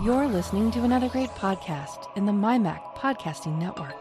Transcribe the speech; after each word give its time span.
You're 0.00 0.28
listening 0.28 0.70
to 0.70 0.84
another 0.84 1.08
great 1.08 1.30
podcast 1.30 2.06
in 2.14 2.24
the 2.24 2.30
MyMac 2.30 2.94
Podcasting 2.94 3.58
Network. 3.58 4.00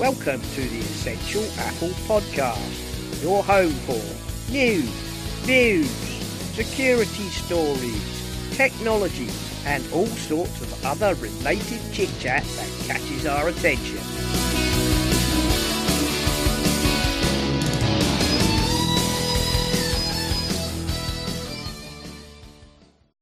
Welcome 0.00 0.40
to 0.40 0.60
the 0.62 0.78
Essential 0.80 1.44
Apple 1.60 1.90
Podcast, 2.08 3.22
your 3.22 3.44
home 3.44 3.70
for 3.70 4.50
news, 4.50 4.82
views, 5.44 5.88
security 6.54 7.28
stories, 7.28 8.56
technology, 8.56 9.28
and 9.64 9.84
all 9.92 10.06
sorts 10.06 10.60
of 10.60 10.84
other 10.84 11.14
related 11.22 11.80
chit 11.92 12.10
chat 12.18 12.42
that 12.42 12.84
catches 12.88 13.26
our 13.26 13.46
attention. 13.46 14.03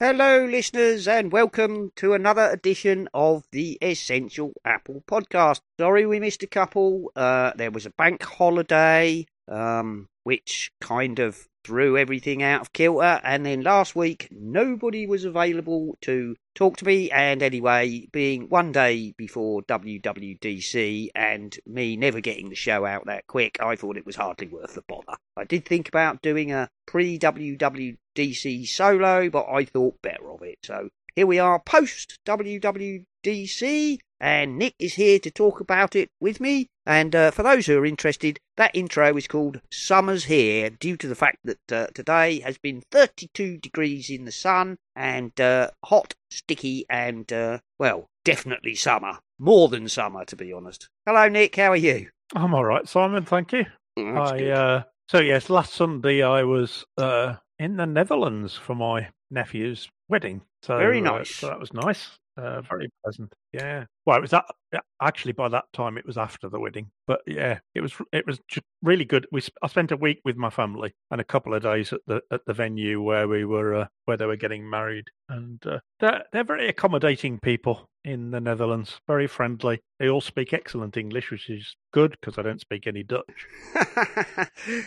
Hello, 0.04 0.44
listeners, 0.44 1.06
and 1.06 1.30
welcome 1.30 1.92
to 1.94 2.12
another 2.12 2.50
edition 2.50 3.08
of 3.14 3.44
the 3.52 3.78
Essential 3.80 4.52
Apple 4.64 5.04
Podcast. 5.06 5.60
Sorry 5.78 6.06
we 6.06 6.18
missed 6.18 6.42
a 6.42 6.48
couple. 6.48 7.12
Uh, 7.14 7.52
there 7.54 7.70
was 7.70 7.86
a 7.86 7.90
bank 7.90 8.20
holiday, 8.24 9.24
um, 9.46 10.08
which 10.24 10.70
kind 10.80 11.18
of 11.18 11.48
threw 11.64 11.96
everything 11.96 12.42
out 12.42 12.60
of 12.60 12.72
kilter, 12.72 13.20
and 13.22 13.46
then 13.46 13.62
last 13.62 13.94
week 13.94 14.28
nobody 14.30 15.06
was 15.06 15.24
available 15.24 15.96
to 16.00 16.34
talk 16.54 16.76
to 16.76 16.84
me. 16.84 17.10
And 17.10 17.42
anyway, 17.42 18.08
being 18.12 18.48
one 18.48 18.72
day 18.72 19.14
before 19.16 19.62
WWDC 19.62 21.08
and 21.14 21.56
me 21.66 21.96
never 21.96 22.20
getting 22.20 22.48
the 22.48 22.54
show 22.54 22.84
out 22.84 23.06
that 23.06 23.26
quick, 23.26 23.58
I 23.60 23.76
thought 23.76 23.96
it 23.96 24.06
was 24.06 24.16
hardly 24.16 24.48
worth 24.48 24.74
the 24.74 24.82
bother. 24.88 25.16
I 25.36 25.44
did 25.44 25.64
think 25.64 25.88
about 25.88 26.22
doing 26.22 26.52
a 26.52 26.68
pre 26.86 27.18
WWDC 27.18 28.66
solo, 28.68 29.30
but 29.30 29.46
I 29.48 29.64
thought 29.64 30.02
better 30.02 30.30
of 30.30 30.42
it. 30.42 30.58
So 30.64 30.88
here 31.14 31.26
we 31.26 31.38
are 31.38 31.58
post 31.58 32.18
WWDC, 32.26 33.98
and 34.20 34.58
Nick 34.58 34.74
is 34.78 34.94
here 34.94 35.18
to 35.18 35.30
talk 35.30 35.60
about 35.60 35.94
it 35.94 36.10
with 36.20 36.40
me. 36.40 36.68
And 36.86 37.14
uh, 37.14 37.30
for 37.30 37.42
those 37.42 37.66
who 37.66 37.78
are 37.78 37.86
interested, 37.86 38.40
that 38.56 38.74
intro 38.74 39.16
is 39.16 39.28
called 39.28 39.60
Summer's 39.70 40.24
Here, 40.24 40.70
due 40.70 40.96
to 40.96 41.06
the 41.06 41.14
fact 41.14 41.38
that 41.44 41.72
uh, 41.72 41.86
today 41.94 42.40
has 42.40 42.58
been 42.58 42.82
32 42.90 43.58
degrees 43.58 44.10
in 44.10 44.24
the 44.24 44.32
sun 44.32 44.78
and 44.96 45.38
uh, 45.40 45.70
hot, 45.84 46.14
sticky, 46.30 46.86
and, 46.88 47.32
uh, 47.32 47.58
well, 47.78 48.08
definitely 48.24 48.74
summer. 48.74 49.18
More 49.38 49.68
than 49.68 49.88
summer, 49.88 50.24
to 50.24 50.36
be 50.36 50.52
honest. 50.52 50.88
Hello, 51.06 51.28
Nick. 51.28 51.56
How 51.56 51.72
are 51.72 51.76
you? 51.76 52.08
I'm 52.34 52.54
all 52.54 52.64
right, 52.64 52.88
Simon. 52.88 53.24
Thank 53.24 53.52
you. 53.52 53.66
Mm, 53.98 54.16
I 54.18 54.50
uh, 54.50 54.82
so 55.08 55.20
yes, 55.20 55.50
last 55.50 55.74
Sunday 55.74 56.22
I 56.22 56.42
was 56.42 56.86
uh, 56.96 57.34
in 57.58 57.76
the 57.76 57.86
Netherlands 57.86 58.56
for 58.56 58.74
my 58.74 59.08
nephew's 59.32 59.88
wedding. 60.08 60.42
So 60.62 60.78
Very 60.78 61.00
uh, 61.00 61.04
nice. 61.04 61.34
so 61.34 61.48
that 61.48 61.58
was 61.58 61.72
nice. 61.72 62.10
Uh, 62.36 62.60
very 62.62 62.88
pleasant. 63.02 63.32
Yeah. 63.52 63.84
Well, 64.06 64.16
it 64.16 64.20
was 64.20 64.30
that. 64.30 64.44
Yeah, 64.72 64.80
Actually, 65.02 65.32
by 65.32 65.48
that 65.48 65.64
time, 65.72 65.98
it 65.98 66.06
was 66.06 66.16
after 66.16 66.48
the 66.48 66.60
wedding. 66.60 66.90
But 67.06 67.20
yeah, 67.26 67.58
it 67.74 67.80
was. 67.80 67.92
It 68.12 68.26
was 68.26 68.40
really 68.82 69.04
good. 69.04 69.26
We 69.32 69.42
I 69.62 69.66
spent 69.66 69.90
a 69.90 69.96
week 69.96 70.20
with 70.24 70.36
my 70.36 70.48
family 70.48 70.94
and 71.10 71.20
a 71.20 71.24
couple 71.24 71.54
of 71.54 71.62
days 71.62 71.92
at 71.92 72.00
the 72.06 72.22
at 72.30 72.46
the 72.46 72.54
venue 72.54 73.02
where 73.02 73.26
we 73.26 73.44
were 73.44 73.74
uh, 73.74 73.86
where 74.04 74.16
they 74.16 74.26
were 74.26 74.36
getting 74.36 74.68
married. 74.68 75.08
And 75.28 75.60
uh, 75.66 75.80
they're 76.00 76.22
they're 76.32 76.44
very 76.44 76.68
accommodating 76.68 77.40
people 77.40 77.90
in 78.04 78.30
the 78.30 78.40
Netherlands. 78.40 79.00
Very 79.06 79.26
friendly. 79.26 79.80
They 79.98 80.08
all 80.08 80.20
speak 80.20 80.52
excellent 80.52 80.96
English, 80.96 81.30
which 81.30 81.50
is 81.50 81.76
good 81.92 82.12
because 82.12 82.38
I 82.38 82.42
don't 82.42 82.60
speak 82.60 82.86
any 82.86 83.02
Dutch. 83.02 83.46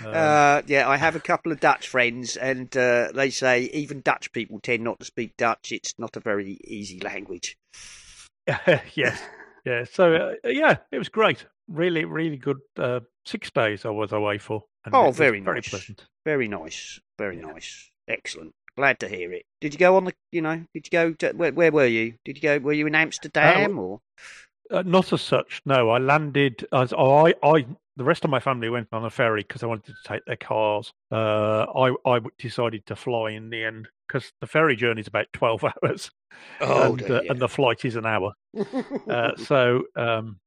uh, 0.05 0.61
yeah, 0.66 0.88
I 0.88 0.97
have 0.97 1.16
a 1.16 1.20
couple 1.20 1.52
of 1.52 1.59
Dutch 1.59 1.89
friends, 1.89 2.38
and 2.38 2.75
uh, 2.77 3.11
they 3.14 3.30
say 3.30 3.64
even 3.73 4.02
Dutch 4.02 4.31
people 4.31 4.59
tend 4.61 4.83
not 4.83 4.99
to 4.99 5.05
speak 5.05 5.36
Dutch. 5.38 5.72
It's 5.72 5.94
not 5.99 6.16
a 6.16 6.22
very 6.22 6.58
easy 6.64 7.02
language. 7.02 7.58
yes, 8.95 9.21
yeah. 9.65 9.83
So 9.92 10.15
uh, 10.15 10.48
yeah, 10.48 10.77
it 10.92 10.98
was 10.98 11.09
great. 11.09 11.45
Really, 11.67 12.05
really 12.05 12.37
good. 12.37 12.59
Uh, 12.77 12.99
six 13.26 13.49
days 13.52 13.86
I 13.86 13.89
was 13.89 14.11
away 14.11 14.37
for. 14.37 14.64
And 14.86 14.93
Oh, 14.93 15.05
it 15.05 15.08
was 15.08 15.17
very 15.17 15.39
very 15.42 15.61
pleasant. 15.61 16.05
Very 16.26 16.48
nice, 16.48 16.99
very 17.17 17.37
Yeah. 17.37 17.52
nice, 17.53 17.89
excellent. 18.08 18.54
Glad 18.77 18.99
to 18.99 19.08
hear 19.08 19.31
it. 19.31 19.45
Did 19.61 19.73
you 19.73 19.80
go 19.80 19.95
on 19.95 20.05
the? 20.05 20.14
You 20.31 20.42
know, 20.42 20.64
did 20.73 20.86
you 20.86 20.92
go? 20.92 21.14
To, 21.14 21.31
where, 21.31 21.52
where 21.54 21.71
were 21.71 21.86
you? 21.87 22.15
Did 22.25 22.37
you 22.37 22.42
go? 22.42 22.59
Were 22.59 22.73
you 22.73 22.87
in 22.87 22.95
Amsterdam 22.95 23.80
or? 23.80 24.02
Uh, 24.70 24.83
not 24.86 25.14
as 25.14 25.21
such. 25.21 25.61
No, 25.65 25.89
I 25.92 25.99
landed. 25.99 26.67
As 26.73 26.92
I, 26.93 27.33
I, 27.43 27.65
the 27.98 28.04
rest 28.04 28.23
of 28.23 28.30
my 28.30 28.39
family 28.39 28.70
went 28.70 28.88
on 28.92 29.06
a 29.06 29.10
ferry 29.10 29.42
because 29.42 29.64
I 29.64 29.67
wanted 29.67 29.86
to 29.88 29.94
take 30.06 30.26
their 30.26 30.36
cars. 30.36 30.94
Uh, 31.11 31.66
I, 31.76 31.94
I 32.06 32.20
decided 32.38 32.86
to 32.88 32.95
fly 32.95 33.32
in 33.32 33.50
the 33.50 33.64
end 33.64 33.88
because 34.08 34.32
the 34.42 34.48
ferry 34.48 34.76
journey 34.76 35.02
is 35.02 35.08
about 35.08 35.28
twelve 35.33 35.64
hours, 35.83 36.11
Oh, 36.61 36.94
and, 36.94 37.02
uh, 37.10 37.22
and 37.30 37.39
the 37.39 37.50
flight 37.50 37.86
is 37.86 37.95
an 37.95 38.05
hour. 38.05 38.34
Uh, 39.10 39.36
so 39.38 39.84
um, 39.95 40.39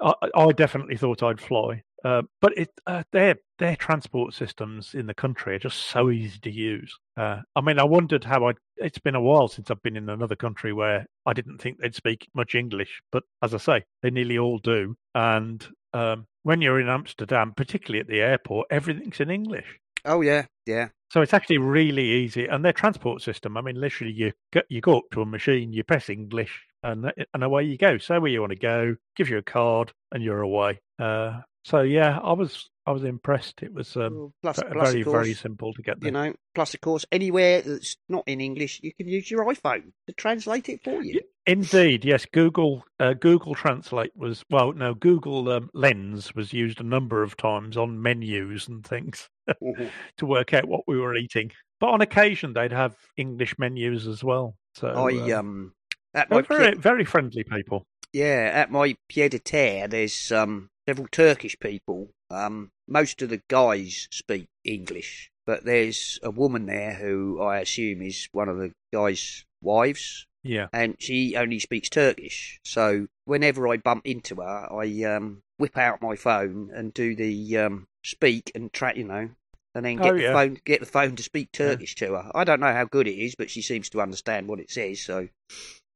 I, 0.00 0.14
I 0.34 0.52
definitely 0.52 0.96
thought 0.96 1.22
I'd 1.22 1.40
fly. 1.40 1.82
Uh, 2.04 2.22
but 2.40 2.56
it, 2.58 2.68
uh, 2.88 3.04
their 3.12 3.36
their 3.58 3.76
transport 3.76 4.34
systems 4.34 4.92
in 4.94 5.06
the 5.06 5.14
country 5.14 5.54
are 5.54 5.60
just 5.60 5.78
so 5.86 6.10
easy 6.10 6.38
to 6.40 6.50
use. 6.50 6.98
Uh, 7.16 7.38
I 7.54 7.60
mean, 7.60 7.78
I 7.78 7.84
wondered 7.84 8.24
how 8.24 8.48
I. 8.48 8.54
It's 8.76 8.98
been 8.98 9.14
a 9.14 9.20
while 9.20 9.46
since 9.46 9.70
I've 9.70 9.82
been 9.82 9.96
in 9.96 10.08
another 10.08 10.34
country 10.34 10.72
where 10.72 11.06
I 11.26 11.32
didn't 11.32 11.58
think 11.58 11.78
they'd 11.78 11.94
speak 11.94 12.28
much 12.34 12.56
English, 12.56 13.00
but 13.12 13.22
as 13.40 13.54
I 13.54 13.58
say, 13.58 13.84
they 14.02 14.10
nearly 14.10 14.36
all 14.36 14.58
do. 14.58 14.96
And 15.14 15.64
um, 15.94 16.26
when 16.42 16.60
you're 16.60 16.80
in 16.80 16.88
Amsterdam, 16.88 17.52
particularly 17.56 18.00
at 18.00 18.08
the 18.08 18.20
airport, 18.20 18.68
everything's 18.70 19.20
in 19.20 19.30
English. 19.30 19.78
oh 20.04 20.20
yeah, 20.20 20.46
yeah. 20.66 20.88
So 21.10 21.20
it's 21.20 21.34
actually 21.34 21.58
really 21.58 22.04
easy, 22.06 22.46
and 22.46 22.64
their 22.64 22.72
transport 22.72 23.20
system. 23.20 23.56
I 23.56 23.60
mean, 23.60 23.78
literally, 23.78 24.12
you 24.14 24.32
go, 24.52 24.62
you 24.70 24.80
go 24.80 24.98
up 24.98 25.04
to 25.12 25.20
a 25.22 25.26
machine, 25.26 25.72
you 25.72 25.84
press 25.84 26.08
English, 26.08 26.62
and 26.82 27.12
and 27.34 27.44
away 27.44 27.64
you 27.64 27.76
go. 27.76 27.98
Say 27.98 28.18
where 28.18 28.30
you 28.30 28.40
want 28.40 28.52
to 28.52 28.58
go, 28.58 28.96
gives 29.16 29.28
you 29.30 29.38
a 29.38 29.42
card, 29.42 29.92
and 30.10 30.22
you're 30.22 30.40
away. 30.40 30.80
Uh, 30.98 31.40
so 31.64 31.82
yeah, 31.82 32.18
I 32.18 32.32
was 32.32 32.70
I 32.86 32.92
was 32.92 33.04
impressed. 33.04 33.62
It 33.62 33.74
was 33.74 33.94
um, 33.96 34.16
Well, 34.16 34.32
plus, 34.42 34.56
ve- 34.56 34.62
plus, 34.72 34.90
very 34.92 35.04
course, 35.04 35.14
very 35.14 35.34
simple 35.34 35.72
to 35.74 35.82
get 35.82 36.00
there. 36.00 36.08
you 36.08 36.12
know, 36.12 36.34
plus 36.54 36.72
of 36.74 36.80
course, 36.80 37.04
anywhere 37.12 37.60
that's 37.60 37.96
not 38.08 38.24
in 38.26 38.40
English, 38.40 38.80
you 38.82 38.92
can 38.94 39.06
use 39.06 39.30
your 39.30 39.44
iPhone 39.44 39.92
to 40.06 40.12
translate 40.14 40.68
it 40.70 40.82
for 40.82 41.02
you. 41.02 41.20
Indeed, 41.46 42.04
yes. 42.04 42.24
Google 42.26 42.84
uh, 43.00 43.14
Google 43.14 43.54
Translate 43.54 44.12
was 44.16 44.44
well, 44.48 44.72
no, 44.72 44.94
Google 44.94 45.48
um, 45.50 45.70
Lens 45.74 46.34
was 46.34 46.52
used 46.52 46.80
a 46.80 46.84
number 46.84 47.22
of 47.22 47.36
times 47.36 47.76
on 47.76 48.00
menus 48.00 48.68
and 48.68 48.86
things 48.86 49.28
Mhm. 49.62 49.90
to 50.18 50.26
work 50.26 50.54
out 50.54 50.68
what 50.68 50.82
we 50.86 50.98
were 50.98 51.16
eating. 51.16 51.50
But 51.80 51.88
on 51.90 52.00
occasion, 52.00 52.52
they'd 52.52 52.70
have 52.72 52.96
English 53.16 53.58
menus 53.58 54.06
as 54.06 54.22
well. 54.22 54.54
So 54.74 54.88
I 54.88 55.32
uh, 55.32 55.40
um 55.40 55.72
at 56.14 56.30
my 56.30 56.42
very 56.42 56.76
very 56.76 57.04
friendly 57.04 57.42
people. 57.44 57.84
yeah 58.12 58.50
at 58.54 58.70
my 58.70 58.94
pied 59.08 59.32
de 59.32 59.38
terre, 59.40 59.88
there's 59.88 60.30
um 60.30 60.68
several 60.88 61.08
Turkish 61.10 61.58
people. 61.58 62.10
Um, 62.30 62.70
most 62.88 63.20
of 63.20 63.28
the 63.30 63.40
guys 63.48 64.08
speak 64.12 64.46
English, 64.64 65.30
but 65.44 65.64
there's 65.64 66.18
a 66.22 66.30
woman 66.30 66.66
there 66.66 66.94
who 66.94 67.42
I 67.42 67.58
assume 67.58 68.00
is 68.00 68.28
one 68.32 68.48
of 68.48 68.58
the 68.58 68.70
guys' 68.92 69.44
wives, 69.60 70.26
Yeah. 70.42 70.68
and 70.72 70.96
she 70.98 71.36
only 71.36 71.58
speaks 71.58 71.88
Turkish. 71.88 72.60
So 72.64 73.06
whenever 73.24 73.68
I 73.68 73.76
bump 73.76 74.06
into 74.06 74.36
her, 74.36 74.68
I 74.72 75.04
um 75.04 75.42
whip 75.58 75.76
out 75.78 76.02
my 76.02 76.16
phone 76.16 76.70
and 76.74 76.92
do 76.92 77.14
the 77.14 77.58
um 77.58 77.86
speak 78.04 78.50
and 78.54 78.72
track, 78.72 78.96
you 78.96 79.04
know. 79.04 79.30
And 79.74 79.84
then 79.86 79.96
get 79.96 80.12
Oh, 80.12 80.16
the 80.16 80.22
yeah. 80.22 80.32
phone, 80.32 80.58
get 80.66 80.80
the 80.80 80.86
phone 80.86 81.16
to 81.16 81.22
speak 81.22 81.48
Yeah. 81.58 81.66
Turkish 81.70 81.94
to 81.96 82.12
her. 82.12 82.30
I 82.34 82.44
don't 82.44 82.60
know 82.60 82.72
how 82.72 82.84
good 82.84 83.08
it 83.08 83.16
is, 83.18 83.34
but 83.34 83.48
she 83.50 83.62
seems 83.62 83.88
to 83.90 84.02
understand 84.02 84.46
what 84.48 84.60
it 84.60 84.70
says. 84.70 85.00
So 85.00 85.28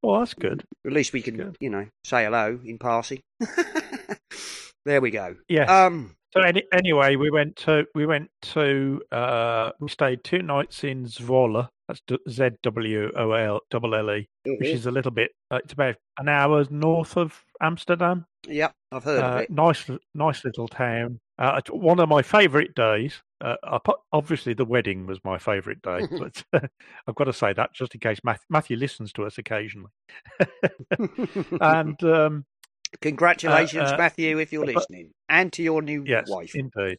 Well, 0.02 0.20
that's 0.20 0.32
good. 0.34 0.64
at 0.86 0.92
least 0.92 1.12
we 1.12 1.20
can, 1.20 1.54
you 1.60 1.68
know, 1.68 1.86
say 2.04 2.24
hello 2.24 2.58
in 2.64 2.78
passing. 2.78 3.20
there 4.84 5.00
we 5.00 5.10
go. 5.10 5.36
Yes. 5.48 5.68
Um, 5.68 6.16
so 6.36 6.42
any, 6.42 6.62
anyway, 6.72 7.16
we 7.16 7.30
went 7.30 7.56
to 7.56 7.86
we 7.94 8.06
went 8.06 8.30
to 8.42 9.00
uh, 9.12 9.70
we 9.80 9.88
stayed 9.88 10.22
two 10.24 10.42
nights 10.42 10.84
in 10.84 11.04
Zwolle. 11.06 11.68
That's 11.88 12.00
Z 12.28 12.50
W 12.62 13.12
O 13.16 13.32
L 13.32 13.60
double 13.70 13.94
L 13.94 14.10
E, 14.10 14.28
which 14.44 14.68
is 14.68 14.86
a 14.86 14.90
little 14.90 15.12
bit. 15.12 15.30
Uh, 15.50 15.60
it's 15.62 15.72
about 15.72 15.94
an 16.18 16.28
hour 16.28 16.64
north 16.70 17.16
of 17.16 17.44
Amsterdam. 17.60 18.26
yep, 18.48 18.72
I've 18.90 19.04
heard 19.04 19.22
of 19.22 19.34
Uh, 19.34 19.38
it. 19.42 19.50
nice, 19.50 19.88
nice 20.14 20.44
little 20.44 20.66
town. 20.66 21.20
Uh, 21.38 21.60
one 21.70 22.00
of 22.00 22.08
my 22.08 22.22
favourite 22.22 22.74
days. 22.74 23.22
Uh, 23.40 23.78
obviously, 24.12 24.54
the 24.54 24.64
wedding 24.64 25.06
was 25.06 25.20
my 25.22 25.38
favourite 25.38 25.80
day, 25.82 26.00
but 26.18 26.42
I've 27.06 27.14
got 27.14 27.24
to 27.24 27.32
say 27.32 27.52
that 27.52 27.72
just 27.74 27.94
in 27.94 28.00
case 28.00 28.18
Matthew, 28.24 28.46
Matthew 28.48 28.76
listens 28.78 29.12
to 29.12 29.24
us 29.26 29.38
occasionally. 29.38 29.90
and 31.60 32.02
um, 32.04 32.44
Congratulations, 33.00 33.90
uh, 33.90 33.96
Matthew, 33.96 34.38
if 34.38 34.52
you're 34.52 34.64
listening, 34.66 35.12
and 35.28 35.52
to 35.52 35.62
your 35.62 35.82
new 35.82 36.04
yes, 36.06 36.28
wife. 36.28 36.54
indeed. 36.54 36.98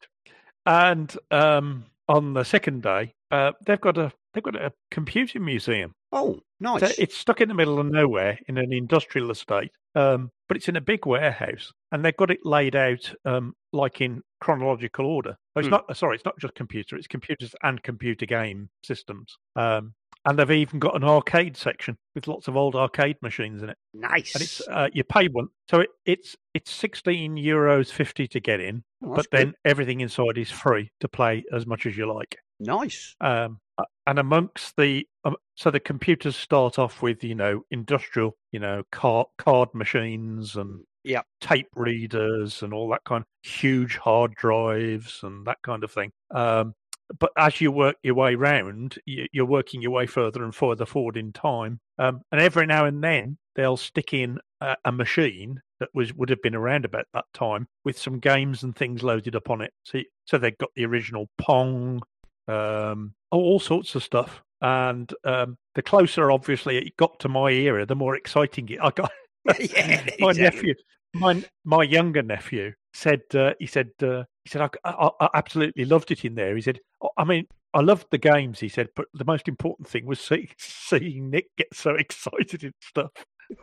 And 0.66 1.16
um, 1.32 1.86
on 2.10 2.34
the 2.34 2.44
second 2.44 2.84
day, 2.84 3.14
uh, 3.32 3.54
they've 3.66 3.80
got 3.82 3.98
a 3.98 4.12
they've 4.34 4.44
got 4.44 4.56
a 4.56 4.72
computer 4.92 5.40
museum. 5.40 5.94
Oh, 6.12 6.40
nice. 6.60 6.82
So 6.82 6.90
it's 6.98 7.18
stuck 7.18 7.42
in 7.42 7.48
the 7.50 7.54
middle 7.54 7.80
of 7.80 7.88
nowhere 7.88 8.40
in 8.48 8.58
an 8.58 8.72
industrial 8.72 9.32
estate, 9.32 9.72
um, 9.96 10.30
but 10.48 10.58
it's 10.58 10.70
in 10.70 10.76
a 10.76 10.82
big 10.82 11.06
warehouse, 11.06 11.72
and 11.92 12.04
they've 12.04 12.16
got 12.16 12.32
it 12.32 12.40
laid 12.46 12.76
out 12.76 13.14
um, 13.26 13.54
like 13.74 14.02
in 14.02 14.22
chronological 14.40 15.06
order. 15.06 15.36
Oh, 15.56 15.60
it's 15.60 15.68
Hmm. 15.68 15.72
not 15.72 15.98
sorry, 15.98 16.16
it's 16.16 16.26
not 16.26 16.40
just 16.40 16.54
computer; 16.56 16.96
it's 16.96 17.08
computers 17.08 17.56
and 17.64 17.82
computer 17.84 18.26
game 18.26 18.70
systems. 18.84 19.38
Um, 19.56 19.94
and 20.28 20.38
they've 20.38 20.52
even 20.52 20.78
got 20.80 20.96
an 20.96 21.04
arcade 21.04 21.58
section 21.58 21.98
with 22.14 22.28
lots 22.28 22.48
of 22.48 22.56
old 22.58 22.76
arcade 22.76 23.16
machines 23.22 23.64
in 23.64 23.70
it. 23.70 23.78
nice. 23.94 24.36
And 24.36 24.44
it's 24.44 24.62
uh, 24.68 24.90
you 24.94 25.04
pay 25.04 25.28
one, 25.28 25.48
so 25.70 25.80
it, 25.80 25.90
it's 26.06 26.36
it's 26.54 26.72
sixteen 26.72 27.36
euros 27.38 27.92
fifty 27.92 28.28
to 28.28 28.40
get 28.40 28.60
in, 28.60 28.84
Oh, 29.04 29.14
but 29.16 29.28
then 29.32 29.48
good. 29.48 29.56
everything 29.66 30.02
inside 30.02 30.38
is 30.38 30.52
free 30.52 30.92
to 31.00 31.08
play 31.08 31.44
as 31.54 31.66
much 31.66 31.86
as 31.86 31.98
you 31.98 32.12
like. 32.14 32.38
nice. 32.60 33.16
Um, 33.22 33.60
uh, 33.78 33.86
and 34.06 34.20
amongst 34.20 34.76
the 34.78 35.08
um, 35.24 35.36
so 35.56 35.72
the 35.72 35.80
computers 35.80 36.36
start 36.36 36.78
off 36.78 37.02
with 37.02 37.24
you 37.24 37.36
know 37.36 37.62
industrial 37.72 38.36
you 38.52 38.60
know 38.60 38.84
card 38.92 39.28
card 39.38 39.70
machines 39.74 40.56
and 40.56 40.82
Yep. 41.04 41.26
tape 41.40 41.70
readers 41.76 42.62
and 42.64 42.74
all 42.74 42.90
that 42.90 43.06
kind 43.06 43.22
of 43.22 43.50
huge 43.50 43.96
hard 43.96 44.36
drives 44.36 45.22
and 45.24 45.48
that 45.48 45.60
kind 45.64 45.86
of 45.86 45.92
thing. 45.92 46.12
Um, 46.32 46.74
but 47.20 47.32
as 47.38 47.62
you 47.62 47.72
work 47.72 47.96
your 48.04 48.16
way 48.16 48.36
round, 48.36 48.98
you, 49.06 49.28
you're 49.32 49.46
working 49.46 49.82
your 49.82 49.92
way 49.92 50.06
further 50.06 50.44
and 50.44 50.54
further 50.54 50.86
forward 50.86 51.18
in 51.18 51.32
time. 51.32 51.80
Um, 52.00 52.22
and 52.32 52.42
every 52.42 52.66
now 52.66 52.86
and 52.86 53.04
then 53.04 53.38
they'll 53.56 53.78
stick 53.78 54.14
in 54.14 54.40
a, 54.62 54.76
a 54.86 54.92
machine 54.92 55.62
that 55.80 55.90
was 55.94 56.14
would 56.14 56.30
have 56.30 56.42
been 56.42 56.56
around 56.56 56.86
about 56.86 57.06
that 57.14 57.26
time 57.34 57.68
with 57.86 57.98
some 57.98 58.20
games 58.20 58.64
and 58.64 58.76
things 58.76 59.04
loaded 59.04 59.36
up 59.36 59.50
on 59.50 59.62
it. 59.62 59.72
So, 59.84 60.00
so 60.26 60.38
they've 60.38 60.58
got 60.58 60.70
the 60.76 60.86
original 60.86 61.30
Pong, 61.38 62.02
um, 62.48 63.14
all 63.32 63.60
sorts 63.60 63.96
of 63.96 64.04
stuff. 64.04 64.42
And 64.62 65.14
um, 65.24 65.58
the 65.76 65.84
closer, 65.84 66.32
obviously, 66.32 66.78
it 66.78 66.98
got 66.98 67.20
to 67.20 67.30
my 67.30 67.52
era, 67.52 67.86
the 67.86 67.96
more 67.96 68.16
exciting 68.16 68.68
it. 68.70 68.80
I 68.82 68.90
got 68.90 69.12
yeah, 69.60 70.04
my 70.20 70.32
exactly. 70.32 70.42
nephew, 70.42 70.74
my 71.14 71.44
my 71.64 71.84
younger 71.84 72.24
nephew 72.24 72.74
said 72.94 73.22
uh, 73.36 73.54
he 73.60 73.68
said 73.68 73.92
uh, 74.02 74.24
he 74.44 74.50
said 74.50 74.62
I, 74.62 74.70
I, 74.84 75.10
I 75.22 75.30
absolutely 75.36 75.86
loved 75.86 76.12
it 76.12 76.26
in 76.26 76.36
there. 76.36 76.56
He 76.56 76.62
said 76.62 76.80
"Oh, 76.80 76.87
Oh, 77.02 77.10
I 77.18 77.24
mean 77.24 77.48
I 77.74 77.82
loved 77.82 78.08
the 78.12 78.18
games. 78.18 78.60
He 78.60 78.70
said, 78.70 78.90
but 78.96 79.06
the 79.14 79.26
most 79.26 79.48
important 79.48 79.88
thing 79.88 80.06
was 80.06 80.20
see, 80.20 80.50
seeing 80.58 81.30
Nick 81.30 81.48
get 81.58 81.74
so 81.74 81.92
excited 81.96 82.64
in 82.64 82.74
stuff. 82.82 83.12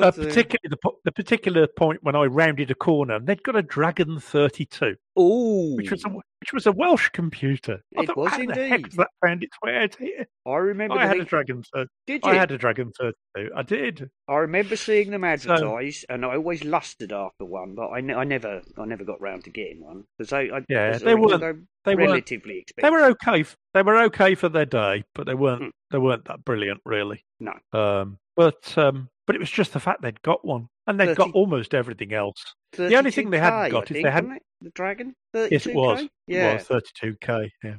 Oh, 0.03 0.07
uh, 0.07 0.11
particularly 0.11 0.69
the 0.69 0.91
the 1.05 1.11
particular 1.11 1.67
point 1.67 2.03
when 2.03 2.15
I 2.15 2.25
rounded 2.25 2.71
a 2.71 2.75
corner, 2.75 3.15
and 3.15 3.27
they'd 3.27 3.43
got 3.43 3.55
a 3.55 3.61
Dragon 3.61 4.19
Thirty 4.19 4.65
Two, 4.65 4.95
Ooh, 5.19 5.75
which 5.75 5.91
was 5.91 6.03
a 6.05 6.09
which 6.09 6.53
was 6.53 6.65
a 6.65 6.71
Welsh 6.71 7.09
computer. 7.09 7.81
I 7.97 8.03
It 8.03 8.07
thought, 8.07 8.17
was 8.17 8.31
how 8.31 8.37
the 8.45 8.53
heck 8.55 8.79
indeed. 8.79 8.91
that 8.93 9.09
found 9.21 9.43
its 9.43 9.55
way 9.61 9.75
out 9.77 9.95
here? 9.95 10.25
I 10.47 10.55
remember. 10.55 10.95
I 10.97 11.05
had 11.05 11.19
a 11.19 11.25
Dragon. 11.25 11.63
30, 11.73 11.89
Did 12.07 12.21
you? 12.23 12.31
I 12.31 12.35
had 12.35 12.51
a 12.51 12.57
Dragon 12.57 12.91
Thirty 12.97 13.17
Two. 13.35 13.49
I 13.55 13.61
did. 13.63 14.09
I 14.27 14.35
remember 14.35 14.75
seeing 14.75 15.11
them 15.11 15.21
So- 15.21 15.27
advertised, 15.27 16.05
and 16.09 16.25
I 16.25 16.35
always 16.35 16.63
lusted 16.63 17.11
after 17.11 17.45
one, 17.45 17.75
but 17.75 17.89
I, 17.89 18.01
ne- 18.01 18.13
I 18.13 18.23
never, 18.23 18.61
I 18.77 18.85
never 18.85 19.03
got 19.03 19.19
round 19.19 19.43
to 19.45 19.49
getting 19.49 19.83
one 19.83 20.05
because 20.17 20.31
I, 20.31 20.41
I 20.43 20.61
Yeah, 20.69 20.97
they 20.97 21.15
they're 21.15 21.57
They 21.85 21.95
relatively 21.95 22.59
expensive. 22.59 22.83
They 22.83 22.89
were 22.89 23.05
okay. 23.11 23.41
f- 23.41 23.57
They 23.73 23.81
were 23.81 23.97
okay 24.03 24.35
for 24.35 24.47
their 24.49 24.65
day, 24.65 25.03
but 25.15 25.25
they 25.27 25.33
weren't. 25.35 25.63
Mm. 25.63 25.71
They 25.91 25.97
weren't 25.97 26.25
that 26.25 26.45
brilliant, 26.45 26.81
really. 26.85 27.23
No. 27.39 27.53
Um, 27.73 28.17
but 28.39 28.77
um, 28.77 29.09
but 29.27 29.35
it 29.35 29.39
was 29.39 29.51
just 29.51 29.73
the 29.73 29.81
fact 29.81 30.01
they'd 30.01 30.21
got 30.21 30.45
one, 30.45 30.69
and 30.87 30.97
they'd 30.97 31.13
got 31.17 31.31
almost 31.33 31.73
everything 31.73 32.13
else. 32.13 32.41
the 32.71 32.95
only 32.95 33.11
thing 33.11 33.29
they 33.31 33.37
hadn't 33.37 33.71
got 33.71 33.91
I 33.91 33.95
is 33.95 34.03
they 34.03 34.09
hadn't- 34.09 34.29
wasn't 34.29 34.37
it? 34.37 34.63
the 34.63 34.71
Dragon. 34.75 35.13
Yes, 35.33 35.67
it 35.67 35.75
was. 35.75 36.07
Yeah. 36.25 36.57
thirty-two 36.57 37.17
k. 37.19 37.51
Yeah. 37.63 37.75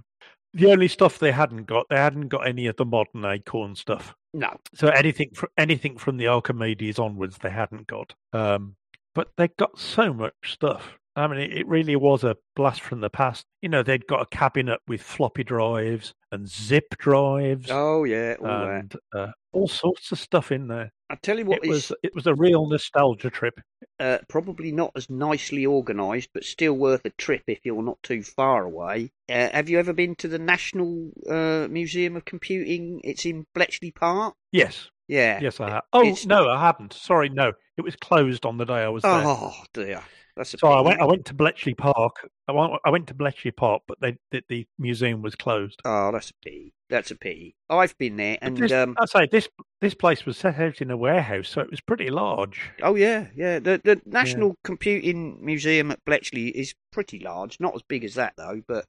The 0.53 0.71
only 0.71 0.89
stuff 0.89 1.19
they 1.19 1.33
hadn't 1.33 1.65
got, 1.65 1.87
they 1.89 1.97
hadn't 1.97 2.29
got 2.29 2.47
any 2.47 2.67
of 2.67 2.77
the 2.77 2.85
modern 2.85 3.25
Acorn 3.25 3.75
stuff. 3.75 4.15
No. 4.35 4.55
So 4.75 4.89
anything 4.89 5.31
fr- 5.35 5.47
anything 5.57 5.97
from 5.97 6.19
the 6.19 6.27
Archimedes 6.27 6.99
onwards, 6.99 7.39
they 7.39 7.51
hadn't 7.51 7.87
got. 7.87 8.13
Um, 8.35 8.77
but 9.15 9.31
they 9.39 9.49
got 9.59 9.79
so 9.79 10.13
much 10.13 10.35
stuff. 10.45 10.99
I 11.17 11.27
mean, 11.27 11.41
it, 11.41 11.53
it 11.57 11.67
really 11.69 11.97
was 11.97 12.23
a 12.25 12.37
blast 12.55 12.83
from 12.83 13.01
the 13.01 13.11
past. 13.11 13.45
You 13.63 13.69
know, 13.71 13.83
they'd 13.83 14.07
got 14.07 14.23
a 14.23 14.27
cabinet 14.27 14.81
with 14.89 15.03
floppy 15.03 15.43
drives 15.45 16.13
and 16.33 16.49
zip 16.49 16.85
drives 16.99 17.69
Oh 17.71 18.05
yeah. 18.05 18.37
All 18.41 18.47
that. 18.47 18.71
and 18.71 18.97
uh, 19.15 19.33
all 19.53 19.69
sorts 19.69 20.13
of 20.13 20.19
stuff 20.19 20.53
in 20.53 20.69
there. 20.69 20.93
I 21.09 21.17
tell 21.17 21.39
you 21.39 21.45
what 21.45 21.65
It 21.65 21.69
was 21.69 21.93
it 22.03 22.15
was 22.15 22.27
a 22.27 22.35
real 22.35 22.69
nostalgia 22.69 23.31
trip. 23.31 23.61
uh, 23.99 24.19
probably 24.29 24.71
not 24.73 24.93
as 24.95 25.11
nicely 25.11 25.67
organised, 25.67 26.31
but 26.33 26.45
still 26.45 26.75
worth 26.75 27.05
a 27.05 27.11
trip 27.11 27.43
if 27.49 27.59
you're 27.65 27.83
not 27.83 28.03
too 28.03 28.23
far 28.23 28.65
away. 28.65 29.11
Uh, 29.29 29.49
have 29.53 29.69
you 29.69 29.79
ever 29.79 29.93
been 29.93 30.15
to 30.17 30.29
the 30.29 30.39
National 30.39 31.11
uh, 31.29 31.67
Museum 31.69 32.17
of 32.17 32.25
Computing? 32.25 33.01
It's 33.05 33.27
in 33.27 33.45
Bletchley 33.55 33.91
Park. 33.91 34.35
Yes, 34.53 34.89
Yeah. 35.09 35.41
yes, 35.43 35.59
I 35.61 35.71
have. 35.71 35.83
Oh 35.93 36.03
It's- 36.03 36.27
no, 36.27 36.49
I 36.49 36.61
haven't. 36.61 36.93
Sorry, 36.93 37.29
no, 37.29 37.53
it 37.77 37.83
was 37.83 37.97
closed 37.97 38.47
on 38.47 38.57
the 38.57 38.65
day 38.65 38.83
I 38.85 38.89
was 38.89 39.03
there. 39.03 39.13
Oh 39.25 39.55
dear. 39.73 40.03
That's 40.37 40.55
a 40.55 40.59
So 40.59 40.69
I 40.69 40.81
went. 40.81 41.01
I 41.01 41.05
went 41.07 41.25
to 41.27 41.35
Bletchley 41.35 41.75
Park. 41.75 42.31
I 42.51 42.91
went. 42.91 43.07
To 43.09 43.15
Bletchley 43.15 43.51
Park, 43.51 43.83
but 43.89 43.99
they, 44.01 44.19
the, 44.31 44.43
the 44.49 44.67
museum 44.79 45.23
was 45.23 45.35
closed. 45.35 45.81
Oh, 45.85 46.13
that's 46.13 46.31
a 46.31 46.35
pity. 46.45 46.73
That's 46.89 47.11
a 47.11 47.15
pity. 47.17 47.55
I've 47.69 47.97
been 47.99 48.17
there, 48.17 48.37
and 48.43 48.57
this, 48.57 48.73
um, 48.73 48.97
I 48.99 49.07
say 49.07 49.27
this. 49.31 49.49
This 49.81 49.95
place 49.95 50.27
was 50.27 50.37
set 50.37 50.59
out 50.59 50.81
in 50.81 50.91
a 50.91 50.97
warehouse, 50.97 51.49
so 51.49 51.61
it 51.61 51.71
was 51.71 51.81
pretty 51.81 52.11
large. 52.11 52.61
oh 52.83 52.95
yeah, 52.95 53.27
yeah. 53.35 53.59
The 53.59 53.81
the 53.83 54.01
National 54.07 54.57
Computing 54.65 55.45
Museum 55.45 55.91
at 55.91 56.05
Bletchley 56.05 56.49
is 56.49 56.75
pretty 56.93 57.19
large. 57.21 57.59
Not 57.61 57.75
as 57.75 57.83
big 57.83 58.05
as 58.05 58.15
that 58.15 58.35
though, 58.37 58.63
but 58.69 58.85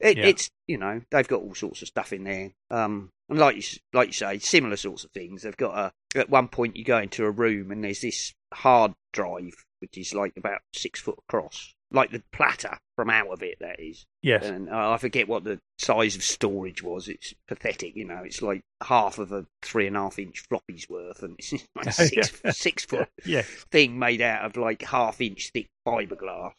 it, 0.00 0.16
Yeah. 0.18 0.26
it's 0.26 0.50
you 0.66 0.78
know 0.78 1.00
they've 1.10 1.28
got 1.28 1.42
all 1.42 1.54
sorts 1.54 1.82
of 1.82 1.88
stuff 1.88 2.12
in 2.12 2.24
there. 2.24 2.50
Um, 2.70 3.10
and 3.28 3.38
like 3.38 3.56
you 3.56 3.62
like 3.92 4.08
you 4.08 4.12
say, 4.12 4.38
similar 4.38 4.76
sorts 4.76 5.04
of 5.04 5.10
things. 5.10 5.42
They've 5.42 5.56
got 5.56 5.76
a 5.76 6.18
at 6.18 6.30
one 6.30 6.48
point 6.48 6.76
you 6.76 6.84
go 6.84 6.98
into 6.98 7.24
a 7.24 7.30
room 7.30 7.70
and 7.72 7.82
there's 7.82 8.00
this 8.02 8.34
hard 8.52 8.92
drive 9.12 9.54
which 9.80 9.98
is 9.98 10.14
like 10.14 10.32
about 10.38 10.60
six 10.72 10.98
foot 11.00 11.18
across, 11.28 11.74
like 11.94 12.10
the 12.10 12.22
platter 12.32 12.76
from 12.96 13.08
out 13.10 13.28
of 13.28 13.42
it. 13.42 13.56
That 13.60 13.80
is. 13.80 14.04
Yes. 14.22 14.44
and 14.44 14.68
uh, 14.68 14.90
I 14.92 14.98
forget 14.98 15.28
what 15.28 15.44
the 15.44 15.58
size 15.78 16.16
of 16.16 16.22
storage 16.22 16.82
was. 16.82 17.08
It's 17.08 17.32
pathetic, 17.48 17.96
you 17.96 18.04
know. 18.04 18.22
It's 18.24 18.42
like 18.42 18.62
half 18.82 19.18
of 19.18 19.32
a 19.32 19.46
three 19.62 19.86
and 19.86 19.96
a 19.96 20.00
half 20.00 20.18
inch 20.18 20.44
floppy's 20.48 20.88
worth, 20.88 21.22
and 21.22 21.36
it's 21.38 21.52
like 21.76 21.92
six 21.92 22.40
Yeah. 22.44 22.50
six 22.52 22.84
foot 22.84 23.08
yes. 23.24 23.46
thing 23.70 23.98
made 23.98 24.20
out 24.20 24.44
of 24.44 24.56
like 24.56 24.82
half 24.82 25.20
inch 25.20 25.50
thick 25.54 25.68
fiberglass. 25.86 26.52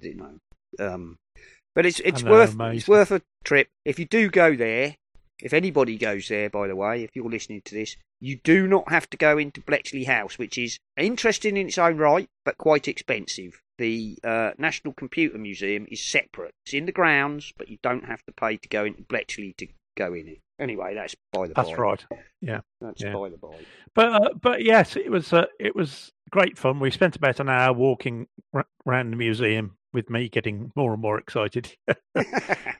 You 0.00 0.14
know, 0.14 0.86
um, 0.86 1.16
but 1.74 1.86
it's 1.86 2.00
it's 2.00 2.22
worth 2.22 2.54
it's 2.60 2.88
worth 2.88 3.10
a 3.10 3.22
trip 3.44 3.68
if 3.84 3.98
you 3.98 4.04
do 4.06 4.28
go 4.30 4.54
there. 4.54 4.96
If 5.42 5.52
anybody 5.52 5.98
goes 5.98 6.28
there, 6.28 6.48
by 6.50 6.68
the 6.68 6.76
way, 6.76 7.02
if 7.02 7.10
you're 7.14 7.28
listening 7.28 7.62
to 7.64 7.74
this, 7.74 7.96
you 8.20 8.38
do 8.44 8.68
not 8.68 8.88
have 8.90 9.10
to 9.10 9.16
go 9.16 9.38
into 9.38 9.60
Bletchley 9.60 10.04
House, 10.04 10.38
which 10.38 10.56
is 10.56 10.78
interesting 10.96 11.56
in 11.56 11.66
its 11.66 11.78
own 11.78 11.96
right, 11.96 12.28
but 12.44 12.58
quite 12.58 12.86
expensive. 12.86 13.60
The 13.82 14.16
uh, 14.22 14.50
National 14.58 14.94
Computer 14.94 15.38
Museum 15.38 15.88
is 15.90 16.00
separate. 16.00 16.52
It's 16.64 16.72
in 16.72 16.86
the 16.86 16.92
grounds, 16.92 17.52
but 17.58 17.68
you 17.68 17.78
don't 17.82 18.04
have 18.04 18.22
to 18.26 18.32
pay 18.32 18.56
to 18.56 18.68
go 18.68 18.84
in 18.84 19.04
Bletchley 19.08 19.54
to 19.58 19.66
go 19.96 20.14
in 20.14 20.28
it. 20.28 20.38
Anyway, 20.60 20.94
that's 20.94 21.16
by 21.32 21.48
the 21.48 21.54
That's 21.54 21.70
by. 21.70 21.74
right. 21.74 22.04
Yeah, 22.40 22.60
that's 22.80 23.02
Yeah. 23.02 23.12
by 23.12 23.30
the 23.30 23.38
by. 23.38 23.56
But 23.92 24.12
uh, 24.12 24.28
but 24.40 24.62
yes, 24.62 24.94
it 24.94 25.10
was 25.10 25.32
uh, 25.32 25.46
it 25.58 25.74
was 25.74 26.12
great 26.30 26.56
fun. 26.58 26.78
We 26.78 26.92
spent 26.92 27.16
about 27.16 27.40
an 27.40 27.48
hour 27.48 27.72
walking 27.72 28.28
r- 28.54 28.66
around 28.86 29.10
the 29.10 29.16
museum 29.16 29.76
with 29.92 30.08
me 30.08 30.28
getting 30.28 30.70
more 30.76 30.92
and 30.92 31.02
more 31.02 31.18
excited, 31.18 31.74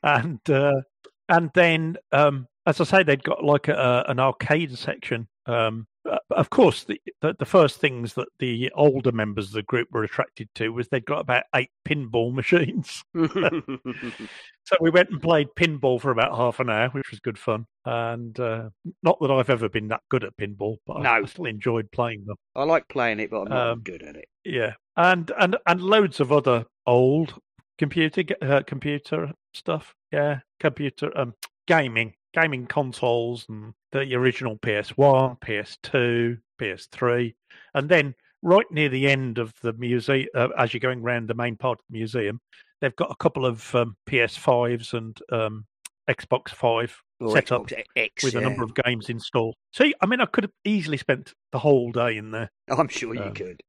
and 0.05 0.39
uh, 0.49 0.83
and 1.29 1.51
then 1.55 1.97
um, 2.13 2.47
as 2.65 2.81
I 2.81 2.85
say, 2.85 3.03
they'd 3.03 3.25
got 3.25 3.43
like 3.43 3.67
a, 3.67 4.05
an 4.07 4.21
arcade 4.21 4.79
section. 4.79 5.27
Um, 5.47 5.89
uh, 6.33 6.41
of 6.41 6.51
course, 6.51 6.85
the, 6.85 7.01
the 7.21 7.35
the 7.39 7.45
first 7.47 7.81
things 7.81 8.15
that 8.15 8.29
the 8.39 8.71
older 8.75 9.13
members 9.13 9.49
of 9.49 9.53
the 9.55 9.63
group 9.63 9.89
were 9.93 10.05
attracted 10.05 10.49
to 10.57 10.71
was 10.71 10.89
they'd 10.89 11.05
got 11.05 11.21
about 11.21 11.45
eight 11.55 11.71
pinball 11.87 12.33
machines. 12.41 13.03
So 14.65 14.77
we 14.81 14.91
went 14.91 15.11
and 15.11 15.21
played 15.21 15.49
pinball 15.57 16.01
for 16.01 16.13
about 16.13 16.37
half 16.37 16.61
an 16.61 16.71
hour, 16.71 16.89
which 16.91 17.11
was 17.11 17.19
good 17.19 17.37
fun. 17.37 17.67
And 17.85 18.39
uh, 18.39 18.71
not 19.03 19.19
that 19.21 19.31
I've 19.33 19.51
ever 19.51 19.69
been 19.69 19.89
that 19.89 20.03
good 20.09 20.23
at 20.23 20.37
pinball, 20.37 20.77
but 20.87 21.05
I- 21.05 21.19
I 21.19 21.25
still 21.25 21.47
enjoyed 21.47 21.91
playing 21.91 22.25
them. 22.27 22.37
I 22.55 22.63
like 22.63 22.87
playing 22.89 23.19
it, 23.19 23.31
but 23.31 23.43
I'm 23.43 23.49
not 23.49 23.67
Um, 23.73 23.81
good 23.81 24.03
at 24.05 24.15
it. 24.17 24.27
Yeah, 24.45 24.75
and 24.97 25.31
and 25.39 25.57
and 25.67 25.81
loads 25.81 26.21
of 26.21 26.31
other 26.31 26.65
old 26.87 27.35
computer 27.77 28.23
uh, 28.41 28.63
computer 28.65 29.33
stuff. 29.53 29.95
Yeah, 30.13 30.41
computer 30.61 31.11
um 31.19 31.35
gaming 31.67 32.15
gaming 32.33 32.67
consoles 32.67 33.47
and 33.49 33.75
the 33.93 34.15
original 34.15 34.57
PS1, 34.59 35.41
PS2, 35.41 36.39
PS3, 36.61 37.35
and 37.75 37.89
then 37.89 38.15
right 38.43 38.71
near 38.71 38.89
the 38.89 39.09
end 39.09 39.39
of 39.39 39.53
the 39.63 39.73
museum, 39.75 40.29
uh, 40.35 40.49
as 40.59 40.73
you're 40.73 40.81
going 40.81 41.03
around 41.03 41.29
the 41.29 41.35
main 41.35 41.57
part 41.57 41.79
of 41.79 41.85
the 41.89 41.99
museum, 41.99 42.41
they've 42.81 42.97
got 42.97 43.11
a 43.11 43.17
couple 43.17 43.47
of 43.47 43.75
um, 43.75 43.97
PS5s 44.09 44.95
and 44.95 45.19
um, 45.31 45.67
Xbox 46.09 46.51
Five 46.51 47.01
set 47.31 47.53
up 47.53 47.71
X, 47.97 48.25
with 48.25 48.35
a 48.35 48.41
number 48.41 48.63
of 48.63 48.75
games 48.75 49.09
installed. 49.09 49.55
See, 49.73 49.95
I 50.01 50.07
mean, 50.07 50.21
I 50.21 50.27
could 50.27 50.45
have 50.45 50.53
easily 50.65 50.97
spent 50.97 51.33
the 51.53 51.59
whole 51.59 51.93
day 51.93 52.17
in 52.17 52.31
there. 52.31 52.51
I'm 52.71 52.89
sure 52.89 53.15
you 53.15 53.23
um, 53.23 53.35
could. 53.35 53.61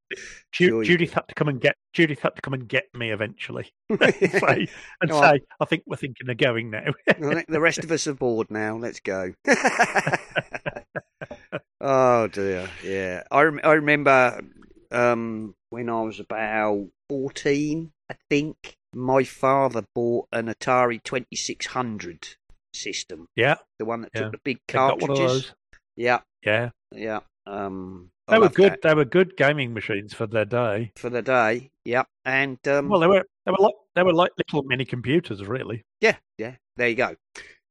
Ju- 0.52 0.68
Sure 0.68 0.84
Judith 0.84 1.14
had 1.14 1.28
to 1.28 1.36
come 1.36 1.48
and 1.48 1.60
get 1.60 1.76
Judith 1.94 2.20
had 2.20 2.36
to 2.36 2.42
come 2.42 2.54
and 2.54 2.68
get 2.68 2.86
me 2.94 3.12
eventually. 3.12 3.72
say, 4.00 4.68
and 5.02 5.12
say, 5.12 5.40
I 5.60 5.66
think 5.66 5.84
we're 5.86 5.98
thinking 5.98 6.30
of 6.30 6.38
going 6.38 6.70
now. 6.72 6.92
The 7.08 7.60
rest 7.60 7.84
of 7.84 7.92
us 7.92 8.08
are 8.08 8.14
bored 8.14 8.52
now. 8.52 8.78
Let's 8.78 9.00
go. 9.00 9.34
oh 11.82 12.28
dear, 12.28 12.70
yeah. 12.84 13.24
I 13.32 13.42
rem- 13.42 13.62
I 13.64 13.74
remember 13.74 14.42
um, 14.92 15.56
when 15.70 15.90
I 15.90 16.02
was 16.02 16.20
about 16.20 16.88
fourteen, 17.10 17.92
I 18.10 18.16
think 18.30 18.78
my 18.94 19.24
father 19.24 19.86
bought 19.96 20.28
an 20.32 20.48
Atari 20.48 21.02
Twenty 21.04 21.36
Six 21.36 21.68
Hundred 21.68 22.36
system, 22.74 23.28
yeah, 23.36 23.56
the 23.80 23.86
one 23.86 24.02
that 24.02 24.12
Yeah. 24.14 24.22
took 24.24 24.32
the 24.34 24.38
big 24.44 24.60
they 24.68 24.74
got 24.74 25.00
one 25.02 25.12
of 25.12 25.18
cartridges. 25.18 25.54
Yeah, 25.96 26.20
Yeah, 26.46 26.70
yeah. 26.92 27.20
Um, 27.46 28.10
they 28.28 28.40
were 28.40 28.50
good. 28.50 28.72
that 28.74 28.82
They 28.84 28.94
were 28.96 29.06
good 29.06 29.36
gaming 29.38 29.74
machines 29.74 30.14
for 30.14 30.26
their 30.28 30.46
day. 30.46 30.92
for 30.96 31.10
the 31.10 31.22
day. 31.22 31.72
Yeah, 31.86 32.04
and 32.26 32.58
um, 32.68 32.88
Well, 32.90 33.00
they 33.02 33.08
were 33.08 33.26
they 33.46 33.52
were 33.52 33.58
like 33.60 33.74
they 33.96 34.04
were 34.04 34.14
like 34.14 34.32
little 34.38 34.64
mini 34.64 34.86
computers, 34.86 35.44
really. 35.46 35.84
Yeah, 36.02 36.16
yeah. 36.38 36.56
There 36.78 36.88
you 36.88 36.96
go. 36.96 37.16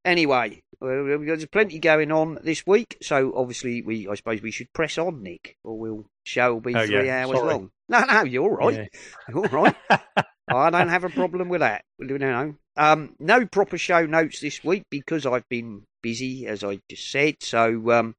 Anyway, 0.04 0.61
there's 0.80 1.47
plenty 1.47 1.78
going 1.78 2.11
on 2.12 2.38
this 2.42 2.66
week, 2.66 2.99
so 3.02 3.32
obviously 3.37 3.82
we, 3.82 4.09
I 4.09 4.14
suppose, 4.14 4.42
we 4.42 4.50
should 4.50 4.73
press 4.73 4.99
on, 4.99 5.23
Nick, 5.23 5.56
or 5.64 5.78
we'll 5.78 6.06
show 6.25 6.59
be 6.61 6.75
Oh, 6.75 6.85
three 6.87 7.06
yeah, 7.06 7.25
hours 7.25 7.38
sorry. 7.38 7.52
long. 7.54 7.71
No, 7.88 8.04
no, 8.04 8.23
you're 8.25 8.42
all 8.42 8.50
right. 8.68 8.75
Yeah. 8.92 9.00
You're 9.28 9.56
all 9.56 9.62
right. 9.64 9.76
I 10.49 10.70
don't 10.70 10.88
have 10.88 11.04
a 11.04 11.08
problem 11.08 11.49
with 11.49 11.61
that. 11.61 11.84
You 11.99 12.18
know, 12.18 12.54
um, 12.76 13.14
no 13.18 13.46
proper 13.46 13.78
show 13.78 14.06
notes 14.06 14.40
this 14.40 14.62
week 14.64 14.84
because 14.90 15.26
I've 15.26 15.49
been 15.49 15.82
busy, 16.02 16.46
as 16.46 16.64
I 16.64 16.80
just 16.90 17.11
said. 17.11 17.37
So 17.40 17.90
um, 17.92 18.14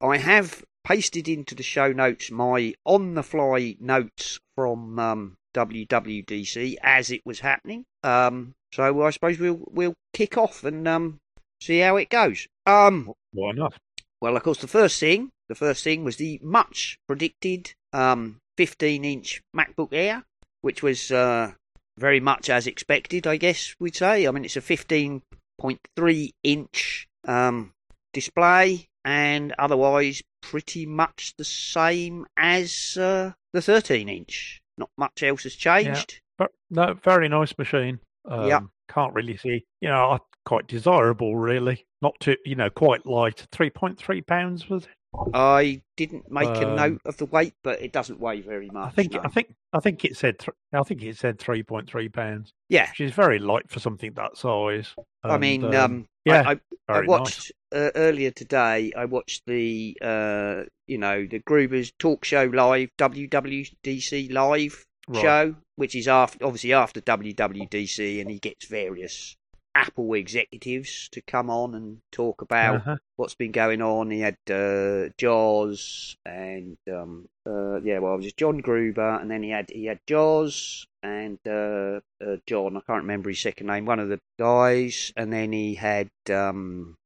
I 0.00 0.18
have 0.18 0.62
pasted 0.84 1.28
into 1.28 1.54
the 1.54 1.62
show 1.62 1.92
notes 1.92 2.30
my 2.30 2.74
on-the-fly 2.84 3.76
notes 3.80 4.38
from 4.54 4.98
um, 4.98 5.36
WWDC 5.54 6.76
as 6.82 7.10
it 7.10 7.22
was 7.24 7.40
happening. 7.40 7.84
Um, 8.04 8.54
so 8.72 9.04
I 9.04 9.10
suppose 9.10 9.38
we'll 9.38 9.64
we'll 9.70 9.94
kick 10.12 10.36
off 10.36 10.64
and 10.64 10.86
um, 10.86 11.18
see 11.60 11.78
how 11.78 11.96
it 11.96 12.10
goes. 12.10 12.46
Um, 12.66 13.12
Why 13.32 13.52
not? 13.52 13.74
well, 14.20 14.36
of 14.36 14.42
course, 14.42 14.60
the 14.60 14.68
first 14.68 15.00
thing, 15.00 15.30
the 15.48 15.54
first 15.54 15.82
thing 15.82 16.04
was 16.04 16.16
the 16.16 16.38
much 16.42 16.98
predicted 17.06 17.74
um, 17.92 18.40
15-inch 18.58 19.42
MacBook 19.56 19.88
Air, 19.92 20.24
which 20.66 20.82
was 20.82 21.12
uh, 21.12 21.52
very 21.96 22.18
much 22.18 22.50
as 22.50 22.66
expected, 22.66 23.24
I 23.24 23.36
guess 23.36 23.76
we'd 23.78 23.94
say. 23.94 24.26
I 24.26 24.32
mean, 24.32 24.44
it's 24.44 24.56
a 24.56 24.60
15.3-inch 24.60 27.08
um, 27.28 27.72
display, 28.12 28.88
and 29.04 29.54
otherwise 29.60 30.24
pretty 30.42 30.84
much 30.84 31.34
the 31.38 31.44
same 31.44 32.26
as 32.36 32.98
uh, 33.00 33.30
the 33.52 33.60
13-inch. 33.60 34.60
Not 34.76 34.90
much 34.98 35.22
else 35.22 35.44
has 35.44 35.54
changed. 35.54 36.20
But 36.36 36.50
no, 36.68 36.94
very 36.94 37.28
nice 37.28 37.56
machine. 37.56 38.00
Um, 38.28 38.48
Yeah. 38.48 38.60
Can't 38.88 39.14
really 39.14 39.36
see. 39.36 39.64
You 39.80 39.90
know, 39.90 40.18
quite 40.44 40.66
desirable, 40.66 41.36
really. 41.36 41.86
Not 42.02 42.18
too, 42.18 42.38
you 42.44 42.56
know, 42.56 42.70
quite 42.70 43.06
light. 43.06 43.46
Three 43.52 43.70
point 43.70 43.98
three 43.98 44.20
pounds 44.20 44.68
was 44.68 44.82
it? 44.82 44.88
I 45.34 45.82
didn't 45.96 46.30
make 46.30 46.48
a 46.48 46.68
Um, 46.68 46.76
note 46.76 47.00
of 47.04 47.16
the 47.16 47.26
weight, 47.26 47.54
but 47.62 47.80
it 47.82 47.92
doesn't 47.92 48.20
weigh 48.20 48.40
very 48.40 48.68
much. 48.70 48.88
I 48.88 48.90
think. 48.90 49.12
no. 49.12 49.20
I 49.24 49.28
think. 49.28 49.54
I 49.72 49.80
think 49.80 50.04
it 50.04 50.16
said. 50.16 50.38
Th- 50.38 50.54
I 50.72 50.82
think 50.82 51.02
it 51.02 51.16
said 51.16 51.38
three 51.38 51.62
point 51.62 51.88
three 51.88 52.08
pounds, 52.08 52.52
yeah. 52.68 52.88
which 52.90 53.00
is 53.00 53.12
very 53.12 53.38
light 53.38 53.68
for 53.70 53.80
something 53.80 54.12
that 54.14 54.36
size. 54.36 54.94
I 55.24 55.38
mean, 55.38 55.74
um, 55.74 56.06
yeah, 56.24 56.42
I, 56.46 56.52
I, 56.88 56.98
I 56.98 57.00
watched 57.06 57.52
uh, 57.72 57.90
earlier 57.94 58.30
today. 58.30 58.92
I 58.96 59.04
watched 59.06 59.42
the 59.46 59.96
uh, 60.00 60.62
you 60.86 60.98
know 60.98 61.26
the 61.26 61.40
Gruber's 61.40 61.92
talk 61.98 62.24
show 62.24 62.44
live 62.44 62.90
WWDC 62.98 64.32
live. 64.32 64.84
Right. 65.08 65.22
show, 65.22 65.54
which 65.76 65.94
is 65.94 66.08
after 66.08 66.44
obviously 66.44 66.72
after 66.72 67.00
WWDC, 67.00 68.20
and 68.20 68.28
he 68.28 68.40
gets 68.40 68.66
various 68.66 69.36
Apple 69.76 70.14
executives 70.14 71.08
to 71.10 71.20
come 71.20 71.50
on 71.50 71.74
and 71.74 71.98
talk 72.10 72.40
about 72.42 72.76
Uh-huh. 72.76 72.96
what's 73.16 73.34
been 73.34 73.52
going 73.52 73.82
on. 73.82 74.10
He 74.10 74.20
had 74.20 74.36
uh, 74.50 75.10
Jaws 75.18 76.16
and 76.24 76.76
um, 76.90 77.28
uh, 77.46 77.80
yeah, 77.82 77.98
well, 77.98 78.14
it 78.14 78.22
was 78.24 78.32
John 78.32 78.58
Gruber, 78.58 79.20
and 79.20 79.30
then 79.30 79.42
he 79.42 79.50
had 79.50 79.68
he 79.70 79.84
had 79.84 80.00
Jaws 80.06 80.86
and 81.02 81.38
uh, 81.46 82.00
uh, 82.24 82.36
John. 82.46 82.76
I 82.76 82.80
can't 82.86 83.02
remember 83.02 83.28
his 83.30 83.40
second 83.40 83.66
name. 83.66 83.84
One 83.84 84.00
of 84.00 84.08
the 84.08 84.20
guys, 84.38 85.12
and 85.16 85.32
then 85.32 85.52
he 85.52 85.74
had 85.74 86.08
um, 86.30 86.96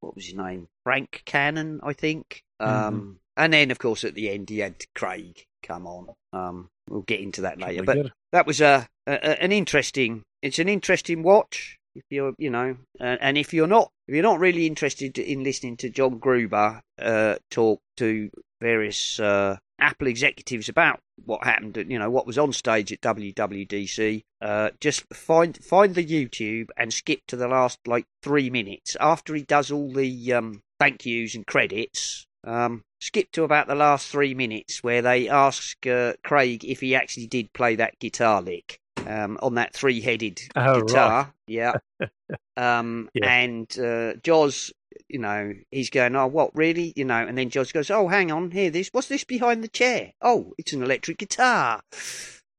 what 0.00 0.14
was 0.16 0.26
his 0.26 0.34
name? 0.34 0.68
Frank 0.84 1.22
Cannon, 1.24 1.80
I 1.82 1.92
think. 1.92 2.42
Um, 2.60 3.18
And 3.38 3.52
then, 3.52 3.70
of 3.70 3.78
course, 3.78 4.02
at 4.04 4.14
the 4.14 4.30
end, 4.30 4.48
he 4.48 4.60
had 4.60 4.76
Craig 4.94 5.44
come 5.62 5.86
on. 5.86 6.08
Um, 6.32 6.68
we'll 6.88 7.02
get 7.02 7.20
into 7.20 7.42
that 7.42 7.58
later, 7.58 7.82
but 7.82 8.12
that 8.32 8.46
was 8.46 8.60
a, 8.62 8.88
a 9.06 9.42
an 9.42 9.52
interesting. 9.52 10.22
It's 10.42 10.58
an 10.58 10.68
interesting 10.68 11.22
watch. 11.22 11.75
If 11.96 12.04
you're, 12.10 12.34
you 12.36 12.50
know, 12.50 12.76
and 13.00 13.38
if 13.38 13.54
you're 13.54 13.66
not, 13.66 13.90
if 14.06 14.14
you're 14.14 14.22
not 14.22 14.38
really 14.38 14.66
interested 14.66 15.18
in 15.18 15.42
listening 15.42 15.78
to 15.78 15.88
John 15.88 16.18
Gruber 16.18 16.82
uh, 17.00 17.36
talk 17.50 17.80
to 17.96 18.30
various 18.60 19.18
uh, 19.18 19.56
Apple 19.78 20.06
executives 20.06 20.68
about 20.68 21.00
what 21.24 21.44
happened, 21.44 21.82
you 21.88 21.98
know, 21.98 22.10
what 22.10 22.26
was 22.26 22.36
on 22.36 22.52
stage 22.52 22.92
at 22.92 23.00
WWDC, 23.00 24.22
uh, 24.42 24.70
just 24.78 25.04
find 25.14 25.56
find 25.64 25.94
the 25.94 26.04
YouTube 26.04 26.68
and 26.76 26.92
skip 26.92 27.20
to 27.28 27.36
the 27.36 27.48
last 27.48 27.78
like 27.86 28.04
three 28.22 28.50
minutes 28.50 28.96
after 29.00 29.34
he 29.34 29.42
does 29.42 29.70
all 29.70 29.90
the 29.90 30.32
um, 30.34 30.60
thank 30.78 31.06
yous 31.06 31.34
and 31.34 31.46
credits. 31.46 32.26
Um, 32.44 32.82
skip 33.00 33.32
to 33.32 33.42
about 33.42 33.68
the 33.68 33.74
last 33.74 34.08
three 34.08 34.34
minutes 34.34 34.82
where 34.82 35.00
they 35.00 35.28
ask 35.28 35.86
uh, 35.86 36.12
Craig 36.22 36.62
if 36.62 36.80
he 36.80 36.94
actually 36.94 37.26
did 37.26 37.52
play 37.54 37.74
that 37.76 37.98
guitar 37.98 38.42
lick 38.42 38.80
um, 39.06 39.38
on 39.42 39.54
that 39.54 39.74
three-headed 39.74 40.40
Oh, 40.56 40.82
guitar. 40.82 41.32
Yeah. 41.46 41.74
um, 42.56 43.08
Yeah. 43.14 43.32
And 43.32 43.78
uh, 43.78 44.14
Jaws, 44.22 44.72
you 45.08 45.18
know, 45.18 45.52
he's 45.70 45.90
going, 45.90 46.16
oh, 46.16 46.26
what, 46.26 46.50
really? 46.54 46.92
You 46.96 47.04
know, 47.04 47.26
and 47.26 47.36
then 47.36 47.50
Jaws 47.50 47.72
goes, 47.72 47.90
oh, 47.90 48.08
hang 48.08 48.32
on, 48.32 48.50
here, 48.50 48.70
this, 48.70 48.88
what's 48.92 49.08
this 49.08 49.24
behind 49.24 49.62
the 49.62 49.68
chair? 49.68 50.12
Oh, 50.20 50.52
it's 50.58 50.72
an 50.72 50.82
electric 50.82 51.18
guitar. 51.18 51.80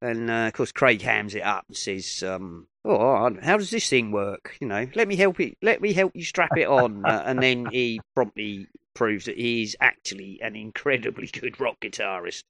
And 0.00 0.30
uh, 0.30 0.46
of 0.46 0.52
course, 0.52 0.72
Craig 0.72 1.02
hams 1.02 1.34
it 1.34 1.42
up 1.42 1.64
and 1.66 1.76
says, 1.76 2.22
um, 2.22 2.68
"Oh, 2.84 3.36
how 3.42 3.56
does 3.56 3.70
this 3.70 3.88
thing 3.88 4.12
work? 4.12 4.56
You 4.60 4.68
know, 4.68 4.86
let 4.94 5.08
me 5.08 5.16
help 5.16 5.40
it. 5.40 5.56
Let 5.60 5.80
me 5.80 5.92
help 5.92 6.12
you 6.14 6.22
strap 6.22 6.56
it 6.56 6.68
on." 6.68 7.04
uh, 7.04 7.22
and 7.26 7.42
then 7.42 7.66
he 7.66 8.00
promptly 8.14 8.68
proves 8.94 9.24
that 9.24 9.36
he's 9.36 9.74
actually 9.80 10.40
an 10.40 10.54
incredibly 10.54 11.26
good 11.32 11.60
rock 11.60 11.80
guitarist. 11.80 12.44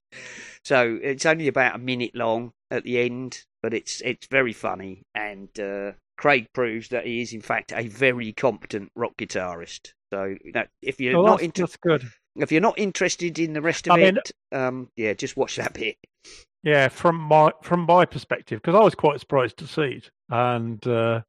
So 0.63 0.99
it's 1.01 1.25
only 1.25 1.47
about 1.47 1.75
a 1.75 1.79
minute 1.79 2.13
long 2.13 2.53
at 2.69 2.83
the 2.83 2.99
end, 2.99 3.45
but 3.61 3.73
it's 3.73 4.01
it's 4.01 4.27
very 4.27 4.53
funny. 4.53 5.03
And 5.15 5.49
uh, 5.59 5.93
Craig 6.17 6.47
proves 6.53 6.89
that 6.89 7.05
he 7.05 7.21
is 7.21 7.33
in 7.33 7.41
fact 7.41 7.71
a 7.73 7.87
very 7.87 8.33
competent 8.33 8.91
rock 8.95 9.13
guitarist. 9.17 9.91
So 10.13 10.35
you 10.43 10.51
know, 10.53 10.65
if 10.81 10.99
you're 10.99 11.17
Oh, 11.17 11.25
not 11.25 11.41
that's 11.55 11.77
good. 11.77 12.03
if 12.35 12.51
you're 12.51 12.61
not 12.61 12.79
interested 12.79 13.37
in 13.39 13.53
the 13.53 13.61
rest 13.61 13.87
of 13.87 13.93
I 13.93 13.97
mean- 13.97 14.17
it, 14.17 14.31
um, 14.51 14.89
yeah, 14.95 15.13
just 15.13 15.37
watch 15.37 15.55
that 15.57 15.73
bit. 15.73 15.97
Yeah, 16.63 16.89
from 16.89 17.15
my 17.15 17.51
from 17.63 17.81
my 17.81 18.05
perspective, 18.05 18.61
because 18.61 18.75
I 18.75 18.83
was 18.83 18.95
quite 18.95 19.19
surprised 19.19 19.57
to 19.57 19.67
see 19.67 20.01
it, 20.01 20.09
and 20.29 20.85
uh, 20.87 21.21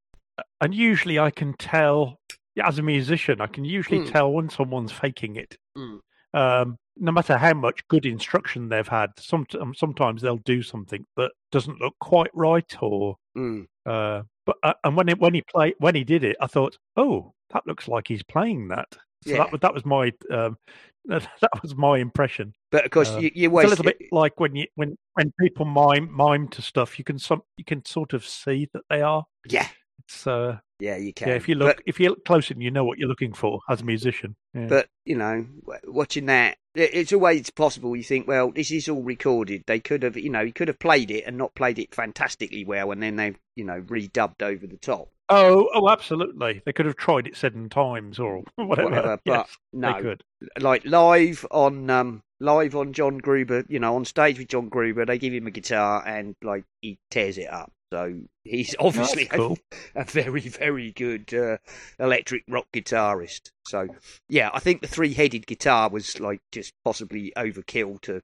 and 0.61 0.75
usually 0.75 1.19
I 1.19 1.31
can 1.31 1.55
tell. 1.55 2.17
As 2.61 2.79
a 2.81 2.83
musician, 2.83 3.41
I 3.41 3.47
can 3.47 3.65
usually 3.65 4.01
Hmm. 4.01 4.07
tell 4.13 4.33
when 4.33 4.51
someone's 4.51 4.91
faking 4.91 5.37
it. 5.37 5.57
Hmm. 5.77 5.97
Um, 6.35 6.77
no 6.97 7.13
matter 7.13 7.37
how 7.37 7.55
much 7.55 7.87
good 7.89 8.05
instruction 8.07 8.69
they've 8.69 8.87
had, 8.89 9.11
some, 9.19 9.47
um, 9.61 9.75
sometimes 9.75 10.21
they'll 10.23 10.37
do 10.39 10.63
something 10.63 11.05
that 11.17 11.31
doesn't 11.53 11.81
look 11.81 11.95
quite 12.01 12.31
right, 12.35 12.75
or 12.83 13.17
Mm. 13.37 13.67
uh, 13.87 14.23
but 14.45 14.57
uh, 14.65 14.75
and 14.85 14.97
when 14.97 15.09
it, 15.09 15.19
when 15.21 15.35
he 15.35 15.43
play 15.43 15.75
when 15.79 15.95
he 15.95 16.03
did 16.05 16.25
it, 16.25 16.37
I 16.41 16.47
thought, 16.49 16.77
oh, 16.97 17.33
that 17.53 17.67
looks 17.67 17.87
like 17.89 18.09
he's 18.09 18.23
playing 18.25 18.69
that. 18.69 18.89
So 19.25 19.31
Yeah. 19.31 19.37
that 19.39 19.53
was 19.53 19.61
that 19.61 19.75
was 19.75 19.85
my 19.85 20.13
um, 20.31 20.57
that 21.07 21.63
was 21.63 21.77
my 21.77 21.99
impression. 21.99 22.53
But 22.73 22.85
of 22.85 22.91
course, 22.91 23.11
Um, 23.11 23.23
you, 23.23 23.31
you 23.35 23.59
It's 23.59 23.67
a 23.67 23.69
little 23.69 23.85
bit 23.85 23.99
like 24.11 24.41
when 24.41 24.57
you 24.57 24.67
when 24.75 24.97
when 25.15 25.33
people 25.39 25.65
mime 25.65 26.11
mime 26.13 26.49
to 26.49 26.63
stuff, 26.63 26.99
you 26.99 27.05
can 27.05 27.19
some 27.19 27.43
you 27.57 27.65
can 27.65 27.85
sort 27.85 28.13
of 28.15 28.27
see 28.27 28.69
that 28.73 28.83
they 28.91 29.01
are. 29.03 29.25
yeah, 29.49 29.69
It's 30.01 30.27
uh 30.27 30.59
yeah, 30.81 30.97
you 30.97 31.13
can. 31.13 31.29
yeah. 31.29 31.35
If 31.35 31.49
you 31.49 31.55
But- 31.57 31.65
look 31.67 31.83
if 31.87 32.01
you 32.01 32.09
look 32.11 32.25
close 32.25 32.51
and 32.51 32.61
you 32.63 32.71
know 32.73 32.85
what 32.85 32.99
you're 32.99 33.09
looking 33.09 33.33
for 33.33 33.61
as 33.69 33.81
a 33.83 33.85
musician. 33.85 34.35
Yeah. 34.55 34.67
But 34.67 34.89
you 35.05 35.17
know, 35.17 35.47
watching 35.85 36.27
that, 36.27 36.59
it's 36.75 37.13
always 37.13 37.51
possible. 37.51 37.97
You 37.97 38.05
think, 38.05 38.29
well, 38.29 38.51
this 38.51 38.71
is 38.71 38.89
all 38.89 39.03
recorded. 39.03 39.65
They 39.67 39.81
could 39.81 40.03
have, 40.03 40.17
you 40.17 40.31
know, 40.31 40.45
he 40.45 40.53
could 40.53 40.69
have 40.69 40.79
played 40.79 41.11
it 41.11 41.25
and 41.27 41.37
not 41.37 41.55
played 41.55 41.79
it 41.79 41.95
fantastically 41.95 42.65
well, 42.65 42.93
and 42.93 43.03
then 43.03 43.17
they've, 43.17 43.39
you 43.57 43.65
know, 43.65 43.81
redubbed 43.83 44.43
over 44.43 44.67
the 44.67 44.77
top, 44.77 45.09
oh 45.31 45.71
oh 45.75 45.89
absolutely, 45.89 46.63
they 46.65 46.73
could 46.73 46.87
have 46.87 46.97
tried 46.97 47.27
it 47.27 47.37
seven 47.37 47.69
times 47.69 48.19
or 48.19 48.43
whatever. 48.57 48.91
whatever. 48.91 49.19
But 49.25 49.33
yes, 49.33 49.57
no, 49.73 49.93
they 49.95 50.03
could. 50.03 50.25
like 50.59 50.85
live 50.85 51.47
on, 51.51 51.89
um, 51.89 52.23
live 52.41 52.77
on 52.77 52.93
John 52.93 53.19
Gruber, 53.19 53.65
you 53.69 53.79
know, 53.79 53.97
on 53.97 54.05
stage 54.05 54.39
with 54.39 54.49
John 54.49 54.69
Gruber, 54.69 55.07
they 55.07 55.19
give 55.19 55.33
him 55.33 55.47
a 55.47 55.51
guitar 55.51 56.07
and 56.07 56.35
like 56.43 56.65
he 56.81 56.99
tears 57.11 57.39
it 57.39 57.51
up. 57.51 57.73
So 57.93 58.21
he's 58.45 58.75
obviously 58.81 59.27
cool. 59.27 59.59
a, 59.95 60.01
a 60.03 60.05
very, 60.05 60.41
very 60.41 60.93
good 60.93 61.33
uh, 61.35 61.59
electric 61.99 62.45
rock 62.49 62.67
guitarist. 62.73 63.51
So 63.67 63.89
yeah, 64.29 64.51
I 64.53 64.61
think 64.61 64.81
the 64.81 64.89
three-headed 64.89 65.47
guitar 65.47 65.89
was 65.89 66.19
like 66.21 66.41
just 66.53 66.73
possibly 66.85 67.33
overkill 67.37 68.01
to 68.03 68.23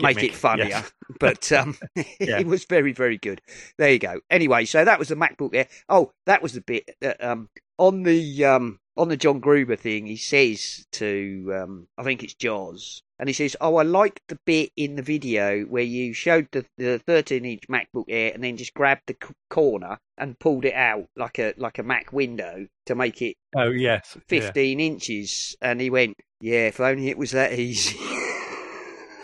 make 0.00 0.22
it 0.22 0.34
funnier, 0.34 0.66
yes. 0.68 0.92
but 1.20 1.50
um, 1.52 1.76
Yeah. 1.96 2.38
it 2.38 2.46
was 2.46 2.64
very, 2.64 2.92
very 2.92 3.18
good. 3.18 3.40
There 3.78 3.90
you 3.90 3.98
go. 3.98 4.20
Anyway, 4.30 4.64
so 4.64 4.84
that 4.84 4.98
was 4.98 5.08
the 5.08 5.16
MacBook 5.16 5.54
Air. 5.54 5.68
Oh, 5.88 6.12
that 6.26 6.42
was 6.42 6.52
the 6.52 6.60
bit 6.60 6.90
that 7.00 7.22
um, 7.22 7.48
on 7.78 8.02
the 8.02 8.44
um, 8.44 8.80
on 8.98 9.08
the 9.08 9.16
John 9.16 9.38
Gruber 9.38 9.76
thing. 9.76 10.06
He 10.06 10.16
says 10.16 10.86
to 10.92 11.54
um, 11.56 11.88
I 11.96 12.02
think 12.02 12.22
it's 12.22 12.34
Jaws, 12.34 13.02
and 13.18 13.28
he 13.28 13.32
says, 13.32 13.56
"Oh, 13.60 13.76
I 13.76 13.84
liked 13.84 14.22
the 14.28 14.38
bit 14.44 14.72
in 14.76 14.96
the 14.96 15.02
video 15.02 15.62
where 15.62 15.84
you 15.84 16.12
showed 16.12 16.48
the 16.50 16.66
the 16.76 16.98
13 17.06 17.44
inch 17.44 17.62
MacBook 17.68 18.06
Air 18.08 18.32
and 18.34 18.42
then 18.42 18.56
just 18.56 18.74
grabbed 18.74 19.02
the 19.06 19.16
c- 19.22 19.32
corner 19.48 19.98
and 20.18 20.38
pulled 20.38 20.64
it 20.64 20.74
out 20.74 21.06
like 21.16 21.38
a 21.38 21.54
like 21.56 21.78
a 21.78 21.82
Mac 21.82 22.12
window 22.12 22.66
to 22.86 22.94
make 22.94 23.22
it 23.22 23.36
Oh 23.56 23.70
yes, 23.70 24.16
yeah. 24.16 24.22
15 24.26 24.80
inches." 24.80 25.56
And 25.62 25.80
he 25.80 25.88
went, 25.88 26.16
"Yeah, 26.40 26.66
if 26.66 26.80
only 26.80 27.08
it 27.08 27.16
was 27.16 27.30
that 27.30 27.52
easy." 27.52 27.96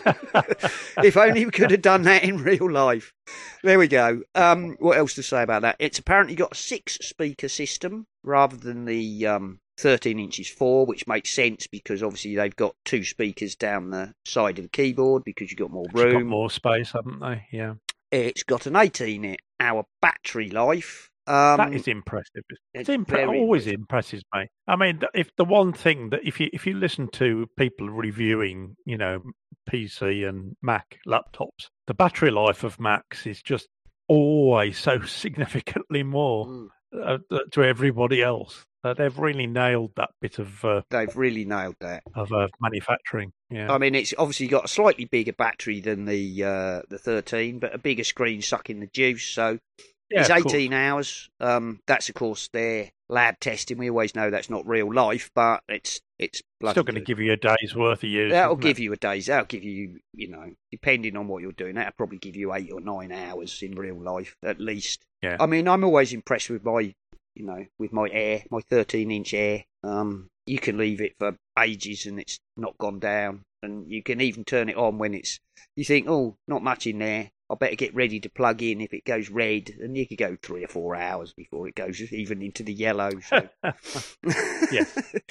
if 1.03 1.17
only 1.17 1.45
we 1.45 1.51
could 1.51 1.71
have 1.71 1.81
done 1.81 2.03
that 2.03 2.23
in 2.23 2.37
real 2.37 2.71
life. 2.71 3.11
There 3.63 3.79
we 3.79 3.87
go. 3.87 4.21
Um, 4.35 4.75
what 4.79 4.97
else 4.97 5.15
to 5.15 5.23
say 5.23 5.41
about 5.41 5.63
that? 5.63 5.77
It's 5.79 5.97
apparently 5.99 6.35
got 6.35 6.51
a 6.53 6.55
six 6.55 6.99
speaker 7.01 7.47
system 7.47 8.05
rather 8.23 8.55
than 8.55 8.85
the 8.85 9.25
um, 9.25 9.59
13 9.77 10.19
inches 10.19 10.47
four, 10.49 10.85
which 10.85 11.07
makes 11.07 11.29
sense 11.31 11.67
because 11.67 12.01
obviously 12.01 12.35
they've 12.35 12.55
got 12.55 12.75
two 12.85 13.03
speakers 13.03 13.55
down 13.55 13.89
the 13.89 14.13
side 14.25 14.57
of 14.59 14.63
the 14.65 14.69
keyboard 14.69 15.23
because 15.25 15.51
you've 15.51 15.59
got 15.59 15.71
more 15.71 15.85
They've 15.93 16.11
got 16.11 16.17
room. 16.19 16.27
more 16.27 16.49
space, 16.49 16.91
haven't 16.91 17.19
they? 17.19 17.45
Yeah, 17.51 17.73
It's 18.11 18.43
got 18.43 18.65
an 18.65 18.75
18 18.75 19.35
hour 19.59 19.85
battery 20.01 20.49
life. 20.49 21.09
Um, 21.27 21.57
that 21.57 21.73
is 21.73 21.87
impressive. 21.87 22.43
It's, 22.49 22.61
it's 22.73 22.89
impre- 22.89 23.27
always 23.27 23.65
impresses 23.65 24.21
me. 24.33 24.47
I 24.67 24.75
mean, 24.75 25.01
if 25.15 25.35
the 25.37 25.45
one 25.45 25.73
thing 25.73 26.11
that 26.11 26.19
if 26.23 26.39
you 26.39 26.49
if 26.53 26.67
you 26.67 26.75
listen 26.75 27.07
to 27.13 27.47
people 27.57 27.89
reviewing, 27.89 28.75
you 28.85 28.95
know, 28.97 29.23
PC 29.67 30.29
and 30.29 30.55
Mac 30.61 30.99
laptops, 31.07 31.69
the 31.87 31.95
battery 31.95 32.29
life 32.29 32.63
of 32.63 32.79
Macs 32.79 33.25
is 33.25 33.41
just 33.41 33.67
always 34.07 34.77
so 34.77 35.01
significantly 35.05 36.03
more 36.03 36.45
Mm, 36.45 36.67
uh, 37.03 37.17
to 37.51 37.63
everybody 37.63 38.21
else. 38.21 38.63
Uh, 38.85 38.93
they've 38.93 39.17
really 39.17 39.47
nailed 39.47 39.91
that 39.95 40.11
bit 40.21 40.37
of 40.37 40.63
uh, 40.63 40.81
they've 40.91 41.15
really 41.17 41.43
nailed 41.43 41.75
that. 41.81 42.03
of 42.13 42.31
uh, 42.31 42.47
manufacturing. 42.61 43.33
Yeah, 43.49 43.71
I 43.73 43.79
mean, 43.79 43.95
it's 43.95 44.13
obviously 44.17 44.47
got 44.47 44.65
a 44.65 44.67
slightly 44.67 45.05
bigger 45.05 45.33
battery 45.33 45.79
than 45.79 46.05
the 46.05 46.43
uh, 46.43 46.81
the 46.89 46.99
13, 46.99 47.57
but 47.57 47.73
a 47.73 47.79
bigger 47.79 48.03
screen 48.03 48.43
sucking 48.43 48.79
the 48.79 48.87
juice. 48.87 49.25
So 49.25 49.57
yeah, 50.11 50.21
it's 50.21 50.29
of 50.29 50.43
course. 50.43 50.53
18 50.53 50.73
hours. 50.73 51.29
Um, 51.39 51.79
that's 51.87 52.09
of 52.09 52.15
course 52.15 52.47
their 52.53 52.91
lab 53.09 53.39
testing. 53.39 53.79
We 53.79 53.89
always 53.89 54.13
know 54.13 54.29
that's 54.29 54.51
not 54.51 54.67
real 54.67 54.93
life, 54.93 55.31
but 55.33 55.63
it's 55.67 55.99
it's 56.19 56.41
Still 56.69 56.83
going 56.83 56.95
to 56.95 57.01
give 57.01 57.19
you 57.19 57.33
a 57.33 57.37
day's 57.37 57.75
worth 57.75 58.03
of 58.03 58.09
use. 58.09 58.31
That'll 58.31 58.55
give 58.55 58.79
it? 58.79 58.83
you 58.83 58.93
a 58.93 58.97
day's. 58.97 59.25
That'll 59.25 59.45
give 59.45 59.63
you, 59.63 59.99
you 60.13 60.29
know, 60.29 60.53
depending 60.71 61.17
on 61.17 61.27
what 61.27 61.41
you're 61.41 61.51
doing, 61.51 61.75
that'll 61.75 61.93
probably 61.97 62.17
give 62.17 62.35
you 62.35 62.53
eight 62.53 62.71
or 62.71 62.79
nine 62.79 63.11
hours 63.11 63.61
in 63.61 63.75
real 63.75 64.01
life 64.01 64.35
at 64.43 64.59
least. 64.59 65.05
Yeah. 65.21 65.37
I 65.39 65.45
mean, 65.45 65.67
I'm 65.67 65.83
always 65.83 66.13
impressed 66.13 66.49
with 66.49 66.63
my, 66.63 66.95
you 67.35 67.45
know, 67.45 67.65
with 67.77 67.93
my 67.93 68.09
Air, 68.11 68.43
my 68.49 68.61
13 68.69 69.11
inch 69.11 69.33
Air. 69.33 69.65
Um, 69.83 70.29
you 70.45 70.59
can 70.59 70.77
leave 70.77 71.01
it 71.01 71.15
for 71.19 71.37
ages 71.59 72.05
and 72.05 72.19
it's 72.19 72.39
not 72.57 72.77
gone 72.77 72.99
down, 72.99 73.43
and 73.61 73.91
you 73.91 74.01
can 74.03 74.21
even 74.21 74.43
turn 74.43 74.69
it 74.69 74.77
on 74.77 74.97
when 74.97 75.13
it's. 75.13 75.39
You 75.75 75.85
think, 75.85 76.07
oh, 76.07 76.37
not 76.47 76.63
much 76.63 76.87
in 76.87 76.99
there. 76.99 77.31
I 77.49 77.55
better 77.55 77.75
get 77.75 77.93
ready 77.93 78.19
to 78.21 78.29
plug 78.29 78.63
in 78.63 78.81
if 78.81 78.93
it 78.93 79.05
goes 79.05 79.29
red, 79.29 79.69
and 79.79 79.95
you 79.95 80.07
could 80.07 80.17
go 80.17 80.35
three 80.41 80.63
or 80.63 80.67
four 80.67 80.95
hours 80.95 81.33
before 81.33 81.67
it 81.67 81.75
goes 81.75 82.01
even 82.11 82.41
into 82.41 82.63
the 82.63 82.73
yellow. 82.73 83.11
So. 83.19 83.49
Yes. 84.71 84.97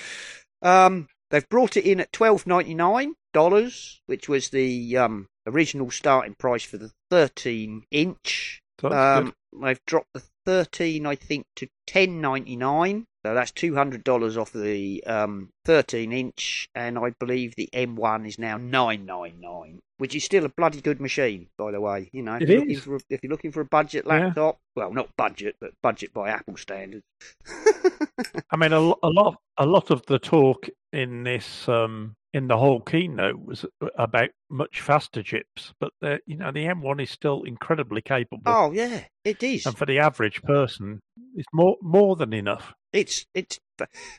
Um, 0.63 1.09
they've 1.31 1.49
brought 1.51 1.77
it 1.77 1.85
in 1.85 2.01
at 2.01 2.11
twelve 2.11 2.47
ninety 2.47 2.75
nine 2.75 3.17
dollars, 3.35 4.01
which 4.07 4.31
was 4.31 4.49
the 4.49 4.97
um, 4.97 5.29
original 5.47 5.91
starting 5.91 6.35
price 6.35 6.65
for 6.65 6.79
the 6.79 6.91
thirteen 7.11 7.85
inch. 7.91 8.63
Um, 8.83 9.35
they've 9.63 9.81
dropped 9.87 10.13
the 10.15 10.23
thirteen, 10.45 11.07
I 11.07 11.15
think, 11.15 11.47
to 11.57 11.69
ten 11.87 12.21
ninety 12.21 12.57
nine. 12.57 13.07
So 13.25 13.33
that's 13.33 13.51
two 13.53 13.75
hundred 13.75 14.05
dollars 14.05 14.37
off 14.37 14.53
the 14.53 15.03
um, 15.07 15.49
thirteen 15.65 16.13
inch, 16.13 16.69
and 16.75 16.99
I 16.99 17.11
believe 17.19 17.55
the 17.57 17.71
M 17.73 17.97
one 17.97 18.27
is 18.27 18.39
now 18.39 18.59
nine 18.59 19.07
nine 19.07 19.41
nine, 19.41 19.81
which 19.97 20.15
is 20.15 20.25
still 20.25 20.45
a 20.45 20.51
bloody 20.51 20.83
good 20.83 21.01
machine, 21.01 21.49
by 21.57 21.71
the 21.71 21.81
way. 21.81 22.11
You 22.13 22.23
know, 22.23 22.35
if 22.35 22.49
you're 22.49 22.61
looking 22.61 22.81
for 22.81 22.97
a, 22.97 23.01
if 23.09 23.23
you're 23.23 23.31
looking 23.31 23.53
for 23.53 23.63
a 23.63 23.65
budget 23.67 24.05
Yeah. 24.07 24.27
laptop, 24.27 24.59
well, 24.77 24.93
not 24.93 25.09
budget, 25.17 25.57
but 25.59 25.71
budget 25.83 26.13
by 26.13 26.29
Apple 26.29 26.59
standards. 26.59 27.05
I 28.51 28.57
mean, 28.57 28.73
a, 28.73 28.79
a 28.79 29.09
lot, 29.09 29.37
a 29.57 29.65
lot 29.67 29.91
of 29.91 30.05
the 30.07 30.19
talk 30.19 30.69
in 30.93 31.23
this, 31.25 31.67
um, 31.69 32.15
in 32.35 32.49
the 32.49 32.59
whole 32.59 32.81
keynote, 32.81 33.43
was 33.43 33.65
about 33.97 34.29
much 34.51 34.81
faster 34.81 35.23
chips. 35.23 35.73
But 35.79 35.93
the, 36.01 36.19
you 36.27 36.37
know, 36.37 36.51
the 36.53 36.65
M1 36.67 37.01
is 37.01 37.11
still 37.11 37.45
incredibly 37.45 38.03
capable, 38.03 38.43
oh 38.45 38.73
yeah, 38.73 39.05
it 39.25 39.43
is. 39.43 39.65
and 39.65 39.79
for 39.79 39.87
the 39.87 40.01
average 40.01 40.43
person, 40.43 41.01
it's 41.37 41.49
more 41.53 41.77
more 41.81 42.17
than 42.17 42.33
enough. 42.35 42.75
It's 42.93 43.25
it's. 43.35 43.59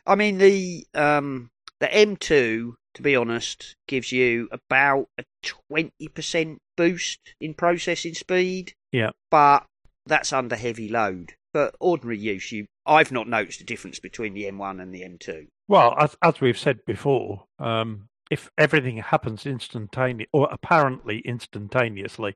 I 0.07 0.15
mean 0.15 0.37
the 0.37 0.85
um 0.95 1.49
the 1.79 1.87
M2, 1.87 2.73
to 2.95 3.01
be 3.01 3.15
honest, 3.15 3.75
gives 3.87 4.11
you 4.11 4.47
about 4.51 5.07
a 5.19 5.23
twenty 5.43 6.07
percent 6.07 6.59
boost 6.77 7.19
in 7.39 7.53
processing 7.53 8.13
speed. 8.15 8.73
Yeah. 8.91 9.11
but 9.29 9.65
that's 10.07 10.31
under 10.31 10.55
heavy 10.55 10.87
load. 10.87 11.33
For 11.55 11.71
ordinary 11.79 12.17
use, 12.17 12.51
you 12.51 12.65
I've 12.85 13.13
not 13.13 13.29
noticed 13.29 13.61
a 13.61 13.63
difference 13.63 13.97
between 13.97 14.33
the 14.33 14.43
M1 14.43 14.81
and 14.81 14.93
the 14.93 15.03
M2. 15.03 15.47
Well, 15.69 15.95
as 15.97 16.13
as 16.21 16.41
we've 16.41 16.57
said 16.57 16.79
before, 16.85 17.45
um, 17.59 18.09
if 18.29 18.49
everything 18.57 18.97
happens 18.97 19.45
instantaneously 19.45 20.27
or 20.33 20.49
apparently 20.51 21.19
instantaneously, 21.19 22.35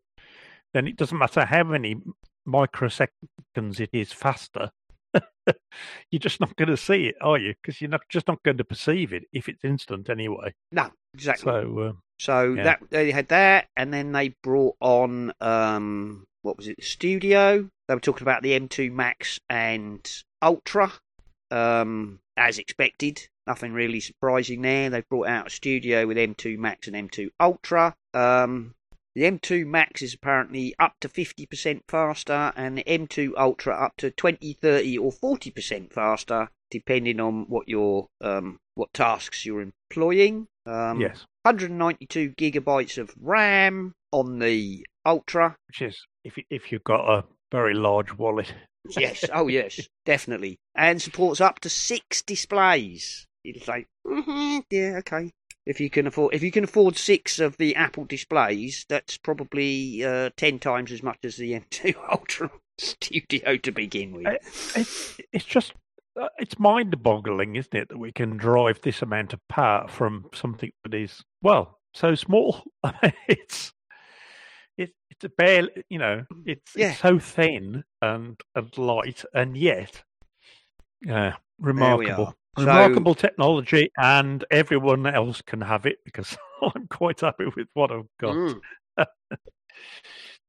then 0.74 0.88
it 0.88 0.96
doesn't 0.96 1.18
matter 1.18 1.44
how 1.44 1.66
many 1.66 1.98
microseconds 2.48 3.82
it 3.82 3.90
is 3.92 4.14
faster. 4.14 4.72
You're 6.12 6.20
just 6.22 6.40
not 6.40 6.56
going 6.56 6.70
to 6.70 6.78
see 6.78 7.08
it, 7.08 7.16
are 7.20 7.38
you? 7.38 7.56
Because 7.62 7.82
you're 7.82 7.90
not 7.90 8.08
just 8.08 8.30
not 8.30 8.42
going 8.44 8.58
to 8.60 8.64
perceive 8.64 9.12
it 9.12 9.24
if 9.34 9.50
it's 9.50 9.66
instant 9.66 10.10
anyway. 10.10 10.54
No, 10.72 10.92
exactly. 11.14 11.44
So 11.52 11.80
uh, 11.80 11.92
So 12.20 12.54
Yeah. 12.54 12.64
that 12.64 12.80
they 12.90 13.12
had 13.12 13.28
that, 13.28 13.68
and 13.76 13.94
then 13.94 14.14
they 14.14 14.30
brought 14.44 14.78
on 14.80 15.34
um, 15.42 16.26
what 16.42 16.58
was 16.58 16.68
it? 16.68 16.78
The 16.78 16.84
Studio. 16.84 17.70
They 17.88 17.94
were 17.94 18.00
talking 18.00 18.24
about 18.24 18.44
the 18.44 18.60
M2 18.60 18.92
Max 18.92 19.40
and 19.50 20.08
Ultra, 20.42 20.94
um, 21.52 22.20
as 22.38 22.60
expected. 22.60 23.28
Nothing 23.48 23.74
really 23.74 24.00
surprising 24.00 24.62
there. 24.62 24.90
They've 24.90 25.10
brought 25.10 25.28
out 25.28 25.48
a 25.48 25.50
Studio 25.50 26.06
with 26.06 26.18
M2 26.18 26.58
Max 26.58 26.88
and 26.88 26.96
M2 26.96 27.30
Ultra. 27.40 27.96
Um, 28.14 28.76
the 29.16 29.24
M2 29.24 29.66
Max 29.66 30.02
is 30.02 30.14
apparently 30.14 30.76
up 30.80 30.94
to 31.02 31.10
50% 31.10 31.82
faster, 31.88 32.54
and 32.56 32.78
the 32.78 32.84
M2 32.84 33.34
Ultra 33.38 33.76
up 33.76 33.98
to 33.98 34.12
20, 34.12 34.54
30, 34.54 34.98
or 34.98 35.12
40% 35.12 35.92
faster, 35.92 36.50
depending 36.70 37.20
on 37.20 37.46
what 37.50 37.68
your 37.68 38.08
um, 38.22 38.60
what 38.76 38.94
tasks 38.94 39.46
you're 39.46 39.62
employing. 39.62 40.48
Um, 40.66 41.02
yes, 41.02 41.26
192 41.42 42.32
gigabytes 42.32 42.98
of 42.98 43.14
RAM 43.20 43.96
on 44.12 44.40
the 44.40 44.86
Ultra. 45.06 45.56
which 45.68 45.82
is 45.82 46.06
if 46.24 46.38
you- 46.38 46.44
if 46.50 46.72
you've 46.72 46.84
got 46.84 47.10
a 47.10 47.26
very 47.52 47.74
large 47.74 48.14
wallet. 48.18 48.54
Yes, 48.98 49.24
oh 49.34 49.48
yes, 49.48 49.88
definitely, 50.06 50.58
and 50.76 51.02
supports 51.02 51.42
up 51.42 51.60
to 51.62 51.70
six 51.70 52.22
displays. 52.22 53.26
It's 53.44 53.68
like, 53.68 53.88
mhm, 54.06 54.64
yeah, 54.70 54.98
okay. 55.00 55.32
If 55.66 55.80
you 55.80 55.90
can 55.90 56.08
afford, 56.08 56.34
if 56.34 56.42
you 56.44 56.52
can 56.52 56.64
afford 56.64 56.98
six 56.98 57.40
of 57.40 57.58
the 57.58 57.76
Apple 57.76 58.06
displays, 58.06 58.86
that's 58.90 59.18
probably 59.18 60.04
uh, 60.04 60.32
ten 60.36 60.58
times 60.60 60.92
as 60.92 61.04
much 61.04 61.20
as 61.24 61.36
the 61.38 61.54
M2 61.54 61.96
Ultra 62.12 62.50
Studio 62.80 63.58
to 63.58 63.72
begin 63.72 64.12
with. 64.14 64.28
It's 64.76 65.20
it's 65.32 65.46
just 65.46 65.74
uh, 66.20 66.30
it's 66.40 66.58
mind-boggling, 66.60 67.56
isn't 67.56 67.76
it, 67.76 67.90
that 67.90 67.98
we 68.00 68.12
can 68.12 68.36
drive 68.38 68.82
this 68.82 69.02
amount 69.02 69.34
of 69.34 69.40
power 69.48 69.88
from 69.88 70.26
something 70.34 70.72
that 70.84 70.94
is 70.94 71.22
well 71.42 71.78
so 71.94 72.16
small. 72.16 72.64
it's 73.28 73.72
it's 74.80 74.94
it's 75.10 75.24
a 75.26 75.30
bare, 75.30 75.68
you 75.90 76.00
know, 76.00 76.26
it's, 76.46 76.72
Yeah. 76.76 76.92
it's 76.92 77.00
so 77.00 77.20
thin 77.20 77.84
and 78.02 78.40
and 78.56 78.78
light, 78.78 79.24
and 79.34 79.58
yet, 79.58 80.04
yeah, 81.06 81.36
remarkable. 81.60 82.28
are. 82.28 82.34
So- 82.58 82.66
Remarkable 82.66 83.16
technology, 83.16 83.92
and 83.98 84.44
everyone 84.50 85.06
else 85.06 85.42
can 85.42 85.62
have 85.62 85.86
it 85.86 86.00
because 86.04 86.36
I'm 86.76 86.88
quite 86.88 87.22
happy 87.22 87.46
with 87.56 87.68
what 87.74 87.92
I've 87.92 88.10
got. 88.20 88.36
Mm. 88.36 88.60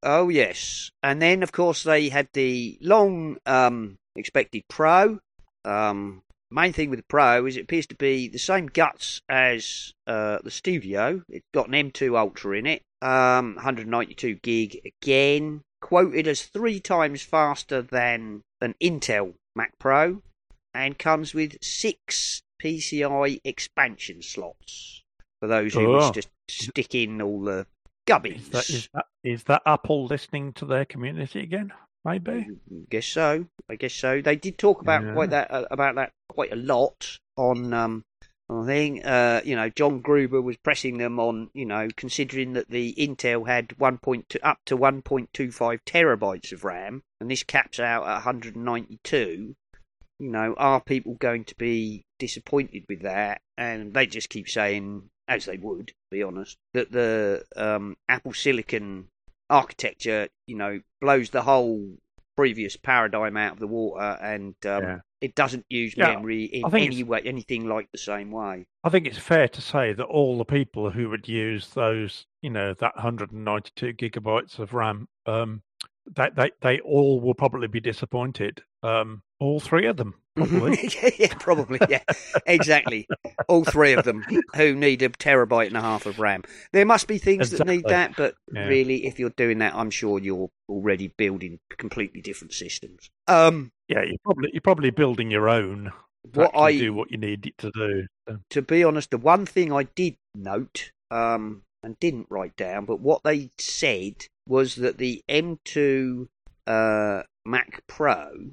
oh 0.02 0.28
yes, 0.28 0.90
and 1.02 1.20
then 1.20 1.42
of 1.42 1.52
course 1.52 1.82
they 1.82 2.08
had 2.08 2.28
the 2.32 2.78
long 2.80 3.36
um, 3.46 3.98
expected 4.16 4.62
Pro. 4.68 5.18
Um, 5.64 6.22
main 6.50 6.72
thing 6.72 6.90
with 6.90 7.00
the 7.00 7.04
Pro 7.08 7.46
is 7.46 7.56
it 7.56 7.64
appears 7.64 7.86
to 7.88 7.96
be 7.96 8.28
the 8.28 8.38
same 8.38 8.66
guts 8.66 9.20
as 9.28 9.92
uh, 10.06 10.38
the 10.42 10.50
Studio. 10.50 11.22
It's 11.28 11.46
got 11.52 11.68
an 11.68 11.74
M2 11.74 12.18
Ultra 12.18 12.56
in 12.56 12.66
it, 12.66 12.82
um, 13.02 13.54
192 13.56 14.34
gig 14.36 14.80
again. 15.02 15.62
quoted 15.80 16.28
as 16.28 16.42
three 16.42 16.78
times 16.78 17.22
faster 17.22 17.80
than 17.80 18.42
an 18.60 18.74
Intel 18.82 19.32
Mac 19.56 19.72
Pro, 19.78 20.22
and 20.74 20.98
comes 20.98 21.32
with 21.32 21.56
six 21.62 22.42
PCI 22.62 23.40
expansion 23.44 24.20
slots 24.22 25.02
for 25.40 25.46
those 25.48 25.72
who 25.74 25.86
Oh. 25.86 25.96
wish 25.96 26.10
to 26.22 26.28
stick 26.50 26.94
in 26.94 27.22
all 27.22 27.42
the 27.42 27.66
gubbies. 28.06 28.40
Is 28.40 28.48
that, 28.50 28.70
is 28.70 28.88
that 28.92 29.04
is 29.24 29.44
that 29.44 29.62
Apple 29.66 30.04
listening 30.06 30.52
to 30.54 30.66
their 30.66 30.84
community 30.84 31.40
again? 31.40 31.72
Maybe. 32.04 32.30
I 32.32 32.46
guess 32.90 33.06
so. 33.06 33.46
I 33.68 33.76
guess 33.76 33.94
so. 33.94 34.20
They 34.20 34.36
did 34.36 34.58
talk 34.58 34.82
about 34.82 35.02
Yeah. 35.02 35.12
quite 35.14 35.30
that 35.30 35.50
uh, 35.50 35.66
about 35.70 35.94
that 35.96 36.12
quite 36.28 36.52
a 36.52 36.56
lot 36.56 37.18
on 37.36 37.72
um 37.72 38.04
on 38.50 38.66
think. 38.66 39.04
Uh, 39.04 39.40
you 39.44 39.56
know, 39.56 39.68
John 39.68 40.00
Gruber 40.00 40.42
was 40.42 40.56
pressing 40.56 40.98
them 40.98 41.18
on. 41.18 41.50
You 41.54 41.66
know, 41.66 41.88
considering 41.96 42.54
that 42.54 42.68
the 42.68 42.94
Intel 42.98 43.46
had 43.46 43.68
1.2 43.78 44.36
up 44.42 44.58
to 44.66 44.76
1.25 44.76 45.78
terabytes 45.86 46.52
of 46.52 46.64
RAM, 46.64 47.02
and 47.20 47.30
this 47.30 47.42
caps 47.42 47.78
out 47.78 48.02
at 48.02 48.24
192. 48.24 49.54
You 50.18 50.30
know, 50.30 50.54
are 50.58 50.80
people 50.80 51.14
going 51.14 51.44
to 51.44 51.54
be 51.54 52.04
disappointed 52.18 52.84
with 52.88 53.02
that? 53.02 53.40
And 53.56 53.94
they 53.94 54.06
just 54.06 54.28
keep 54.28 54.48
saying, 54.48 55.08
as 55.28 55.46
they 55.46 55.56
would, 55.56 55.92
be 56.10 56.22
honest, 56.22 56.58
that 56.74 56.92
the 56.92 57.44
um, 57.56 57.96
Apple 58.08 58.34
Silicon 58.34 59.08
architecture, 59.48 60.28
you 60.46 60.56
know, 60.56 60.80
blows 61.00 61.30
the 61.30 61.42
whole 61.42 61.96
previous 62.36 62.76
paradigm 62.76 63.36
out 63.36 63.54
of 63.54 63.60
the 63.60 63.66
water, 63.66 64.18
and 64.20 64.54
um, 64.66 64.82
Yeah. 64.82 64.98
It 65.20 65.34
doesn't 65.34 65.66
use 65.68 65.96
Yeah, 65.96 66.06
memory 66.06 66.44
in 66.44 66.72
any 66.76 67.02
way, 67.02 67.20
anything 67.24 67.68
like 67.68 67.90
the 67.92 67.98
same 67.98 68.30
way. 68.30 68.66
I 68.82 68.88
think 68.90 69.06
it's 69.06 69.18
fair 69.18 69.48
to 69.48 69.60
say 69.60 69.92
that 69.92 70.04
all 70.04 70.38
the 70.38 70.44
people 70.44 70.90
who 70.90 71.08
would 71.10 71.28
use 71.28 71.68
those, 71.70 72.26
you 72.42 72.50
know, 72.50 72.74
that 72.74 72.96
192 72.96 73.92
gigabytes 73.94 74.58
of 74.58 74.72
RAM, 74.74 75.08
um, 75.26 75.62
they 76.06 76.30
they 76.34 76.50
they 76.60 76.80
all 76.80 77.20
will 77.20 77.34
probably 77.34 77.68
be 77.68 77.80
disappointed. 77.80 78.62
Um, 78.82 79.22
all 79.38 79.60
three 79.60 79.86
of 79.86 79.96
them, 79.96 80.14
probably. 80.36 80.76
yeah, 81.18 81.34
probably. 81.38 81.80
Yeah, 81.86 82.02
exactly. 82.46 83.08
All 83.48 83.64
three 83.64 83.92
of 83.94 84.04
them 84.04 84.24
who 84.54 84.74
need 84.74 85.02
a 85.02 85.08
terabyte 85.08 85.66
and 85.68 85.76
a 85.76 85.80
half 85.80 86.06
of 86.06 86.18
RAM. 86.18 86.42
There 86.72 86.86
must 86.86 87.08
be 87.08 87.18
things 87.18 87.50
that 87.50 87.64
need 87.64 87.88
that, 87.88 88.16
but 88.16 88.34
Yeah. 88.52 88.66
really, 88.66 89.06
if 89.06 89.18
you're 89.18 89.30
doing 89.30 89.58
that, 89.58 89.74
I'm 89.74 89.90
sure 89.90 90.18
you're 90.20 90.50
already 90.68 91.08
building 91.08 91.58
completely 91.78 92.20
different 92.22 92.52
systems. 92.52 93.10
Um, 93.26 93.72
yeah, 93.90 94.02
you're 94.02 94.18
probably 94.22 94.50
you're 94.52 94.60
probably 94.60 94.90
building 94.90 95.30
your 95.30 95.48
own. 95.48 95.92
To 96.32 96.40
What 96.40 96.54
I- 96.54 96.78
do 96.78 96.94
what 96.94 97.10
you 97.10 97.18
need 97.18 97.46
it 97.46 97.58
to 97.58 97.70
do. 97.74 98.06
So, 98.28 98.38
to 98.50 98.62
be 98.62 98.84
honest, 98.84 99.10
the 99.10 99.18
one 99.18 99.46
thing 99.46 99.72
I 99.72 99.82
did 99.84 100.16
note 100.34 100.92
um, 101.10 101.62
and 101.82 101.98
didn't 101.98 102.28
write 102.30 102.56
down, 102.56 102.84
but 102.84 103.00
what 103.00 103.22
they 103.24 103.50
said 103.58 104.26
was 104.46 104.76
that 104.76 104.98
the 104.98 105.24
M2 105.28 106.28
uh, 106.66 107.22
Mac 107.44 107.82
Pro 107.88 108.50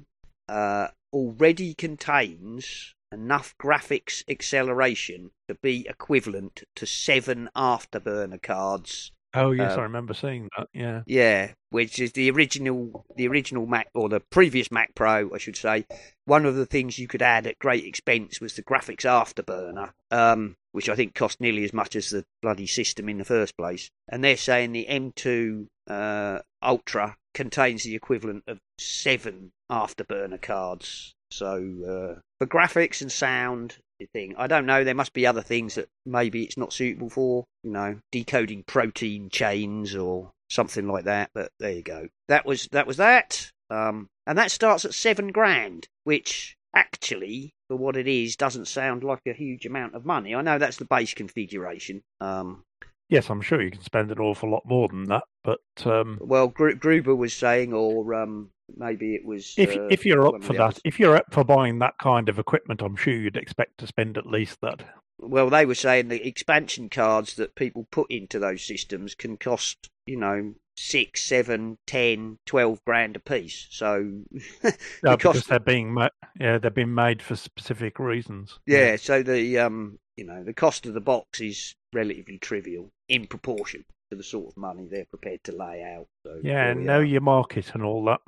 uh, 0.48 0.88
already 1.12 1.74
contains 1.74 2.94
enough 3.12 3.54
graphics 3.58 4.24
acceleration 4.28 5.30
to 5.48 5.54
be 5.62 5.86
equivalent 5.88 6.64
to 6.74 6.86
seven 6.86 7.48
afterburner 7.54 8.42
cards. 8.42 9.12
Oh 9.34 9.52
yes, 9.52 9.72
Um, 9.72 9.80
I 9.80 9.82
remember 9.84 10.14
seeing 10.14 10.48
that. 10.56 10.68
Yeah, 10.72 11.02
Yeah, 11.06 11.52
which 11.70 11.98
is 11.98 12.12
the 12.12 12.30
original, 12.30 13.04
the 13.16 13.28
original 13.28 13.66
Mac 13.66 13.88
or 13.94 14.08
the 14.08 14.20
previous 14.20 14.70
Mac 14.70 14.94
Pro, 14.94 15.30
I 15.34 15.38
should 15.38 15.56
say. 15.56 15.86
One 16.24 16.46
of 16.46 16.54
the 16.54 16.66
things 16.66 16.98
you 16.98 17.08
could 17.08 17.22
add 17.22 17.46
at 17.46 17.58
great 17.58 17.84
expense 17.84 18.40
was 18.40 18.54
the 18.54 18.62
graphics 18.62 19.04
afterburner, 19.04 19.92
um, 20.10 20.56
which 20.72 20.88
I 20.88 20.94
think 20.94 21.14
cost 21.14 21.40
nearly 21.40 21.64
as 21.64 21.72
much 21.72 21.96
as 21.96 22.10
the 22.10 22.24
bloody 22.42 22.66
system 22.66 23.08
in 23.08 23.18
the 23.18 23.24
first 23.24 23.56
place. 23.56 23.90
And 24.08 24.22
they're 24.22 24.36
saying 24.36 24.72
the 24.72 24.86
M2 24.88 25.66
uh, 25.88 26.40
Ultra 26.62 27.16
contains 27.34 27.84
the 27.84 27.94
equivalent 27.94 28.44
of 28.46 28.58
seven 28.78 29.52
afterburner 29.70 30.40
cards. 30.40 31.14
So 31.30 31.56
uh, 31.56 32.20
for 32.38 32.46
graphics 32.46 33.02
and 33.02 33.12
sound, 33.12 33.78
thing 34.06 34.34
I 34.36 34.46
don't 34.46 34.66
know. 34.66 34.84
There 34.84 34.94
must 34.94 35.12
be 35.12 35.26
other 35.26 35.42
things 35.42 35.74
that 35.74 35.88
maybe 36.06 36.44
it's 36.44 36.56
not 36.56 36.72
suitable 36.72 37.10
for. 37.10 37.44
You 37.62 37.70
know, 37.70 38.00
decoding 38.12 38.62
protein 38.64 39.28
chains 39.30 39.94
or 39.94 40.32
something 40.50 40.88
like 40.88 41.04
that. 41.04 41.30
But 41.34 41.52
there 41.58 41.72
you 41.72 41.82
go. 41.82 42.08
That 42.28 42.46
was 42.46 42.68
that 42.72 42.86
was 42.86 42.96
that. 42.98 43.50
Um, 43.70 44.08
and 44.26 44.38
that 44.38 44.50
starts 44.50 44.84
at 44.84 44.94
seven 44.94 45.30
grand, 45.32 45.88
which 46.04 46.56
actually, 46.74 47.52
for 47.68 47.76
what 47.76 47.96
it 47.96 48.06
is, 48.06 48.36
doesn't 48.36 48.68
sound 48.68 49.04
like 49.04 49.20
a 49.26 49.32
huge 49.32 49.66
amount 49.66 49.94
of 49.94 50.06
money. 50.06 50.34
I 50.34 50.42
know 50.42 50.58
that's 50.58 50.76
the 50.76 50.84
base 50.84 51.14
configuration. 51.14 52.02
Um, 52.20 52.64
yes, 53.08 53.30
I'm 53.30 53.42
sure 53.42 53.60
you 53.60 53.70
can 53.70 53.82
spend 53.82 54.10
an 54.10 54.18
awful 54.18 54.50
lot 54.50 54.62
more 54.64 54.88
than 54.88 55.04
that. 55.06 55.24
But 55.44 55.60
um, 55.84 56.18
well, 56.20 56.48
Gru- 56.48 56.76
Gruber 56.76 57.14
was 57.14 57.34
saying, 57.34 57.72
or 57.72 58.14
um, 58.14 58.50
maybe 58.76 59.14
it 59.14 59.24
was. 59.24 59.54
if 59.56 59.76
uh, 59.76 59.86
if 59.90 60.04
you're 60.04 60.26
up 60.26 60.42
for 60.42 60.52
that, 60.54 60.78
if 60.84 60.98
you're 60.98 61.16
up 61.16 61.32
for 61.32 61.44
buying 61.44 61.78
that 61.80 61.94
kind 61.98 62.28
of 62.28 62.38
equipment, 62.38 62.82
I'm 62.82 62.96
sure 62.96 63.14
you'd 63.14 63.36
expect 63.36 63.78
to 63.78 63.86
spend 63.86 64.18
at 64.18 64.26
least 64.26 64.58
that. 64.62 64.82
well, 65.18 65.50
they 65.50 65.66
were 65.66 65.74
saying 65.74 66.08
the 66.08 66.26
expansion 66.26 66.88
cards 66.88 67.34
that 67.36 67.54
people 67.54 67.86
put 67.90 68.10
into 68.10 68.38
those 68.38 68.64
systems 68.64 69.14
can 69.14 69.36
cost, 69.36 69.88
you 70.06 70.16
know, 70.16 70.54
six, 70.76 71.24
seven, 71.24 71.76
ten, 71.86 72.38
twelve 72.46 72.80
grand 72.84 73.16
a 73.16 73.20
piece. 73.20 73.66
So, 73.70 74.22
the 74.62 74.76
No, 75.02 75.16
because 75.16 75.44
they're 75.44 75.58
being 75.58 75.92
ma- 75.92 76.08
yeah 76.38 76.58
they're 76.58 76.70
being 76.70 76.94
made 76.94 77.22
for 77.22 77.36
specific 77.36 77.98
reasons. 77.98 78.58
yeah, 78.66 78.96
so 78.96 79.22
the 79.22 79.58
um, 79.58 79.98
you 80.16 80.24
know, 80.24 80.42
the 80.44 80.54
cost 80.54 80.86
of 80.86 80.94
the 80.94 81.00
box 81.00 81.40
is 81.40 81.74
relatively 81.92 82.38
trivial 82.38 82.90
in 83.08 83.26
proportion 83.26 83.84
to 84.10 84.16
the 84.16 84.22
sort 84.22 84.48
of 84.48 84.56
money 84.56 84.86
they're 84.90 85.04
prepared 85.04 85.42
to 85.44 85.52
lay 85.52 85.82
out. 85.82 86.06
So 86.24 86.40
yeah, 86.42 86.72
know 86.74 86.98
are. 86.98 87.04
your 87.04 87.20
market 87.20 87.74
and 87.74 87.82
all 87.82 88.04
that. 88.06 88.20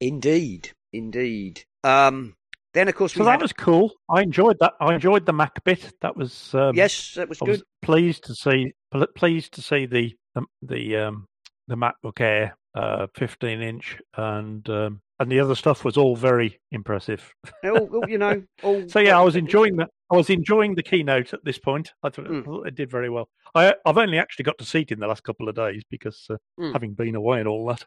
Indeed, 0.00 0.70
indeed. 0.92 1.64
Um, 1.84 2.34
then 2.74 2.88
of 2.88 2.94
course 2.94 3.14
So 3.14 3.24
that 3.24 3.32
had, 3.32 3.42
was 3.42 3.52
cool. 3.52 3.92
I 4.08 4.22
enjoyed 4.22 4.56
that. 4.60 4.74
I 4.80 4.94
enjoyed 4.94 5.26
the 5.26 5.32
Mac 5.32 5.62
bit. 5.64 5.92
That 6.02 6.16
was 6.16 6.54
um, 6.54 6.74
yes, 6.76 7.14
that 7.14 7.28
was 7.28 7.40
I 7.42 7.46
good. 7.46 7.50
was 7.52 7.62
pleased 7.82 8.24
to 8.24 8.34
see 8.34 8.72
pleased 9.16 9.54
to 9.54 9.62
see 9.62 9.86
the 9.86 10.14
the, 10.34 10.42
the 10.62 10.96
um 10.96 11.26
the 11.66 11.76
MacBook 11.76 12.20
Air 12.20 12.56
uh 12.74 13.06
15 13.16 13.60
inch 13.62 13.98
and 14.16 14.68
um 14.70 15.00
and 15.20 15.32
the 15.32 15.40
other 15.40 15.56
stuff 15.56 15.84
was 15.84 15.96
all 15.96 16.14
very 16.14 16.60
impressive. 16.70 17.32
all, 17.64 18.04
you 18.08 18.18
know, 18.18 18.40
all 18.62 18.88
So 18.88 19.00
yeah, 19.00 19.18
I 19.18 19.22
was 19.22 19.34
enjoying 19.34 19.76
the 19.76 19.88
I 20.10 20.16
was 20.16 20.30
enjoying 20.30 20.74
the 20.76 20.82
keynote 20.82 21.32
at 21.32 21.44
this 21.44 21.58
point. 21.58 21.90
I 22.02 22.10
thought, 22.10 22.26
Mm. 22.26 22.40
I 22.40 22.44
thought 22.44 22.66
it 22.68 22.74
did 22.76 22.90
very 22.90 23.10
well. 23.10 23.28
I 23.54 23.74
I've 23.84 23.98
only 23.98 24.18
actually 24.18 24.44
got 24.44 24.58
to 24.58 24.64
see 24.64 24.80
it 24.82 24.92
in 24.92 25.00
the 25.00 25.06
last 25.08 25.24
couple 25.24 25.48
of 25.48 25.56
days 25.56 25.82
because 25.90 26.26
uh, 26.30 26.36
Mm. 26.60 26.72
having 26.72 26.92
been 26.94 27.14
away 27.16 27.40
and 27.40 27.48
all 27.48 27.66
that. 27.66 27.84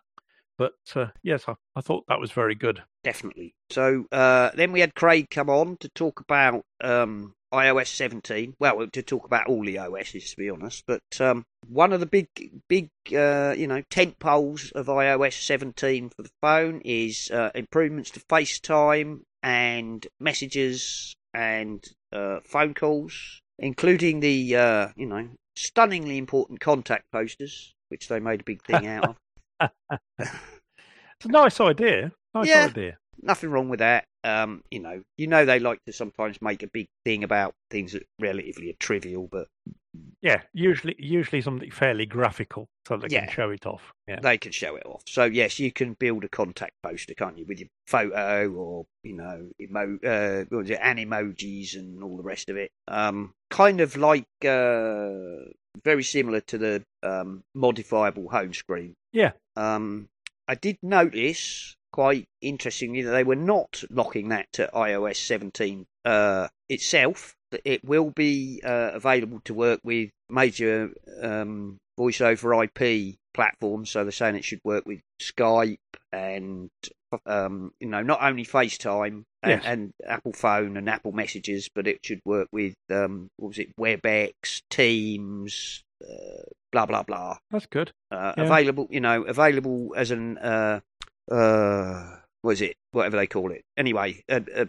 But 0.57 0.73
uh, 0.95 1.07
yes, 1.23 1.45
I, 1.47 1.55
I 1.75 1.81
thought 1.81 2.05
that 2.07 2.19
was 2.19 2.31
very 2.31 2.55
good. 2.55 2.83
definitely. 3.03 3.53
So 3.69 4.05
uh, 4.11 4.51
then 4.53 4.71
we 4.71 4.81
had 4.81 4.95
Craig 4.95 5.29
come 5.29 5.49
on 5.49 5.77
to 5.77 5.89
talk 5.89 6.19
about 6.19 6.63
um, 6.83 7.33
iOS 7.53 7.87
17. 7.87 8.55
Well, 8.59 8.87
to 8.87 9.01
talk 9.01 9.25
about 9.25 9.47
all 9.47 9.63
the 9.63 9.79
OSs, 9.79 10.31
to 10.31 10.37
be 10.37 10.49
honest. 10.49 10.83
But 10.87 11.01
um, 11.19 11.45
one 11.67 11.93
of 11.93 11.99
the 11.99 12.05
big, 12.05 12.27
big, 12.67 12.89
uh, 13.15 13.53
you 13.57 13.67
know, 13.67 13.81
tent 13.89 14.19
poles 14.19 14.71
of 14.71 14.87
iOS 14.87 15.41
17 15.41 16.09
for 16.09 16.23
the 16.23 16.31
phone 16.41 16.81
is 16.85 17.29
uh, 17.31 17.51
improvements 17.55 18.11
to 18.11 18.19
FaceTime 18.21 19.21
and 19.43 20.07
messages 20.19 21.15
and 21.33 21.83
uh, 22.13 22.39
phone 22.43 22.73
calls, 22.73 23.41
including 23.59 24.19
the, 24.19 24.55
uh, 24.55 24.87
you 24.95 25.05
know, 25.05 25.29
stunningly 25.55 26.17
important 26.17 26.59
contact 26.59 27.11
posters, 27.11 27.73
which 27.89 28.07
they 28.07 28.19
made 28.19 28.41
a 28.41 28.45
big 28.45 28.61
thing 28.63 28.87
out 28.87 29.09
of. 29.09 29.15
It's 30.19 31.26
a 31.26 31.30
nice 31.30 31.60
idea. 31.60 32.12
Nice 32.34 32.47
Yeah. 32.47 32.65
idea. 32.65 32.97
nothing 33.24 33.52
wrong 33.52 33.69
with 33.69 33.80
that. 33.80 34.06
Um, 34.24 34.63
you 34.71 34.80
know, 34.80 35.04
you 35.17 35.28
know 35.28 35.45
they 35.45 35.60
like 35.60 35.78
to 35.86 35.93
sometimes 35.93 36.41
make 36.41 36.63
a 36.63 36.67
big 36.67 36.88
thing 37.06 37.24
about 37.24 37.54
things 37.69 37.91
that 37.93 38.08
relatively 38.19 38.69
are 38.71 38.76
trivial, 38.80 39.28
but 39.32 39.47
Yeah, 40.21 40.41
usually 40.54 40.95
usually 40.97 41.41
something 41.41 41.69
fairly 41.69 42.06
graphical 42.08 42.67
so 42.88 42.97
they 42.97 43.08
Yeah. 43.10 43.26
can 43.26 43.34
show 43.36 43.50
it 43.52 43.65
off. 43.67 43.93
Yeah. 44.08 44.19
they 44.21 44.38
can 44.39 44.52
show 44.54 44.76
it 44.76 44.86
off. 44.86 45.04
So 45.06 45.26
yes, 45.26 45.60
you 45.60 45.71
can 45.71 45.93
build 46.00 46.24
a 46.24 46.30
contact 46.30 46.74
poster, 46.82 47.13
can't 47.13 47.38
you, 47.38 47.45
with 47.45 47.60
your 47.60 47.69
photo 47.86 48.50
or 48.54 48.86
you 49.04 49.13
know, 49.17 49.52
emo- 49.60 50.00
uh, 50.04 50.45
what 50.50 50.60
was 50.62 50.69
it, 50.71 50.80
animojis 50.80 51.76
and 51.76 52.02
all 52.04 52.17
the 52.17 52.24
rest 52.24 52.50
of 52.50 52.58
it. 52.58 52.71
Um, 52.88 53.34
kind 53.52 53.82
of 53.82 53.97
like 53.97 54.26
uh, 54.43 55.52
very 55.84 56.03
similar 56.03 56.41
to 56.41 56.57
the 56.57 56.84
um, 57.03 57.43
modifiable 57.53 58.29
home 58.29 58.53
screen. 58.53 58.95
Yeah. 59.12 59.31
Um, 59.55 60.10
I 60.47 60.55
did 60.55 60.77
notice 60.81 61.75
quite 61.91 62.25
interestingly 62.41 63.01
that 63.01 63.12
they 63.12 63.23
were 63.23 63.36
not 63.36 63.84
locking 63.89 64.29
that 64.29 64.51
to 64.53 64.69
iOS 64.73 65.17
17 65.17 65.86
uh, 66.05 66.47
itself. 66.69 67.36
It 67.65 67.83
will 67.83 68.09
be 68.11 68.61
uh, 68.63 68.91
available 68.93 69.41
to 69.45 69.53
work 69.53 69.79
with 69.83 70.09
major 70.29 70.91
um, 71.21 71.77
voice 71.97 72.21
over 72.21 72.63
IP 72.63 73.15
platforms. 73.33 73.89
So 73.91 74.03
they're 74.03 74.11
saying 74.11 74.35
it 74.35 74.43
should 74.45 74.61
work 74.63 74.85
with 74.85 75.01
Skype 75.21 75.77
and 76.11 76.69
um, 77.25 77.71
you 77.79 77.87
know 77.87 78.01
not 78.01 78.21
only 78.23 78.45
FaceTime 78.45 79.23
and, 79.43 79.51
Yes. 79.51 79.61
and 79.65 79.91
Apple 80.05 80.33
Phone 80.33 80.77
and 80.77 80.89
Apple 80.89 81.11
Messages, 81.11 81.67
but 81.73 81.87
it 81.87 81.99
should 82.03 82.21
work 82.25 82.47
with 82.51 82.73
um, 82.89 83.27
what 83.37 83.49
was 83.49 83.59
it 83.59 83.75
WebEx, 83.77 84.61
Teams, 84.69 85.83
uh, 86.03 86.43
blah 86.71 86.85
blah 86.85 87.03
blah. 87.03 87.37
That's 87.51 87.65
good. 87.65 87.91
Uh, 88.11 88.33
Yeah. 88.37 88.43
Available, 88.43 88.87
you 88.89 89.01
know, 89.01 89.23
available 89.23 89.93
as 89.97 90.11
an 90.11 90.37
uh, 90.37 90.79
uh, 91.29 92.15
what 92.41 92.51
is 92.53 92.61
it? 92.61 92.75
Whatever 92.91 93.17
they 93.17 93.27
call 93.27 93.51
it. 93.51 93.61
Anyway, 93.77 94.23
a, 94.29 94.41
a, 94.55 94.67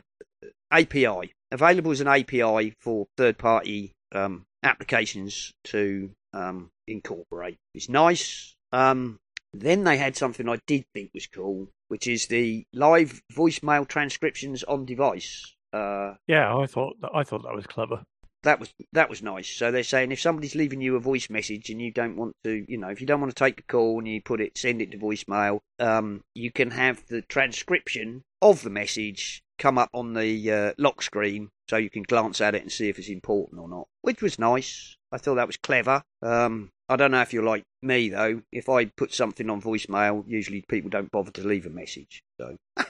API 0.73 1.33
available 1.51 1.91
as 1.91 2.01
an 2.01 2.09
API 2.09 2.75
for 2.81 3.07
third-party 3.17 3.93
um, 4.13 4.45
applications 4.63 5.53
to 5.65 6.11
um, 6.33 6.71
incorporate. 6.89 7.59
It's 7.75 7.89
nice. 7.89 8.57
Um, 8.73 9.19
then 9.53 9.85
they 9.85 9.99
had 9.99 10.17
something 10.17 10.49
I 10.49 10.59
did 10.67 10.85
think 10.95 11.11
was 11.13 11.27
cool, 11.27 11.69
which 11.89 12.07
is 12.07 12.27
the 12.27 12.65
live 12.73 13.21
voicemail 13.33 13.87
transcriptions 13.87 14.63
on 14.65 14.87
device. 14.87 15.55
Uh, 15.73 16.15
Yeah, 16.27 16.57
I 16.57 16.67
thought 16.67 16.95
that, 17.03 17.11
I 17.15 17.23
thought 17.23 17.43
that 17.43 17.55
was 17.55 17.67
clever. 17.67 18.03
that 18.45 18.59
was 18.59 18.73
that 18.93 19.11
was 19.11 19.23
nice. 19.23 19.49
So 19.49 19.71
they're 19.71 19.83
saying 19.85 20.11
if 20.11 20.21
somebody's 20.21 20.55
leaving 20.55 20.81
you 20.81 20.97
a 20.97 21.01
voice 21.01 21.29
message 21.29 21.69
and 21.71 21.81
you 21.83 21.93
don't 21.93 22.17
want 22.17 22.35
to, 22.45 22.65
you 22.67 22.79
know, 22.79 22.89
if 22.89 23.01
you 23.01 23.07
don't 23.07 23.21
want 23.21 23.35
to 23.35 23.45
take 23.45 23.57
the 23.57 23.63
call 23.63 23.99
and 23.99 24.09
you 24.09 24.23
put 24.23 24.41
it, 24.41 24.57
send 24.57 24.81
it 24.81 24.91
to 24.93 24.99
voicemail, 24.99 25.61
um, 25.79 26.23
you 26.35 26.51
can 26.51 26.71
have 26.71 27.07
the 27.09 27.21
transcription 27.23 28.23
of 28.41 28.63
the 28.63 28.71
message 28.71 29.43
come 29.63 29.79
up 29.79 29.91
on 29.95 30.13
the 30.13 30.51
uh, 30.51 30.73
lock 30.77 31.03
screen, 31.03 31.49
so 31.71 31.77
you 31.77 31.89
can 31.89 32.03
glance 32.03 32.41
at 32.41 32.57
it 32.57 32.63
and 32.63 32.73
see 32.73 32.89
if 32.89 32.99
it's 32.99 33.09
important 33.09 33.61
or 33.61 33.69
not, 33.69 33.87
which 34.03 34.21
was 34.21 34.37
nice. 34.39 34.97
I 35.13 35.19
thought 35.19 35.37
that 35.37 35.47
was 35.47 35.57
clever. 35.57 36.03
Um, 36.21 36.71
I 36.89 36.97
don't 36.97 37.13
know 37.13 37.21
if 37.23 37.33
you're 37.33 37.45
like 37.45 37.63
me 37.81 38.09
though. 38.09 38.43
If 38.51 38.69
I 38.69 38.87
put 38.87 39.15
something 39.15 39.49
on 39.49 39.63
voicemail, 39.63 40.25
usually 40.27 40.65
people 40.69 40.91
don't 40.91 41.11
bother 41.13 41.31
to 41.31 41.47
leave 41.47 41.65
a 41.67 41.71
message. 41.71 42.23
So, 42.41 42.57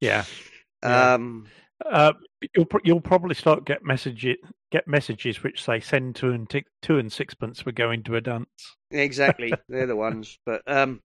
Yeah. 0.00 0.24
Yeah. 0.82 1.14
um, 1.14 1.48
Uh, 1.84 2.12
you'll 2.54 2.68
you'll 2.84 3.00
probably 3.00 3.34
start 3.34 3.64
get 3.64 3.82
message 3.84 4.24
get 4.70 4.86
messages 4.86 5.42
which 5.42 5.62
say 5.64 5.80
send 5.80 6.14
two 6.14 6.30
and 6.30 6.48
ti- 6.48 6.64
two 6.80 6.98
and 6.98 7.12
sixpence. 7.12 7.66
We're 7.66 7.72
going 7.72 8.04
to 8.04 8.16
a 8.16 8.20
dance. 8.20 8.46
Exactly, 8.92 9.52
they're 9.68 9.86
the 9.86 9.96
ones. 9.96 10.38
But 10.46 10.62
um, 10.66 11.00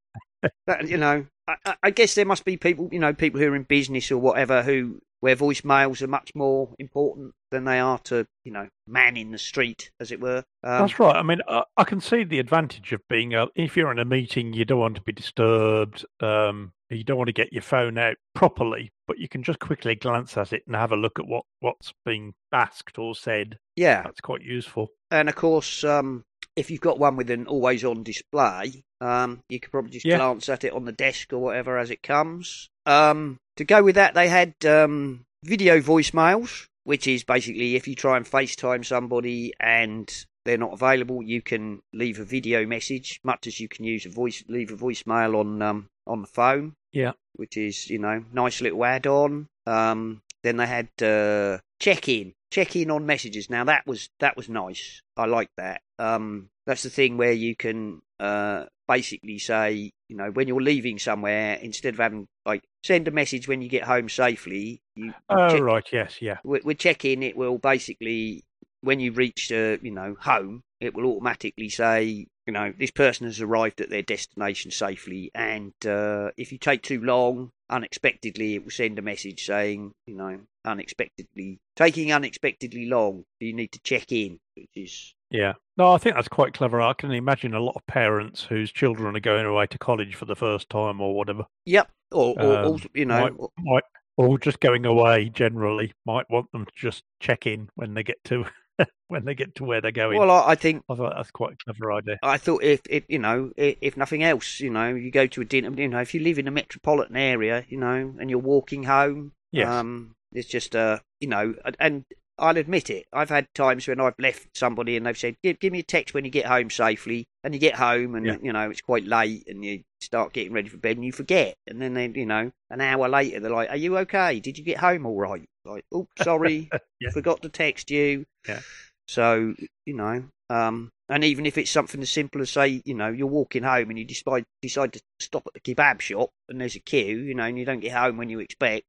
that, 0.68 0.88
you 0.88 0.98
know, 0.98 1.26
I, 1.48 1.76
I- 1.84 1.90
guess 1.92 2.16
there 2.16 2.26
must 2.26 2.46
be 2.46 2.58
people, 2.58 2.90
you 2.92 3.00
know, 3.00 3.14
people 3.14 3.40
who 3.40 3.52
are 3.52 3.56
in 3.56 3.64
business 3.64 4.12
or 4.12 4.18
whatever 4.18 4.62
who 4.64 5.00
where 5.22 5.36
voicemails 5.36 6.02
are 6.02 6.08
much 6.08 6.32
more 6.34 6.74
important 6.80 7.34
than 7.52 7.66
they 7.66 7.78
are 7.78 7.98
to, 8.00 8.26
you 8.46 8.54
know, 8.54 8.70
man 8.88 9.18
in 9.18 9.32
the 9.32 9.38
street, 9.38 9.92
as 10.00 10.14
it 10.14 10.22
were. 10.22 10.38
Um, 10.64 10.80
That's 10.80 10.98
right. 10.98 11.16
I 11.18 11.24
mean, 11.24 11.42
I, 11.46 11.64
I 11.76 11.84
can 11.84 12.00
see 12.00 12.24
the 12.24 12.40
advantage 12.40 12.94
of 12.94 13.02
being 13.10 13.34
a, 13.34 13.48
if 13.54 13.76
you're 13.76 13.92
in 13.92 14.00
a 14.00 14.06
meeting, 14.06 14.54
you 14.54 14.64
don't 14.64 14.80
want 14.80 14.96
to 14.96 15.02
be 15.02 15.12
disturbed. 15.12 16.06
Um, 16.22 16.72
you 16.90 17.04
don't 17.04 17.18
want 17.18 17.28
to 17.28 17.34
get 17.34 17.52
your 17.52 17.62
phone 17.64 17.98
out 17.98 18.16
properly, 18.34 18.92
but 19.10 19.18
you 19.20 19.28
can 19.28 19.44
just 19.44 19.60
quickly 19.60 19.94
glance 19.96 20.38
at 20.38 20.54
it 20.54 20.64
and 20.66 20.76
have 20.78 20.94
a 20.94 20.96
look 20.96 21.20
at 21.20 21.28
what 21.28 21.44
what's 21.60 21.94
being 22.06 22.34
asked 22.54 22.98
or 22.98 23.14
said. 23.14 23.58
yeah, 23.76 24.04
That's 24.04 24.22
quite 24.22 24.42
useful. 24.42 24.88
and 25.12 25.28
of 25.28 25.36
course, 25.36 25.84
um, 25.84 26.24
if 26.56 26.72
you've 26.72 26.80
got 26.82 26.98
one 26.98 27.18
with 27.18 27.30
an 27.30 27.46
always-on 27.46 28.04
display, 28.04 28.84
um, 29.02 29.42
you 29.50 29.60
could 29.60 29.72
probably 29.72 29.92
just 29.92 30.06
Yeah. 30.06 30.18
glance 30.18 30.50
at 30.50 30.64
it 30.64 30.74
on 30.74 30.86
the 30.86 30.92
desk 30.92 31.32
or 31.34 31.40
whatever 31.40 31.78
as 31.78 31.90
it 31.92 32.04
comes. 32.04 32.70
Um, 32.86 33.38
to 33.58 33.64
go 33.66 33.84
with 33.84 33.96
that, 33.96 34.14
they 34.14 34.28
had 34.30 34.54
um, 34.66 35.26
video 35.44 35.80
voicemails, 35.80 36.68
which 36.84 37.08
is 37.08 37.24
basically 37.24 37.76
if 37.76 37.88
you 37.88 37.96
try 37.96 38.18
and 38.18 38.26
FaceTime 38.26 38.86
somebody 38.86 39.54
and 39.60 40.26
they're 40.46 40.58
not 40.58 40.74
available, 40.74 41.22
you 41.22 41.42
can 41.42 41.82
leave 41.94 42.20
a 42.20 42.24
video 42.24 42.66
message, 42.66 43.20
much 43.24 43.46
as 43.48 43.60
you 43.60 43.68
can 43.68 43.86
use 43.86 44.06
a 44.06 44.10
voice, 44.10 44.44
leave 44.48 44.72
a 44.72 44.76
voicemail 44.76 45.38
on 45.40 45.62
um, 45.62 45.90
on 46.08 46.22
the 46.22 46.28
phone. 46.28 46.74
Yeah. 46.92 47.12
which 47.36 47.56
is 47.56 47.88
you 47.90 48.00
know 48.00 48.26
nice 48.34 48.62
little 48.62 48.84
add-on. 48.84 49.48
Um, 49.68 50.22
then 50.42 50.58
they 50.58 50.66
had 50.66 50.90
uh, 51.04 51.60
check-in, 51.80 52.34
check-in 52.52 52.90
on 52.90 53.06
messages. 53.06 53.50
Now 53.50 53.64
that 53.66 53.86
was 53.86 54.10
that 54.20 54.36
was 54.36 54.50
nice. 54.50 55.02
I 55.16 55.26
like 55.26 55.52
that. 55.58 55.82
Um, 56.00 56.50
that's 56.66 56.82
the 56.84 56.90
thing 56.90 57.18
where 57.18 57.32
you 57.34 57.56
can 57.56 58.02
uh, 58.20 58.66
basically 58.88 59.40
say, 59.40 59.92
you 60.08 60.16
know, 60.18 60.32
when 60.32 60.48
you're 60.48 60.62
leaving 60.62 61.00
somewhere, 61.00 61.56
instead 61.62 61.94
of 61.94 62.00
having 62.00 62.28
like 62.46 62.64
send 62.84 63.08
a 63.08 63.12
message 63.12 63.48
when 63.48 63.62
you 63.62 63.70
get 63.70 63.84
home 63.84 64.10
safely, 64.10 64.82
you, 64.96 65.14
Oh, 65.30 65.50
check- 65.50 65.62
right. 65.62 65.86
Yes. 65.92 66.22
Yeah. 66.22 66.38
with, 66.44 66.66
with 66.66 66.80
check-in, 66.80 67.24
it 67.24 67.38
will 67.38 67.58
basically, 67.58 68.44
when 68.82 69.00
you 69.00 69.12
reach, 69.12 69.52
uh, 69.52 69.78
you 69.82 69.92
know, 69.92 70.16
home, 70.20 70.64
it 70.80 70.94
will 70.96 71.06
automatically 71.06 71.70
say, 71.70 72.26
you 72.46 72.54
know, 72.54 72.74
this 72.78 72.92
person 72.92 73.28
has 73.28 73.42
arrived 73.42 73.80
at 73.82 73.90
their 73.90 74.02
destination 74.02 74.72
safely, 74.72 75.30
and 75.36 75.74
uh, 75.86 76.32
if 76.38 76.52
you 76.52 76.58
take 76.58 76.82
too 76.82 77.00
long, 77.02 77.52
unexpectedly, 77.70 78.56
it 78.56 78.64
will 78.64 78.72
send 78.72 78.98
a 78.98 79.04
message 79.04 79.46
saying, 79.46 79.92
you 80.08 80.16
know, 80.16 80.40
unexpectedly 80.66 81.60
taking 81.76 82.12
unexpectedly 82.12 82.86
long, 82.88 83.24
you 83.40 83.54
need 83.54 83.72
to 83.72 83.80
check 83.82 84.12
in, 84.12 84.40
which 84.56 84.70
is 84.76 85.14
Yeah. 85.32 85.54
No, 85.78 85.94
I 85.94 85.98
think 85.98 86.16
that's 86.16 86.28
quite 86.28 86.54
clever. 86.54 86.82
I 86.82 86.94
can 86.94 87.12
imagine 87.12 87.54
a 87.54 87.60
lot 87.60 87.76
of 87.76 87.86
parents 87.88 88.44
whose 88.44 88.72
children 88.72 89.16
are 89.16 89.22
going 89.22 89.46
away 89.46 89.68
to 89.68 89.78
college 89.78 90.16
for 90.16 90.26
the 90.26 90.36
first 90.36 90.70
time 90.70 91.00
or 91.00 91.16
whatever, 91.16 91.46
yep, 91.66 91.90
or, 92.12 92.36
or, 92.38 92.58
Um, 92.58 92.66
or 92.74 92.80
you 92.94 93.06
know, 93.06 93.22
might, 93.22 93.50
might 93.60 93.84
or 94.18 94.38
just 94.38 94.60
going 94.60 94.86
away 94.86 95.30
generally 95.30 95.94
might 96.06 96.30
want 96.30 96.52
them 96.52 96.66
to 96.66 96.72
just 96.76 97.04
check 97.22 97.48
in 97.48 97.70
when 97.76 97.94
they 97.94 98.04
get 98.04 98.22
to 98.26 98.44
when 99.08 99.24
they 99.24 99.34
get 99.34 99.56
to 99.56 99.64
where 99.64 99.80
they're 99.80 99.92
going. 99.92 100.20
well, 100.20 100.32
I, 100.32 100.52
I 100.52 100.56
think 100.56 100.84
I 100.90 100.96
thought 100.96 101.14
that's 101.16 101.32
quite 101.32 101.54
a 101.54 101.58
clever 101.64 101.94
idea. 101.94 102.18
I 102.22 102.38
thought 102.38 102.64
if, 102.64 102.82
if 102.90 103.06
you 103.08 103.20
know, 103.20 103.52
if, 103.56 103.78
if 103.80 103.98
nothing 103.98 104.24
else, 104.24 104.60
you 104.60 104.70
know, 104.70 104.90
you 104.90 105.12
go 105.12 105.28
to 105.28 105.42
a 105.42 105.46
dinner, 105.46 105.72
you 105.80 105.88
know, 105.88 106.00
if 106.02 106.14
you 106.14 106.20
live 106.20 106.40
in 106.40 106.48
a 106.48 106.52
metropolitan 106.52 107.16
area, 107.16 107.64
you 107.70 107.78
know, 107.78 108.16
and 108.20 108.30
you're 108.30 108.40
walking 108.40 108.84
home, 108.84 109.32
Yes. 109.52 109.68
um, 109.68 110.16
it's 110.34 110.48
just, 110.48 110.76
uh, 110.76 111.00
you 111.20 111.28
know, 111.28 111.56
and 111.80 112.04
I'll 112.40 112.58
admit 112.58 112.90
it, 112.90 113.06
I've 113.14 113.30
had 113.30 113.48
times 113.54 113.88
when 113.88 114.00
I've 114.00 114.18
left 114.20 114.58
somebody 114.58 114.96
and 114.98 115.06
they've 115.06 115.18
said, 115.18 115.36
give, 115.44 115.60
give 115.60 115.74
me 115.74 115.80
a 115.80 115.84
text 115.84 116.14
when 116.14 116.26
you 116.26 116.32
get 116.32 116.46
home 116.46 116.70
safely, 116.70 117.26
and 117.44 117.54
you 117.54 117.60
get 117.60 117.76
home 117.76 118.16
and, 118.16 118.26
Yeah. 118.26 118.38
you 118.42 118.54
know, 118.54 118.70
it's 118.70 118.82
quite 118.82 119.06
late 119.06 119.44
and 119.48 119.64
you 119.64 119.84
start 120.02 120.34
getting 120.34 120.54
ready 120.54 120.70
for 120.70 120.78
bed 120.78 120.98
and 120.98 121.06
you 121.06 121.12
forget, 121.12 121.56
and 121.68 121.82
then 121.82 121.94
they, 121.94 122.08
you 122.08 122.26
know, 122.26 122.52
an 122.70 122.82
hour 122.82 123.08
later 123.10 123.40
they're 123.40 123.52
like, 123.52 123.70
are 123.70 123.76
you 123.78 123.98
okay? 124.00 124.40
Did 124.40 124.58
you 124.58 124.64
get 124.64 124.78
home 124.78 125.06
all 125.06 125.18
right? 125.20 125.48
Like, 125.66 125.86
oh, 125.94 126.08
sorry, 126.22 126.70
Yeah. 127.00 127.12
forgot 127.12 127.42
to 127.44 127.50
text 127.50 127.92
you. 127.92 128.26
Yeah. 128.48 128.62
So, 129.08 129.56
you 129.86 129.94
know, 129.96 130.24
um, 130.50 130.92
and 131.10 131.24
even 131.24 131.46
if 131.46 131.58
it's 131.58 131.72
something 131.72 132.02
as 132.02 132.12
simple 132.12 132.42
as 132.42 132.52
say, 132.52 132.82
you 132.86 132.94
know, 132.94 133.10
you're 133.10 133.28
walking 133.28 133.64
home 133.64 133.90
and 133.90 133.98
you 133.98 134.06
decide 134.06 134.46
decide 134.62 134.94
to 134.94 135.02
stop 135.20 135.48
at 135.48 135.54
the 135.54 135.60
kebab 135.76 136.00
shop 136.02 136.30
and 136.48 136.62
there's 136.62 136.76
a 136.76 136.80
queue, 136.80 137.18
you 137.18 137.34
know, 137.34 137.44
and 137.44 137.58
you 137.58 137.66
don't 137.66 137.80
get 137.80 137.94
home 137.94 138.18
when 138.18 138.30
you 138.30 138.40
expect, 138.40 138.86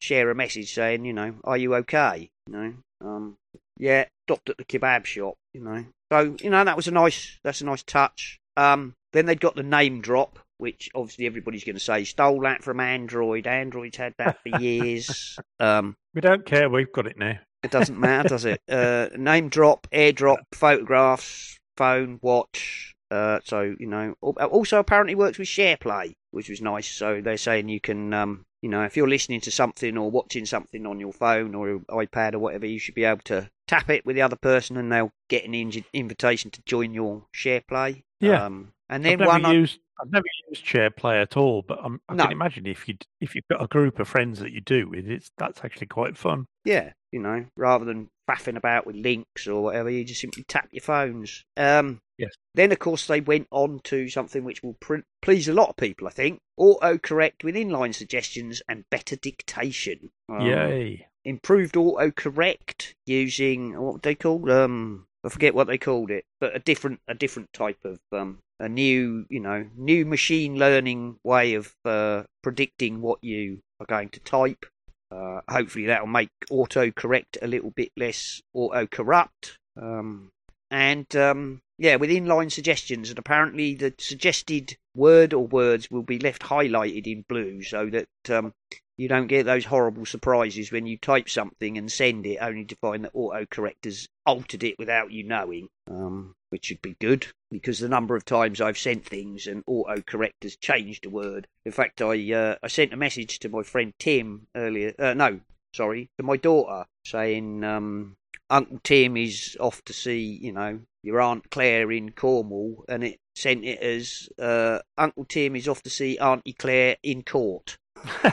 share 0.00 0.30
a 0.30 0.34
message 0.34 0.72
saying, 0.74 1.04
you 1.04 1.12
know, 1.12 1.34
are 1.44 1.56
you 1.56 1.74
okay? 1.76 2.30
You 2.46 2.52
know, 2.52 2.74
um, 3.00 3.36
yeah, 3.78 4.06
stopped 4.26 4.50
at 4.50 4.56
the 4.58 4.64
kebab 4.64 5.04
shop, 5.04 5.34
you 5.54 5.60
know. 5.62 5.84
So, 6.12 6.36
you 6.40 6.50
know, 6.50 6.64
that 6.64 6.76
was 6.76 6.88
a 6.88 6.92
nice 6.92 7.38
that's 7.44 7.60
a 7.60 7.64
nice 7.66 7.82
touch. 7.82 8.38
Um, 8.56 8.94
then 9.12 9.26
they'd 9.26 9.40
got 9.40 9.54
the 9.56 9.62
name 9.62 10.00
drop, 10.00 10.38
which 10.58 10.90
obviously 10.94 11.26
everybody's 11.26 11.64
going 11.64 11.76
to 11.76 11.80
say 11.80 12.04
stole 12.04 12.40
that 12.40 12.62
from 12.62 12.80
Android. 12.80 13.46
Android's 13.46 13.96
had 13.96 14.14
that 14.18 14.38
for 14.42 14.60
years. 14.60 15.38
um, 15.60 15.96
We 16.14 16.20
don't 16.20 16.44
care. 16.44 16.68
We've 16.68 16.92
got 16.92 17.06
it 17.06 17.18
now. 17.18 17.38
it 17.62 17.70
doesn't 17.70 17.98
matter, 17.98 18.28
does 18.28 18.44
it? 18.44 18.60
Uh, 18.68 19.08
name 19.16 19.48
drop, 19.48 19.86
airdrop, 19.92 20.38
photographs, 20.52 21.58
phone, 21.76 22.18
watch. 22.22 22.94
Uh, 23.10 23.40
so 23.44 23.74
you 23.78 23.86
know, 23.86 24.14
also 24.22 24.78
apparently 24.78 25.14
works 25.14 25.38
with 25.38 25.48
SharePlay, 25.48 26.12
which 26.30 26.48
was 26.48 26.60
nice. 26.62 26.88
So 26.88 27.20
they're 27.20 27.36
saying 27.36 27.68
you 27.68 27.80
can, 27.80 28.14
um, 28.14 28.44
you 28.62 28.68
know, 28.68 28.82
if 28.84 28.96
you're 28.96 29.08
listening 29.08 29.40
to 29.42 29.50
something 29.50 29.98
or 29.98 30.10
watching 30.10 30.46
something 30.46 30.86
on 30.86 31.00
your 31.00 31.12
phone 31.12 31.54
or 31.54 31.80
iPad 31.90 32.34
or 32.34 32.38
whatever, 32.38 32.64
you 32.64 32.78
should 32.78 32.94
be 32.94 33.04
able 33.04 33.22
to 33.24 33.50
tap 33.66 33.90
it 33.90 34.06
with 34.06 34.16
the 34.16 34.22
other 34.22 34.36
person, 34.36 34.76
and 34.76 34.90
they'll 34.90 35.12
get 35.28 35.44
an 35.44 35.52
inj- 35.52 35.84
invitation 35.92 36.50
to 36.52 36.62
join 36.62 36.94
your 36.94 37.26
SharePlay. 37.34 38.04
Yeah. 38.20 38.46
Um, 38.46 38.72
and 38.88 39.04
then 39.04 39.18
one. 39.18 39.44
Used 39.52 39.80
I've 40.00 40.10
never 40.10 40.24
used 40.48 40.64
SharePlay 40.64 41.20
at 41.22 41.36
all, 41.36 41.62
but 41.62 41.78
I'm, 41.82 42.00
I 42.08 42.14
No. 42.14 42.24
can 42.24 42.32
imagine 42.32 42.66
if 42.66 42.88
you 42.88 42.96
if 43.20 43.34
you've 43.34 43.48
got 43.50 43.62
a 43.62 43.66
group 43.68 43.98
of 43.98 44.08
friends 44.08 44.38
that 44.40 44.52
you 44.52 44.60
do 44.60 44.88
with, 44.88 45.06
it's 45.08 45.30
that's 45.38 45.64
actually 45.64 45.86
quite 45.88 46.16
fun. 46.16 46.46
Yeah, 46.64 46.92
you 47.10 47.20
know, 47.20 47.46
rather 47.56 47.84
than 47.84 48.08
faffing 48.28 48.56
about 48.56 48.86
with 48.86 48.96
links 48.96 49.46
or 49.46 49.62
whatever, 49.62 49.90
you 49.90 50.04
just 50.04 50.20
simply 50.20 50.44
tap 50.44 50.68
your 50.72 50.82
phones. 50.82 51.44
Um, 51.56 52.00
Yes. 52.18 52.30
Then, 52.54 52.70
of 52.70 52.78
course, 52.78 53.06
they 53.06 53.20
went 53.20 53.48
on 53.50 53.80
to 53.84 54.08
something 54.08 54.44
which 54.44 54.62
will 54.62 54.74
pr- 54.74 54.98
please 55.22 55.48
a 55.48 55.54
lot 55.54 55.70
of 55.70 55.76
people, 55.76 56.06
I 56.06 56.10
think. 56.10 56.38
Autocorrect 56.60 57.42
with 57.42 57.56
inline 57.56 57.92
suggestions 57.92 58.62
and 58.68 58.84
better 58.90 59.16
dictation. 59.16 60.10
Um, 60.28 60.46
Yay! 60.46 61.06
Improved 61.24 61.74
autocorrect 61.74 62.92
using 63.06 63.80
what 63.80 64.02
they 64.02 64.14
called 64.14 64.48
um 64.50 65.06
I 65.24 65.28
forget 65.30 65.54
what 65.54 65.66
they 65.68 65.78
called 65.78 66.10
it, 66.10 66.24
but 66.40 66.54
a 66.54 66.58
different 66.58 67.00
a 67.08 67.14
different 67.14 67.52
type 67.52 67.78
of 67.84 67.98
um 68.12 68.38
a 68.62 68.68
new 68.68 69.26
you 69.28 69.40
know 69.40 69.68
new 69.76 70.06
machine 70.06 70.56
learning 70.56 71.16
way 71.24 71.54
of 71.54 71.74
uh, 71.84 72.22
predicting 72.42 73.02
what 73.02 73.18
you 73.22 73.58
are 73.80 73.86
going 73.86 74.08
to 74.10 74.20
type. 74.20 74.64
Uh, 75.10 75.40
hopefully 75.50 75.86
that'll 75.86 76.06
make 76.06 76.30
autocorrect 76.50 77.36
a 77.42 77.46
little 77.46 77.70
bit 77.70 77.90
less 77.98 78.40
auto-corrupt. 78.54 79.58
Um, 79.76 80.30
and 80.70 81.14
um, 81.16 81.60
yeah, 81.76 81.96
with 81.96 82.08
inline 82.08 82.50
suggestions, 82.50 83.10
and 83.10 83.18
apparently 83.18 83.74
the 83.74 83.92
suggested 83.98 84.76
word 84.94 85.34
or 85.34 85.46
words 85.46 85.90
will 85.90 86.02
be 86.02 86.18
left 86.18 86.42
highlighted 86.42 87.06
in 87.06 87.24
blue 87.28 87.62
so 87.62 87.90
that 87.90 88.06
um, 88.30 88.54
you 88.96 89.08
don't 89.08 89.26
get 89.26 89.44
those 89.44 89.64
horrible 89.64 90.06
surprises 90.06 90.70
when 90.70 90.86
you 90.86 90.96
type 90.96 91.28
something 91.28 91.76
and 91.76 91.90
send 91.90 92.24
it 92.24 92.38
only 92.38 92.64
to 92.64 92.76
find 92.76 93.04
that 93.04 93.14
autocorrect 93.14 93.84
has 93.84 94.08
altered 94.24 94.62
it 94.62 94.78
without 94.78 95.10
you 95.10 95.24
knowing. 95.24 95.68
Um, 95.90 96.34
which 96.52 96.66
should 96.66 96.82
be 96.82 96.94
good 97.00 97.26
because 97.50 97.78
the 97.78 97.88
number 97.88 98.14
of 98.14 98.26
times 98.26 98.60
I've 98.60 98.76
sent 98.76 99.06
things 99.06 99.46
and 99.46 99.64
autocorrect 99.64 100.42
has 100.42 100.54
changed 100.56 101.06
a 101.06 101.10
word. 101.10 101.46
In 101.64 101.72
fact, 101.72 102.02
I 102.02 102.32
uh, 102.32 102.56
I 102.62 102.68
sent 102.68 102.92
a 102.92 102.96
message 102.96 103.38
to 103.38 103.48
my 103.48 103.62
friend 103.62 103.94
Tim 103.98 104.46
earlier. 104.54 104.92
Uh, 104.98 105.14
no, 105.14 105.40
sorry, 105.74 106.10
to 106.18 106.24
my 106.24 106.36
daughter 106.36 106.84
saying 107.06 107.64
um, 107.64 108.16
Uncle 108.50 108.80
Tim 108.84 109.16
is 109.16 109.56
off 109.58 109.82
to 109.86 109.94
see, 109.94 110.20
you 110.20 110.52
know, 110.52 110.80
your 111.02 111.22
Aunt 111.22 111.50
Claire 111.50 111.90
in 111.90 112.12
Cornwall, 112.12 112.84
and 112.86 113.02
it 113.02 113.18
sent 113.34 113.64
it 113.64 113.80
as 113.80 114.28
uh, 114.38 114.80
Uncle 114.98 115.24
Tim 115.24 115.56
is 115.56 115.66
off 115.68 115.82
to 115.84 115.90
see 115.90 116.18
Auntie 116.18 116.52
Claire 116.52 116.96
in 117.02 117.22
court. 117.22 117.78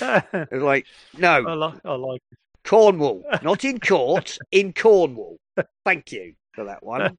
It 0.00 0.48
was 0.52 0.62
like, 0.62 0.86
no, 1.16 1.44
I 1.46 1.54
like, 1.54 1.80
I 1.84 1.94
like 1.94 2.22
it. 2.32 2.38
Cornwall, 2.68 3.24
not 3.42 3.64
in 3.64 3.80
court, 3.80 4.38
in 4.52 4.72
Cornwall. 4.72 5.38
Thank 5.84 6.12
you 6.12 6.34
for 6.52 6.64
that 6.64 6.84
one. 6.84 7.16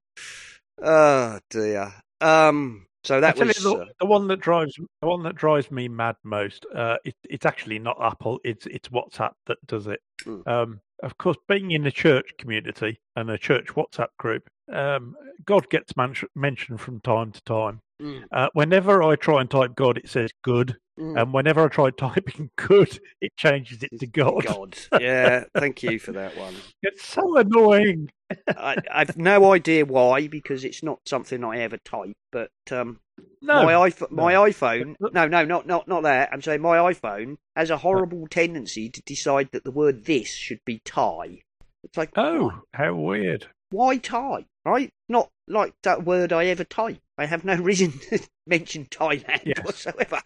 Oh 0.81 1.39
dear. 1.49 1.93
Um. 2.21 2.85
So 3.03 3.19
that 3.21 3.37
was. 3.37 3.63
you, 3.63 3.73
uh, 3.73 3.77
the, 3.79 3.91
the 4.01 4.05
one 4.05 4.27
that 4.27 4.39
drives 4.39 4.75
the 5.01 5.07
one 5.07 5.23
that 5.23 5.35
drives 5.35 5.71
me 5.71 5.87
mad 5.87 6.15
most. 6.23 6.65
Uh, 6.73 6.97
it, 7.03 7.15
it's 7.29 7.45
actually 7.45 7.79
not 7.79 7.97
Apple. 8.01 8.39
It's 8.43 8.65
it's 8.67 8.89
WhatsApp 8.89 9.31
that 9.47 9.57
does 9.65 9.87
it. 9.87 10.01
Mm. 10.25 10.47
Um, 10.47 10.81
of 11.01 11.17
course, 11.17 11.37
being 11.47 11.71
in 11.71 11.87
a 11.87 11.91
church 11.91 12.31
community 12.37 12.99
and 13.15 13.29
a 13.29 13.37
church 13.37 13.67
WhatsApp 13.67 14.09
group, 14.17 14.49
um, 14.71 15.15
God 15.45 15.69
gets 15.69 15.95
man- 15.97 16.15
mentioned 16.35 16.81
from 16.81 16.99
time 16.99 17.31
to 17.31 17.41
time. 17.43 17.81
Mm, 18.01 18.23
Uh, 18.31 18.49
whenever 18.53 19.03
I 19.03 19.15
try 19.15 19.41
and 19.41 19.49
type 19.49 19.75
God, 19.75 19.97
it 19.97 20.09
says 20.09 20.31
good, 20.43 20.77
mm. 20.99 21.19
and 21.19 21.33
whenever 21.33 21.65
I 21.65 21.67
try 21.67 21.89
typing 21.97 22.49
good, 22.55 22.99
it 23.21 23.35
changes 23.37 23.83
it 23.83 23.97
to 23.99 24.07
God. 24.07 24.45
God. 24.45 24.77
Yeah. 25.01 25.43
Thank 25.55 25.83
you 25.83 25.99
for 25.99 26.11
that 26.13 26.35
one. 26.37 26.55
It's 26.81 27.05
so 27.05 27.37
annoying. 27.37 28.09
I, 28.47 28.77
I've 28.93 29.17
no 29.17 29.53
idea 29.53 29.85
why 29.85 30.27
because 30.27 30.63
it's 30.63 30.83
not 30.83 30.99
something 31.05 31.43
I 31.43 31.59
ever 31.59 31.77
type. 31.77 32.15
But 32.31 32.51
um, 32.71 32.99
No, 33.41 33.63
my 33.63 33.73
iPhone, 33.89 34.11
my 34.11 34.33
no. 34.33 34.43
iPhone. 34.43 34.95
No, 34.99 35.27
no, 35.27 35.45
not 35.45 35.65
not 35.65 35.87
not 35.87 36.03
that. 36.03 36.29
I'm 36.31 36.41
saying 36.41 36.61
my 36.61 36.77
iPhone 36.77 37.37
has 37.55 37.69
a 37.71 37.77
horrible 37.77 38.27
tendency 38.27 38.89
to 38.89 39.01
decide 39.01 39.49
that 39.51 39.63
the 39.63 39.71
word 39.71 40.05
"this" 40.05 40.29
should 40.29 40.59
be 40.65 40.79
Thai. 40.85 41.41
It's 41.83 41.97
like, 41.97 42.11
oh, 42.17 42.51
how 42.73 42.93
weird. 42.93 43.47
Why 43.71 43.97
Thai? 43.97 44.45
Right? 44.65 44.91
Not 45.07 45.29
like 45.47 45.73
that 45.83 46.03
word 46.05 46.31
I 46.33 46.45
ever 46.47 46.63
type. 46.63 46.99
I 47.17 47.25
have 47.25 47.43
no 47.43 47.55
reason 47.55 47.91
to 48.09 48.19
mention 48.45 48.85
Thailand 48.85 49.41
Yes. 49.45 49.63
whatsoever. 49.63 50.21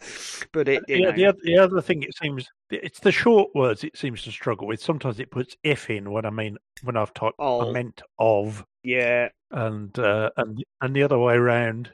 But 0.52 0.68
it, 0.68 0.84
Yeah, 0.88 1.12
the, 1.12 1.28
oth- 1.28 1.42
the 1.44 1.58
other 1.58 1.82
thing 1.82 2.04
it 2.04 2.16
seems 2.22 2.48
it's 2.70 3.00
the 3.00 3.12
short 3.12 3.50
words 3.56 3.84
it 3.84 3.98
seems 3.98 4.24
to 4.24 4.32
struggle 4.32 4.68
with. 4.68 4.82
Sometimes 4.82 5.20
it 5.20 5.32
puts 5.32 5.56
if 5.64 5.90
in 5.90 6.12
when 6.12 6.26
I 6.26 6.30
mean 6.30 6.58
when 6.84 6.98
I've 6.98 7.14
typed 7.14 7.36
Oh. 7.40 7.70
I 7.70 7.72
meant 7.72 8.02
of, 8.20 8.66
yeah, 8.84 9.30
and 9.52 9.98
uh, 9.98 10.32
and 10.38 10.64
and 10.82 10.96
the 10.96 11.04
other 11.04 11.18
way 11.20 11.36
around 11.36 11.92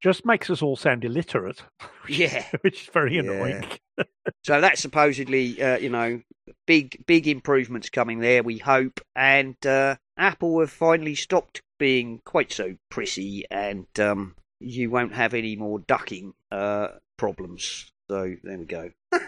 just 0.00 0.24
makes 0.24 0.48
us 0.50 0.62
all 0.62 0.76
sound 0.76 1.04
illiterate. 1.04 1.62
which- 2.06 2.18
Yeah. 2.18 2.44
which 2.60 2.82
is 2.82 2.88
very 2.88 3.14
Yeah. 3.16 3.22
annoying. 3.22 3.64
So 4.44 4.60
that's 4.60 4.80
supposedly, 4.80 5.60
uh, 5.60 5.78
you 5.78 5.88
know, 5.88 6.20
big 6.66 7.04
big 7.06 7.26
improvements 7.28 7.90
coming 7.90 8.20
there. 8.20 8.42
We 8.42 8.58
hope, 8.58 9.00
and 9.14 9.56
uh, 9.66 9.96
Apple 10.16 10.60
have 10.60 10.70
finally 10.70 11.14
stopped 11.14 11.62
being 11.78 12.20
quite 12.24 12.52
so 12.52 12.76
prissy, 12.90 13.44
and 13.50 13.86
um, 13.98 14.34
you 14.60 14.90
won't 14.90 15.14
have 15.14 15.34
any 15.34 15.56
more 15.56 15.78
ducking 15.78 16.34
uh, 16.50 16.88
problems. 17.16 17.90
So 18.10 18.34
there 18.42 18.58
we 18.58 18.64
go. 18.64 18.90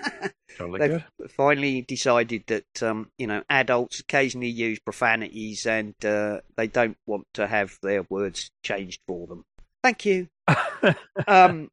Jolly 0.56 0.80
They've 0.80 1.04
good. 1.18 1.30
finally 1.30 1.82
decided 1.82 2.44
that 2.46 2.82
um, 2.82 3.10
you 3.18 3.26
know 3.26 3.42
adults 3.50 4.00
occasionally 4.00 4.48
use 4.48 4.78
profanities, 4.78 5.66
and 5.66 5.94
uh, 6.04 6.40
they 6.56 6.66
don't 6.66 6.96
want 7.06 7.26
to 7.34 7.46
have 7.46 7.78
their 7.82 8.04
words 8.08 8.50
changed 8.62 9.00
for 9.06 9.26
them. 9.26 9.44
Thank 9.82 10.04
you. 10.04 10.28
Um, 11.28 11.70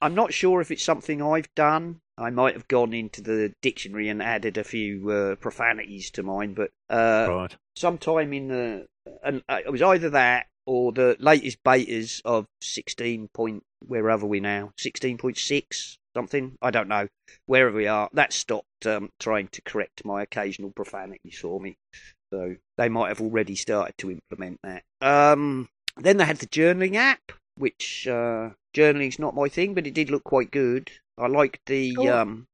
I'm 0.00 0.14
not 0.14 0.32
sure 0.32 0.60
if 0.60 0.70
it's 0.70 0.84
something 0.84 1.22
I've 1.22 1.54
done. 1.54 2.00
I 2.16 2.30
might 2.30 2.54
have 2.54 2.66
gone 2.66 2.92
into 2.92 3.20
the 3.22 3.54
dictionary 3.62 4.08
and 4.08 4.22
added 4.22 4.58
a 4.58 4.64
few 4.64 5.10
uh, 5.10 5.34
profanities 5.36 6.10
to 6.12 6.24
mine, 6.24 6.54
but 6.54 6.70
uh, 6.90 7.26
right. 7.28 7.56
sometime 7.76 8.32
in 8.32 8.48
the 8.48 8.86
and 9.22 9.42
uh, 9.48 9.60
it 9.64 9.70
was 9.70 9.82
either 9.82 10.10
that 10.10 10.46
or 10.66 10.92
the 10.92 11.16
latest 11.20 11.62
betas 11.64 12.20
of 12.24 12.46
16 12.60 13.28
point 13.32 13.62
wherever 13.86 14.26
we 14.26 14.40
now? 14.40 14.72
16.6 14.78 15.96
something? 16.14 16.56
I 16.60 16.70
don't 16.70 16.88
know. 16.88 17.08
Wherever 17.46 17.76
we 17.76 17.86
are 17.86 18.08
that 18.12 18.32
stopped 18.32 18.86
um, 18.86 19.10
trying 19.20 19.48
to 19.48 19.62
correct 19.62 20.04
my 20.04 20.22
occasional 20.22 20.70
profanities 20.70 21.38
for 21.38 21.60
me. 21.60 21.76
So 22.32 22.56
they 22.76 22.88
might 22.88 23.08
have 23.08 23.20
already 23.20 23.54
started 23.54 23.96
to 23.98 24.10
implement 24.10 24.58
that. 24.62 24.82
Um, 25.00 25.68
then 25.96 26.16
they 26.16 26.24
had 26.24 26.38
the 26.38 26.46
journaling 26.46 26.96
app 26.96 27.32
which 27.58 28.06
uh, 28.06 28.50
journaling's 28.72 29.18
not 29.18 29.34
my 29.34 29.48
thing 29.48 29.74
but 29.74 29.86
it 29.86 29.94
did 29.94 30.10
look 30.10 30.24
quite 30.24 30.50
good 30.50 30.90
I 31.16 31.26
liked 31.26 31.66
the 31.66 31.96
Oh. 31.98 32.08
um, 32.08 32.46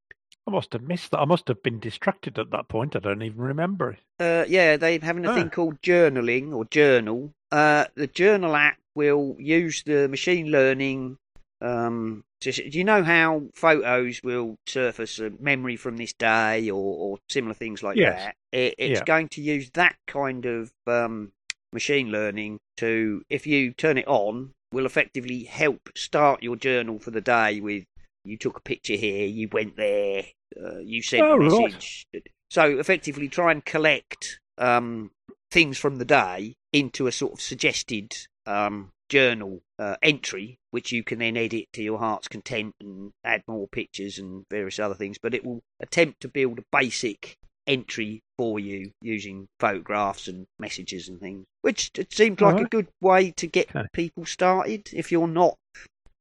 I 0.46 0.50
must 0.50 0.72
have 0.74 0.82
missed 0.82 1.10
that. 1.10 1.20
I 1.20 1.24
must 1.24 1.48
have 1.48 1.62
been 1.62 1.80
distracted 1.80 2.38
at 2.38 2.50
that 2.50 2.68
point. 2.68 2.94
I 2.94 2.98
don't 2.98 3.22
even 3.22 3.40
remember 3.40 3.90
it. 3.92 4.00
Uh, 4.20 4.44
yeah, 4.46 4.76
they're 4.76 4.98
having 5.00 5.24
a 5.24 5.28
Ah. 5.28 5.34
thing 5.34 5.50
called 5.50 5.80
journaling 5.82 6.52
or 6.54 6.64
journal. 6.66 7.32
Uh, 7.50 7.86
the 7.94 8.06
journal 8.06 8.54
app 8.54 8.78
will 8.94 9.36
use 9.38 9.82
the 9.84 10.08
machine 10.08 10.48
learning. 10.48 11.18
Um, 11.60 12.24
to, 12.40 12.52
do 12.52 12.78
you 12.78 12.84
know 12.84 13.02
how 13.02 13.44
photos 13.54 14.22
will 14.22 14.56
surface 14.66 15.18
a 15.18 15.30
memory 15.30 15.76
from 15.76 15.96
this 15.96 16.12
day 16.12 16.70
or, 16.70 16.76
or 16.76 17.18
similar 17.30 17.54
things 17.54 17.82
like 17.82 17.96
Yes. 17.96 18.22
that? 18.22 18.36
It, 18.52 18.74
it's 18.78 19.00
Yeah. 19.00 19.04
going 19.04 19.28
to 19.30 19.40
use 19.42 19.70
that 19.70 19.96
kind 20.06 20.44
of 20.44 20.72
um, 20.86 21.32
machine 21.72 22.10
learning 22.10 22.60
to, 22.76 23.22
if 23.30 23.46
you 23.46 23.72
turn 23.72 23.98
it 23.98 24.06
on, 24.06 24.52
will 24.74 24.86
effectively 24.86 25.44
help 25.44 25.88
start 25.96 26.42
your 26.42 26.56
journal 26.56 26.98
for 26.98 27.10
the 27.10 27.20
day 27.20 27.60
with 27.60 27.84
you 28.24 28.36
took 28.36 28.56
a 28.56 28.62
picture 28.62 28.94
here, 28.94 29.26
you 29.26 29.48
went 29.52 29.76
there, 29.76 30.24
uh, 30.62 30.78
you 30.78 31.02
sent 31.02 31.22
Oh, 31.24 31.34
a 31.34 31.38
right. 31.38 31.72
message. 31.72 32.06
So 32.50 32.78
effectively, 32.78 33.28
try 33.28 33.52
and 33.52 33.64
collect 33.64 34.40
um, 34.58 35.10
things 35.50 35.78
from 35.78 35.96
the 35.96 36.04
day 36.04 36.54
into 36.72 37.06
a 37.06 37.12
sort 37.12 37.34
of 37.34 37.40
suggested 37.40 38.14
um, 38.46 38.92
journal 39.08 39.60
uh, 39.78 39.96
entry, 40.02 40.58
which 40.70 40.92
you 40.92 41.02
can 41.04 41.18
then 41.18 41.36
edit 41.36 41.66
to 41.74 41.82
your 41.82 41.98
heart's 41.98 42.28
content 42.28 42.74
and 42.80 43.12
add 43.24 43.42
more 43.46 43.68
pictures 43.68 44.18
and 44.18 44.44
various 44.50 44.78
other 44.78 44.94
things. 44.94 45.18
But 45.20 45.34
it 45.34 45.44
will 45.44 45.62
attempt 45.80 46.20
to 46.20 46.28
build 46.28 46.58
a 46.58 46.64
basic 46.72 47.36
entry 47.66 48.20
for 48.36 48.58
you 48.58 48.90
using 49.02 49.46
photographs 49.60 50.28
and 50.28 50.46
messages 50.58 51.08
and 51.08 51.20
things, 51.20 51.44
which 51.62 51.90
it 51.96 52.12
seemed 52.12 52.40
like 52.40 52.60
a 52.60 52.68
good 52.68 52.88
way 53.00 53.30
to 53.32 53.46
get 53.46 53.70
Okay. 53.74 53.86
people 53.92 54.24
started. 54.26 54.88
If 54.92 55.10
you're 55.12 55.28
not, 55.28 55.54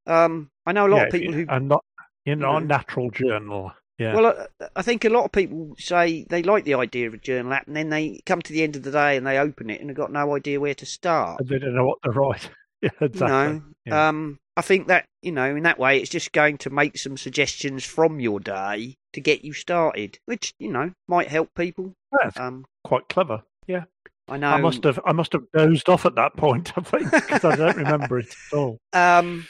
um, 0.08 0.50
I 0.66 0.72
know 0.72 0.88
a 0.88 0.90
lot 0.90 0.98
Yeah, 0.98 1.06
of 1.06 1.12
people 1.12 1.34
who 1.34 1.46
and 1.50 1.68
not 1.68 1.84
not 2.26 2.36
a 2.36 2.36
know. 2.36 2.60
natural 2.60 3.12
journal. 3.12 3.74
Yeah. 4.00 4.16
well, 4.16 4.48
I, 4.60 4.68
I 4.78 4.82
think 4.82 5.06
a 5.06 5.10
lot 5.10 5.26
of 5.26 5.32
people 5.32 5.76
say 5.78 6.26
they 6.30 6.42
like 6.42 6.64
the 6.64 6.74
idea 6.74 7.08
of 7.08 7.14
a 7.14 7.18
journal 7.18 7.54
app, 7.54 7.68
and 7.68 7.76
then 7.76 7.90
they 7.90 8.22
come 8.26 8.42
to 8.42 8.52
the 8.54 8.64
end 8.64 8.76
of 8.76 8.84
the 8.84 8.92
day 8.92 9.18
and 9.18 9.26
they 9.26 9.38
open 9.38 9.70
it 9.70 9.82
and 9.82 9.90
have 9.90 9.98
got 9.98 10.12
no 10.12 10.36
idea 10.36 10.60
where 10.60 10.74
to 10.76 10.86
start. 10.86 11.46
they 11.46 11.60
don't 11.60 11.76
know 11.76 11.86
what 11.86 12.00
to 12.04 12.12
write. 12.12 12.50
Yeah, 12.82 12.90
exactly. 13.00 13.28
You 13.28 13.28
know, 13.30 13.62
Yeah. 13.86 14.10
um, 14.10 14.38
I 14.58 14.62
think 14.62 14.88
that 14.88 15.06
you 15.22 15.32
know, 15.32 15.56
in 15.56 15.64
that 15.64 15.80
way, 15.80 16.00
it's 16.00 16.10
just 16.10 16.34
going 16.34 16.58
to 16.60 16.70
make 16.70 16.98
some 16.98 17.16
suggestions 17.16 17.86
from 17.86 18.20
your 18.20 18.42
day 18.42 18.96
to 19.14 19.22
get 19.22 19.44
you 19.46 19.54
started, 19.54 20.20
which 20.26 20.54
you 20.60 20.72
know 20.72 20.92
might 21.08 21.28
help 21.28 21.50
people. 21.56 21.94
That's 22.12 22.40
Um, 22.40 22.66
quite 22.84 23.08
clever. 23.10 23.44
Yeah. 23.68 23.86
I 24.28 24.38
know. 24.38 24.50
I 24.50 24.62
must 24.62 24.84
have 24.86 25.00
I 25.06 25.12
must 25.12 25.34
have 25.34 25.44
dozed 25.54 25.90
off 25.90 26.06
at 26.06 26.16
that 26.16 26.36
point, 26.38 26.72
I 26.78 26.82
think, 26.82 27.12
because 27.12 27.44
I 27.44 27.56
don't 27.56 27.78
remember 27.78 28.20
it 28.20 28.28
at 28.52 28.58
all. 28.58 28.78
Um, 28.94 29.46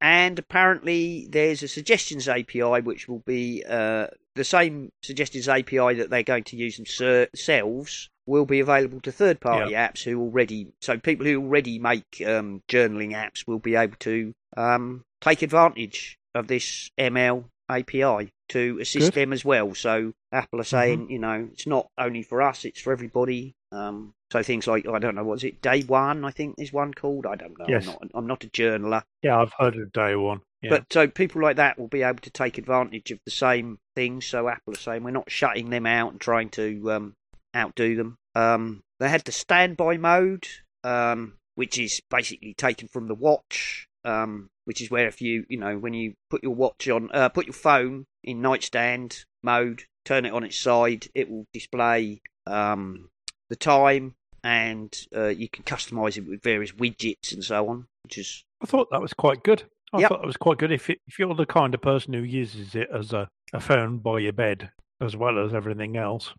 and 0.00 0.36
apparently, 0.38 1.28
there's 1.30 1.62
a 1.62 1.68
suggestions 1.68 2.28
API 2.28 2.80
which 2.80 3.06
will 3.08 3.22
be 3.24 3.62
uh, 3.68 4.08
the 4.34 4.42
same 4.44 4.90
suggestions 5.02 5.48
API 5.48 5.94
that 5.94 6.10
they're 6.10 6.24
going 6.24 6.44
to 6.44 6.56
use 6.56 6.76
themselves 6.76 8.10
will 8.26 8.44
be 8.44 8.60
available 8.60 9.00
to 9.00 9.12
third-party 9.12 9.72
apps 9.74 10.02
who 10.02 10.20
already. 10.20 10.68
So 10.80 10.98
people 10.98 11.24
who 11.26 11.40
already 11.40 11.78
make 11.78 12.22
um, 12.26 12.62
journaling 12.68 13.12
apps 13.12 13.46
will 13.46 13.58
be 13.60 13.76
able 13.76 13.96
to 14.00 14.32
um, 14.56 15.04
take 15.20 15.42
advantage 15.42 16.18
of 16.34 16.46
this 16.48 16.90
ML 16.98 17.44
API 17.78 18.32
to 18.50 18.78
assist 18.80 19.06
Good. 19.06 19.14
them 19.14 19.32
as 19.32 19.44
well. 19.44 19.74
So 19.74 20.12
Apple 20.30 20.60
are 20.60 20.64
saying, 20.64 21.10
you 21.10 21.18
know, 21.18 21.48
it's 21.52 21.66
not 21.66 21.88
only 21.98 22.22
for 22.22 22.42
us; 22.42 22.64
it's 22.64 22.80
for 22.80 22.92
everybody. 22.92 23.54
Um, 23.72 24.14
so 24.30 24.42
things 24.42 24.66
like 24.66 24.86
I 24.86 24.98
don't 24.98 25.14
know, 25.14 25.24
what 25.24 25.38
is 25.38 25.44
it? 25.44 25.62
Day 25.62 25.82
One, 25.82 26.24
I 26.24 26.30
think 26.30 26.56
is 26.58 26.72
one 26.72 26.94
called. 26.94 27.26
I 27.26 27.36
don't 27.36 27.58
know. 27.58 27.66
Yes. 27.68 27.86
I'm 27.86 27.92
not. 27.92 28.10
I'm 28.14 28.26
not 28.26 28.44
a 28.44 28.48
journaler. 28.48 29.02
Yeah, 29.22 29.38
I've 29.40 29.52
heard 29.58 29.76
of 29.76 29.92
day 29.92 30.14
one. 30.16 30.40
Yeah. 30.62 30.70
But 30.70 30.92
so 30.92 31.08
people 31.08 31.42
like 31.42 31.56
that 31.56 31.78
will 31.78 31.88
be 31.88 32.02
able 32.02 32.20
to 32.20 32.30
take 32.30 32.56
advantage 32.56 33.10
of 33.10 33.18
the 33.24 33.32
same 33.32 33.78
things. 33.96 34.26
So 34.26 34.48
Apple 34.48 34.74
are 34.74 34.78
saying 34.78 35.02
we're 35.02 35.10
not 35.10 35.30
shutting 35.30 35.70
them 35.70 35.86
out 35.86 36.12
and 36.12 36.20
trying 36.20 36.50
to 36.50 36.92
um, 36.92 37.14
outdo 37.54 37.96
them. 37.96 38.16
Um, 38.34 38.82
they 39.00 39.08
had 39.08 39.24
the 39.24 39.32
standby 39.32 39.96
mode, 39.96 40.46
um, 40.84 41.34
which 41.54 41.78
is 41.78 42.00
basically 42.08 42.54
taken 42.54 42.88
from 42.88 43.08
the 43.08 43.14
watch, 43.14 43.88
um, 44.04 44.48
which 44.64 44.80
is 44.80 44.90
where 44.90 45.06
if 45.08 45.20
you 45.20 45.44
you 45.48 45.58
know 45.58 45.78
when 45.78 45.94
you 45.94 46.14
put 46.30 46.42
your 46.42 46.54
watch 46.54 46.88
on, 46.88 47.10
uh, 47.12 47.28
put 47.28 47.46
your 47.46 47.54
phone 47.54 48.04
in 48.24 48.40
nightstand 48.42 49.24
mode, 49.42 49.84
turn 50.04 50.24
it 50.24 50.32
on 50.32 50.44
its 50.44 50.56
side, 50.58 51.08
it 51.14 51.30
will 51.30 51.44
display 51.52 52.20
um, 52.46 53.08
the 53.48 53.56
time 53.56 54.14
and 54.44 55.06
uh, 55.16 55.28
you 55.28 55.48
can 55.48 55.62
customize 55.64 56.16
it 56.16 56.26
with 56.28 56.42
various 56.42 56.72
widgets 56.72 57.32
and 57.32 57.44
so 57.44 57.68
on, 57.68 57.86
which 58.04 58.18
is 58.18 58.44
I 58.62 58.66
thought 58.66 58.88
that 58.90 59.00
was 59.02 59.12
quite 59.12 59.42
good. 59.42 59.64
I 59.92 60.00
Yep. 60.00 60.08
thought 60.08 60.20
that 60.22 60.26
was 60.26 60.36
quite 60.36 60.58
good. 60.58 60.72
If 60.72 60.88
it, 60.90 60.98
if 61.06 61.18
you're 61.18 61.34
the 61.34 61.46
kind 61.46 61.74
of 61.74 61.80
person 61.82 62.14
who 62.14 62.22
uses 62.22 62.74
it 62.74 62.88
as 62.92 63.12
a, 63.12 63.28
a 63.52 63.60
phone 63.60 63.98
by 63.98 64.20
your 64.20 64.32
bed 64.32 64.70
as 65.00 65.16
well 65.16 65.44
as 65.44 65.52
everything 65.52 65.96
else, 65.96 66.32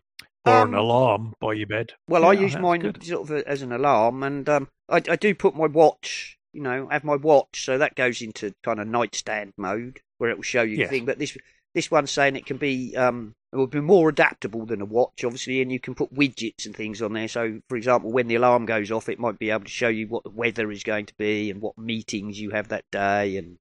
or 0.44 0.62
Um, 0.62 0.74
an 0.74 0.80
alarm 0.80 1.34
by 1.40 1.52
your 1.52 1.66
bed. 1.66 1.92
Well, 2.08 2.24
I 2.24 2.32
use 2.32 2.56
mine 2.58 2.80
good. 2.80 3.02
sort 3.04 3.30
of 3.30 3.42
as 3.46 3.62
an 3.62 3.72
alarm, 3.72 4.22
and 4.22 4.48
um, 4.48 4.68
I, 4.88 4.96
I 5.08 5.16
do 5.16 5.34
put 5.34 5.54
my 5.54 5.66
watch. 5.66 6.36
You 6.54 6.62
know, 6.62 6.88
have 6.90 7.04
my 7.04 7.16
watch, 7.16 7.64
so 7.64 7.78
that 7.78 7.94
goes 7.96 8.22
into 8.22 8.54
kind 8.62 8.80
of 8.80 8.86
nightstand 8.88 9.52
mode 9.58 10.00
where 10.18 10.30
it 10.30 10.36
will 10.36 10.42
show 10.42 10.62
you 10.62 10.76
Yes. 10.78 10.88
the 10.88 10.96
thing. 10.98 11.04
But 11.04 11.18
this 11.18 11.36
this 11.74 11.90
one's 11.90 12.10
saying 12.12 12.36
it 12.36 12.46
can 12.46 12.56
be 12.56 12.96
um, 12.96 13.32
it 13.52 13.56
will 13.56 13.66
be 13.66 13.80
more 13.80 14.08
adaptable 14.08 14.64
than 14.64 14.80
a 14.80 14.84
watch, 14.84 15.24
obviously, 15.24 15.60
and 15.60 15.72
you 15.72 15.80
can 15.80 15.94
put 15.94 16.14
widgets 16.14 16.64
and 16.66 16.74
things 16.74 17.02
on 17.02 17.12
there. 17.12 17.26
So, 17.28 17.60
for 17.68 17.76
example, 17.76 18.12
when 18.12 18.28
the 18.28 18.36
alarm 18.36 18.66
goes 18.66 18.90
off, 18.92 19.08
it 19.08 19.18
might 19.18 19.38
be 19.38 19.50
able 19.50 19.64
to 19.64 19.70
show 19.70 19.88
you 19.88 20.06
what 20.06 20.22
the 20.22 20.30
weather 20.30 20.70
is 20.70 20.84
going 20.84 21.06
to 21.06 21.14
be 21.18 21.50
and 21.50 21.60
what 21.60 21.76
meetings 21.76 22.38
you 22.40 22.50
have 22.50 22.68
that 22.68 22.84
day 22.92 23.36
and 23.36 23.56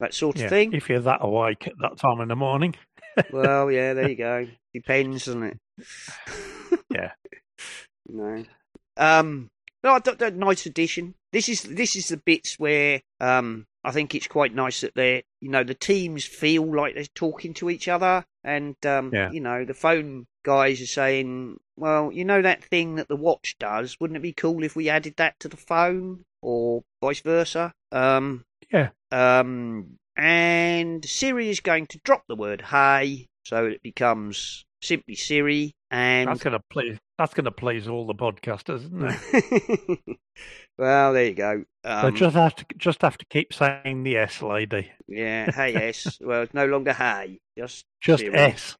that 0.00 0.14
sort 0.14 0.36
of 0.36 0.42
Yeah, 0.42 0.48
thing. 0.48 0.72
if 0.72 0.88
you're 0.88 1.00
that 1.00 1.18
awake 1.22 1.66
at 1.66 1.74
that 1.82 1.98
time 1.98 2.20
in 2.20 2.28
the 2.28 2.36
morning. 2.36 2.74
well, 3.32 3.70
yeah, 3.70 3.92
there 3.94 4.08
you 4.08 4.16
go. 4.16 4.46
Depends, 4.72 5.26
doesn't 5.26 5.42
it? 5.42 5.58
Yeah. 6.90 7.12
No. 8.10 8.42
Um. 8.96 9.50
No, 9.84 9.94
I 9.94 10.00
thought 10.00 10.20
nice 10.34 10.66
addition. 10.66 11.14
This 11.32 11.48
is 11.48 11.62
this 11.62 11.94
is 11.96 12.08
the 12.08 12.16
bits 12.16 12.58
where 12.58 13.00
um 13.20 13.66
I 13.84 13.92
think 13.92 14.14
it's 14.14 14.26
quite 14.26 14.54
nice 14.54 14.80
that 14.80 14.94
they're 14.94 15.22
you 15.40 15.50
know 15.50 15.62
the 15.64 15.74
teams 15.74 16.24
feel 16.24 16.64
like 16.74 16.94
they're 16.94 17.04
talking 17.14 17.54
to 17.54 17.70
each 17.70 17.86
other, 17.88 18.24
and 18.44 18.74
um 18.84 19.10
Yeah. 19.14 19.30
you 19.30 19.40
know 19.40 19.64
the 19.64 19.74
phone 19.74 20.26
guys 20.44 20.80
are 20.80 20.86
saying, 20.86 21.58
well, 21.76 22.10
you 22.10 22.24
know 22.24 22.40
that 22.42 22.64
thing 22.64 22.94
that 22.96 23.08
the 23.08 23.16
watch 23.16 23.56
does. 23.58 23.96
Wouldn't 24.00 24.16
it 24.16 24.20
be 24.20 24.32
cool 24.32 24.64
if 24.64 24.74
we 24.74 24.88
added 24.88 25.14
that 25.18 25.38
to 25.40 25.48
the 25.48 25.56
phone, 25.58 26.22
or 26.42 26.82
vice 27.02 27.20
versa? 27.20 27.72
Um. 27.92 28.44
Yeah. 28.72 28.90
Um. 29.12 29.96
And 30.16 31.04
Siri 31.04 31.48
is 31.48 31.60
going 31.60 31.86
to 31.88 32.00
drop 32.02 32.24
the 32.26 32.34
word 32.34 32.62
"hey," 32.62 33.26
so 33.44 33.66
it 33.66 33.82
becomes 33.82 34.64
simply 34.82 35.14
Siri, 35.14 35.72
and 35.90 36.28
That's 36.28 36.42
gonna 36.42 36.62
please. 36.70 36.98
That's 37.18 37.34
gonna 37.34 37.50
please 37.50 37.88
all 37.88 38.06
the 38.06 38.14
podcasters, 38.14 38.84
isn't 38.84 39.18
it? 39.32 40.18
well, 40.78 41.12
there 41.12 41.26
you 41.26 41.34
go. 41.34 41.64
Um, 41.84 42.14
just 42.14 42.36
have 42.36 42.54
to 42.56 42.66
just 42.76 43.02
have 43.02 43.18
to 43.18 43.26
keep 43.26 43.52
saying 43.52 44.02
the 44.02 44.18
S, 44.18 44.42
lady. 44.42 44.90
Yeah, 45.06 45.50
hey 45.50 45.74
S. 45.88 46.18
well, 46.20 46.42
it's 46.42 46.54
no 46.54 46.66
longer 46.66 46.92
hey, 46.92 47.40
just 47.56 47.86
Just 48.00 48.20
Siri. 48.20 48.36
S. 48.36 48.76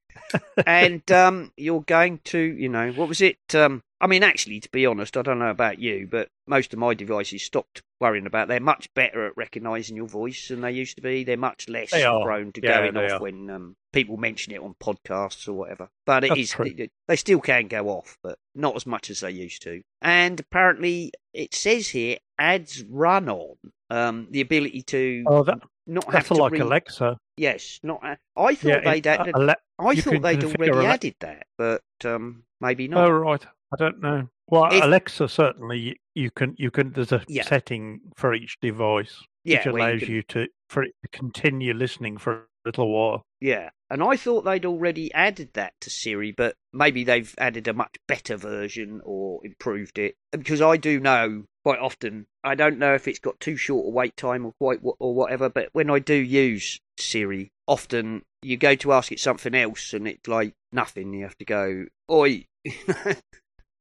and 0.65 1.09
um, 1.11 1.51
you're 1.57 1.81
going 1.81 2.19
to, 2.25 2.39
you 2.39 2.69
know, 2.69 2.91
what 2.91 3.07
was 3.07 3.21
it? 3.21 3.37
Um, 3.53 3.83
I 4.01 4.07
mean, 4.07 4.23
actually, 4.23 4.61
to 4.61 4.69
be 4.69 4.85
honest, 4.85 5.17
I 5.17 5.21
don't 5.21 5.39
know 5.39 5.49
about 5.49 5.79
you, 5.79 6.07
but 6.09 6.29
most 6.47 6.71
of 6.71 6.79
my 6.79 6.93
devices 6.93 7.43
stopped 7.43 7.81
worrying 7.99 8.25
about. 8.25 8.47
They're 8.47 8.61
much 8.61 8.87
better 8.93 9.25
at 9.27 9.35
recognising 9.35 9.97
your 9.97 10.07
voice 10.07 10.47
than 10.47 10.61
they 10.61 10.71
used 10.71 10.95
to 10.95 11.01
be. 11.01 11.23
They're 11.25 11.35
much 11.37 11.67
less 11.67 11.91
They 11.91 12.03
prone 12.03 12.53
to 12.53 12.61
Yeah, 12.63 12.91
going 12.91 12.97
off 12.97 13.11
are. 13.13 13.19
when 13.19 13.49
um, 13.49 13.75
people 13.91 14.15
mention 14.15 14.53
it 14.53 14.61
on 14.61 14.75
podcasts 14.81 15.47
or 15.47 15.53
whatever. 15.53 15.89
But 16.05 16.23
it 16.23 16.37
is, 16.37 16.55
it, 16.59 16.91
they 17.07 17.15
still 17.17 17.41
can 17.41 17.67
go 17.67 17.89
off, 17.89 18.17
but 18.23 18.37
not 18.55 18.75
as 18.77 18.85
much 18.85 19.09
as 19.09 19.19
they 19.19 19.31
used 19.31 19.63
to. 19.63 19.81
And 20.01 20.39
apparently, 20.39 21.11
it 21.33 21.53
says 21.53 21.89
here 21.89 22.19
ads 22.37 22.83
run 22.85 23.27
on 23.27 23.57
um, 23.89 24.27
the 24.31 24.41
ability 24.41 24.81
to 24.83 25.23
Oh, 25.27 25.43
that, 25.43 25.59
not 25.87 26.11
have 26.13 26.27
to 26.27 26.33
like 26.35 26.51
read- 26.53 26.61
Alexa. 26.61 27.17
Yes, 27.37 27.79
not. 27.83 28.01
I 28.35 28.55
thought 28.55 28.63
Yeah, 28.69 28.79
they'd. 28.81 29.07
added, 29.07 29.33
Ale- 29.35 29.55
I 29.79 29.95
thought 29.95 30.21
they'd 30.21 30.43
already 30.43 30.71
Ale- 30.71 30.85
added 30.87 31.15
that, 31.21 31.47
but 31.57 31.81
um, 32.05 32.43
maybe 32.61 32.87
not. 32.87 33.05
Oh 33.07 33.11
right, 33.11 33.45
I 33.73 33.75
don't 33.77 33.99
know. 34.01 34.27
Well, 34.47 34.65
If- 34.73 34.83
Alexa 34.83 35.27
certainly 35.29 35.99
you 36.15 36.31
can 36.31 36.55
you 36.57 36.71
can. 36.71 36.91
There's 36.91 37.11
a 37.11 37.23
Yeah. 37.27 37.43
setting 37.43 38.01
for 38.17 38.33
each 38.33 38.57
device 38.61 39.23
yeah, 39.45 39.59
which 39.59 39.73
where 39.73 39.81
you 39.81 39.89
allows 39.91 39.99
can- 40.03 40.11
you 40.11 40.23
to 40.23 40.47
for 40.69 40.83
it 40.83 40.93
to 41.03 41.09
continue 41.17 41.73
listening 41.73 42.17
for 42.17 42.33
a 42.33 42.45
little 42.65 42.91
while. 42.91 43.23
Yeah, 43.41 43.69
and 43.89 44.03
I 44.03 44.17
thought 44.17 44.41
they'd 44.41 44.65
already 44.65 45.13
added 45.13 45.51
that 45.53 45.73
to 45.81 45.89
Siri, 45.89 46.31
but 46.31 46.55
maybe 46.73 47.03
they've 47.03 47.33
added 47.37 47.67
a 47.67 47.73
much 47.73 47.95
better 48.07 48.35
version 48.35 49.01
or 49.05 49.39
improved 49.45 49.97
it. 49.97 50.15
Because 50.31 50.61
I 50.61 50.75
do 50.77 50.99
know 50.99 51.45
quite 51.63 51.79
often, 51.79 52.27
I 52.43 52.55
don't 52.55 52.79
know 52.79 52.93
if 52.95 53.07
it's 53.07 53.19
got 53.19 53.39
too 53.39 53.55
short 53.55 53.87
a 53.87 53.89
wait 53.89 54.17
time 54.17 54.45
or 54.45 54.53
quite 54.59 54.79
or 54.83 55.13
whatever, 55.15 55.49
but 55.49 55.69
when 55.71 55.89
I 55.89 55.99
do 55.99 56.15
use 56.15 56.79
Siri, 56.97 57.51
often 57.65 58.23
you 58.41 58.57
go 58.57 58.75
to 58.75 58.91
ask 58.93 59.11
it 59.11 59.19
something 59.19 59.55
else 59.55 59.93
and 59.93 60.07
it's 60.07 60.27
like 60.27 60.53
nothing. 60.71 61.13
You 61.13 61.23
have 61.23 61.37
to 61.37 61.45
go, 61.45 61.85
oi, 62.11 62.45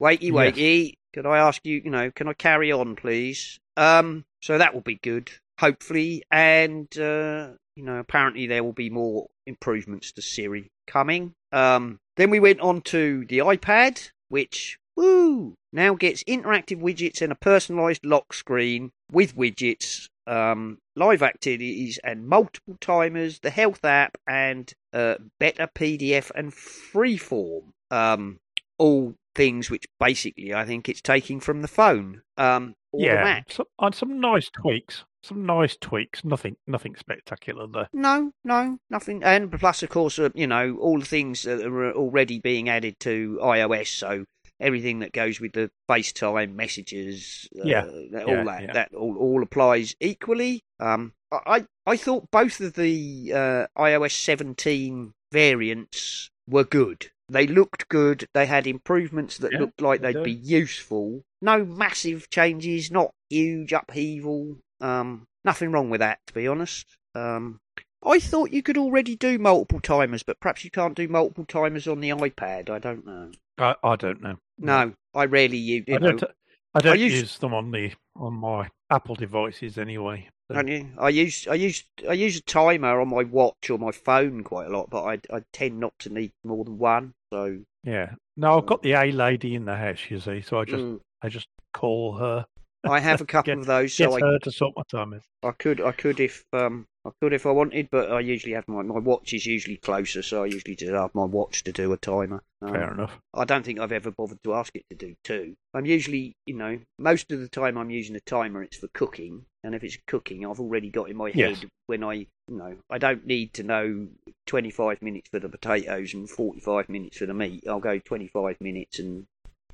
wakey, 0.01 0.33
Yes. 0.33 0.33
wakey. 0.33 0.95
Could 1.15 1.27
I 1.27 1.39
ask 1.39 1.65
you, 1.65 1.81
you 1.85 1.91
know, 1.91 2.11
can 2.11 2.29
I 2.29 2.33
carry 2.33 2.71
on, 2.71 2.95
please? 2.95 3.59
Um, 3.77 4.25
so 4.41 4.59
that 4.59 4.75
will 4.75 4.83
be 4.83 4.97
good, 5.03 5.31
hopefully, 5.59 6.23
and 6.31 6.87
uh, 6.99 7.51
you 7.79 7.85
know, 7.85 7.99
apparently 7.99 8.49
there 8.49 8.65
will 8.65 8.73
be 8.73 8.91
more 8.91 9.29
improvements 9.47 10.11
to 10.13 10.21
Siri 10.21 10.69
coming. 10.89 11.33
Um, 11.53 12.01
then 12.17 12.29
we 12.29 12.41
went 12.41 12.59
on 12.61 12.81
to 12.83 13.25
the 13.27 13.39
iPad, 13.39 14.11
which 14.29 14.79
woo 14.97 15.55
now 15.73 15.95
gets 15.95 16.25
interactive 16.25 16.81
widgets 16.81 17.23
and 17.23 17.31
a 17.31 17.37
personalised 17.37 18.01
lock 18.03 18.35
screen 18.35 18.91
with 19.13 19.37
widgets, 19.37 20.09
um, 20.27 20.79
live 20.97 21.23
activities 21.23 22.01
and 22.03 22.27
multiple 22.27 22.77
timers, 22.81 23.39
the 23.39 23.51
health 23.51 23.85
app, 23.85 24.19
and 24.27 24.73
uh, 24.93 25.15
better 25.39 25.69
PDF 25.73 26.33
and 26.35 26.53
freeform. 26.53 27.67
Um, 27.93 28.41
all 28.77 29.15
things 29.37 29.71
which 29.71 29.87
basically 30.01 30.53
I 30.53 30.65
think 30.65 30.89
it's 30.89 31.01
taking 31.01 31.39
from 31.39 31.63
the 31.63 31.69
phone. 31.69 32.23
Um, 32.37 32.75
or 32.91 33.01
the 33.01 33.07
yeah, 33.07 33.23
Mac. 33.23 33.53
some, 33.53 33.67
on 33.79 33.93
some 33.93 34.21
nice 34.21 34.51
tweaks. 34.51 35.05
Some 35.23 35.45
nice 35.47 35.77
tweaks. 35.77 36.25
Nothing 36.25 36.57
nothing 36.67 36.95
spectacular 36.97 37.67
there. 37.67 37.89
No, 37.93 38.33
no, 38.45 38.79
nothing. 38.89 39.23
And 39.25 39.51
plus, 39.53 39.83
of 39.83 39.89
course, 39.91 40.19
uh, 40.19 40.31
you 40.35 40.47
know, 40.47 40.77
all 40.81 41.01
the 41.01 41.05
things 41.07 41.43
that 41.43 41.61
are 41.67 41.93
already 41.93 42.39
being 42.39 42.69
added 42.69 43.01
to 43.01 43.39
iOS. 43.43 43.89
So 43.89 44.25
everything 44.61 45.01
that 45.01 45.13
goes 45.13 45.41
with 45.41 45.53
the 45.53 45.71
FaceTime 45.91 46.55
messages, 46.55 47.49
uh, 47.59 47.63
Yeah, 47.65 47.83
that- 48.13 48.25
all 48.25 48.35
yeah, 48.35 48.45
that, 48.45 48.63
yeah. 48.63 48.73
that 48.73 48.95
all, 48.95 49.17
all 49.17 49.43
applies 49.43 49.95
equally. 50.01 50.61
Um, 50.81 51.13
I, 51.31 51.67
I 51.87 51.97
thought 51.97 52.31
both 52.31 52.61
of 52.61 52.75
the 52.75 53.33
uh, 53.35 53.67
iOS 53.77 54.13
17 54.13 55.13
variants 55.33 56.31
were 56.49 56.65
good. 56.65 57.11
They 57.29 57.47
looked 57.47 57.89
good. 57.89 58.27
They 58.33 58.47
had 58.47 58.67
improvements 58.67 59.37
that 59.39 59.53
Yeah, 59.53 59.59
looked 59.59 59.81
like 59.83 60.01
they 60.01 60.13
they'd 60.13 60.21
do. 60.21 60.25
be 60.25 60.33
useful. 60.33 61.23
No 61.43 61.65
massive 61.65 62.31
changes, 62.31 62.91
not 62.91 63.11
huge 63.29 63.73
upheaval. 63.73 64.57
Um, 64.81 65.27
nothing 65.45 65.73
wrong 65.73 65.91
with 65.91 66.01
that, 66.01 66.19
to 66.27 66.33
be 66.35 66.47
honest. 66.49 66.87
Um, 67.15 67.61
I 68.05 68.21
thought 68.21 68.53
you 68.53 68.63
could 68.63 68.79
already 68.79 69.17
do 69.17 69.39
multiple 69.39 69.81
timers, 69.81 70.23
but 70.23 70.39
perhaps 70.41 70.65
you 70.65 70.71
can't 70.71 70.95
do 70.95 71.09
multiple 71.09 71.45
timers 71.45 71.89
on 71.89 72.01
the 72.01 72.11
iPad. 72.11 72.71
I 72.71 72.79
don't 72.79 73.05
know. 73.05 73.31
I, 73.59 73.75
I 73.83 73.97
don't 73.97 74.23
know. 74.23 74.37
No, 74.59 74.93
I 75.15 75.25
rarely 75.25 75.57
use. 75.59 75.85
You 75.89 75.97
I 75.97 75.99
know, 75.99 76.13
don't. 76.13 76.33
I 76.75 76.81
don't 76.81 76.99
use- 77.01 77.13
use 77.13 77.39
them 77.39 77.55
on 77.55 77.71
the 77.73 77.93
on 78.15 78.35
my 78.35 78.69
Apple 78.91 79.15
devices 79.17 79.79
anyway. 79.79 80.29
so- 80.49 80.55
don't 80.55 80.69
you? 80.69 80.89
I 80.99 81.09
use 81.09 81.49
I 81.49 81.55
use 81.55 81.83
I 82.09 82.13
use 82.13 82.37
a 82.39 82.43
timer 82.43 83.01
on 83.01 83.09
my 83.09 83.25
watch 83.25 83.69
or 83.71 83.79
my 83.79 83.91
phone 83.91 84.45
quite 84.45 84.67
a 84.69 84.71
lot, 84.71 84.91
but 84.91 85.03
I 85.05 85.37
I 85.37 85.43
tend 85.53 85.81
not 85.81 85.95
to 86.01 86.11
need 86.13 86.31
more 86.45 86.65
than 86.65 86.79
one. 86.79 87.15
So 87.33 87.59
Yeah. 87.83 88.15
No, 88.37 88.59
I've 88.59 88.67
got 88.67 88.83
the 88.83 88.93
A 88.93 89.11
lady 89.11 89.57
in 89.57 89.65
the 89.65 89.75
house, 89.77 90.09
you 90.09 90.21
see, 90.21 90.41
so 90.43 90.61
I 90.61 90.65
just 90.65 90.85
mm, 90.85 91.01
I 91.23 91.29
just 91.29 91.49
call 91.75 92.13
her, 92.19 92.47
I 92.85 93.01
have 93.01 93.21
a 93.21 93.25
couple 93.35 93.53
Get- 93.55 93.59
of 93.59 93.67
those, 93.67 93.95
so 93.95 94.15
I 94.15 94.21
her 94.21 94.39
to 94.39 94.53
sort 94.53 94.75
my 94.77 94.83
timers. 94.91 95.23
I 95.43 95.53
could, 95.53 95.81
I 95.81 95.93
could 95.93 96.19
if 96.19 96.45
um, 96.53 96.87
I 97.05 97.11
could 97.23 97.33
if 97.33 97.47
I 97.47 97.53
wanted, 97.53 97.89
but 97.93 98.11
I 98.11 98.19
usually 98.19 98.55
have 98.55 98.67
my 98.67 98.83
my 98.83 98.99
watch 98.99 99.33
is 99.33 99.47
usually 99.47 99.77
closer, 99.77 100.21
so 100.23 100.43
I 100.43 100.47
usually 100.47 100.75
just 100.75 100.93
have 100.93 101.15
my 101.15 101.25
watch 101.25 101.63
to 101.65 101.73
do 101.73 101.93
a 101.93 101.97
timer. 101.97 102.43
Um, 102.61 102.73
Fair 102.73 102.93
enough. 102.93 103.21
I 103.35 103.45
don't 103.45 103.65
think 103.65 103.79
I've 103.79 103.93
ever 103.93 104.11
bothered 104.11 104.43
to 104.43 104.55
ask 104.55 104.75
it 104.75 104.85
to 104.91 104.97
do 104.97 105.15
two. 105.23 105.55
I'm 105.75 105.87
usually, 105.87 106.35
you 106.45 106.55
know, 106.55 106.81
most 106.99 107.31
of 107.31 107.39
the 107.39 107.49
time 107.49 107.79
I'm 107.79 107.91
using 107.91 108.17
a 108.17 108.21
timer. 108.21 108.65
It's 108.65 108.79
for 108.79 108.89
cooking, 108.89 109.45
and 109.63 109.77
if 109.77 109.85
it's 109.85 109.97
cooking, 110.09 110.45
I've 110.45 110.59
already 110.59 110.91
got 110.91 111.09
in 111.09 111.17
my 111.17 111.29
head 111.31 111.37
Yes. 111.37 111.65
when 111.87 112.03
I, 112.03 112.15
you 112.15 112.27
know, 112.49 112.77
I 112.91 112.99
don't 112.99 113.25
need 113.25 113.55
to 113.55 113.63
know 113.63 114.09
25 114.47 115.03
minutes 115.03 115.29
for 115.31 115.39
the 115.39 115.49
potatoes 115.49 116.15
and 116.15 116.29
45 116.29 116.89
minutes 116.89 117.19
for 117.19 117.27
the 117.27 117.35
meat. 117.35 117.63
I'll 117.69 117.79
go 117.79 118.01
25 118.01 118.57
minutes, 118.61 118.99
and 118.99 119.27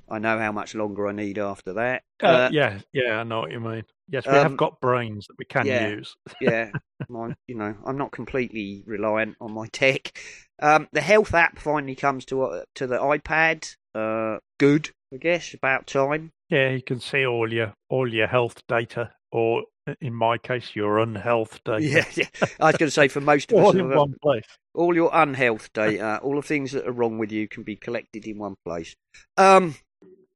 I 0.08 0.18
know 0.18 0.38
how 0.38 0.52
much 0.52 0.74
longer 0.74 1.06
I 1.08 1.12
need 1.12 1.38
after 1.38 1.72
that. 1.74 2.02
Uh, 2.22 2.26
Uh, 2.26 2.50
yeah, 2.52 2.78
yeah, 2.92 3.20
I 3.20 3.22
know 3.24 3.40
what 3.40 3.52
you 3.52 3.60
mean. 3.60 3.84
Yes, 4.08 4.26
we 4.26 4.32
um, 4.32 4.42
have 4.42 4.56
got 4.56 4.80
brains 4.80 5.26
that 5.26 5.36
we 5.38 5.44
can 5.46 5.66
yeah. 5.66 5.88
use. 5.88 6.14
yeah, 6.40 6.70
my, 7.08 7.34
you 7.46 7.54
know, 7.54 7.74
I'm 7.86 7.96
not 7.98 8.12
completely 8.12 8.82
reliant 8.86 9.36
on 9.40 9.52
my 9.52 9.66
tech. 9.68 10.18
Um, 10.60 10.88
the 10.92 11.00
health 11.00 11.34
app 11.34 11.58
finally 11.58 11.94
comes 11.94 12.24
to 12.26 12.42
uh, 12.42 12.62
to 12.76 12.86
the 12.86 12.98
iPad. 12.98 13.74
Uh, 13.94 14.38
good, 14.58 14.90
I 15.12 15.16
guess. 15.16 15.54
About 15.54 15.86
time. 15.86 16.32
Yeah, 16.50 16.70
you 16.70 16.82
can 16.82 17.00
see 17.00 17.24
all 17.26 17.52
your 17.52 17.74
all 17.88 18.12
your 18.12 18.26
health 18.26 18.62
data, 18.68 19.12
or 19.32 19.64
in 20.00 20.14
my 20.14 20.38
case, 20.38 20.74
your 20.76 20.98
unhealth 20.98 21.62
data, 21.64 21.82
Yeah, 21.82 22.04
yeah. 22.14 22.28
I 22.60 22.66
was 22.66 22.76
going 22.76 22.88
to 22.88 22.90
say 22.90 23.08
for 23.08 23.20
most 23.20 23.52
of 23.52 23.58
us, 23.58 23.64
all 23.64 23.76
in 23.78 23.90
uh, 23.92 23.98
one 23.98 24.14
place. 24.22 24.44
all 24.74 24.94
your 24.94 25.10
unhealth 25.12 25.72
data, 25.72 26.18
all 26.22 26.36
the 26.36 26.42
things 26.42 26.72
that 26.72 26.86
are 26.86 26.92
wrong 26.92 27.18
with 27.18 27.32
you 27.32 27.48
can 27.48 27.62
be 27.62 27.76
collected 27.76 28.26
in 28.26 28.38
one 28.38 28.56
place. 28.64 28.94
Um, 29.36 29.74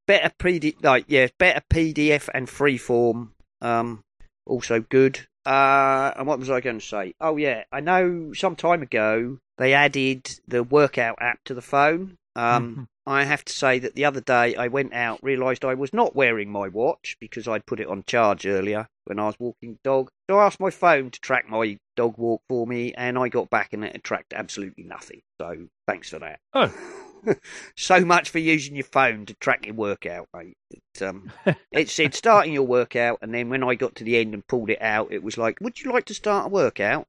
better 0.09 0.33
PD, 0.41 0.83
like 0.83 1.05
yeah, 1.07 1.29
better 1.39 1.61
PDF 1.73 2.29
and 2.35 2.49
freeform. 2.49 3.29
Um, 3.61 4.03
also 4.47 4.81
good. 4.81 5.29
Uh, 5.47 6.13
and 6.17 6.27
what 6.27 6.41
was 6.41 6.51
I 6.51 6.61
going 6.61 6.81
to 6.81 6.85
say? 6.85 7.15
Oh 7.21 7.37
yeah, 7.37 7.63
I 7.71 7.79
know 7.81 8.33
some 8.35 8.57
time 8.57 8.83
ago 8.83 9.39
they 9.59 9.73
added 9.75 10.41
the 10.49 10.63
workout 10.65 11.19
app 11.21 11.39
to 11.45 11.55
the 11.55 11.63
phone. 11.63 12.17
Um, 12.35 12.75
Mhm. 12.77 12.87
I 13.07 13.25
have 13.25 13.45
to 13.47 13.53
say 13.53 13.79
that 13.79 13.95
the 13.95 14.05
other 14.05 14.21
day 14.21 14.55
I 14.55 14.69
went 14.69 14.93
out, 14.93 15.23
realised 15.23 15.65
I 15.65 15.73
was 15.75 15.95
not 15.95 16.15
wearing 16.15 16.51
my 16.51 16.69
watch 16.69 17.17
because 17.21 17.49
I'd 17.49 17.65
put 17.65 17.81
it 17.81 17.87
on 17.89 18.05
charge 18.07 18.47
earlier 18.47 18.87
when 19.07 19.19
I 19.19 19.27
was 19.27 19.37
walking 19.39 19.73
the 19.73 19.79
dog. 19.83 20.11
So 20.29 20.39
I 20.39 20.45
asked 20.45 20.61
my 20.61 20.71
phone 20.71 21.11
to 21.11 21.21
track 21.21 21.49
my 21.49 21.79
dog 21.97 22.19
walk 22.19 22.43
for 22.51 22.67
me, 22.67 22.93
and 22.95 23.19
I 23.19 23.29
got 23.29 23.49
back 23.49 23.73
and 23.73 23.83
it 23.85 24.05
tracked 24.05 24.35
absolutely 24.35 24.85
nothing. 24.85 25.23
So 25.41 25.69
thanks 25.87 26.11
for 26.11 26.19
that. 26.19 26.41
Oh. 26.53 26.73
so 27.77 28.05
much 28.05 28.31
for 28.31 28.39
using 28.39 28.75
your 28.75 28.85
phone 28.85 29.27
to 29.27 29.35
track 29.35 29.67
your 29.67 29.75
workout, 29.75 30.29
mate. 30.35 30.57
It, 30.71 31.03
um, 31.03 31.33
it 31.73 31.89
said 31.89 32.15
starting 32.15 32.53
your 32.53 32.67
workout, 32.67 33.19
and 33.23 33.35
then 33.35 33.49
when 33.49 33.63
I 33.63 33.75
got 33.75 33.95
to 33.97 34.05
the 34.05 34.17
end 34.17 34.35
and 34.35 34.47
pulled 34.47 34.71
it 34.71 34.83
out, 34.83 35.13
it 35.13 35.23
was 35.23 35.39
like, 35.39 35.59
"Would 35.61 35.81
you 35.81 35.93
like 35.93 36.07
to 36.07 36.15
start 36.15 36.47
a 36.47 36.49
workout?" 36.49 37.07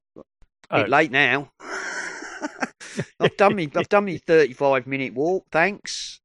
Oh. 0.70 0.82
Bit 0.82 0.88
late 0.88 1.10
now. 1.10 1.50
I've 3.20 3.36
done 3.36 3.56
me. 3.56 3.70
I've 3.74 3.88
done 3.88 4.04
me 4.04 4.18
thirty-five 4.18 4.86
minute 4.86 5.14
walk. 5.14 5.46
Thanks. 5.50 6.20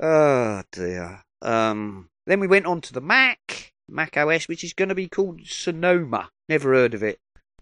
Oh 0.00 0.62
dear. 0.72 1.22
Um. 1.42 2.10
Then 2.26 2.40
we 2.40 2.46
went 2.46 2.66
on 2.66 2.82
to 2.82 2.92
the 2.92 3.00
Mac, 3.00 3.72
Mac 3.88 4.18
OS, 4.18 4.48
which 4.48 4.62
is 4.62 4.74
going 4.74 4.90
to 4.90 4.94
be 4.94 5.08
called 5.08 5.40
Sonoma. 5.46 6.28
Never 6.48 6.74
heard 6.74 6.92
of 6.92 7.02
it. 7.02 7.18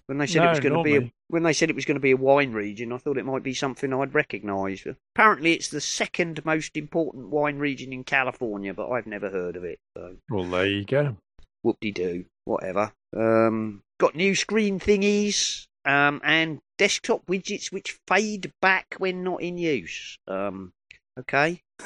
When 0.06 0.18
they 0.18 0.26
said 0.26 0.44
it 0.44 0.50
was 0.50 0.60
going 0.60 0.74
to 0.74 0.82
be 0.84 0.96
a, 0.96 1.12
when 1.28 1.42
they 1.42 1.52
said 1.52 1.68
it 1.68 1.74
was 1.74 1.84
going 1.84 1.96
to 1.96 2.00
be 2.00 2.12
a 2.12 2.16
wine 2.16 2.52
region, 2.52 2.92
I 2.92 2.98
thought 2.98 3.18
it 3.18 3.24
might 3.24 3.42
be 3.42 3.54
something 3.54 3.92
I'd 3.92 4.14
recognise. 4.14 4.86
Apparently, 5.14 5.52
it's 5.52 5.68
the 5.68 5.80
second 5.80 6.44
most 6.44 6.76
important 6.76 7.28
wine 7.30 7.58
region 7.58 7.92
in 7.92 8.04
California, 8.04 8.72
but 8.72 8.88
I've 8.88 9.06
never 9.08 9.30
heard 9.30 9.56
of 9.56 9.64
it. 9.64 9.80
So 9.96 10.16
Well, 10.30 10.44
there 10.44 10.66
you 10.66 10.84
go. 10.84 11.16
whoop 11.62 11.78
de 11.80 11.90
doo, 11.90 12.24
whatever. 12.44 12.92
Um, 13.16 13.82
got 13.98 14.14
new 14.14 14.36
screen 14.36 14.78
thingies 14.78 15.66
um, 15.84 16.20
and 16.22 16.60
desktop 16.78 17.26
widgets 17.26 17.72
which 17.72 17.98
fade 18.06 18.52
back 18.62 18.94
when 18.98 19.24
not 19.24 19.42
in 19.42 19.58
use. 19.58 20.18
Um, 20.28 20.72
okay. 21.18 21.62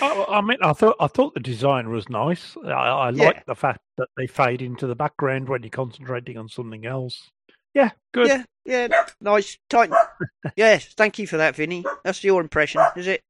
I, 0.00 0.24
I 0.28 0.40
mean, 0.42 0.58
I 0.62 0.72
thought 0.72 0.96
I 1.00 1.06
thought 1.06 1.34
the 1.34 1.40
design 1.40 1.88
was 1.90 2.08
nice. 2.08 2.56
I, 2.64 2.70
I 2.70 3.10
Yeah. 3.10 3.24
like 3.26 3.46
the 3.46 3.54
fact 3.54 3.80
that 3.98 4.08
they 4.16 4.26
fade 4.26 4.60
into 4.62 4.86
the 4.86 4.94
background 4.94 5.48
when 5.48 5.62
you're 5.62 5.70
concentrating 5.70 6.36
on 6.36 6.48
something 6.48 6.84
else. 6.86 7.30
Yeah, 7.74 7.90
good. 8.12 8.28
Yeah, 8.28 8.44
yeah, 8.66 8.88
nice, 9.20 9.56
tight. 9.70 9.90
yes, 10.56 10.86
thank 10.94 11.18
you 11.18 11.26
for 11.26 11.38
that, 11.38 11.56
Vinny. 11.56 11.84
That's 12.04 12.22
your 12.22 12.40
impression, 12.42 12.82
is 12.96 13.06
it? 13.06 13.22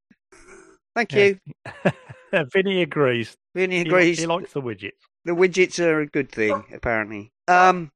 Thank 0.95 1.13
Yeah. 1.13 1.33
you. 2.33 2.43
Vinny 2.53 2.81
agrees. 2.81 3.35
Vinny 3.55 3.77
He, 3.77 3.81
agrees. 3.83 4.19
he 4.19 4.25
likes 4.25 4.51
the 4.53 4.61
widgets. 4.61 4.91
the 5.23 5.31
widgets 5.33 5.79
are 5.79 6.01
a 6.01 6.07
good 6.07 6.29
thing, 6.31 6.65
apparently. 6.73 7.31
Um, 7.47 7.91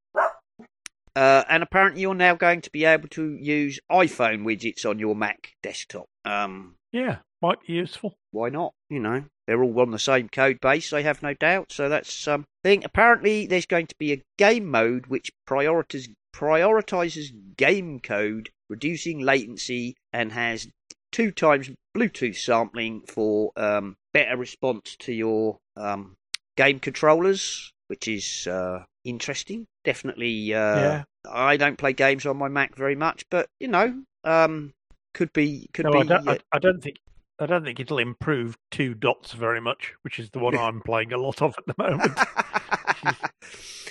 uh, 1.16 1.44
and 1.48 1.62
apparently 1.62 2.00
you're 2.00 2.14
now 2.14 2.34
going 2.34 2.60
to 2.62 2.70
be 2.70 2.84
able 2.84 3.08
to 3.08 3.34
use 3.34 3.78
iPhone 3.90 4.44
widgets 4.44 4.88
on 4.88 4.98
your 4.98 5.14
Mac 5.16 5.52
desktop. 5.62 6.06
Um, 6.24 6.76
Yeah, 6.92 7.18
might 7.42 7.60
be 7.66 7.74
useful. 7.74 8.16
why 8.30 8.48
not? 8.48 8.72
You 8.90 9.00
know, 9.00 9.24
they're 9.46 9.62
all 9.62 9.80
on 9.80 9.90
the 9.90 9.98
same 9.98 10.28
code 10.28 10.58
base, 10.60 10.92
I 10.92 11.02
have 11.02 11.22
no 11.22 11.34
doubt. 11.34 11.72
So 11.72 11.88
that's 11.88 12.26
um 12.28 12.44
thing. 12.64 12.84
Apparently, 12.84 13.46
there's 13.46 13.66
going 13.66 13.86
to 13.86 13.94
be 13.98 14.12
a 14.12 14.22
game 14.38 14.66
mode 14.66 15.06
which 15.06 15.30
prioritizes 15.48 16.08
prioritizes 16.34 17.28
game 17.56 18.00
code, 18.00 18.50
reducing 18.68 19.20
latency, 19.20 19.94
and 20.12 20.32
has 20.32 20.68
two 21.12 21.30
times 21.30 21.70
Bluetooth 21.96 22.36
sampling 22.36 23.02
for 23.08 23.52
um 23.56 23.96
better 24.12 24.36
response 24.36 24.96
to 25.00 25.12
your 25.12 25.58
um 25.76 26.16
game 26.56 26.80
controllers, 26.80 27.72
which 27.88 28.08
is 28.08 28.46
uh 28.46 28.84
interesting. 29.04 29.66
Definitely. 29.84 30.52
Uh, 30.54 30.80
Yeah. 30.80 31.04
I 31.30 31.56
don't 31.56 31.76
play 31.78 31.92
games 31.92 32.24
on 32.26 32.36
my 32.36 32.48
Mac 32.48 32.74
very 32.76 32.94
much, 32.94 33.24
but 33.30 33.48
you 33.60 33.68
know, 33.68 34.02
um, 34.24 34.72
could 35.14 35.32
be 35.32 35.68
could 35.74 35.84
No, 35.86 35.92
be. 35.92 35.98
I 35.98 36.04
don't. 36.04 36.28
uh, 36.28 36.32
I, 36.32 36.56
I 36.56 36.58
don't 36.58 36.82
think. 36.82 36.96
I 37.40 37.46
don't 37.46 37.64
think 37.64 37.78
it'll 37.80 37.98
improve 37.98 38.56
two 38.70 38.94
dots 38.94 39.32
very 39.32 39.60
much, 39.60 39.94
which 40.02 40.18
is 40.18 40.30
the 40.30 40.38
one 40.40 40.56
I'm 40.58 40.80
playing 40.80 41.12
a 41.12 41.18
lot 41.18 41.40
of 41.42 41.54
at 41.58 41.66
the 41.66 41.74
moment. 41.78 42.18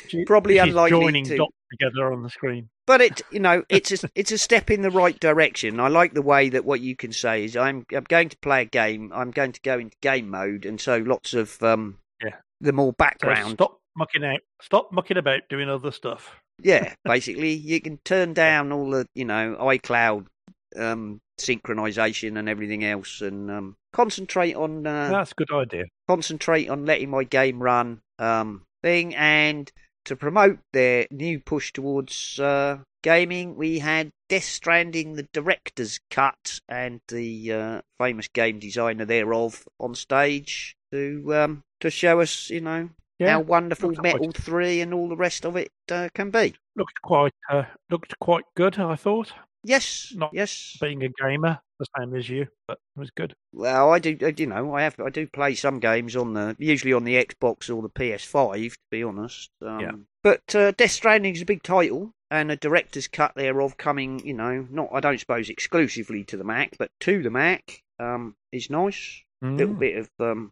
She- 0.10 0.24
Probably 0.24 0.54
she's 0.54 0.64
unlikely 0.64 1.02
joining 1.02 1.26
to. 1.26 1.36
dots 1.38 1.56
together 1.70 2.14
on 2.14 2.24
the 2.24 2.30
screen. 2.30 2.70
But 2.86 3.02
it, 3.02 3.22
you 3.30 3.40
know, 3.40 3.64
it's 3.70 3.92
a 4.04 4.10
it's 4.16 4.32
a 4.32 4.38
step 4.38 4.72
in 4.72 4.82
the 4.82 4.90
right 4.92 5.20
direction. 5.20 5.82
I 5.82 5.90
like 5.90 6.14
the 6.14 6.22
way 6.22 6.48
that 6.50 6.64
what 6.64 6.80
you 6.80 6.96
can 6.96 7.12
say 7.12 7.44
is, 7.44 7.58
I'm 7.58 7.86
I'm 7.94 8.06
going 8.06 8.30
to 8.30 8.38
play 8.38 8.62
a 8.62 8.66
game. 8.66 9.12
I'm 9.14 9.32
going 9.32 9.52
to 9.52 9.62
go 9.62 9.78
into 9.78 9.98
game 10.02 10.30
mode, 10.30 10.66
and 10.66 10.80
so 10.80 10.98
lots 11.00 11.34
of 11.34 11.62
um, 11.62 11.98
Yeah. 12.24 12.36
the 12.62 12.72
more 12.72 12.92
So 12.92 12.96
background. 12.98 13.52
stop 13.56 13.82
mucking 13.98 14.24
out. 14.24 14.40
Stop 14.62 14.94
mucking 14.94 15.18
about 15.18 15.42
doing 15.50 15.70
other 15.70 15.92
stuff. 15.92 16.40
Yeah, 16.64 16.94
basically, 17.04 17.52
you 17.54 17.82
can 17.82 17.98
turn 18.06 18.34
down 18.34 18.72
all 18.72 18.90
the 18.92 19.08
you 19.14 19.26
know 19.26 19.58
iCloud 19.60 20.28
um, 20.76 21.20
synchronization 21.40 22.38
and 22.38 22.50
everything 22.50 22.84
else, 22.84 23.22
and 23.22 23.50
um, 23.52 23.76
concentrate 23.94 24.56
on 24.56 24.86
uh, 24.86 25.10
That's 25.10 25.32
a 25.32 25.36
good 25.36 25.52
idea. 25.54 25.86
concentrate 26.08 26.70
on 26.70 26.86
letting 26.86 27.10
my 27.10 27.24
game 27.24 27.62
run 27.62 28.00
um, 28.20 28.64
thing 28.84 29.16
and 29.16 29.72
to 30.06 30.16
promote 30.16 30.60
their 30.74 31.06
new 31.12 31.40
push 31.40 31.74
towards 31.74 32.40
uh, 32.40 32.78
gaming 33.04 33.56
we 33.56 33.80
had 33.80 34.10
death 34.30 34.44
stranding 34.44 35.14
the 35.14 35.28
director's 35.34 36.00
cut 36.12 36.60
and 36.68 37.00
the 37.10 37.52
uh, 37.54 37.82
famous 38.00 38.28
game 38.30 38.60
designer 38.60 39.06
thereof 39.06 39.66
on 39.80 39.94
stage 39.96 40.76
to 40.92 41.24
um, 41.36 41.62
to 41.80 41.90
show 41.90 42.20
us 42.22 42.50
you 42.50 42.62
know 42.62 42.90
Yeah, 43.20 43.32
how 43.34 43.42
wonderful 43.42 43.92
metal 44.02 44.32
3 44.32 44.82
and 44.82 44.94
all 44.94 45.10
the 45.10 45.16
rest 45.18 45.46
of 45.46 45.56
it 45.56 45.70
uh, 45.92 46.10
can 46.14 46.32
be 46.32 46.56
looked 46.76 47.02
quite 47.02 47.34
uh, 47.50 47.64
looked 47.90 48.18
quite 48.20 48.46
good. 48.56 48.80
I 48.80 48.96
thought, 48.96 49.34
yes 49.64 50.14
Not 50.16 50.32
yes 50.34 50.78
being 50.80 51.04
a 51.04 51.10
gamer, 51.22 51.60
the 51.80 51.86
same 51.98 52.16
as 52.16 52.28
you, 52.30 52.48
but 52.68 52.80
it 52.96 53.00
was 53.00 53.12
good. 53.12 53.36
Well, 53.54 53.92
I 53.92 54.00
do, 54.00 54.18
you 54.38 54.48
know, 54.48 54.74
I 54.76 54.84
have, 54.84 55.00
I 55.00 55.10
do 55.10 55.28
play 55.28 55.56
some 55.56 55.80
games 55.80 56.16
on 56.16 56.34
the, 56.34 56.56
usually 56.60 56.94
on 56.94 57.04
the 57.04 57.24
Xbox 57.24 57.74
or 57.76 57.82
the 57.82 57.90
PS5, 57.90 58.72
to 58.74 58.78
be 58.92 59.04
honest. 59.04 59.50
Um, 59.62 59.80
Yeah. 59.80 59.92
But 60.24 60.56
uh, 60.56 60.72
Death 60.72 60.92
Stranding 60.92 61.36
is 61.36 61.42
a 61.42 61.46
big 61.46 61.64
title, 61.64 62.12
and 62.30 62.52
a 62.52 62.56
director's 62.56 63.08
cut 63.08 63.34
thereof 63.36 63.78
coming, 63.78 64.26
you 64.26 64.34
know, 64.34 64.68
not, 64.70 64.90
I 64.92 65.00
don't 65.00 65.20
suppose 65.20 65.50
exclusively 65.50 66.24
to 66.26 66.38
the 66.38 66.44
Mac, 66.44 66.76
but 66.78 66.90
to 67.02 67.22
the 67.24 67.30
Mac, 67.30 67.82
um, 68.00 68.36
is 68.52 68.70
nice. 68.70 69.22
A 69.44 69.48
little 69.48 69.76
Mm. 69.76 69.80
bit 69.80 69.98
of, 69.98 70.10
um, 70.20 70.52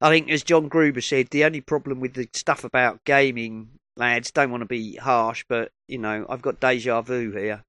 I 0.00 0.10
think, 0.10 0.30
as 0.30 0.42
John 0.44 0.68
Gruber 0.68 1.00
said, 1.00 1.28
the 1.30 1.44
only 1.44 1.62
problem 1.62 2.00
with 2.00 2.12
the 2.14 2.28
stuff 2.34 2.64
about 2.64 3.02
gaming, 3.04 3.70
lads, 3.96 4.30
don't 4.30 4.50
want 4.50 4.60
to 4.60 4.66
be 4.66 4.96
harsh, 4.96 5.44
but 5.48 5.72
you 5.88 5.96
know, 5.98 6.26
I've 6.28 6.42
got 6.42 6.60
deja 6.60 7.00
vu 7.00 7.30
here. 7.32 7.64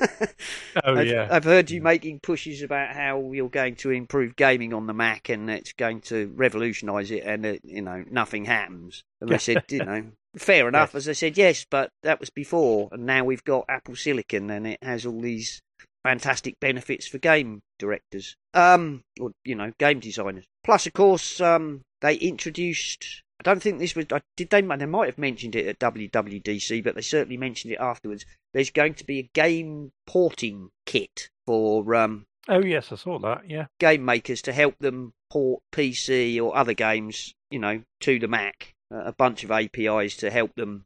Oh 0.84 0.94
I've, 0.94 1.06
yeah, 1.06 1.26
I've 1.30 1.44
heard 1.44 1.70
you 1.70 1.82
making 1.82 2.20
pushes 2.20 2.62
about 2.62 2.94
how 2.94 3.32
you're 3.32 3.48
going 3.48 3.74
to 3.76 3.90
improve 3.90 4.36
gaming 4.36 4.72
on 4.72 4.86
the 4.86 4.94
Mac 4.94 5.28
and 5.28 5.50
it's 5.50 5.72
going 5.72 6.00
to 6.02 6.32
revolutionise 6.36 7.10
it, 7.10 7.24
and 7.24 7.44
it, 7.44 7.60
you 7.64 7.82
know 7.82 8.04
nothing 8.10 8.44
happens. 8.44 9.02
And 9.20 9.32
I 9.34 9.36
said, 9.38 9.64
you 9.68 9.84
know, 9.84 10.04
fair 10.36 10.68
enough. 10.68 10.94
As 10.94 11.08
I 11.08 11.12
said, 11.12 11.36
yes, 11.36 11.66
but 11.68 11.90
that 12.02 12.20
was 12.20 12.30
before, 12.30 12.88
and 12.92 13.04
now 13.04 13.24
we've 13.24 13.44
got 13.44 13.64
Apple 13.68 13.96
Silicon, 13.96 14.48
and 14.50 14.66
it 14.66 14.78
has 14.82 15.04
all 15.04 15.20
these 15.20 15.60
fantastic 16.04 16.58
benefits 16.60 17.06
for 17.06 17.18
game 17.18 17.60
directors, 17.78 18.36
um, 18.54 19.02
or 19.20 19.32
you 19.44 19.54
know, 19.54 19.72
game 19.78 20.00
designers. 20.00 20.44
Plus, 20.64 20.86
of 20.86 20.92
course, 20.92 21.40
um, 21.40 21.82
they 22.00 22.14
introduced. 22.14 23.22
I 23.40 23.42
don't 23.42 23.62
think 23.62 23.78
this 23.78 23.96
was. 23.96 24.04
I- 24.12 24.20
Did 24.36 24.50
they? 24.50 24.60
They 24.60 24.86
might 24.86 25.08
have 25.08 25.18
mentioned 25.18 25.56
it 25.56 25.66
at 25.66 25.78
WWDC, 25.78 26.84
but 26.84 26.94
they 26.94 27.00
certainly 27.00 27.38
mentioned 27.38 27.72
it 27.72 27.80
afterwards. 27.80 28.26
There's 28.52 28.70
going 28.70 28.94
to 28.94 29.04
be 29.04 29.18
a 29.18 29.30
game 29.32 29.92
porting 30.06 30.70
kit 30.84 31.30
for 31.46 31.94
um, 31.94 32.26
oh 32.48 32.62
yes, 32.62 32.92
I 32.92 32.96
saw 32.96 33.18
that. 33.20 33.48
Yeah, 33.48 33.66
game 33.78 34.04
makers 34.04 34.42
to 34.42 34.52
help 34.52 34.78
them 34.78 35.14
port 35.30 35.62
PC 35.72 36.38
or 36.42 36.54
other 36.54 36.74
games, 36.74 37.34
you 37.50 37.58
know, 37.58 37.82
to 38.00 38.18
the 38.18 38.28
Mac. 38.28 38.74
Uh, 38.92 39.04
a 39.04 39.12
bunch 39.12 39.42
of 39.42 39.50
APIs 39.50 40.16
to 40.16 40.30
help 40.30 40.54
them 40.56 40.84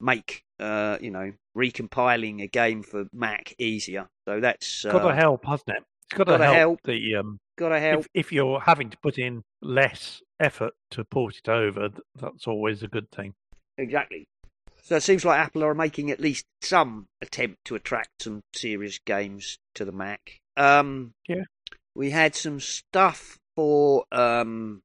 make, 0.00 0.42
uh, 0.58 0.98
you 1.00 1.10
know, 1.10 1.32
recompiling 1.56 2.42
a 2.42 2.48
game 2.48 2.82
for 2.82 3.06
Mac 3.12 3.54
easier. 3.58 4.08
So 4.26 4.40
that's 4.40 4.84
uh, 4.84 4.90
got 4.90 5.08
to 5.08 5.14
help, 5.14 5.44
hasn't 5.44 5.68
it? 5.68 5.84
It's 6.10 6.18
got 6.18 6.24
to 6.24 6.32
gotta 6.32 6.44
help, 6.46 6.56
help. 6.56 6.80
the 6.84 7.16
um. 7.16 7.38
gotta 7.56 7.78
help. 7.78 8.00
If, 8.00 8.08
if 8.14 8.32
you're 8.32 8.60
having 8.60 8.90
to 8.90 8.98
put 8.98 9.18
in 9.18 9.42
less 9.62 10.22
effort 10.40 10.74
to 10.90 11.04
port 11.04 11.36
it 11.36 11.48
over, 11.48 11.90
that's 12.14 12.46
always 12.46 12.82
a 12.82 12.88
good 12.88 13.10
thing. 13.10 13.34
Exactly. 13.78 14.26
So 14.82 14.96
it 14.96 15.02
seems 15.02 15.24
like 15.24 15.40
Apple 15.40 15.64
are 15.64 15.74
making 15.74 16.10
at 16.10 16.20
least 16.20 16.44
some 16.60 17.06
attempt 17.22 17.64
to 17.66 17.74
attract 17.74 18.22
some 18.22 18.42
serious 18.54 18.98
games 18.98 19.58
to 19.74 19.84
the 19.84 19.92
Mac. 19.92 20.40
Um, 20.56 21.14
Yeah. 21.26 21.44
We 21.94 22.10
had 22.10 22.34
some 22.34 22.60
stuff 22.60 23.38
for 23.56 24.04
um, 24.12 24.82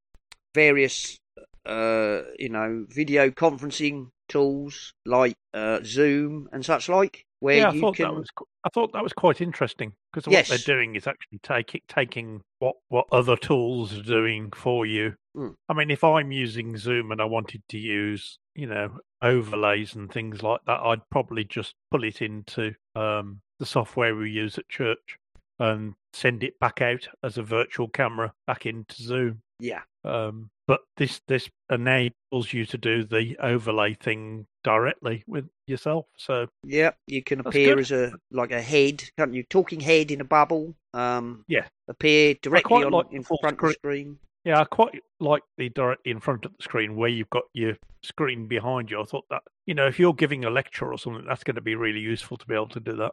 various 0.54 1.18
uh, 1.66 2.22
you 2.38 2.50
know, 2.50 2.86
video 2.90 3.30
conferencing 3.30 4.10
tools 4.28 4.94
like 5.06 5.36
uh, 5.54 5.80
Zoom 5.84 6.50
and 6.52 6.66
such 6.66 6.90
like, 6.90 7.26
where 7.40 7.58
yeah, 7.58 7.70
I 7.70 7.74
you 7.74 7.82
thought 7.82 7.96
can. 7.96 8.06
that 8.06 8.16
was 8.16 8.28
I 8.64 8.70
thought 8.70 8.92
that 8.94 9.04
was 9.04 9.14
quite 9.14 9.42
interesting 9.42 9.94
because 10.12 10.28
what 10.28 10.46
they're 10.48 10.58
doing 10.58 10.96
is 10.96 11.08
actually 11.08 11.40
taking 11.44 11.82
taking 11.88 12.42
what 12.60 12.76
what 12.90 13.06
other 13.12 13.38
tools 13.38 13.98
are 13.98 14.04
doing 14.04 14.52
for 14.52 14.86
you. 14.86 15.16
Mm. 15.36 15.56
I 15.70 15.74
mean, 15.74 15.92
if 15.92 16.04
I'm 16.04 16.32
using 16.32 16.78
Zoom 16.78 17.12
and 17.12 17.22
I 17.22 17.26
wanted 17.26 17.62
to 17.70 17.78
use 17.78 18.38
you 18.56 18.68
know 18.68 19.00
overlays 19.22 19.96
and 19.96 20.12
things 20.12 20.44
like 20.44 20.62
that, 20.68 20.80
I'd 20.82 21.08
probably 21.12 21.46
just 21.46 21.76
pull 21.92 22.04
it 22.04 22.22
into 22.22 22.74
um, 22.96 23.42
the 23.60 23.66
software 23.66 24.16
we 24.16 24.32
use 24.32 24.58
at 24.58 24.68
church 24.68 25.18
and 25.60 25.94
send 26.14 26.44
it 26.44 26.60
back 26.60 26.82
out 26.82 27.08
as 27.24 27.38
a 27.38 27.44
virtual 27.44 27.88
camera 27.90 28.34
back 28.48 28.66
into 28.66 29.02
Zoom. 29.04 29.42
Yeah, 29.62 29.82
Um, 30.06 30.50
but 30.68 30.80
this 30.96 31.20
this 31.28 31.50
enables 31.70 32.54
you 32.54 32.66
to 32.68 32.78
do 32.78 33.04
the 33.04 33.38
overlay 33.40 33.94
thing 33.96 34.46
directly 34.64 35.24
with 35.28 35.50
yourself. 35.68 36.06
So 36.18 36.48
yeah, 36.64 36.92
you 37.08 37.22
can 37.24 37.42
appear 37.42 37.76
good. 37.76 37.80
as 37.82 37.92
a 37.92 38.12
like 38.32 38.52
a 38.52 38.62
head, 38.62 39.04
can't 39.18 39.34
you? 39.34 39.44
Talking 39.44 39.82
head 39.82 40.12
in 40.12 40.22
a 40.22 40.26
bubble. 40.26 40.76
Um, 40.94 41.44
Yeah. 41.50 41.68
appear 41.90 42.36
directly 42.42 42.84
on 42.86 42.92
like 42.94 43.08
in 43.12 43.24
front 43.24 43.44
of 43.44 43.50
the 43.50 43.56
screen- 43.58 43.74
screen. 43.74 44.20
Yeah, 44.46 44.62
I 44.62 44.64
quite 44.64 44.96
like 45.20 45.44
the 45.58 45.68
directly 45.70 46.12
in 46.14 46.22
front 46.22 46.46
of 46.46 46.56
the 46.56 46.64
screen 46.64 46.96
where 46.96 47.10
you've 47.10 47.30
got 47.30 47.44
your 47.54 47.76
screen 48.04 48.48
behind 48.48 48.90
you. 48.90 49.02
I 49.02 49.04
thought 49.04 49.26
that, 49.30 49.44
you 49.66 49.74
know, 49.74 49.86
if 49.88 50.00
you're 50.00 50.14
giving 50.14 50.46
a 50.46 50.50
lecture 50.50 50.90
or 50.90 50.98
something, 50.98 51.26
that's 51.28 51.44
going 51.44 51.56
to 51.56 51.62
be 51.62 51.76
really 51.76 52.00
useful 52.00 52.38
to 52.38 52.48
be 52.48 52.56
able 52.56 52.70
to 52.70 52.80
do 52.80 52.96
that. 52.96 53.12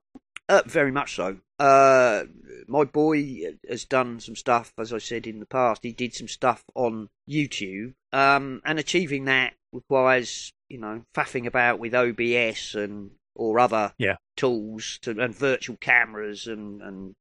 Uh, 0.48 0.62
very 0.66 0.92
much 0.92 1.16
so. 1.16 1.38
Uh, 1.58 2.24
my 2.68 2.84
boy 2.84 3.52
has 3.68 3.84
done 3.84 4.20
some 4.20 4.36
stuff, 4.36 4.72
as 4.78 4.92
I 4.92 4.98
said 4.98 5.26
in 5.26 5.40
the 5.40 5.46
past. 5.46 5.82
He 5.82 5.92
did 5.92 6.14
some 6.14 6.28
stuff 6.28 6.62
on 6.74 7.08
YouTube, 7.28 7.94
um, 8.12 8.60
and 8.64 8.78
achieving 8.78 9.24
that 9.24 9.54
requires, 9.72 10.52
you 10.68 10.78
know, 10.78 11.02
faffing 11.14 11.46
about 11.46 11.78
with 11.80 11.94
OBS 11.94 12.74
and 12.74 13.10
or 13.34 13.58
other 13.58 13.92
Yeah. 13.98 14.16
tools 14.36 14.98
to, 15.02 15.10
and 15.20 15.34
virtual 15.34 15.76
cameras 15.76 16.46
and, 16.46 16.80
and 16.80 17.14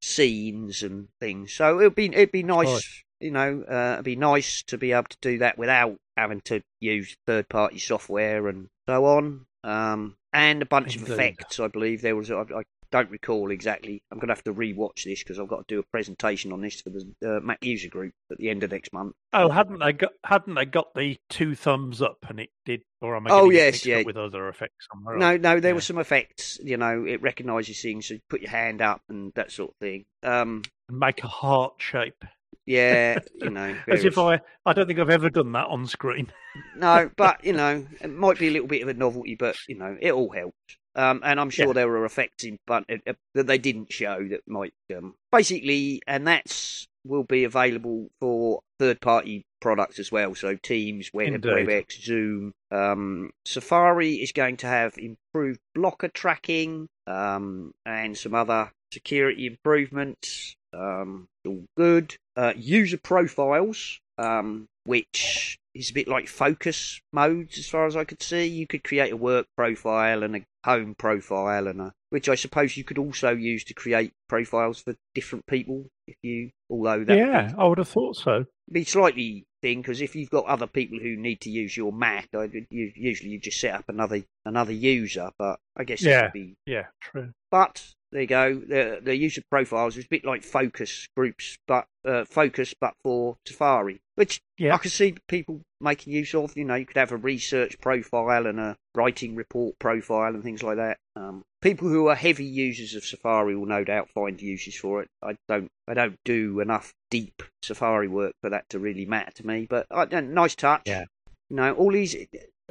scenes 0.00 0.82
and 0.82 1.08
things. 1.20 1.52
So 1.52 1.80
it'd 1.80 1.94
be 1.94 2.06
it'd 2.06 2.32
be 2.32 2.42
nice, 2.42 3.02
you 3.20 3.30
know, 3.30 3.64
uh, 3.68 3.94
it'd 3.94 4.04
be 4.04 4.16
nice 4.16 4.62
to 4.64 4.78
be 4.78 4.92
able 4.92 5.08
to 5.10 5.18
do 5.20 5.38
that 5.38 5.58
without 5.58 5.96
having 6.16 6.40
to 6.42 6.62
use 6.80 7.16
third 7.26 7.48
party 7.48 7.78
software 7.78 8.48
and 8.48 8.68
so 8.88 9.04
on. 9.04 9.46
Um, 9.64 10.16
and 10.32 10.62
a 10.62 10.66
bunch 10.66 10.96
of 10.96 11.08
effects. 11.10 11.58
I 11.60 11.68
believe 11.68 12.02
there 12.02 12.16
was. 12.16 12.30
I, 12.30 12.40
I 12.42 12.62
don't 12.92 13.10
recall 13.10 13.52
exactly. 13.52 14.02
I'm 14.10 14.18
going 14.18 14.26
to 14.28 14.34
have 14.34 14.42
to 14.44 14.52
re-watch 14.52 15.04
this 15.04 15.22
because 15.22 15.38
I've 15.38 15.46
got 15.48 15.68
to 15.68 15.74
do 15.74 15.78
a 15.78 15.84
presentation 15.92 16.50
on 16.52 16.60
this 16.60 16.80
for 16.80 16.90
the 16.90 17.36
uh, 17.36 17.40
Mac 17.40 17.64
user 17.64 17.88
group 17.88 18.12
at 18.32 18.38
the 18.38 18.50
end 18.50 18.64
of 18.64 18.72
next 18.72 18.92
month. 18.92 19.14
Oh, 19.32 19.48
hadn't 19.48 19.78
they 19.78 19.92
got 19.92 20.10
hadn't 20.24 20.54
they 20.56 20.64
got 20.64 20.92
the 20.94 21.16
two 21.28 21.54
thumbs 21.54 22.02
up 22.02 22.18
and 22.28 22.40
it 22.40 22.50
did 22.64 22.82
or 23.00 23.14
am 23.14 23.28
I 23.28 23.30
Oh, 23.30 23.48
yes, 23.50 23.86
yeah. 23.86 24.02
with 24.04 24.16
other 24.16 24.48
effects 24.48 24.88
somewhere 24.92 25.16
No, 25.18 25.30
else? 25.34 25.40
no, 25.40 25.60
there 25.60 25.70
Yeah. 25.70 25.74
were 25.76 25.80
some 25.80 25.98
effects. 25.98 26.58
You 26.64 26.76
know, 26.78 27.04
it 27.06 27.22
recognises 27.22 27.80
things, 27.80 28.08
so 28.08 28.14
you 28.14 28.20
put 28.28 28.40
your 28.40 28.50
hand 28.50 28.82
up 28.82 29.02
and 29.08 29.32
that 29.34 29.52
sort 29.52 29.70
of 29.70 29.76
thing. 29.76 30.04
Um, 30.24 30.62
And 30.88 30.98
make 30.98 31.22
a 31.22 31.28
heart 31.28 31.74
shape. 31.78 32.24
Yeah, 32.66 33.20
you 33.34 33.50
know, 33.50 33.74
As 33.88 34.04
if 34.04 34.18
I 34.18 34.40
I 34.66 34.72
don't 34.72 34.86
think 34.86 34.98
I've 34.98 35.10
ever 35.10 35.30
done 35.30 35.52
that 35.52 35.66
on 35.66 35.86
screen. 35.86 36.32
No, 36.76 37.10
but 37.16 37.44
you 37.44 37.52
know, 37.52 37.86
it 38.00 38.10
might 38.10 38.38
be 38.38 38.48
a 38.48 38.50
little 38.50 38.68
bit 38.68 38.82
of 38.82 38.88
a 38.88 38.94
novelty, 38.94 39.34
but 39.34 39.56
you 39.68 39.76
know, 39.76 39.96
it 40.00 40.12
all 40.12 40.30
helped. 40.32 40.56
Um, 40.96 41.20
and 41.24 41.38
I'm 41.38 41.50
sure 41.50 41.68
Yeah. 41.68 41.72
there 41.74 41.88
were 41.88 42.04
effects 42.04 42.44
in, 42.44 42.58
but 42.66 42.84
uh, 42.90 43.12
that 43.34 43.46
they 43.46 43.58
didn't 43.58 43.92
show 43.92 44.26
that 44.30 44.40
might 44.48 44.74
um, 44.96 45.14
basically, 45.30 46.02
and 46.06 46.26
that's 46.26 46.86
will 47.04 47.24
be 47.24 47.44
available 47.44 48.10
for 48.20 48.60
third-party 48.78 49.42
products 49.60 49.98
as 49.98 50.12
well. 50.12 50.34
So 50.34 50.56
Teams, 50.56 51.10
Web, 51.14 51.32
WebEx, 51.42 52.02
Zoom, 52.02 52.52
um, 52.70 53.30
Safari 53.46 54.16
is 54.16 54.32
going 54.32 54.58
to 54.58 54.66
have 54.66 54.98
improved 54.98 55.60
blocker 55.74 56.08
tracking 56.08 56.88
um, 57.06 57.72
and 57.86 58.18
some 58.18 58.34
other 58.34 58.70
security 58.92 59.46
improvements. 59.46 60.54
Um, 60.72 61.28
all 61.46 61.64
good. 61.76 62.16
Uh, 62.36 62.52
user 62.56 62.98
profiles, 62.98 64.00
um, 64.18 64.66
which 64.84 65.58
is 65.74 65.90
a 65.90 65.94
bit 65.94 66.08
like 66.08 66.26
focus 66.28 67.00
modes 67.12 67.58
as 67.58 67.68
far 67.68 67.86
as 67.86 67.96
I 67.96 68.04
could 68.04 68.22
see. 68.22 68.46
You 68.46 68.66
could 68.66 68.84
create 68.84 69.12
a 69.12 69.16
work 69.16 69.46
profile 69.56 70.22
and 70.22 70.36
a 70.36 70.44
home 70.64 70.94
profile, 70.98 71.66
and 71.66 71.80
a, 71.80 71.92
which 72.10 72.28
I 72.28 72.34
suppose 72.34 72.76
you 72.76 72.84
could 72.84 72.98
also 72.98 73.30
use 73.30 73.64
to 73.64 73.74
create 73.74 74.12
profiles 74.28 74.80
for 74.80 74.94
different 75.14 75.46
people. 75.46 75.86
If 76.06 76.16
you, 76.22 76.50
although 76.68 77.04
that 77.04 77.16
yeah, 77.18 77.52
I 77.56 77.66
would 77.66 77.78
have 77.78 77.88
thought 77.88 78.16
so. 78.16 78.46
be 78.70 78.84
slightly 78.84 79.44
thing 79.62 79.80
because 79.82 80.00
if 80.00 80.16
you've 80.16 80.30
got 80.30 80.46
other 80.46 80.66
people 80.66 80.98
who 80.98 81.16
need 81.16 81.40
to 81.42 81.50
use 81.50 81.76
your 81.76 81.92
Mac, 81.92 82.28
I, 82.34 82.48
you, 82.70 82.92
usually 82.96 83.30
you 83.30 83.38
just 83.38 83.60
set 83.60 83.74
up 83.74 83.84
another 83.88 84.22
another 84.44 84.72
user. 84.72 85.30
But 85.38 85.60
I 85.76 85.84
guess 85.84 86.00
Yeah. 86.02 86.30
be 86.32 86.56
Yeah, 86.66 86.86
true. 87.00 87.32
but 87.50 87.92
there 88.12 88.22
you 88.22 88.26
go. 88.26 88.54
The 88.54 89.00
the 89.02 89.16
user 89.16 89.42
profiles 89.50 89.96
is 89.96 90.04
a 90.04 90.08
bit 90.08 90.24
like 90.24 90.42
focus 90.42 91.08
groups, 91.16 91.58
but 91.66 91.86
uh, 92.04 92.24
focus 92.24 92.74
but 92.80 92.94
for 93.02 93.36
Safari, 93.46 94.00
which 94.16 94.40
Yeah. 94.58 94.74
I 94.74 94.78
can 94.78 94.90
see 94.90 95.14
people 95.28 95.60
making 95.80 96.12
use 96.12 96.34
of. 96.34 96.56
You 96.56 96.64
know, 96.64 96.74
you 96.74 96.86
could 96.86 96.96
have 96.96 97.12
a 97.12 97.16
research 97.16 97.78
profile 97.80 98.46
and 98.46 98.58
a 98.58 98.76
writing 98.94 99.36
report 99.36 99.78
profile 99.78 100.34
and 100.34 100.42
things 100.42 100.62
like 100.62 100.76
that. 100.76 100.98
Um, 101.16 101.42
people 101.62 101.88
who 101.88 102.08
are 102.08 102.14
heavy 102.14 102.44
users 102.44 102.94
of 102.94 103.04
Safari 103.04 103.54
will 103.54 103.66
no 103.66 103.84
doubt 103.84 104.08
find 104.10 104.40
uses 104.40 104.76
for 104.76 105.02
it. 105.02 105.08
I 105.22 105.36
don't. 105.48 105.68
I 105.86 105.94
don't 105.94 106.18
do 106.24 106.60
enough 106.60 106.92
deep 107.10 107.42
Safari 107.62 108.08
work 108.08 108.32
for 108.42 108.50
that 108.50 108.68
to 108.70 108.78
really 108.78 109.06
matter 109.06 109.32
to 109.32 109.46
me. 109.46 109.66
But 109.68 109.86
uh, 109.90 110.06
nice 110.20 110.54
touch. 110.54 110.82
Yeah. 110.86 111.04
You 111.48 111.56
know, 111.56 111.72
all 111.74 111.92
these. 111.92 112.16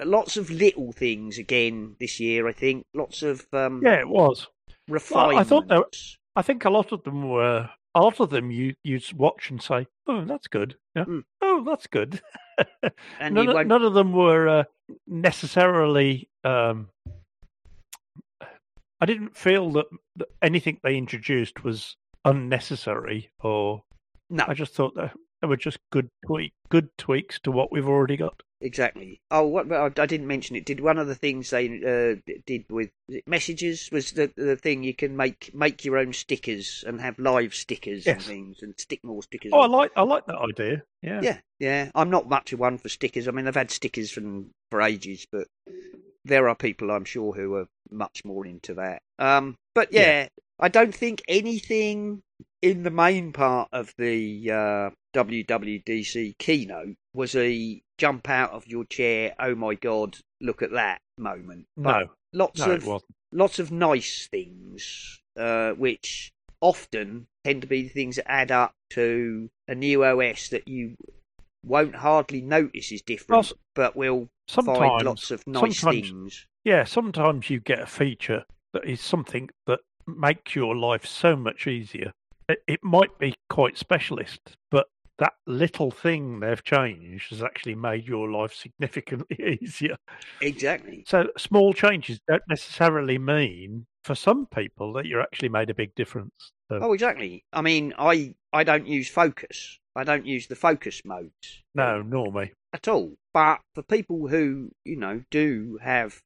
Lots 0.02 0.38
of 0.38 0.50
little 0.50 0.94
things 0.94 1.38
again 1.38 1.98
this 2.00 2.22
year. 2.22 2.48
I 2.48 2.54
think 2.54 2.86
lots 2.94 3.22
of 3.22 3.46
um, 3.52 3.82
Yeah, 3.84 4.00
it 4.00 4.08
was. 4.08 4.48
Refinements. 4.90 5.40
I 5.40 5.44
thought 5.44 5.68
there- 5.68 5.84
I 6.36 6.42
think 6.42 6.66
a 6.66 6.70
lot 6.70 6.92
of 6.92 7.04
them 7.04 7.30
were 7.30 7.70
a 7.96 8.02
lot 8.02 8.20
of 8.20 8.30
them 8.30 8.52
you 8.52 8.76
you 8.84 9.00
watch 9.16 9.50
and 9.50 9.62
say, 9.62 9.88
"Oh, 10.08 10.24
that's 10.26 10.48
good." 10.48 10.76
Yeah. 10.96 11.06
Mm. 11.06 11.24
Oh, 11.42 11.64
that's 11.66 11.88
good. 11.88 12.22
and 13.20 13.36
none, 13.36 13.68
none 13.68 13.84
of 13.84 13.94
them 13.94 14.14
were 14.14 14.48
uh, 14.48 14.64
necessarily. 15.08 16.30
Um, 16.44 16.90
I 19.02 19.06
didn't 19.06 19.36
feel 19.36 19.72
that, 19.72 19.86
that 20.18 20.28
anything 20.42 20.80
they 20.84 20.98
introduced 20.98 21.64
was 21.64 21.96
unnecessary, 22.26 23.32
or 23.42 23.82
no, 24.30 24.44
I 24.48 24.54
just 24.54 24.74
thought 24.76 24.96
that 24.96 25.14
they 25.42 25.48
were 25.48 25.58
just 25.58 25.80
good 25.92 26.10
tweak, 26.26 26.54
good 26.70 26.90
tweaks 26.98 27.40
to 27.42 27.52
what 27.52 27.72
we've 27.72 27.88
already 27.88 28.18
got. 28.18 28.42
Exactly. 28.62 29.22
Oh, 29.32 29.44
what 29.44 29.72
I 29.72 29.86
I 29.86 30.06
didn't 30.06 30.28
mention 30.28 30.56
it. 30.56 30.66
Did 30.66 30.80
one 30.80 30.98
of 30.98 31.08
the 31.08 31.16
things 31.16 31.50
they 31.50 31.68
uh, 31.68 32.34
did 32.46 32.66
with 32.70 32.90
messages 33.28 33.90
was 33.92 34.12
the 34.12 34.32
the 34.36 34.56
thing 34.56 34.84
you 34.84 34.94
can 34.94 35.16
make 35.16 35.52
make 35.54 35.86
your 35.86 35.98
own 35.98 36.14
stickers 36.14 36.84
and 36.88 37.00
have 37.02 37.20
live 37.20 37.54
stickers 37.54 38.06
and 38.08 38.22
things 38.22 38.62
and 38.62 38.74
stick 38.78 39.04
more 39.04 39.24
stickers. 39.24 39.52
Oh, 39.54 39.62
I 39.62 39.68
like 39.68 39.92
I 39.96 40.04
like 40.04 40.26
that 40.28 40.38
idea. 40.38 40.84
Yeah. 41.02 41.22
Yeah, 41.22 41.38
yeah. 41.60 41.92
I'm 41.96 42.10
not 42.10 42.28
much 42.30 42.54
of 42.54 42.60
one 42.60 42.78
for 42.78 42.90
stickers. 42.90 43.28
I 43.28 43.32
mean, 43.32 43.48
I've 43.48 43.56
had 43.56 43.72
stickers 43.72 44.12
from 44.12 44.52
for 44.72 44.82
ages, 44.82 45.26
but 45.32 45.48
there 46.26 46.50
are 46.50 46.56
people 46.56 46.92
I'm 46.92 47.06
sure 47.06 47.34
who 47.34 47.56
are 47.56 47.68
much 47.90 48.24
more 48.26 48.46
into 48.46 48.76
that. 48.76 49.02
Um, 49.18 49.56
but 49.74 49.94
yeah, 49.94 50.02
Yeah. 50.02 50.28
I 50.60 50.68
don't 50.68 50.94
think 50.94 51.22
anything 51.28 52.22
in 52.62 52.84
the 52.84 52.92
main 52.92 53.32
part 53.32 53.70
of 53.72 53.94
the 53.98 54.52
uh, 54.52 54.90
WWDC 55.16 56.38
keynote 56.38 56.96
was 57.14 57.36
a 57.36 57.82
jump 57.98 58.30
out 58.30 58.52
of 58.52 58.68
your 58.68 58.86
chair. 58.86 59.34
Oh 59.40 59.56
my 59.56 59.76
god, 59.76 60.18
look 60.42 60.62
at 60.62 60.72
that 60.72 61.02
moment. 61.18 61.68
But 61.78 62.00
No, 62.00 62.10
lots 62.34 62.60
no, 62.60 62.74
of 62.74 63.04
lots 63.32 63.60
of 63.60 63.72
nice 63.72 64.28
things, 64.28 65.22
uh, 65.38 65.72
which 65.74 66.32
often 66.62 67.28
tend 67.44 67.62
to 67.62 67.68
be 67.68 67.84
the 67.84 67.90
things 67.90 68.18
that 68.18 68.30
add 68.30 68.52
up 68.52 68.74
to 68.92 69.50
a 69.68 69.76
new 69.76 70.04
OS 70.04 70.50
that 70.50 70.68
you 70.68 70.96
won't 71.66 71.96
hardly 71.96 72.42
notice 72.42 72.92
is 72.92 73.02
different, 73.02 73.52
Well, 73.52 73.58
but 73.76 73.96
will 73.96 74.30
find 74.52 75.06
lots 75.06 75.32
of 75.32 75.46
nice 75.48 75.82
things. 75.82 76.46
yeah, 76.64 76.84
sometimes 76.84 77.50
you 77.50 77.60
get 77.60 77.80
a 77.80 77.86
feature 77.86 78.46
that 78.74 78.86
is 78.86 79.02
something 79.02 79.50
that 79.68 79.80
makes 80.08 80.56
your 80.56 80.76
life 80.76 81.06
so 81.06 81.36
much 81.36 81.68
easier. 81.68 82.12
It, 82.48 82.64
it 82.68 82.84
might 82.84 83.18
be 83.20 83.36
quite 83.50 83.78
specialist, 83.78 84.40
but 84.72 84.88
that 85.20 85.34
little 85.46 85.92
thing 85.92 86.40
they've 86.40 86.64
changed 86.64 87.30
has 87.30 87.44
actually 87.44 87.76
made 87.76 88.08
your 88.08 88.32
life 88.32 88.54
significantly 88.54 89.60
easier. 89.62 89.96
Exactly. 90.42 91.04
So 91.08 91.28
small 91.38 91.74
changes 91.74 92.20
don't 92.28 92.44
necessarily 92.50 93.18
mean 93.18 93.86
for 94.04 94.16
some 94.16 94.46
people 94.48 94.94
that 94.94 95.06
you're 95.06 95.22
actually 95.22 95.50
made 95.50 95.70
a 95.70 95.74
big 95.76 95.94
difference. 95.96 96.32
So, 96.70 96.80
Oh, 96.82 96.94
exactly. 96.94 97.44
I 97.54 97.62
mean, 97.62 97.94
I 97.98 98.34
I 98.54 98.64
don't 98.64 98.88
use 98.88 99.10
focus. 99.10 99.78
I 99.96 100.04
don't 100.04 100.26
use 100.26 100.48
the 100.48 100.56
focus 100.56 101.02
modes. 101.06 101.64
no, 101.76 102.02
nor 102.02 102.32
me. 102.32 102.52
at 102.74 102.88
all. 102.88 103.16
But 103.34 103.60
for 103.76 103.84
people 103.84 104.28
who, 104.28 104.72
you 104.86 104.96
know, 104.96 105.24
do 105.30 105.78
have 105.82 106.22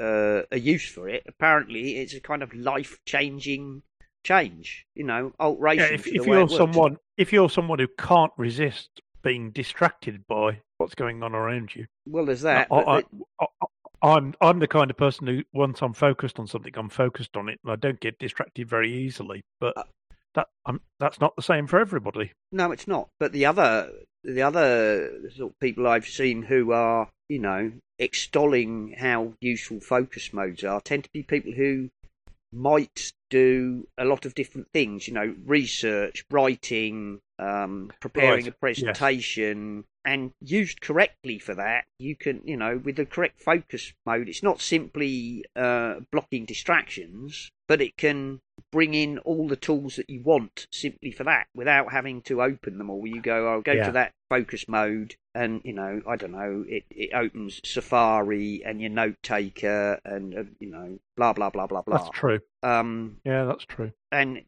uh, 0.00 0.42
a 0.50 0.58
use 0.58 0.88
for 0.88 1.08
it, 1.08 1.24
apparently 1.28 1.98
it's 1.98 2.14
a 2.14 2.20
kind 2.20 2.42
of 2.42 2.54
life 2.54 2.98
changing 3.04 3.82
change. 4.24 4.86
You 4.94 5.04
know, 5.04 5.32
Yeah, 5.78 5.94
if, 5.94 6.06
if 6.06 6.26
you're 6.26 6.48
someone 6.48 6.98
if 7.16 7.32
you're 7.32 7.50
someone 7.50 7.78
who 7.78 7.88
can't 7.98 8.32
resist 8.36 9.00
being 9.22 9.50
distracted 9.50 10.26
by 10.28 10.60
what's 10.78 10.94
going 10.94 11.22
on 11.22 11.34
around 11.34 11.74
you. 11.74 11.86
Well, 12.06 12.24
there's 12.24 12.42
that. 12.42 12.68
I, 12.70 13.02
I, 13.40 13.46
I'm 14.02 14.34
I'm 14.40 14.58
the 14.60 14.68
kind 14.68 14.90
of 14.90 14.96
person 14.96 15.26
who 15.26 15.42
once 15.52 15.82
I'm 15.82 15.92
focused 15.92 16.38
on 16.38 16.46
something, 16.46 16.72
I'm 16.76 16.88
focused 16.88 17.36
on 17.36 17.48
it, 17.48 17.58
and 17.64 17.72
I 17.72 17.76
don't 17.76 18.00
get 18.00 18.18
distracted 18.18 18.68
very 18.68 18.92
easily. 18.92 19.42
But 19.60 19.76
Uh, 19.76 19.82
that 20.34 20.48
I'm, 20.66 20.80
that's 21.00 21.20
not 21.20 21.34
the 21.36 21.42
same 21.42 21.66
for 21.66 21.80
everybody. 21.80 22.32
No, 22.52 22.70
it's 22.70 22.86
not. 22.86 23.08
But 23.18 23.32
the 23.32 23.46
other, 23.46 23.90
the 24.22 24.42
other 24.42 25.10
sort 25.34 25.52
of 25.52 25.58
people 25.58 25.86
I've 25.86 26.06
seen 26.06 26.42
who 26.42 26.72
are, 26.72 27.08
you 27.28 27.38
know, 27.38 27.72
extolling 27.98 28.94
how 28.98 29.32
useful 29.40 29.80
focus 29.80 30.32
modes 30.32 30.62
are, 30.62 30.80
tend 30.80 31.04
to 31.04 31.10
be 31.12 31.22
people 31.22 31.52
who 31.52 31.88
might 32.52 33.12
do 33.30 33.86
a 33.98 34.04
lot 34.04 34.24
of 34.24 34.34
different 34.34 34.68
things. 34.72 35.06
You 35.08 35.14
know, 35.14 35.34
research, 35.44 36.24
writing, 36.30 37.20
um, 37.38 37.90
preparing 38.00 38.44
Right, 38.44 38.48
a 38.48 38.52
presentation, 38.52 39.84
and 40.04 40.32
used 40.40 40.80
correctly 40.80 41.38
for 41.38 41.54
that, 41.54 41.84
you 41.98 42.16
can, 42.16 42.40
you 42.44 42.56
know, 42.56 42.78
with 42.78 42.96
the 42.96 43.04
correct 43.06 43.40
focus 43.40 43.92
mode, 44.06 44.28
it's 44.28 44.42
not 44.42 44.60
simply 44.60 45.44
uh, 45.54 45.96
blocking 46.10 46.46
distractions, 46.46 47.50
but 47.66 47.82
it 47.82 47.96
can 47.96 48.40
bring 48.72 48.94
in 48.94 49.18
all 49.18 49.46
the 49.48 49.56
tools 49.56 49.96
that 49.96 50.08
you 50.08 50.22
want 50.22 50.66
simply 50.72 51.10
for 51.10 51.24
that 51.24 51.46
without 51.54 51.92
having 51.92 52.22
to 52.22 52.42
open 52.42 52.78
them 52.78 52.90
all. 52.90 53.06
You 53.06 53.20
go, 53.20 53.48
I'll 53.52 53.60
go 53.60 53.74
Yeah. 53.74 53.86
to 53.86 53.92
that 53.92 54.12
focus 54.30 54.66
mode, 54.68 55.14
and 55.34 55.60
you 55.64 55.72
know, 55.72 56.02
I 56.06 56.16
don't 56.16 56.32
know, 56.32 56.64
it, 56.68 56.84
it 56.90 57.10
opens 57.14 57.60
Safari 57.64 58.62
and 58.64 58.80
your 58.80 58.90
note 58.90 59.16
taker, 59.22 59.98
and 60.04 60.34
uh, 60.34 60.42
you 60.60 60.70
know, 60.70 60.98
blah 61.16 61.32
blah 61.32 61.50
blah 61.50 61.66
blah 61.66 61.82
blah. 61.82 61.98
That's 61.98 62.10
true. 62.18 62.40
Um, 62.62 63.16
Yeah, 63.24 63.44
that's 63.44 63.64
true. 63.64 63.92
and 64.12 64.42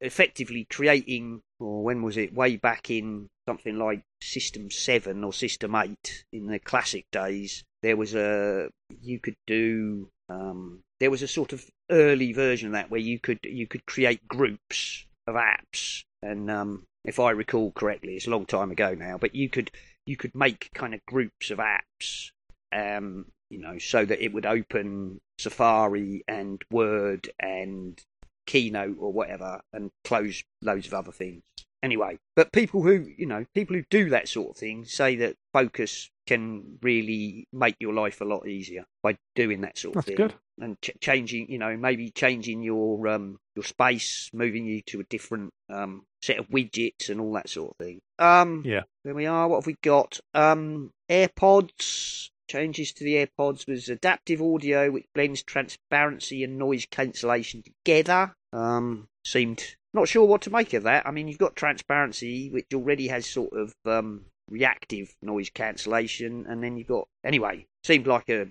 effectively 0.00 0.66
creating, 0.70 1.40
or 1.60 1.82
when 1.84 2.02
was 2.02 2.16
it? 2.16 2.34
Way 2.34 2.56
back 2.56 2.90
in 2.90 3.28
something 3.48 3.78
like 3.78 4.02
System 4.22 4.70
Seven 4.70 5.24
or 5.24 5.32
System 5.32 5.74
Eight 5.74 6.24
in 6.32 6.46
the 6.46 6.58
classic 6.58 7.06
days, 7.12 7.64
there 7.82 7.96
was 7.96 8.14
a 8.14 8.68
you 9.00 9.18
could 9.18 9.36
do. 9.46 10.08
Um, 10.28 10.80
there 11.00 11.10
was 11.10 11.22
a 11.22 11.28
sort 11.28 11.52
of 11.52 11.64
early 11.90 12.32
version 12.32 12.68
of 12.68 12.72
that 12.74 12.90
where 12.90 13.00
you 13.00 13.18
could 13.18 13.40
you 13.42 13.66
could 13.66 13.84
create 13.86 14.26
groups 14.28 15.04
of 15.26 15.34
apps, 15.34 16.04
and 16.22 16.50
um, 16.50 16.84
if 17.04 17.18
I 17.18 17.30
recall 17.30 17.72
correctly, 17.72 18.14
it's 18.14 18.26
a 18.26 18.30
long 18.30 18.46
time 18.46 18.70
ago 18.70 18.94
now, 18.94 19.18
but 19.18 19.34
you 19.34 19.48
could 19.48 19.70
you 20.06 20.16
could 20.16 20.34
make 20.34 20.70
kind 20.74 20.94
of 20.94 21.04
groups 21.06 21.50
of 21.50 21.58
apps, 21.58 22.30
um, 22.72 23.26
you 23.50 23.58
know, 23.58 23.78
so 23.78 24.04
that 24.04 24.22
it 24.22 24.32
would 24.32 24.46
open 24.46 25.20
Safari 25.38 26.24
and 26.26 26.62
Word 26.70 27.30
and 27.38 28.00
Keynote 28.46 28.96
or 28.98 29.12
whatever 29.12 29.62
and 29.72 29.90
close 30.04 30.42
loads 30.60 30.86
of 30.86 30.94
other 30.94 31.12
things. 31.12 31.42
Anyway, 31.82 32.18
but 32.36 32.52
people 32.52 32.82
who, 32.82 33.08
you 33.16 33.26
know, 33.26 33.44
people 33.54 33.74
who 33.74 33.82
do 33.90 34.10
that 34.10 34.28
sort 34.28 34.50
of 34.50 34.56
thing 34.56 34.84
say 34.84 35.16
that 35.16 35.36
focus 35.52 36.10
can 36.28 36.78
really 36.80 37.48
make 37.52 37.74
your 37.80 37.92
life 37.92 38.20
a 38.20 38.24
lot 38.24 38.46
easier 38.46 38.86
by 39.02 39.16
doing 39.34 39.62
that 39.62 39.76
sort 39.76 39.96
of 39.96 40.04
thing. 40.04 40.14
That's 40.16 40.32
good. 40.32 40.40
And 40.62 40.80
ch- 40.80 40.92
changing, 41.00 41.50
you 41.50 41.58
know, 41.58 41.76
maybe 41.76 42.10
changing 42.10 42.62
your 42.62 43.08
um 43.08 43.36
your 43.56 43.64
space, 43.64 44.30
moving 44.32 44.64
you 44.64 44.80
to 44.86 45.00
a 45.00 45.04
different 45.04 45.50
um 45.68 46.04
set 46.22 46.38
of 46.38 46.48
widgets 46.48 47.08
and 47.10 47.20
all 47.20 47.32
that 47.32 47.48
sort 47.48 47.72
of 47.72 47.84
thing. 47.84 48.00
Um 48.18 48.62
Yeah. 48.64 48.82
there 49.04 49.14
we 49.14 49.26
are. 49.26 49.48
What 49.48 49.56
have 49.56 49.66
we 49.66 49.76
got? 49.82 50.20
Um 50.34 50.90
AirPods. 51.10 52.28
Changes 52.48 52.92
to 52.94 53.04
the 53.04 53.14
AirPods 53.14 53.66
was 53.66 53.88
adaptive 53.88 54.42
audio, 54.42 54.90
which 54.90 55.06
blends 55.14 55.42
transparency 55.42 56.44
and 56.44 56.58
noise 56.58 56.86
cancellation 56.90 57.62
together. 57.62 58.34
Um, 58.52 59.08
seemed 59.24 59.76
not 59.94 60.08
sure 60.08 60.26
what 60.26 60.42
to 60.42 60.50
make 60.50 60.74
of 60.74 60.82
that. 60.82 61.06
I 61.06 61.12
mean, 61.12 61.28
you've 61.28 61.38
got 61.38 61.56
transparency, 61.56 62.50
which 62.50 62.66
already 62.74 63.08
has 63.08 63.26
sort 63.26 63.52
of 63.54 63.72
um, 63.86 64.26
reactive 64.50 65.14
noise 65.22 65.48
cancellation, 65.50 66.44
and 66.46 66.62
then 66.62 66.76
you've 66.76 66.88
got 66.88 67.08
anyway. 67.24 67.64
Seemed 67.84 68.06
like 68.06 68.28
a 68.28 68.46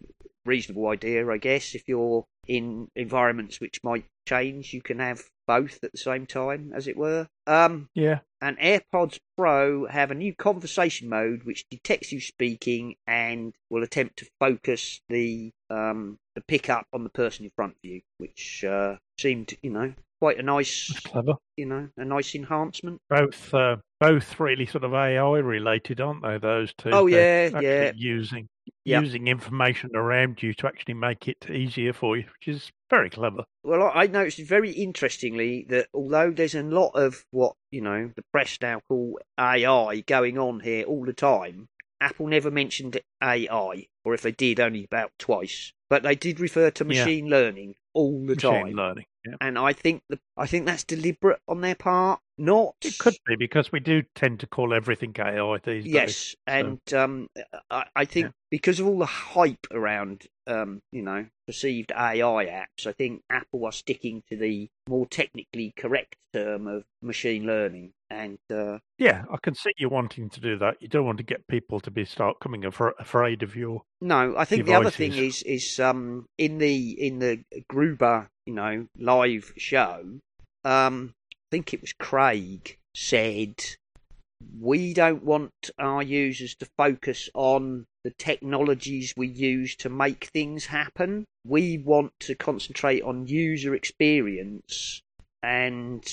reasonable 0.46 0.88
idea, 0.88 1.28
I 1.30 1.38
guess. 1.38 1.76
If 1.76 1.84
you're 1.88 2.26
in 2.48 2.88
environments 2.96 3.60
which 3.60 3.80
might 3.84 4.06
change, 4.28 4.74
you 4.74 4.82
can 4.82 5.00
have 5.00 5.24
both 5.48 5.80
at 5.84 5.92
the 5.92 5.98
same 5.98 6.26
time, 6.26 6.72
as 6.74 6.88
it 6.88 6.98
were. 6.98 7.28
Um, 7.48 7.89
Yeah. 7.94 8.20
and 8.42 8.58
AirPods 8.58 9.20
Pro 9.38 9.86
have 9.88 10.12
a 10.12 10.16
new 10.16 10.34
conversation 10.36 11.10
mode 11.10 11.44
which 11.44 11.66
detects 11.70 12.12
you 12.12 12.20
speaking 12.22 12.96
and 13.06 13.54
will 13.70 13.84
attempt 13.84 14.18
to 14.18 14.30
focus 14.39 15.02
the 15.10 15.52
um, 15.70 16.18
the 16.36 16.42
pickup 16.42 16.86
on 16.94 17.04
the 17.04 17.10
person 17.10 17.46
in 17.46 17.52
front 17.56 17.74
of 17.74 17.78
you, 17.84 18.02
which 18.18 18.64
uh, 18.64 18.96
seemed, 19.20 19.54
you 19.62 19.70
know, 19.70 19.94
quite 20.20 20.38
a 20.39 20.44
nice, 20.44 20.92
clever. 21.04 21.34
you 21.58 21.66
know, 21.66 21.89
a 21.98 22.06
nice 22.06 22.36
enhancement. 22.36 23.00
Both 23.10 23.54
uh, 23.54 23.78
both 24.02 24.39
really 24.39 24.66
sort 24.66 24.84
of 24.84 24.93
AI 24.93 25.38
related, 25.38 26.02
aren't 26.02 26.24
they? 26.24 26.38
Those 26.39 26.74
two. 26.74 26.89
Oh, 26.91 27.08
They're 27.08 27.52
yeah, 27.54 27.62
yeah. 27.62 27.91
Using 27.95 28.49
Yep. 28.86 29.04
using 29.04 29.28
information 29.28 29.91
around 29.95 30.41
you 30.41 30.54
to 30.56 30.68
actually 30.68 30.95
make 30.95 31.28
it 31.28 31.49
easier 31.49 31.93
for 31.93 32.18
you, 32.18 32.24
which 32.24 32.54
is 32.54 32.72
very 32.89 33.10
clever. 33.10 33.43
Well, 33.64 33.91
I 33.93 34.08
noticed 34.08 34.39
very 34.39 34.72
interestingly 34.72 35.66
that 35.70 35.88
although 35.93 36.32
there's 36.32 36.56
a 36.56 36.64
lot 36.64 36.89
of 36.95 37.26
what 37.32 37.54
you 37.70 37.82
know 37.82 38.12
the 38.16 38.24
press 38.34 38.58
now 38.60 38.82
call 38.89 39.20
AI 39.39 40.02
going 40.08 40.38
on 40.39 40.62
here 40.62 40.84
all 40.86 41.06
the 41.06 41.14
time, 41.14 41.68
Apple 42.02 42.28
never 42.28 42.49
mentioned 42.49 42.99
AI, 43.22 43.88
or 44.04 44.14
if 44.16 44.22
they 44.24 44.32
did, 44.32 44.60
only 44.60 44.84
about 44.84 45.12
twice. 45.20 45.74
But 45.89 46.02
they 46.02 46.16
did 46.16 46.39
refer 46.39 46.72
to 46.72 46.84
Yeah. 46.84 47.06
machine 47.06 47.30
learning 47.30 47.76
all 47.94 48.26
the 48.26 48.36
Machine 48.36 48.52
time. 48.52 48.74
learning. 48.74 49.06
Yeah. 49.26 49.36
and 49.39 49.60
I 49.60 49.74
think 49.74 50.02
the, 50.10 50.20
I 50.36 50.48
think 50.48 50.66
that's 50.66 50.84
deliberate 50.84 51.39
on 51.48 51.62
their 51.62 51.76
part. 51.76 52.20
Not 52.39 52.74
It 52.84 52.98
could 52.98 53.16
be 53.28 53.36
because 53.36 53.72
we 53.72 53.80
do 53.80 54.02
tend 54.16 54.39
to 54.39 54.48
call 54.48 54.74
everything 54.74 55.14
AI 55.20 55.58
these 55.64 55.84
days. 55.84 55.92
yes, 55.94 56.36
and 56.48 56.80
um, 56.94 57.28
I, 57.70 57.86
I 57.96 58.06
think 58.06 58.26
Yeah. 58.28 58.32
because 58.50 58.80
of 58.80 58.88
all 58.88 58.98
the 58.98 59.06
hype 59.06 59.68
around 59.72 60.26
um, 60.48 60.82
you 60.92 61.04
know 61.04 61.28
perceived 61.46 61.92
AI 61.92 62.46
apps, 62.46 62.88
I 62.88 62.94
think 62.94 63.22
Apple 63.30 63.66
are 63.66 63.72
sticking 63.72 64.24
to 64.30 64.38
the 64.38 64.70
more 64.89 65.06
technically 65.06 65.72
correct 65.78 66.16
term 66.34 66.66
of 66.66 66.84
machine 67.04 67.46
learning. 67.46 67.92
And 68.12 68.39
uh, 68.53 68.80
Yeah, 68.97 69.24
I 69.32 69.38
can 69.41 69.55
see 69.55 69.72
you 69.78 69.88
wanting 69.88 70.30
to 70.32 70.41
do 70.41 70.57
that. 70.57 70.82
You 70.82 70.89
don't 70.89 71.05
want 71.05 71.18
to 71.20 71.24
get 71.24 71.47
people 71.47 71.80
to 71.80 71.89
be 71.89 72.03
start 72.03 72.41
coming 72.41 72.66
afra- 72.66 72.93
afraid 72.99 73.41
of 73.41 73.55
your. 73.55 73.84
no, 74.01 74.36
I 74.38 74.43
think 74.43 74.66
the 74.66 74.76
other 74.76 74.91
thing 74.91 75.14
is 75.14 75.41
is 75.43 75.80
um, 75.80 76.26
in 76.38 76.57
the 76.57 76.91
in 77.01 77.20
the 77.20 77.43
Gruber 77.70 78.30
you 78.45 78.53
know 78.53 78.88
live 78.97 79.53
show. 79.57 80.20
Um, 80.66 81.14
I 81.32 81.47
think 81.51 81.74
it 81.74 81.80
was 81.80 81.93
Craig 81.93 82.78
said 82.93 83.55
we 84.59 84.93
don't 84.93 85.24
want 85.24 85.72
our 85.80 86.03
users 86.03 86.53
to 86.55 86.68
focus 86.78 87.30
on 87.34 87.86
the 88.03 88.12
technologies 88.12 89.14
we 89.16 89.28
use 89.28 89.78
to 89.78 89.89
make 89.89 90.26
things 90.34 90.66
happen. 90.66 91.24
We 91.45 91.78
want 91.78 92.12
to 92.22 92.36
concentrate 92.36 93.03
on 93.03 93.28
user 93.28 93.74
experience 93.74 95.01
and 95.41 96.03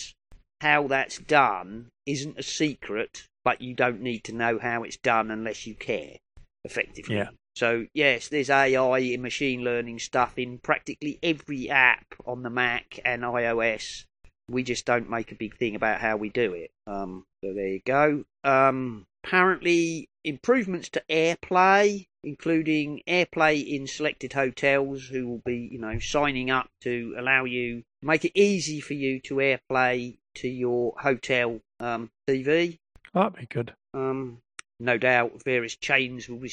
how 0.61 0.87
that's 0.89 1.19
done 1.19 1.89
isn't 2.07 2.39
a 2.39 2.43
secret, 2.43 3.29
but 3.45 3.61
you 3.61 3.75
don't 3.75 4.01
need 4.01 4.25
to 4.25 4.35
know 4.35 4.59
how 4.59 4.83
it's 4.83 4.97
done 4.97 5.31
unless 5.31 5.67
you 5.67 5.75
care, 5.75 6.17
effectively. 6.65 7.17
Yeah. 7.17 7.31
So, 7.57 7.87
yes, 7.93 8.29
there's 8.29 8.51
AI 8.51 8.99
and 8.99 9.23
machine 9.23 9.63
learning 9.63 9.99
stuff 9.99 10.39
in 10.39 10.59
practically 10.59 11.19
every 11.23 11.69
app 11.71 12.15
on 12.25 12.43
the 12.43 12.51
Mac 12.51 13.01
and 13.05 13.23
iOS 13.23 14.05
we 14.51 14.63
just 14.63 14.87
don't 14.87 15.11
make 15.11 15.31
a 15.31 15.37
big 15.37 15.57
thing 15.57 15.75
about 15.75 16.01
how 16.01 16.17
we 16.17 16.31
do 16.31 16.55
it. 16.55 16.71
Um, 16.87 17.27
so 17.45 17.53
there 17.53 17.69
you 17.69 17.81
go. 17.85 18.25
Um, 18.45 19.07
apparently, 19.23 20.09
improvements 20.25 20.89
to 20.91 21.03
AirPlay, 21.11 22.07
including 22.25 23.03
AirPlay 23.07 23.67
in 23.67 23.87
selected 23.87 24.33
hotels, 24.33 25.07
who 25.07 25.27
will 25.29 25.43
be, 25.45 25.69
you 25.71 25.79
know, 25.79 25.99
signing 25.99 26.51
up 26.51 26.69
to 26.83 27.15
allow 27.19 27.45
you 27.45 27.83
make 28.03 28.25
it 28.25 28.33
easy 28.35 28.81
for 28.81 28.95
you 28.95 29.21
to 29.21 29.35
AirPlay 29.35 30.17
to 30.39 30.49
your 30.49 30.95
hotel 30.99 31.61
um, 31.81 32.11
TV. 32.29 32.79
That'd 33.15 33.37
be 33.39 33.47
good. 33.47 33.73
Um, 33.95 34.39
no 34.81 34.99
doubt, 34.99 35.43
various 35.45 35.77
chains 35.77 36.29
will 36.29 36.39
be 36.39 36.53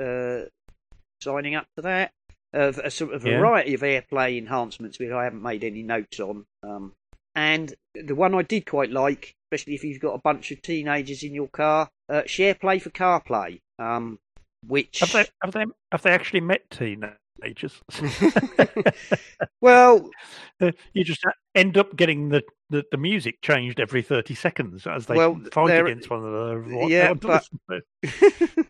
uh, 0.00 0.46
signing 1.22 1.54
up 1.54 1.66
to 1.76 1.82
that. 1.82 2.12
Uh, 2.54 2.72
a 2.82 2.90
sort 2.90 3.12
of 3.12 3.26
Yeah. 3.26 3.38
variety 3.38 3.74
of 3.74 3.82
AirPlay 3.82 4.38
enhancements, 4.38 4.98
which 4.98 5.10
I 5.10 5.24
haven't 5.24 5.42
made 5.42 5.64
any 5.64 5.82
notes 5.82 6.18
on. 6.18 6.46
Um, 6.62 6.92
and 7.34 7.74
the 7.94 8.14
one 8.14 8.34
I 8.34 8.42
did 8.42 8.64
quite 8.66 8.90
like, 8.90 9.34
especially 9.52 9.74
if 9.74 9.84
you've 9.84 10.00
got 10.00 10.14
a 10.14 10.20
bunch 10.24 10.50
of 10.50 10.62
teenagers 10.62 11.22
in 11.22 11.34
your 11.34 11.48
car, 11.48 11.90
uh, 12.08 12.22
SharePlay 12.22 12.80
for 12.80 12.90
CarPlay, 12.90 13.60
um, 13.78 14.18
which 14.66 15.00
Have 15.00 15.12
they 15.12 15.26
have 15.42 15.52
they 15.52 15.64
have 15.92 16.02
they 16.02 16.10
actually 16.10 16.40
met 16.40 16.68
teenagers? 16.70 17.16
well, 19.60 20.10
Uh, 20.60 20.72
you 20.92 21.04
just 21.04 21.24
end 21.54 21.76
up 21.76 21.96
getting 21.96 22.30
the, 22.30 22.42
the, 22.70 22.84
the 22.90 22.96
music 22.96 23.40
changed 23.42 23.80
every 23.80 24.02
thirty 24.02 24.34
seconds 24.34 24.86
as 24.86 25.06
they 25.06 25.16
Well, 25.16 25.40
fight 25.52 25.80
against 25.80 26.10
one 26.10 26.24
another. 26.24 26.64
Yeah, 26.88 27.14
but- 27.14 27.46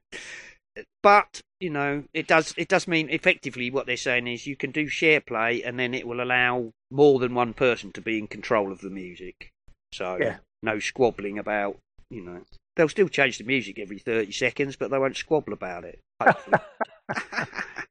but 1.03 1.41
you 1.61 1.71
know, 1.71 2.05
it 2.15 2.27
does 2.27 2.55
it 2.57 2.69
does 2.69 2.87
mean 2.87 3.09
effectively 3.11 3.71
what 3.71 3.87
they're 3.87 3.97
saying 3.97 4.27
is 4.29 4.47
you 4.47 4.57
can 4.57 4.71
do 4.71 4.87
share 4.87 5.21
play, 5.21 5.63
and 5.63 5.79
then 5.79 5.95
it 5.95 6.07
will 6.07 6.23
allow 6.23 6.71
more 6.91 7.19
than 7.19 7.35
one 7.35 7.55
person 7.55 7.93
to 7.93 8.01
be 8.01 8.19
in 8.19 8.27
control 8.27 8.71
of 8.71 8.81
the 8.81 8.91
music. 8.91 9.51
So 9.93 10.19
Yeah. 10.21 10.37
no 10.63 10.79
squabbling 10.79 11.39
about 11.39 11.79
you 12.11 12.25
know. 12.25 12.43
They'll 12.79 12.89
still 12.89 13.09
change 13.09 13.37
the 13.37 13.45
music 13.45 13.79
every 13.79 13.99
thirty 13.99 14.33
seconds, 14.33 14.77
but 14.77 14.91
they 14.91 14.99
won't 14.99 15.17
squabble 15.19 15.53
about 15.53 15.85
it. 15.85 16.01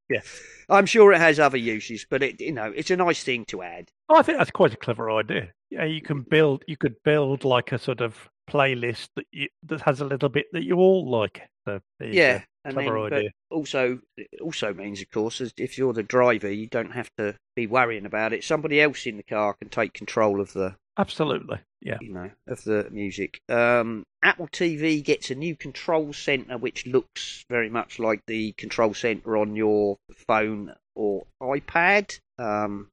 Yeah. 0.10 0.22
I'm 0.70 0.86
sure 0.86 1.12
it 1.12 1.20
has 1.20 1.38
other 1.38 1.58
uses, 1.58 2.06
but 2.10 2.24
it 2.24 2.40
you 2.40 2.54
know 2.54 2.72
it's 2.74 2.92
a 2.92 2.96
nice 2.96 3.24
thing 3.24 3.44
to 3.46 3.62
add. 3.62 3.90
Oh, 4.08 4.16
I 4.16 4.22
think 4.22 4.38
that's 4.38 4.52
quite 4.52 4.74
a 4.74 4.78
clever 4.78 5.12
idea. 5.12 5.50
Yeah, 5.70 5.84
you 5.84 6.02
can 6.02 6.22
build. 6.22 6.64
You 6.66 6.78
could 6.78 6.96
build 7.04 7.44
like 7.44 7.74
a 7.74 7.78
sort 7.78 8.00
of 8.00 8.30
playlist 8.50 9.10
that 9.18 9.26
you, 9.34 9.50
that 9.64 9.82
has 9.82 10.00
a 10.00 10.06
little 10.06 10.30
bit 10.30 10.46
that 10.54 10.64
you 10.64 10.78
all 10.78 11.10
like. 11.10 11.42
So 11.66 11.82
Yeah, 12.00 12.44
clever 12.70 13.10
then, 13.10 13.20
idea. 13.20 13.30
also 13.52 14.00
it 14.16 14.28
also 14.42 14.74
means, 14.74 15.02
of 15.02 15.12
course, 15.12 15.42
if 15.58 15.78
you're 15.78 15.92
the 15.94 16.04
driver, 16.04 16.50
you 16.52 16.68
don't 16.68 16.94
have 16.94 17.10
to 17.18 17.36
be 17.58 17.68
worrying 17.68 18.06
about 18.06 18.32
it. 18.32 18.46
Somebody 18.46 18.80
else 18.80 19.06
in 19.06 19.18
the 19.18 19.24
car 19.24 19.56
can 19.60 19.68
take 19.70 19.94
control 19.94 20.40
of 20.40 20.54
the 20.54 20.76
Absolutely. 20.98 21.60
Yeah. 21.82 21.98
you 22.02 22.12
know, 22.12 22.32
of 22.48 22.64
the 22.64 22.88
music. 22.92 23.40
Um, 23.50 24.04
Apple 24.24 24.48
TV 24.48 25.04
gets 25.04 25.30
a 25.30 25.36
new 25.36 25.56
control 25.56 26.12
center 26.12 26.58
which 26.58 26.88
looks 26.88 27.46
very 27.50 27.70
much 27.70 28.00
like 28.00 28.22
the 28.26 28.54
control 28.54 28.94
center 28.94 29.38
on 29.38 29.56
your 29.56 29.98
phone 30.28 30.74
or 30.96 31.26
iPad. 31.42 32.20
Um, 32.40 32.90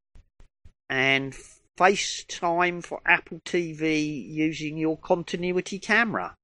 and 0.91 1.35
FaceTime 1.79 2.85
for 2.85 3.01
Apple 3.05 3.41
TV 3.45 4.29
using 4.29 4.77
your 4.77 4.97
continuity 4.99 5.79
camera. 5.79 6.35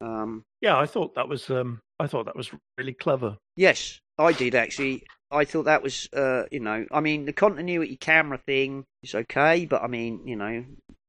Um, 0.00 0.42
Yeah, 0.60 0.78
I 0.78 0.86
thought 0.86 1.14
that 1.14 1.28
was. 1.28 1.50
Um, 1.50 1.80
I 2.00 2.06
thought 2.06 2.26
that 2.26 2.36
was 2.36 2.50
really 2.76 2.92
clever. 2.94 3.36
Yes, 3.56 4.00
I 4.18 4.32
did 4.32 4.54
actually. 4.54 5.04
I 5.30 5.44
thought 5.44 5.64
that 5.64 5.82
was, 5.82 6.08
uh, 6.12 6.44
you 6.52 6.60
know, 6.60 6.86
I 6.92 7.00
mean, 7.00 7.24
the 7.24 7.32
continuity 7.32 7.96
camera 7.96 8.38
thing 8.46 8.84
is 9.02 9.14
okay, 9.14 9.66
but 9.66 9.82
I 9.82 9.88
mean, 9.88 10.26
you 10.26 10.36
know, 10.36 10.64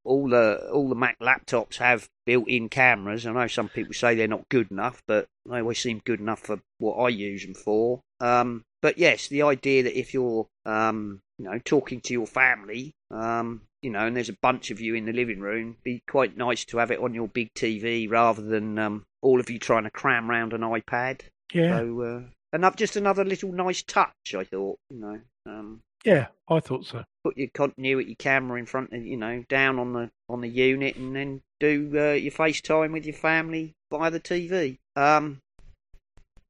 all 0.05 0.29
the 0.29 0.69
all 0.71 0.87
the 0.87 0.95
Mac 0.95 1.17
laptops 1.19 1.77
have 1.77 2.07
built-in 2.25 2.69
cameras. 2.69 3.25
I 3.25 3.31
know 3.31 3.47
some 3.47 3.69
people 3.69 3.93
say 3.93 4.15
they're 4.15 4.27
not 4.27 4.49
good 4.49 4.71
enough, 4.71 5.01
but 5.07 5.27
they 5.49 5.59
always 5.59 5.79
seem 5.79 6.01
good 6.05 6.19
enough 6.19 6.39
for 6.39 6.59
what 6.77 6.95
I 6.95 7.09
use 7.09 7.43
them 7.43 7.53
for. 7.53 8.01
Um, 8.19 8.63
but 8.81 8.97
yes, 8.97 9.27
the 9.27 9.41
idea 9.41 9.83
that 9.83 9.97
if 9.97 10.13
you're, 10.13 10.47
um, 10.65 11.19
you 11.37 11.45
know, 11.45 11.59
talking 11.65 12.01
to 12.01 12.13
your 12.13 12.27
family, 12.27 12.93
um, 13.11 13.61
you 13.81 13.89
know, 13.89 14.05
and 14.05 14.15
there's 14.15 14.29
a 14.29 14.37
bunch 14.41 14.71
of 14.71 14.79
you 14.79 14.95
in 14.95 15.05
the 15.05 15.13
living 15.13 15.39
room, 15.39 15.71
it'd 15.71 15.83
be 15.83 16.01
quite 16.07 16.37
nice 16.37 16.65
to 16.65 16.77
have 16.77 16.91
it 16.91 16.99
on 16.99 17.13
your 17.13 17.27
big 17.27 17.49
TV 17.55 18.09
rather 18.09 18.41
than 18.41 18.79
um, 18.79 19.03
all 19.21 19.39
of 19.39 19.49
you 19.49 19.59
trying 19.59 19.83
to 19.83 19.91
cram 19.91 20.29
round 20.29 20.53
an 20.53 20.61
iPad. 20.61 21.21
Yeah. 21.53 21.77
So, 21.77 22.01
uh, 22.01 22.21
another 22.53 22.75
just 22.75 22.95
another 22.95 23.23
little 23.23 23.51
nice 23.51 23.83
touch, 23.83 24.35
I 24.35 24.43
thought. 24.43 24.77
You 24.89 24.99
know, 24.99 25.21
um, 25.45 25.81
Yeah, 26.05 26.27
I 26.47 26.59
thought 26.59 26.85
so. 26.85 27.03
put 27.23 27.35
your 27.35 27.47
continuity 27.47 28.13
camera 28.13 28.59
in 28.59 28.67
front 28.67 28.93
of 28.93 29.03
you 29.03 29.17
know 29.17 29.43
down 29.49 29.79
on 29.79 29.93
the 29.93 30.11
on 30.29 30.41
the 30.41 30.47
unit, 30.47 30.95
and 30.95 31.15
then 31.15 31.41
do 31.59 31.91
uh, 31.95 32.11
your 32.11 32.31
FaceTime 32.31 32.93
with 32.93 33.05
your 33.05 33.15
family 33.15 33.73
via 33.91 34.11
the 34.11 34.19
TV. 34.19 34.77
Um, 34.95 35.39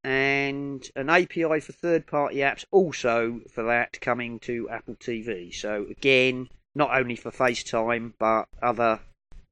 and 0.04 0.88
an 0.96 1.10
API 1.10 1.62
for 1.62 1.72
third-party 1.72 2.36
apps 2.36 2.66
also 2.70 3.42
for 3.52 3.64
that 3.64 4.00
coming 4.02 4.40
to 4.40 4.70
Apple 4.70 4.96
TV. 4.96 5.52
So 5.52 5.88
again, 5.90 6.50
not 6.76 6.96
only 6.96 7.16
for 7.16 7.32
FaceTime 7.32 8.14
but 8.20 8.46
other 8.62 9.00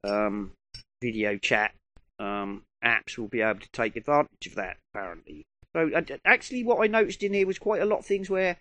um, 0.04 0.52
video 1.02 1.38
chat 1.38 1.74
um, 2.20 2.64
apps 2.84 3.18
will 3.18 3.30
be 3.30 3.42
able 3.42 3.62
to 3.62 3.72
take 3.72 3.96
advantage 3.96 4.48
of 4.48 4.56
that. 4.56 4.78
Apparently, 4.94 5.46
so 5.76 5.90
actually, 6.24 6.64
what 6.64 6.84
I 6.84 6.88
noticed 6.88 7.24
in 7.24 7.34
here 7.34 7.48
was 7.48 7.58
quite 7.58 7.82
a 7.82 7.86
lot 7.86 8.00
of 8.00 8.06
things 8.06 8.30
where 8.30 8.58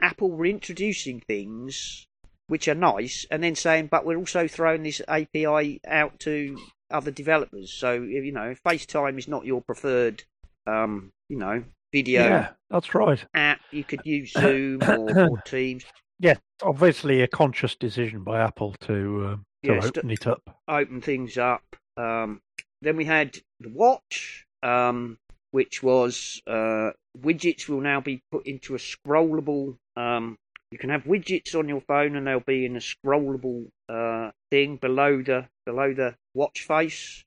Apple 0.00 0.30
were 0.30 0.46
introducing 0.46 1.20
things 1.20 2.06
which 2.48 2.66
are 2.66 2.74
nice, 2.74 3.26
and 3.30 3.42
then 3.42 3.54
saying, 3.54 3.86
"But 3.86 4.04
we're 4.04 4.16
also 4.16 4.48
throwing 4.48 4.82
this 4.82 5.00
API 5.06 5.80
out 5.86 6.18
to 6.20 6.58
other 6.90 7.10
developers." 7.10 7.72
So 7.72 7.92
you 7.94 8.32
know, 8.32 8.50
if 8.50 8.62
FaceTime 8.62 9.18
is 9.18 9.28
not 9.28 9.44
your 9.46 9.62
preferred, 9.62 10.24
um, 10.66 11.12
you 11.28 11.36
know, 11.36 11.62
video 11.92 12.22
Yeah, 12.22 12.48
that's 12.70 12.94
right. 12.94 13.24
app, 13.34 13.60
you 13.70 13.84
could 13.84 14.04
use 14.04 14.32
Zoom 14.32 14.82
or, 14.82 15.16
or 15.30 15.38
Teams. 15.44 15.84
Yeah, 16.18 16.34
obviously 16.62 17.22
a 17.22 17.28
conscious 17.28 17.74
decision 17.76 18.24
by 18.24 18.40
Apple 18.40 18.74
to 18.80 19.26
um, 19.28 19.44
to 19.64 19.74
Yes, 19.74 19.86
open 19.86 20.10
it 20.10 20.26
up. 20.26 20.42
open 20.68 21.00
things 21.00 21.38
up. 21.38 21.62
Um, 21.96 22.40
then 22.82 22.96
we 22.96 23.04
had 23.04 23.38
the 23.60 23.68
watch, 23.68 24.46
um, 24.62 25.18
which 25.50 25.82
was 25.82 26.40
uh, 26.46 26.90
widgets 27.18 27.68
will 27.68 27.80
now 27.80 28.00
be 28.00 28.22
put 28.32 28.46
into 28.46 28.74
a 28.74 28.78
scrollable. 28.78 29.76
Um, 30.00 30.38
you 30.70 30.78
can 30.78 30.90
have 30.90 31.04
widgets 31.04 31.54
on 31.54 31.68
your 31.68 31.80
phone, 31.80 32.16
and 32.16 32.26
they'll 32.26 32.40
be 32.40 32.64
in 32.64 32.76
a 32.76 32.80
scrollable 32.80 33.66
uh, 33.88 34.30
thing 34.50 34.76
below 34.76 35.22
the 35.22 35.48
below 35.66 35.92
the 35.92 36.14
watch 36.34 36.60
face. 36.66 37.24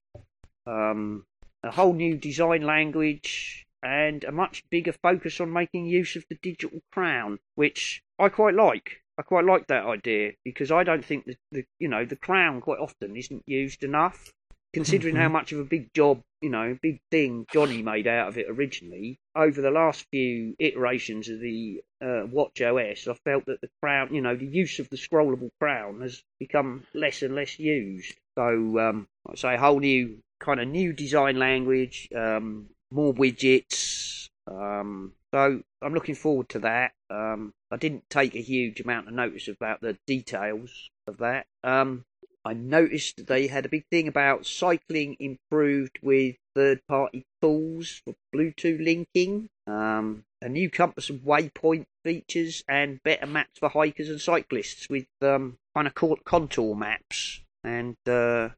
Um, 0.66 1.26
a 1.62 1.72
whole 1.72 1.94
new 1.94 2.18
design 2.18 2.62
language 2.64 3.66
and 3.84 4.24
a 4.24 4.32
much 4.32 4.64
bigger 4.70 4.94
focus 4.94 5.42
on 5.42 5.52
making 5.52 5.86
use 5.86 6.16
of 6.16 6.26
the 6.30 6.38
digital 6.42 6.80
crown, 6.92 7.40
which 7.56 8.02
I 8.18 8.30
quite 8.30 8.56
like. 8.56 9.02
I 9.18 9.22
quite 9.22 9.46
like 9.46 9.68
that 9.68 9.86
idea 9.86 10.32
because 10.44 10.72
I 10.72 10.84
don't 10.84 11.06
think 11.06 11.26
that 11.26 11.38
the 11.52 11.66
you 11.80 11.88
know 11.88 12.06
the 12.06 12.16
crown 12.16 12.62
quite 12.62 12.80
often 12.80 13.16
isn't 13.16 13.44
used 13.46 13.84
enough, 13.84 14.34
considering 14.74 15.16
how 15.16 15.30
much 15.30 15.52
of 15.52 15.60
a 15.60 15.64
big 15.64 15.94
job 15.94 16.22
you 16.44 16.50
know 16.50 16.78
big 16.82 17.00
thing 17.10 17.46
Johnny 17.54 17.82
made 17.82 18.06
out 18.06 18.28
of 18.28 18.38
it 18.38 18.48
originally. 18.50 19.18
Over 19.36 19.62
the 19.62 19.72
last 19.72 20.06
few 20.12 20.56
iterations 20.60 21.30
of 21.30 21.40
the 21.40 21.82
uh, 22.02 22.24
Watch 22.30 22.62
OS, 22.62 23.08
I 23.08 23.14
felt 23.24 23.46
that 23.46 23.62
the 23.62 23.70
crown, 23.82 24.14
you 24.14 24.22
know, 24.22 24.36
the 24.36 24.46
use 24.46 24.80
of 24.80 24.90
the 24.90 24.98
scrollable 24.98 25.50
crown 25.60 26.02
has 26.02 26.22
become 26.40 26.86
less 26.94 27.22
and 27.22 27.34
less 27.34 27.58
used. 27.58 28.14
So, 28.38 28.44
um, 28.80 29.08
like 29.26 29.38
I 29.38 29.40
say, 29.40 29.56
a 29.56 29.60
whole 29.60 29.80
new 29.80 30.20
kind 30.40 30.60
of 30.60 30.68
new 30.68 30.92
design 30.92 31.40
language, 31.40 32.10
um, 32.16 32.68
more 32.92 33.14
widgets. 33.14 34.30
Um, 34.46 35.14
so 35.34 35.62
I'm 35.82 35.94
looking 35.94 36.16
forward 36.16 36.50
to 36.50 36.60
that. 36.60 36.92
Um, 37.10 37.54
I 37.72 37.78
didn't 37.78 38.04
take 38.10 38.36
a 38.36 38.42
huge 38.42 38.82
amount 38.82 39.08
of 39.08 39.14
notice 39.14 39.48
about 39.48 39.80
the 39.80 39.98
details 40.06 40.90
of 41.08 41.18
that. 41.20 41.46
Um, 41.64 42.04
I 42.46 42.54
noticed 42.54 43.28
they 43.28 43.48
had 43.48 43.66
a 43.66 43.70
big 43.70 43.86
thing 43.90 44.08
about 44.08 44.46
cycling 44.46 45.16
improved 45.20 46.00
with 46.02 46.36
third-party 46.56 47.26
tools 47.42 48.02
for 48.04 48.16
Bluetooth 48.36 48.84
linking, 48.84 49.50
um, 49.66 50.26
a 50.42 50.50
new 50.50 50.70
compass 50.70 51.10
and 51.10 51.22
waypoint 51.22 51.86
features, 52.04 52.64
and 52.68 53.02
better 53.04 53.26
maps 53.26 53.60
for 53.60 53.70
hikers 53.70 54.10
and 54.10 54.20
cyclists 54.20 54.90
with 54.90 55.08
um, 55.22 55.58
kind 55.74 55.88
of 55.88 55.96
co- 55.96 56.20
contour 56.26 56.76
maps 56.76 57.42
and 57.64 57.96
uh, 58.08 58.50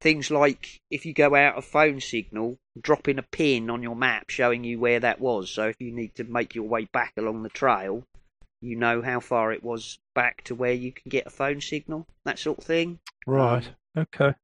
things 0.00 0.30
like 0.30 0.80
if 0.90 1.06
you 1.06 1.14
go 1.14 1.34
out 1.34 1.56
of 1.56 1.64
phone 1.64 2.00
signal, 2.00 2.58
dropping 2.80 3.18
a 3.18 3.22
pin 3.22 3.70
on 3.70 3.82
your 3.82 3.96
map 3.96 4.28
showing 4.28 4.64
you 4.64 4.78
where 4.78 5.00
that 5.00 5.20
was. 5.20 5.50
So 5.50 5.68
if 5.68 5.76
you 5.78 5.92
need 5.92 6.14
to 6.16 6.24
make 6.24 6.54
your 6.54 6.68
way 6.68 6.86
back 6.92 7.14
along 7.16 7.42
the 7.42 7.48
trail, 7.48 8.04
you 8.60 8.76
know 8.76 9.02
how 9.02 9.20
far 9.20 9.52
it 9.52 9.62
was 9.62 9.98
back 10.14 10.42
to 10.44 10.54
where 10.54 10.72
you 10.72 10.92
can 10.92 11.08
get 11.08 11.26
a 11.26 11.30
phone 11.30 11.60
signal, 11.60 12.06
that 12.24 12.38
sort 12.38 12.58
of 12.58 12.64
thing. 12.64 12.98
Right. 13.26 13.68
Um, 13.96 14.02
okay. 14.14 14.34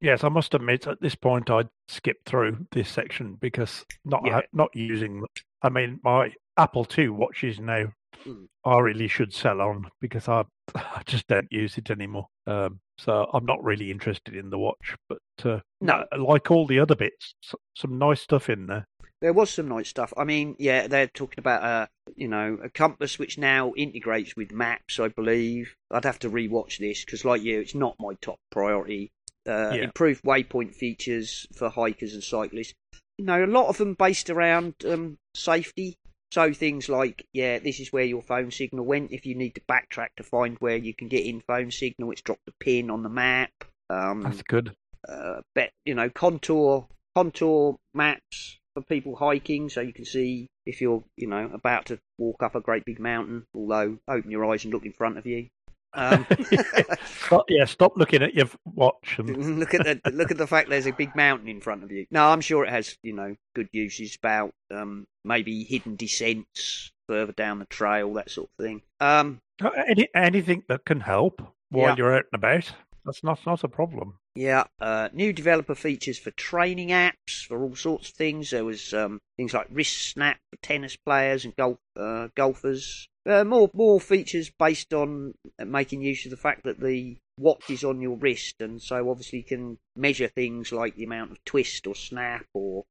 Yes, 0.00 0.22
I 0.22 0.28
must 0.28 0.54
admit 0.54 0.86
at 0.86 1.00
this 1.00 1.16
point 1.16 1.50
I'd 1.50 1.68
skip 1.88 2.18
through 2.24 2.66
this 2.70 2.88
section 2.88 3.34
because 3.40 3.84
not 4.04 4.22
Yeah. 4.24 4.42
not 4.52 4.74
using. 4.74 5.24
I 5.62 5.70
mean, 5.70 6.00
my 6.04 6.32
Apple 6.56 6.86
II 6.96 7.08
watches 7.10 7.58
now. 7.58 7.92
Mm. 8.24 8.46
I 8.64 8.78
really 8.78 9.06
should 9.06 9.32
sell 9.32 9.60
on 9.60 9.90
because 10.00 10.28
I 10.28 10.44
I 10.74 11.02
just 11.06 11.26
don't 11.26 11.50
use 11.50 11.78
it 11.78 11.90
anymore. 11.90 12.26
Um, 12.46 12.80
so 12.96 13.28
I'm 13.32 13.44
not 13.44 13.62
really 13.62 13.90
interested 13.90 14.34
in 14.34 14.50
the 14.50 14.58
watch. 14.58 14.96
But 15.08 15.18
uh, 15.44 15.60
No. 15.80 16.04
like 16.16 16.50
all 16.50 16.66
the 16.66 16.78
other 16.80 16.94
bits, 16.96 17.34
some 17.76 17.98
nice 17.98 18.20
stuff 18.22 18.48
in 18.48 18.66
there. 18.66 18.86
There 19.20 19.32
was 19.32 19.50
some 19.50 19.68
nice 19.68 19.88
stuff. 19.88 20.12
I 20.16 20.24
mean, 20.24 20.54
yeah, 20.58 20.86
they're 20.86 21.08
talking 21.08 21.38
about 21.40 21.64
a, 21.64 21.88
you 22.14 22.28
know, 22.28 22.58
a 22.62 22.68
compass 22.70 23.18
which 23.18 23.36
now 23.38 23.72
integrates 23.76 24.36
with 24.36 24.52
maps. 24.52 25.00
I 25.00 25.08
believe 25.08 25.74
I'd 25.90 26.04
have 26.04 26.20
to 26.20 26.30
rewatch 26.30 26.78
this 26.78 27.04
because, 27.04 27.24
like 27.24 27.42
you, 27.42 27.60
it's 27.60 27.74
not 27.74 27.96
my 27.98 28.14
top 28.20 28.38
priority. 28.50 29.10
Uh, 29.46 29.72
Yeah. 29.74 29.84
Improved 29.84 30.22
waypoint 30.22 30.74
features 30.74 31.46
for 31.56 31.68
hikers 31.68 32.14
and 32.14 32.22
cyclists. 32.22 32.74
You 33.16 33.24
know, 33.24 33.44
a 33.44 33.46
lot 33.46 33.68
of 33.68 33.78
them 33.78 33.94
based 33.94 34.30
around 34.30 34.74
um, 34.86 35.18
safety. 35.34 35.96
So 36.30 36.52
things 36.52 36.88
like, 36.90 37.26
yeah, 37.32 37.58
this 37.58 37.80
is 37.80 37.90
where 37.92 38.04
your 38.04 38.22
phone 38.22 38.50
signal 38.50 38.84
went. 38.84 39.12
If 39.12 39.24
you 39.24 39.34
need 39.34 39.54
to 39.54 39.62
backtrack 39.62 40.08
to 40.18 40.22
find 40.22 40.58
where 40.60 40.76
you 40.76 40.94
can 40.94 41.08
get 41.08 41.24
in 41.24 41.40
phone 41.40 41.70
signal, 41.70 42.10
it's 42.12 42.20
dropped 42.20 42.46
a 42.46 42.52
pin 42.60 42.90
on 42.90 43.02
the 43.02 43.08
map. 43.08 43.50
Um, 43.90 44.20
That's 44.20 44.42
good. 44.42 44.76
uh, 45.08 45.40
bet 45.54 45.72
you 45.86 45.94
know 45.94 46.10
contour 46.10 46.86
contour 47.16 47.76
maps 47.94 48.57
for 48.80 48.86
people 48.86 49.16
hiking, 49.16 49.68
so 49.68 49.80
you 49.80 49.92
can 49.92 50.04
see 50.04 50.48
if 50.66 50.80
you're 50.80 51.02
you 51.16 51.26
know 51.26 51.50
about 51.52 51.86
to 51.86 51.98
walk 52.18 52.42
up 52.42 52.54
a 52.54 52.60
great 52.60 52.84
big 52.84 52.98
mountain. 53.00 53.44
Although 53.54 53.98
open 54.08 54.30
your 54.30 54.44
eyes 54.50 54.64
and 54.64 54.72
look 54.72 54.86
in 54.86 54.92
front 54.92 55.18
of 55.18 55.26
you. 55.26 55.48
Um, 55.94 56.26
Stop, 57.04 57.46
yeah, 57.48 57.64
stop 57.64 57.96
looking 57.96 58.22
at 58.22 58.34
your 58.34 58.46
watch 58.64 59.16
and 59.18 59.58
look 59.60 59.72
at 59.74 59.84
the 59.84 60.10
look 60.12 60.30
at 60.30 60.36
the 60.36 60.46
fact 60.46 60.68
there's 60.68 60.86
a 60.86 60.92
big 60.92 61.16
mountain 61.16 61.48
in 61.48 61.60
front 61.60 61.82
of 61.82 61.90
you. 61.90 62.06
No, 62.10 62.28
I'm 62.28 62.40
sure 62.42 62.64
it 62.64 62.70
has 62.70 62.96
you 63.02 63.14
know 63.14 63.34
good 63.54 63.68
uses 63.72 64.16
about 64.16 64.50
um, 64.70 65.06
maybe 65.24 65.64
hidden 65.64 65.96
descents 65.96 66.90
further 67.08 67.32
down 67.32 67.58
the 67.58 67.64
trail, 67.66 68.12
that 68.14 68.30
sort 68.30 68.50
of 68.58 68.64
thing. 68.64 68.82
Um, 69.00 69.40
Uh, 69.62 69.70
Any, 69.88 70.08
anything 70.14 70.62
that 70.68 70.84
can 70.84 71.00
help 71.00 71.40
while 71.70 71.88
Yeah. 71.90 71.96
you're 71.96 72.14
out 72.14 72.26
and 72.32 72.38
about. 72.38 72.70
That's 73.06 73.24
not 73.24 73.40
not 73.46 73.64
a 73.64 73.68
problem. 73.68 74.18
Yeah, 74.38 74.66
uh, 74.80 75.08
new 75.12 75.32
developer 75.32 75.74
features 75.74 76.16
for 76.16 76.30
training 76.30 76.90
apps 76.90 77.44
for 77.44 77.60
all 77.60 77.74
sorts 77.74 78.10
of 78.10 78.14
things. 78.14 78.50
There 78.50 78.64
was 78.64 78.94
um, 78.94 79.20
things 79.36 79.52
like 79.52 79.66
wrist 79.68 80.12
snap 80.12 80.38
for 80.48 80.58
tennis 80.62 80.94
players 80.94 81.44
and 81.44 81.56
golf 81.56 81.78
uh, 81.96 82.28
golfers. 82.36 83.08
Uh, 83.26 83.42
more 83.42 83.68
more 83.74 84.00
features 84.00 84.48
based 84.56 84.94
on 84.94 85.34
making 85.58 86.02
use 86.02 86.24
of 86.24 86.30
the 86.30 86.36
fact 86.36 86.62
that 86.62 86.78
the 86.78 87.16
watch 87.36 87.68
is 87.68 87.82
on 87.82 88.00
your 88.00 88.16
wrist, 88.16 88.54
and 88.60 88.80
so 88.80 89.10
obviously 89.10 89.40
you 89.40 89.44
can 89.44 89.76
measure 89.96 90.28
things 90.28 90.70
like 90.70 90.94
the 90.94 91.02
amount 91.02 91.32
of 91.32 91.44
twist 91.44 91.88
or 91.88 91.96
snap 91.96 92.46
or 92.54 92.84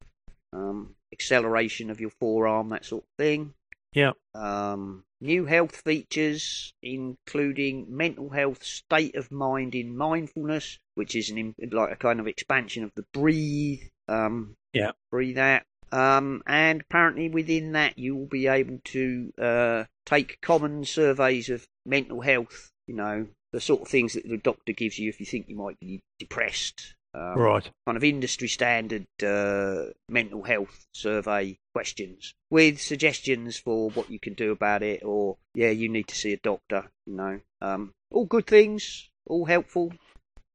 um, 0.51 0.95
acceleration 1.13 1.89
of 1.89 2.01
your 2.01 2.11
forearm, 2.19 2.67
that 2.71 2.83
sort 2.83 3.03
of 3.03 3.09
thing. 3.17 3.53
Yeah. 3.93 4.11
Um, 4.35 5.03
new 5.21 5.45
health 5.45 5.75
features, 5.77 6.73
including 6.81 7.87
mental 7.89 8.29
health, 8.29 8.63
state 8.63 9.15
of 9.15 9.31
mind 9.31 9.75
in 9.75 9.97
mindfulness, 9.97 10.79
which 10.95 11.15
is 11.15 11.29
an 11.29 11.55
like 11.71 11.91
a 11.91 11.95
kind 11.95 12.19
of 12.19 12.27
expansion 12.27 12.83
of 12.83 12.91
the 12.95 13.05
breathe. 13.13 13.81
Um, 14.07 14.55
yeah. 14.73 14.91
Breathe 15.11 15.37
out. 15.37 15.63
Um, 15.91 16.43
and 16.45 16.81
apparently 16.81 17.29
within 17.29 17.71
that 17.71 17.97
you 17.97 18.15
will 18.15 18.27
be 18.27 18.47
able 18.47 18.79
to 18.85 19.31
uh, 19.41 19.83
take 20.05 20.41
common 20.41 20.83
surveys 20.83 21.49
of 21.49 21.65
mental 21.85 22.21
health. 22.21 22.71
You 22.87 22.95
know 22.95 23.27
the 23.53 23.61
sort 23.61 23.81
of 23.81 23.87
things 23.87 24.13
that 24.13 24.27
the 24.27 24.37
doctor 24.37 24.73
gives 24.73 24.99
you 24.99 25.09
if 25.09 25.19
you 25.19 25.25
think 25.25 25.47
you 25.47 25.55
might 25.55 25.79
be 25.79 26.01
depressed 26.19 26.95
um, 27.17 27.39
right. 27.39 27.69
kind 27.85 27.97
of 27.97 28.03
industry 28.03 28.47
standard 28.47 29.07
uh, 29.23 29.85
mental 30.07 30.43
health 30.43 30.87
survey 30.93 31.57
questions 31.73 32.35
with 32.51 32.79
suggestions 32.79 33.57
for 33.57 33.89
what 33.91 34.11
you 34.11 34.19
can 34.19 34.33
do 34.33 34.51
about 34.51 34.83
it, 34.83 35.03
or 35.03 35.37
yeah, 35.55 35.69
you 35.69 35.89
need 35.89 36.07
to 36.09 36.15
see 36.15 36.33
a 36.33 36.37
doctor. 36.37 36.91
You 37.05 37.15
know, 37.15 37.39
um, 37.61 37.93
all 38.11 38.25
good 38.25 38.45
things, 38.45 39.09
all 39.25 39.45
helpful. 39.45 39.93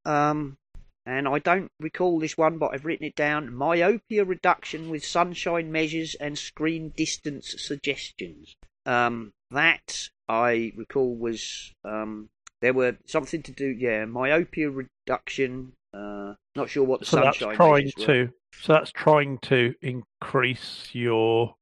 Um, 0.05 0.57
and 1.05 1.27
I 1.27 1.41
don't 1.41 1.71
recall 1.81 2.21
this 2.21 2.39
one, 2.39 2.59
but 2.59 2.71
I've 2.73 2.85
written 2.85 3.07
it 3.07 3.17
down. 3.17 3.53
Myopia 3.53 4.25
reduction 4.25 4.89
with 4.89 5.05
sunshine 5.05 5.73
measures 5.73 6.15
and 6.15 6.39
screen 6.39 6.93
distance 6.97 7.57
suggestions. 7.59 8.55
Um, 8.87 9.33
that 9.51 10.09
I 10.29 10.73
recall 10.77 11.17
was 11.17 11.73
um, 11.85 12.29
there 12.61 12.73
were 12.73 12.99
something 13.07 13.43
to 13.43 13.53
do. 13.53 13.67
Yeah, 13.67 14.05
myopia 14.05 14.71
reduction 14.71 15.73
uh, 15.95 16.35
not 16.57 16.71
sure 16.71 16.85
what 16.85 17.01
the 17.01 17.07
so 17.07 17.19
sunshine 17.19 17.49
that's 17.49 17.57
trying 17.57 17.91
to. 17.99 18.31
So 18.61 18.73
that's 18.73 18.93
trying 18.93 19.39
to 19.39 19.75
increase 19.81 20.89
your, 20.93 21.55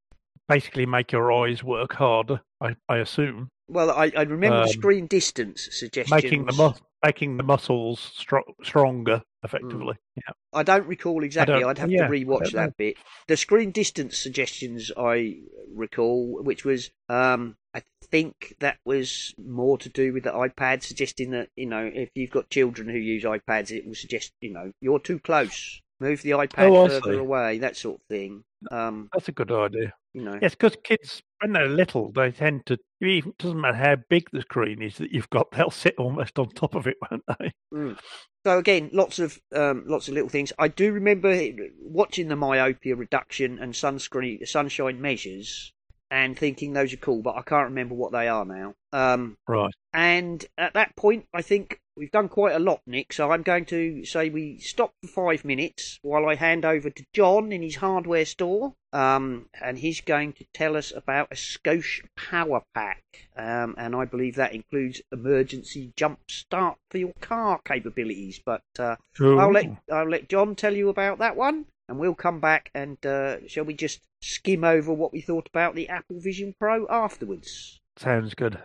basically 0.48 0.86
make 0.86 1.12
your 1.12 1.32
eyes 1.32 1.62
work 1.62 1.94
harder. 1.94 2.40
I, 2.60 2.76
I 2.88 2.98
assume. 2.98 3.48
Well, 3.68 3.90
I, 3.90 4.12
I 4.16 4.22
remember 4.22 4.58
um, 4.58 4.66
the 4.66 4.72
screen 4.72 5.06
distance 5.06 5.68
suggestions. 5.70 6.22
Making 6.22 6.46
the 6.46 6.74
making 7.04 7.36
the 7.36 7.42
muscles 7.42 8.12
stro- 8.18 8.42
stronger, 8.62 9.22
effectively. 9.42 9.94
Mm. 9.94 10.16
Yeah. 10.16 10.32
I 10.52 10.62
don't 10.64 10.86
recall 10.86 11.22
exactly. 11.22 11.62
I'd 11.62 11.78
have 11.78 11.90
yeah, 11.90 12.06
to 12.06 12.12
rewatch 12.12 12.52
that 12.52 12.76
bit. 12.76 12.96
The 13.28 13.36
screen 13.36 13.70
distance 13.70 14.18
suggestions 14.18 14.90
I 14.96 15.36
recall, 15.72 16.42
which 16.42 16.64
was 16.64 16.90
um, 17.08 17.56
I 17.74 17.82
think 18.02 18.56
that 18.60 18.78
was 18.84 19.34
more 19.38 19.78
to 19.78 19.88
do 19.88 20.12
with 20.12 20.24
the 20.24 20.32
iPad, 20.32 20.82
suggesting 20.82 21.30
that 21.30 21.48
you 21.56 21.66
know 21.66 21.90
if 21.92 22.10
you've 22.14 22.30
got 22.30 22.50
children 22.50 22.88
who 22.88 22.98
use 22.98 23.24
iPads, 23.24 23.70
it 23.70 23.86
will 23.86 23.94
suggest 23.94 24.32
you 24.40 24.52
know 24.52 24.72
you're 24.80 24.98
too 24.98 25.18
close, 25.18 25.80
move 26.00 26.22
the 26.22 26.30
iPad 26.30 26.70
oh, 26.70 26.88
further 26.88 27.18
away, 27.18 27.58
that 27.58 27.76
sort 27.76 28.00
of 28.00 28.06
thing. 28.08 28.42
Um, 28.70 29.08
That's 29.12 29.28
a 29.28 29.32
good 29.32 29.52
idea. 29.52 29.92
You 30.12 30.22
know, 30.22 30.38
yes, 30.42 30.56
because 30.56 30.76
kids 30.82 31.22
when 31.40 31.52
they're 31.52 31.68
little, 31.68 32.10
they 32.10 32.32
tend 32.32 32.66
to. 32.66 32.78
It 33.00 33.38
doesn't 33.38 33.60
matter 33.60 33.76
how 33.76 33.96
big 34.08 34.28
the 34.32 34.42
screen 34.42 34.82
is 34.82 34.96
that 34.96 35.12
you've 35.12 35.30
got; 35.30 35.50
they'll 35.52 35.70
sit 35.70 35.94
almost 35.96 36.38
on 36.38 36.50
top 36.50 36.74
of 36.74 36.86
it, 36.88 36.96
won't 37.10 37.24
they? 37.38 37.52
Mm. 37.72 37.98
So 38.44 38.58
again, 38.58 38.90
lots 38.92 39.20
of 39.20 39.38
um, 39.54 39.84
lots 39.86 40.08
of 40.08 40.14
little 40.14 40.28
things. 40.28 40.52
I 40.58 40.66
do 40.68 40.92
remember 40.92 41.38
watching 41.80 42.28
the 42.28 42.36
myopia 42.36 42.96
reduction 42.96 43.58
and 43.60 43.74
sunscreen 43.74 44.46
sunshine 44.48 45.00
measures 45.00 45.72
and 46.10 46.36
thinking 46.36 46.72
those 46.72 46.92
are 46.92 46.98
cool, 46.98 47.22
but 47.22 47.36
I 47.36 47.42
can't 47.42 47.68
remember 47.68 47.94
what 47.94 48.12
they 48.12 48.28
are 48.28 48.44
now. 48.44 48.74
Um, 48.92 49.36
right. 49.46 49.72
And 49.92 50.44
at 50.58 50.74
that 50.74 50.96
point, 50.96 51.26
I 51.32 51.42
think 51.42 51.80
we've 51.96 52.10
done 52.10 52.28
quite 52.28 52.54
a 52.54 52.58
lot, 52.58 52.80
Nick. 52.86 53.12
So 53.12 53.30
I'm 53.30 53.42
going 53.42 53.64
to 53.66 54.04
say 54.04 54.28
we 54.28 54.58
stop 54.58 54.92
for 55.02 55.32
five 55.32 55.44
minutes 55.44 55.98
while 56.02 56.28
I 56.28 56.34
hand 56.34 56.64
over 56.64 56.90
to 56.90 57.04
John 57.12 57.52
in 57.52 57.62
his 57.62 57.76
hardware 57.76 58.24
store, 58.24 58.74
um, 58.92 59.46
and 59.60 59.78
he's 59.78 60.00
going 60.00 60.32
to 60.34 60.44
tell 60.52 60.76
us 60.76 60.92
about 60.94 61.28
a 61.30 61.36
Scosche 61.36 62.02
Power 62.16 62.62
Pack, 62.74 63.02
um, 63.36 63.74
and 63.78 63.94
I 63.94 64.04
believe 64.04 64.36
that 64.36 64.54
includes 64.54 65.02
emergency 65.12 65.92
jump 65.96 66.20
start 66.28 66.76
for 66.90 66.98
your 66.98 67.14
car 67.20 67.60
capabilities. 67.64 68.40
But 68.44 68.62
uh, 68.78 68.96
I'll 69.20 69.52
let 69.52 69.66
I'll 69.92 70.08
let 70.08 70.28
John 70.28 70.56
tell 70.56 70.74
you 70.74 70.88
about 70.88 71.18
that 71.18 71.36
one 71.36 71.66
and 71.90 71.98
we'll 71.98 72.14
come 72.14 72.38
back 72.38 72.70
and 72.72 73.04
uh, 73.04 73.46
shall 73.48 73.64
we 73.64 73.74
just 73.74 74.00
skim 74.20 74.64
over 74.64 74.92
what 74.92 75.12
we 75.12 75.20
thought 75.20 75.48
about 75.48 75.74
the 75.74 75.88
Apple 75.88 76.20
Vision 76.20 76.54
Pro 76.58 76.86
afterwards? 76.88 77.80
Sounds 77.96 78.34
good. 78.34 78.58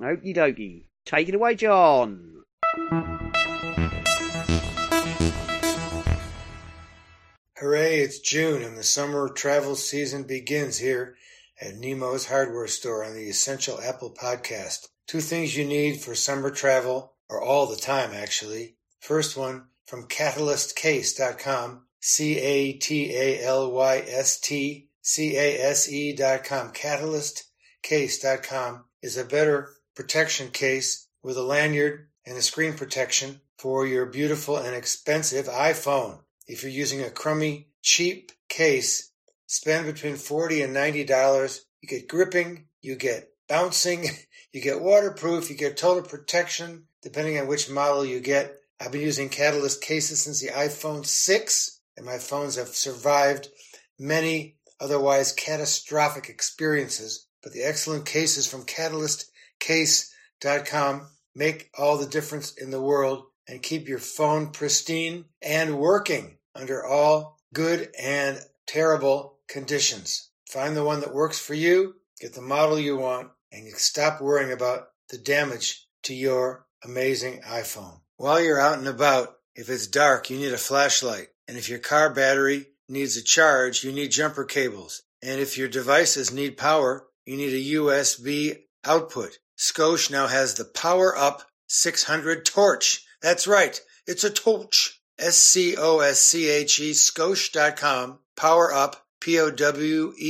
Okie 0.00 0.36
dokie. 0.36 0.84
Take 1.04 1.28
it 1.28 1.34
away, 1.34 1.54
John. 1.54 2.44
Hooray, 7.58 7.98
it's 7.98 8.20
June 8.20 8.62
and 8.62 8.76
the 8.78 8.84
summer 8.84 9.28
travel 9.28 9.74
season 9.74 10.22
begins 10.22 10.78
here 10.78 11.16
at 11.60 11.74
Nemo's 11.74 12.26
hardware 12.26 12.68
store 12.68 13.04
on 13.04 13.14
the 13.14 13.28
Essential 13.28 13.80
Apple 13.80 14.14
podcast. 14.14 14.86
Two 15.08 15.20
things 15.20 15.56
you 15.56 15.64
need 15.64 16.00
for 16.00 16.14
summer 16.14 16.50
travel, 16.50 17.14
or 17.28 17.42
all 17.42 17.66
the 17.66 17.76
time 17.76 18.10
actually. 18.12 18.76
First 19.00 19.36
one 19.36 19.64
from 19.86 20.06
CatalystCase.com 20.06 21.82
C 22.00 22.38
A 22.38 22.72
T 22.74 23.12
A 23.16 23.42
L 23.44 23.72
Y 23.72 24.04
S 24.06 24.38
T 24.38 24.87
C 25.10 25.38
A 25.38 25.58
S 25.58 25.90
E 25.90 26.12
dot 26.12 26.44
com. 26.44 26.70
CatalystCase.com 26.70 28.84
is 29.00 29.16
a 29.16 29.24
better 29.24 29.70
protection 29.94 30.50
case 30.50 31.08
with 31.22 31.38
a 31.38 31.42
lanyard 31.42 32.10
and 32.26 32.36
a 32.36 32.42
screen 32.42 32.74
protection 32.74 33.40
for 33.56 33.86
your 33.86 34.04
beautiful 34.04 34.58
and 34.58 34.76
expensive 34.76 35.46
iPhone. 35.46 36.18
If 36.46 36.62
you're 36.62 36.70
using 36.70 37.00
a 37.00 37.08
crummy, 37.08 37.68
cheap 37.80 38.32
case, 38.50 39.10
spend 39.46 39.86
between 39.86 40.16
40 40.16 40.60
and 40.60 40.76
$90. 40.76 41.60
You 41.80 41.88
get 41.88 42.06
gripping, 42.06 42.66
you 42.82 42.94
get 42.94 43.30
bouncing, 43.48 44.04
you 44.52 44.60
get 44.60 44.82
waterproof, 44.82 45.48
you 45.48 45.56
get 45.56 45.78
total 45.78 46.02
protection, 46.02 46.84
depending 47.00 47.38
on 47.38 47.46
which 47.46 47.70
model 47.70 48.04
you 48.04 48.20
get. 48.20 48.58
I've 48.78 48.92
been 48.92 49.00
using 49.00 49.30
Catalyst 49.30 49.80
cases 49.80 50.20
since 50.20 50.42
the 50.42 50.48
iPhone 50.48 51.06
6 51.06 51.80
and 51.96 52.04
my 52.04 52.18
phones 52.18 52.56
have 52.56 52.68
survived 52.68 53.48
many 53.98 54.57
otherwise 54.80 55.32
catastrophic 55.32 56.28
experiences. 56.28 57.26
But 57.42 57.52
the 57.52 57.62
excellent 57.62 58.06
cases 58.06 58.46
from 58.46 58.64
CatalystCase.com 58.64 61.08
make 61.34 61.70
all 61.78 61.98
the 61.98 62.06
difference 62.06 62.52
in 62.52 62.70
the 62.70 62.82
world 62.82 63.24
and 63.46 63.62
keep 63.62 63.88
your 63.88 63.98
phone 63.98 64.50
pristine 64.50 65.26
and 65.40 65.78
working 65.78 66.38
under 66.54 66.84
all 66.84 67.38
good 67.54 67.88
and 67.98 68.38
terrible 68.66 69.38
conditions. 69.48 70.28
Find 70.48 70.76
the 70.76 70.84
one 70.84 71.00
that 71.00 71.14
works 71.14 71.38
for 71.38 71.54
you, 71.54 71.94
get 72.20 72.34
the 72.34 72.42
model 72.42 72.78
you 72.78 72.96
want, 72.96 73.30
and 73.52 73.64
you 73.64 73.72
stop 73.76 74.20
worrying 74.20 74.52
about 74.52 74.88
the 75.10 75.18
damage 75.18 75.86
to 76.02 76.14
your 76.14 76.66
amazing 76.84 77.40
iPhone. 77.42 78.00
While 78.16 78.40
you're 78.40 78.60
out 78.60 78.78
and 78.78 78.88
about, 78.88 79.36
if 79.54 79.70
it's 79.70 79.86
dark, 79.86 80.30
you 80.30 80.38
need 80.38 80.52
a 80.52 80.58
flashlight. 80.58 81.28
And 81.46 81.56
if 81.56 81.68
your 81.68 81.78
car 81.78 82.12
battery 82.12 82.66
needs 82.88 83.16
a 83.16 83.22
charge, 83.22 83.84
you 83.84 83.92
need 83.92 84.10
jumper 84.10 84.44
cables. 84.44 85.02
And 85.22 85.40
if 85.40 85.58
your 85.58 85.68
devices 85.68 86.32
need 86.32 86.56
power, 86.56 87.06
you 87.26 87.36
need 87.36 87.52
a 87.52 87.76
USB 87.76 88.58
output. 88.84 89.38
Scosche 89.58 90.10
now 90.10 90.26
has 90.28 90.54
the 90.54 90.64
Power 90.64 91.16
Up 91.16 91.42
600 91.66 92.44
torch. 92.46 93.04
That's 93.20 93.46
right. 93.46 93.80
It's 94.06 94.24
a 94.24 94.30
torch. 94.30 95.00
S-C-O-S-C-H-E, 95.18 96.92
Scosche.com. 96.92 98.20
Power 98.36 98.72
Up, 98.72 99.04
P-O-W-E-R-U-P, 99.20 100.28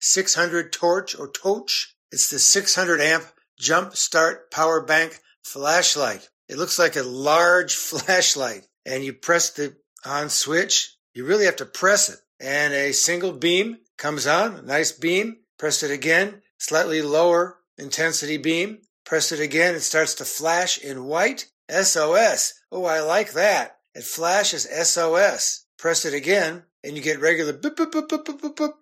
600 0.00 0.72
torch 0.72 1.18
or 1.18 1.28
torch. 1.28 1.96
It's 2.10 2.30
the 2.30 2.38
600 2.38 3.00
amp 3.00 3.24
jump 3.58 3.96
start 3.96 4.50
power 4.50 4.80
bank 4.80 5.20
flashlight. 5.42 6.28
It 6.48 6.58
looks 6.58 6.78
like 6.78 6.96
a 6.96 7.02
large 7.02 7.74
flashlight 7.88 8.66
and 8.84 9.04
you 9.04 9.12
press 9.12 9.50
the 9.50 9.76
on 10.04 10.30
switch, 10.30 10.96
you 11.14 11.24
really 11.24 11.44
have 11.44 11.56
to 11.56 11.66
press 11.66 12.08
it. 12.08 12.18
And 12.40 12.74
a 12.74 12.92
single 12.92 13.32
beam 13.32 13.78
comes 13.98 14.26
on, 14.26 14.56
a 14.56 14.62
nice 14.62 14.92
beam. 14.92 15.38
Press 15.58 15.82
it 15.82 15.90
again, 15.90 16.42
slightly 16.58 17.02
lower 17.02 17.58
intensity 17.78 18.36
beam. 18.36 18.78
Press 19.04 19.32
it 19.32 19.40
again, 19.40 19.74
it 19.74 19.80
starts 19.80 20.14
to 20.14 20.24
flash 20.24 20.78
in 20.78 21.04
white. 21.04 21.46
SOS. 21.70 22.54
Oh, 22.70 22.84
I 22.84 23.00
like 23.00 23.32
that. 23.32 23.78
It 23.94 24.04
flashes 24.04 24.64
SOS. 24.64 25.64
Press 25.78 26.04
it 26.04 26.14
again, 26.14 26.64
and 26.84 26.96
you 26.96 27.02
get 27.02 27.20
regular 27.20 27.52
boop, 27.52 27.76
boop, 27.76 27.92
boop, 27.92 28.08
boop, 28.08 28.24
boop, 28.24 28.54
boop, 28.54 28.72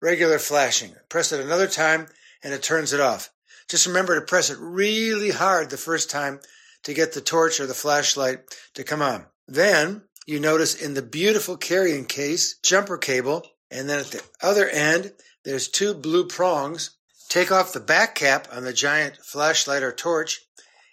regular 0.00 0.38
flashing. 0.38 0.94
Press 1.08 1.32
it 1.32 1.40
another 1.40 1.66
time, 1.66 2.06
and 2.42 2.54
it 2.54 2.62
turns 2.62 2.92
it 2.92 3.00
off. 3.00 3.30
Just 3.68 3.86
remember 3.86 4.18
to 4.18 4.24
press 4.24 4.50
it 4.50 4.58
really 4.58 5.30
hard 5.30 5.70
the 5.70 5.76
first 5.76 6.10
time 6.10 6.40
to 6.84 6.94
get 6.94 7.12
the 7.12 7.20
torch 7.20 7.60
or 7.60 7.66
the 7.66 7.74
flashlight 7.74 8.40
to 8.74 8.84
come 8.84 9.02
on. 9.02 9.26
Then 9.46 10.02
you 10.28 10.38
notice 10.38 10.74
in 10.74 10.92
the 10.92 11.00
beautiful 11.00 11.56
carrying 11.56 12.04
case, 12.04 12.58
jumper 12.62 12.98
cable, 12.98 13.46
and 13.70 13.88
then 13.88 14.00
at 14.00 14.08
the 14.08 14.22
other 14.42 14.68
end, 14.68 15.10
there's 15.42 15.68
two 15.68 15.94
blue 15.94 16.26
prongs. 16.26 16.90
Take 17.30 17.50
off 17.50 17.72
the 17.72 17.80
back 17.80 18.14
cap 18.16 18.46
on 18.52 18.62
the 18.62 18.74
giant 18.74 19.16
flashlight 19.16 19.82
or 19.82 19.90
torch, 19.90 20.42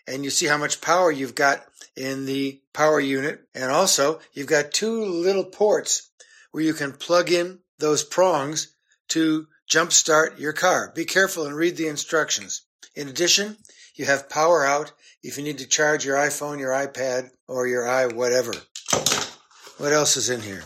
and 0.08 0.24
you 0.24 0.30
see 0.30 0.46
how 0.46 0.58
much 0.58 0.80
power 0.80 1.12
you've 1.12 1.36
got 1.36 1.66
in 1.98 2.26
the 2.26 2.62
power 2.72 2.98
unit. 2.98 3.42
And 3.54 3.70
also, 3.74 4.22
you've 4.32 4.48
got 4.48 4.72
two 4.72 5.04
little 5.04 5.44
ports 5.44 6.10
where 6.52 6.64
you 6.64 6.74
can 6.74 6.94
plug 6.94 7.30
in 7.30 7.60
those 7.78 8.06
prongs 8.06 8.74
to 9.10 9.48
jumpstart 9.70 10.40
your 10.40 10.54
car. 10.54 10.94
Be 10.96 11.04
careful 11.04 11.46
and 11.46 11.58
read 11.58 11.76
the 11.76 11.90
instructions. 11.90 12.62
In 12.96 13.10
addition, 13.10 13.58
you 13.96 14.06
have 14.06 14.30
power 14.30 14.66
out 14.66 14.94
if 15.22 15.38
you 15.38 15.44
need 15.44 15.58
to 15.58 15.68
charge 15.68 16.06
your 16.06 16.16
iPhone, 16.16 16.58
your 16.58 16.72
iPad, 16.72 17.32
or 17.50 17.68
your 17.68 17.86
i 17.86 18.06
whatever. 18.08 18.54
What 19.78 19.92
else 19.92 20.16
is 20.16 20.30
in 20.30 20.42
here? 20.42 20.64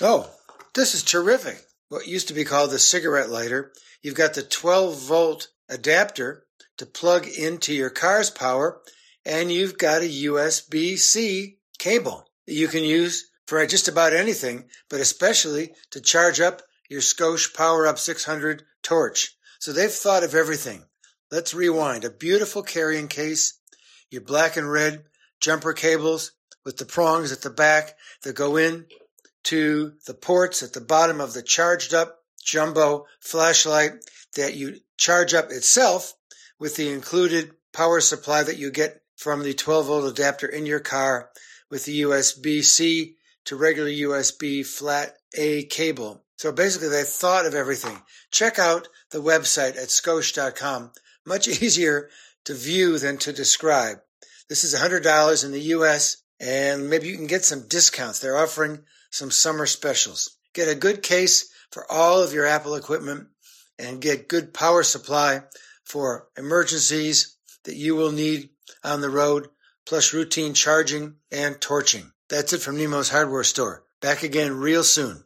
Oh, 0.00 0.30
this 0.74 0.94
is 0.94 1.04
terrific. 1.04 1.64
What 1.88 2.08
used 2.08 2.28
to 2.28 2.34
be 2.34 2.44
called 2.44 2.70
the 2.70 2.78
cigarette 2.78 3.30
lighter. 3.30 3.72
You've 4.02 4.16
got 4.16 4.34
the 4.34 4.42
12 4.42 4.98
volt 4.98 5.48
adapter 5.68 6.44
to 6.78 6.86
plug 6.86 7.26
into 7.26 7.72
your 7.72 7.90
car's 7.90 8.30
power, 8.30 8.80
and 9.24 9.52
you've 9.52 9.78
got 9.78 10.02
a 10.02 10.24
USB 10.24 10.98
C 10.98 11.58
cable 11.78 12.28
that 12.46 12.54
you 12.54 12.66
can 12.68 12.84
use 12.84 13.30
for 13.46 13.64
just 13.66 13.88
about 13.88 14.12
anything, 14.12 14.64
but 14.90 15.00
especially 15.00 15.72
to 15.90 16.00
charge 16.00 16.40
up 16.40 16.62
your 16.88 17.00
Scosche 17.00 17.54
Power 17.54 17.86
Up 17.86 17.98
600 17.98 18.64
torch. 18.82 19.36
So 19.60 19.72
they've 19.72 19.90
thought 19.90 20.24
of 20.24 20.34
everything. 20.34 20.84
Let's 21.30 21.54
rewind. 21.54 22.04
A 22.04 22.10
beautiful 22.10 22.62
carrying 22.62 23.08
case, 23.08 23.58
your 24.10 24.22
black 24.22 24.56
and 24.56 24.70
red 24.70 25.04
jumper 25.40 25.72
cables 25.72 26.32
with 26.68 26.76
the 26.76 26.84
prongs 26.84 27.32
at 27.32 27.40
the 27.40 27.48
back 27.48 27.96
that 28.24 28.36
go 28.36 28.58
in 28.58 28.84
to 29.42 29.94
the 30.06 30.12
ports 30.12 30.62
at 30.62 30.74
the 30.74 30.82
bottom 30.82 31.18
of 31.18 31.32
the 31.32 31.42
charged 31.42 31.94
up 31.94 32.18
jumbo 32.44 33.06
flashlight 33.20 33.92
that 34.36 34.54
you 34.54 34.76
charge 34.98 35.32
up 35.32 35.50
itself 35.50 36.12
with 36.60 36.76
the 36.76 36.90
included 36.90 37.52
power 37.72 38.02
supply 38.02 38.42
that 38.42 38.58
you 38.58 38.70
get 38.70 39.00
from 39.16 39.42
the 39.42 39.54
12 39.54 39.86
volt 39.86 40.12
adapter 40.12 40.46
in 40.46 40.66
your 40.66 40.78
car 40.78 41.30
with 41.70 41.86
the 41.86 42.02
USB 42.02 42.62
C 42.62 43.16
to 43.46 43.56
regular 43.56 43.88
USB 43.88 44.66
flat 44.66 45.16
A 45.38 45.62
cable. 45.62 46.22
So 46.36 46.52
basically, 46.52 46.88
they 46.88 47.04
thought 47.04 47.46
of 47.46 47.54
everything. 47.54 48.02
Check 48.30 48.58
out 48.58 48.88
the 49.10 49.22
website 49.22 49.78
at 49.78 49.88
scosche.com. 49.88 50.92
Much 51.24 51.48
easier 51.62 52.10
to 52.44 52.52
view 52.52 52.98
than 52.98 53.16
to 53.16 53.32
describe. 53.32 54.00
This 54.50 54.64
is 54.64 54.74
$100 54.74 55.44
in 55.44 55.52
the 55.52 55.60
US, 55.60 56.18
and 56.40 56.88
maybe 56.88 57.08
you 57.08 57.16
can 57.16 57.26
get 57.26 57.44
some 57.44 57.68
discounts. 57.68 58.18
They're 58.18 58.36
offering 58.36 58.80
some 59.10 59.30
summer 59.30 59.66
specials. 59.66 60.36
Get 60.54 60.68
a 60.68 60.74
good 60.74 61.02
case 61.02 61.50
for 61.70 61.90
all 61.90 62.22
of 62.22 62.32
your 62.32 62.46
Apple 62.46 62.74
equipment 62.74 63.28
and 63.78 64.00
get 64.00 64.28
good 64.28 64.52
power 64.52 64.82
supply 64.82 65.42
for 65.84 66.28
emergencies 66.36 67.36
that 67.64 67.76
you 67.76 67.94
will 67.94 68.12
need 68.12 68.50
on 68.84 69.00
the 69.00 69.10
road, 69.10 69.48
plus 69.86 70.12
routine 70.12 70.54
charging 70.54 71.14
and 71.30 71.60
torching. 71.60 72.12
That's 72.28 72.52
it 72.52 72.60
from 72.60 72.76
Nemo's 72.76 73.08
Hardware 73.08 73.44
Store. 73.44 73.84
Back 74.00 74.22
again 74.22 74.54
real 74.54 74.84
soon. 74.84 75.24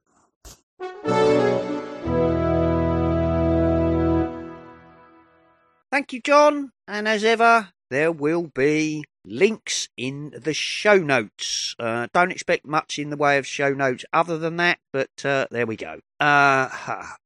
Thank 5.91 6.15
you, 6.15 6.21
John. 6.23 6.73
And 6.89 7.07
as 7.07 7.23
ever, 7.23 7.69
there 7.91 8.13
will 8.13 8.51
be 8.55 9.05
links 9.25 9.89
in 9.97 10.35
the 10.37 10.55
show 10.55 10.97
notes. 10.97 11.75
Uh, 11.79 12.09
don't 12.13 12.33
expect 12.33 12.67
much 12.67 12.99
in 12.99 13.11
the 13.11 13.17
way 13.17 13.39
of 13.39 13.47
show 13.47 13.73
notes 13.73 14.05
other 14.13 14.39
than 14.39 14.57
that, 14.57 14.79
but 14.93 15.25
uh, 15.25 15.47
there 15.51 15.67
we 15.67 15.77
go. 15.77 16.01
Uh, 16.21 16.69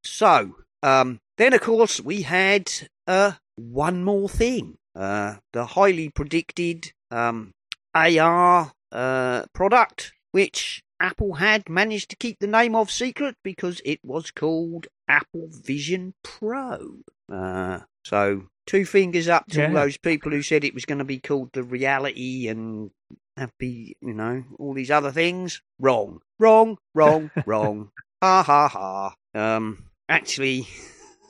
so, 0.05 0.57
um, 0.83 1.21
then 1.39 1.53
of 1.53 1.61
course, 1.61 2.01
we 2.01 2.23
had 2.23 2.71
uh, 3.07 3.33
one 3.57 4.05
more 4.05 4.29
thing 4.29 4.79
uh, 4.97 5.37
the 5.53 5.67
highly 5.67 6.09
predicted 6.09 6.93
um, 7.11 7.53
AR 7.95 8.73
uh, 8.93 9.43
product, 9.53 10.13
which 10.33 10.83
Apple 10.99 11.35
had 11.35 11.69
managed 11.69 12.09
to 12.11 12.17
keep 12.17 12.39
the 12.39 12.47
name 12.47 12.75
of 12.75 12.91
secret 12.91 13.37
because 13.45 13.83
it 13.85 14.01
was 14.03 14.31
called 14.31 14.87
Apple 15.07 15.49
Vision 15.51 16.15
Pro. 16.23 17.01
Uh, 17.31 17.81
so 18.05 18.45
two 18.67 18.85
fingers 18.85 19.29
up 19.29 19.47
to 19.49 19.61
Yeah. 19.61 19.69
all 19.69 19.75
those 19.75 19.97
people 19.97 20.31
who 20.33 20.43
said 20.43 20.65
it 20.65 20.75
was 20.75 20.85
going 20.85 20.99
to 20.99 21.05
be 21.05 21.19
called 21.19 21.53
the 21.53 21.63
reality 21.63 22.49
and 22.49 22.91
happy, 23.37 23.97
you 24.01 24.13
know, 24.15 24.45
all 24.59 24.75
these 24.75 24.91
other 24.91 25.13
things. 25.13 25.63
Wrong, 25.79 26.21
wrong, 26.39 26.79
wrong, 26.95 27.31
wrong. 27.47 27.91
Ha 28.23 28.43
ha 28.43 28.69
ha. 28.69 29.15
Um, 29.35 29.85
actually, 30.09 30.67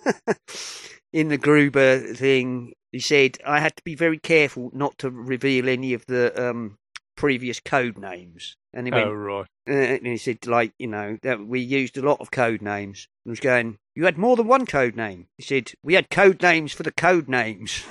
in 1.12 1.28
the 1.28 1.38
Gruber 1.38 1.98
thing, 2.14 2.72
he 2.92 3.00
said 3.00 3.38
I 3.46 3.60
had 3.60 3.76
to 3.76 3.82
be 3.84 3.94
very 3.94 4.18
careful 4.18 4.70
not 4.72 4.96
to 4.98 5.10
reveal 5.10 5.68
any 5.68 5.92
of 5.94 6.06
the 6.06 6.48
um 6.50 6.78
previous 7.16 7.60
code 7.60 7.98
names. 7.98 8.56
And 8.76 8.86
he 8.86 8.92
went, 8.92 9.08
Oh 9.08 9.12
right. 9.12 9.46
uh, 9.66 9.72
and 9.72 10.06
he 10.06 10.18
said, 10.18 10.46
like, 10.46 10.74
you 10.78 10.86
know, 10.86 11.16
that 11.22 11.46
we 11.46 11.60
used 11.60 11.96
a 11.96 12.02
lot 12.02 12.20
of 12.20 12.30
code 12.30 12.60
names. 12.60 13.08
And 13.24 13.30
I 13.30 13.32
was 13.32 13.40
going, 13.40 13.78
you 13.94 14.04
had 14.04 14.18
more 14.18 14.36
than 14.36 14.46
one 14.46 14.66
code 14.66 14.96
name. 14.96 15.28
He 15.38 15.42
said, 15.42 15.72
we 15.82 15.94
had 15.94 16.10
code 16.10 16.42
names 16.42 16.74
for 16.74 16.82
the 16.82 16.92
code 16.92 17.26
names. 17.26 17.82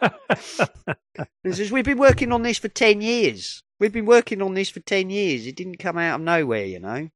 he 1.42 1.52
says, 1.52 1.72
we've 1.72 1.84
been 1.84 1.98
working 1.98 2.30
on 2.30 2.42
this 2.42 2.58
for 2.58 2.68
10 2.68 3.00
years. 3.00 3.64
We've 3.80 3.92
been 3.92 4.06
working 4.06 4.40
on 4.40 4.54
this 4.54 4.70
for 4.70 4.78
10 4.78 5.10
years. 5.10 5.44
It 5.44 5.56
didn't 5.56 5.78
come 5.78 5.98
out 5.98 6.20
of 6.20 6.24
nowhere, 6.24 6.66
you 6.66 6.78
know. 6.78 7.08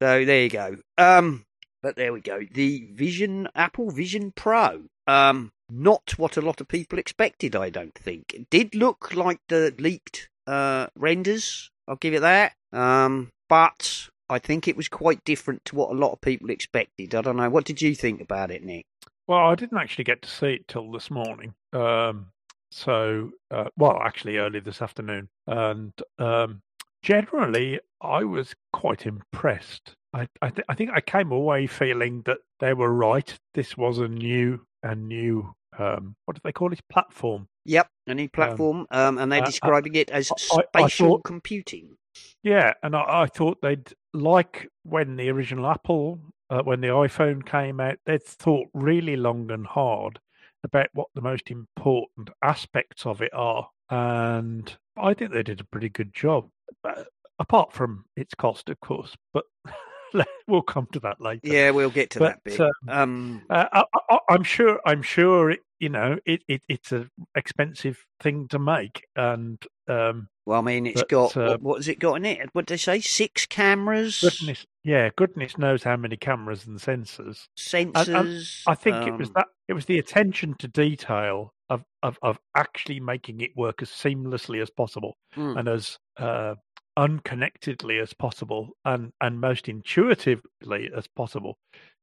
So 0.00 0.24
there 0.24 0.44
you 0.44 0.48
go. 0.48 0.76
Um, 0.96 1.44
but 1.82 1.96
there 1.96 2.12
we 2.12 2.20
go. 2.20 2.42
The 2.52 2.88
Vision, 2.92 3.48
Apple 3.56 3.90
Vision 3.90 4.30
Pro. 4.30 4.84
Um, 5.08 5.50
not 5.68 6.16
what 6.16 6.36
a 6.36 6.40
lot 6.40 6.60
of 6.60 6.68
people 6.68 7.00
expected, 7.00 7.56
I 7.56 7.70
don't 7.70 7.98
think. 7.98 8.32
It 8.32 8.48
did 8.48 8.76
look 8.76 9.12
like 9.12 9.40
the 9.48 9.74
leaked 9.76 10.28
uh, 10.46 10.86
renders. 10.94 11.72
I'll 11.88 11.96
give 11.96 12.14
it 12.14 12.20
that. 12.20 12.52
Um, 12.72 13.30
but 13.48 14.08
I 14.28 14.38
think 14.38 14.68
it 14.68 14.76
was 14.76 14.88
quite 14.88 15.24
different 15.24 15.64
to 15.66 15.76
what 15.76 15.90
a 15.90 15.94
lot 15.94 16.12
of 16.12 16.20
people 16.20 16.50
expected. 16.50 17.14
I 17.14 17.22
don't 17.22 17.36
know. 17.36 17.48
What 17.48 17.64
did 17.64 17.80
you 17.80 17.94
think 17.94 18.20
about 18.20 18.50
it, 18.50 18.62
Nick? 18.62 18.84
Well, 19.26 19.38
I 19.38 19.54
didn't 19.54 19.78
actually 19.78 20.04
get 20.04 20.22
to 20.22 20.28
see 20.28 20.54
it 20.54 20.68
till 20.68 20.90
this 20.92 21.10
morning. 21.10 21.54
Um, 21.72 22.26
so, 22.70 23.30
uh, 23.50 23.68
well, 23.76 23.98
actually, 24.02 24.36
early 24.36 24.60
this 24.60 24.82
afternoon. 24.82 25.28
And 25.46 25.92
um, 26.18 26.60
generally, 27.02 27.80
I 28.00 28.24
was 28.24 28.54
quite 28.72 29.06
impressed. 29.06 29.94
I, 30.12 30.28
I, 30.40 30.50
th- 30.50 30.66
I 30.68 30.74
think 30.74 30.90
I 30.92 31.00
came 31.00 31.32
away 31.32 31.66
feeling 31.66 32.22
that 32.26 32.38
they 32.60 32.74
were 32.74 32.92
right. 32.92 33.34
This 33.54 33.76
was 33.76 33.98
a 33.98 34.08
new, 34.08 34.60
a 34.82 34.94
new, 34.94 35.54
um, 35.78 36.16
what 36.24 36.34
do 36.34 36.40
they 36.44 36.52
call 36.52 36.72
it? 36.72 36.80
Platform. 36.90 37.48
Yep, 37.68 37.88
a 38.06 38.14
new 38.14 38.28
platform, 38.30 38.86
um, 38.90 39.18
and 39.18 39.30
they're 39.30 39.40
uh, 39.40 39.42
uh, 39.42 39.46
describing 39.46 39.94
it 39.94 40.08
as 40.10 40.30
I- 40.52 40.62
I 40.74 40.82
spatial 40.84 41.08
thought- 41.08 41.24
computing. 41.24 41.96
Yeah, 42.42 42.72
and 42.82 42.96
I, 42.96 43.22
I 43.22 43.26
thought 43.26 43.60
they'd 43.60 43.92
like 44.14 44.68
when 44.84 45.16
the 45.16 45.28
original 45.28 45.66
Apple, 45.66 46.18
uh, 46.50 46.62
when 46.62 46.80
the 46.80 46.88
iPhone 46.88 47.44
came 47.44 47.78
out, 47.78 47.98
they'd 48.06 48.22
thought 48.22 48.68
really 48.72 49.16
long 49.16 49.50
and 49.50 49.66
hard 49.66 50.18
about 50.64 50.88
what 50.94 51.08
the 51.14 51.20
most 51.20 51.50
important 51.50 52.30
aspects 52.42 53.04
of 53.06 53.20
it 53.22 53.32
are, 53.34 53.68
and 53.90 54.76
I 54.96 55.12
think 55.14 55.32
they 55.32 55.42
did 55.42 55.60
a 55.60 55.64
pretty 55.64 55.90
good 55.90 56.12
job. 56.14 56.48
Uh, 56.82 57.04
apart 57.38 57.72
from 57.72 58.04
its 58.16 58.34
cost, 58.34 58.68
of 58.70 58.80
course, 58.80 59.14
but 59.34 59.44
we'll 60.46 60.62
come 60.62 60.88
to 60.92 61.00
that 61.00 61.20
later. 61.20 61.40
Yeah, 61.44 61.70
we'll 61.70 61.90
get 61.90 62.10
to 62.10 62.18
that 62.20 62.44
bit. 62.44 62.60
um, 62.60 62.70
Um, 62.88 63.42
Uh, 63.50 63.66
I, 63.72 63.84
I, 64.10 64.18
I'm 64.30 64.42
sure. 64.42 64.80
I'm 64.84 65.02
sure. 65.02 65.50
It, 65.50 65.60
you 65.80 65.88
know, 65.88 66.18
it, 66.26 66.42
it 66.48 66.62
it's 66.68 66.90
an 66.90 67.08
expensive 67.36 68.04
thing 68.20 68.48
to 68.48 68.58
make, 68.58 69.04
and 69.14 69.62
um, 69.86 70.28
well, 70.44 70.58
I 70.58 70.62
mean, 70.62 70.86
it's 70.86 71.02
but, 71.02 71.08
got 71.08 71.36
uh, 71.36 71.50
what, 71.50 71.62
what 71.62 71.76
has 71.76 71.86
it 71.88 72.00
got 72.00 72.14
in 72.14 72.24
it? 72.24 72.48
What 72.52 72.66
did 72.66 72.74
they 72.74 72.78
say? 72.78 73.00
Six 73.00 73.46
cameras, 73.46 74.20
goodness, 74.20 74.66
yeah, 74.82 75.10
goodness 75.16 75.56
knows 75.56 75.84
how 75.84 75.96
many 75.96 76.16
cameras 76.16 76.66
and 76.66 76.78
sensors. 76.80 77.46
sensors. 77.56 78.62
I 78.66 78.74
think 78.74 79.06
it 79.06 79.16
was 79.16 79.28
um, 79.28 79.34
that 79.36 79.46
it 79.68 79.74
was 79.74 79.84
the 79.84 79.98
attention 79.98 80.54
to 80.58 80.68
detail 80.68 81.52
of, 81.70 81.84
of, 82.02 82.18
of 82.22 82.38
actually 82.56 82.98
making 82.98 83.40
it 83.42 83.50
work 83.56 83.82
as 83.82 83.90
seamlessly 83.90 84.60
as 84.62 84.70
possible 84.70 85.16
Mm. 85.36 85.58
and 85.58 85.68
as 85.68 85.98
uh, 86.16 86.54
unconnectedly 86.98 88.02
as 88.02 88.12
possible 88.12 88.70
and, 88.84 89.12
and 89.20 89.40
most 89.40 89.68
intuitively 89.68 90.90
as 90.94 91.06
possible. 91.06 91.56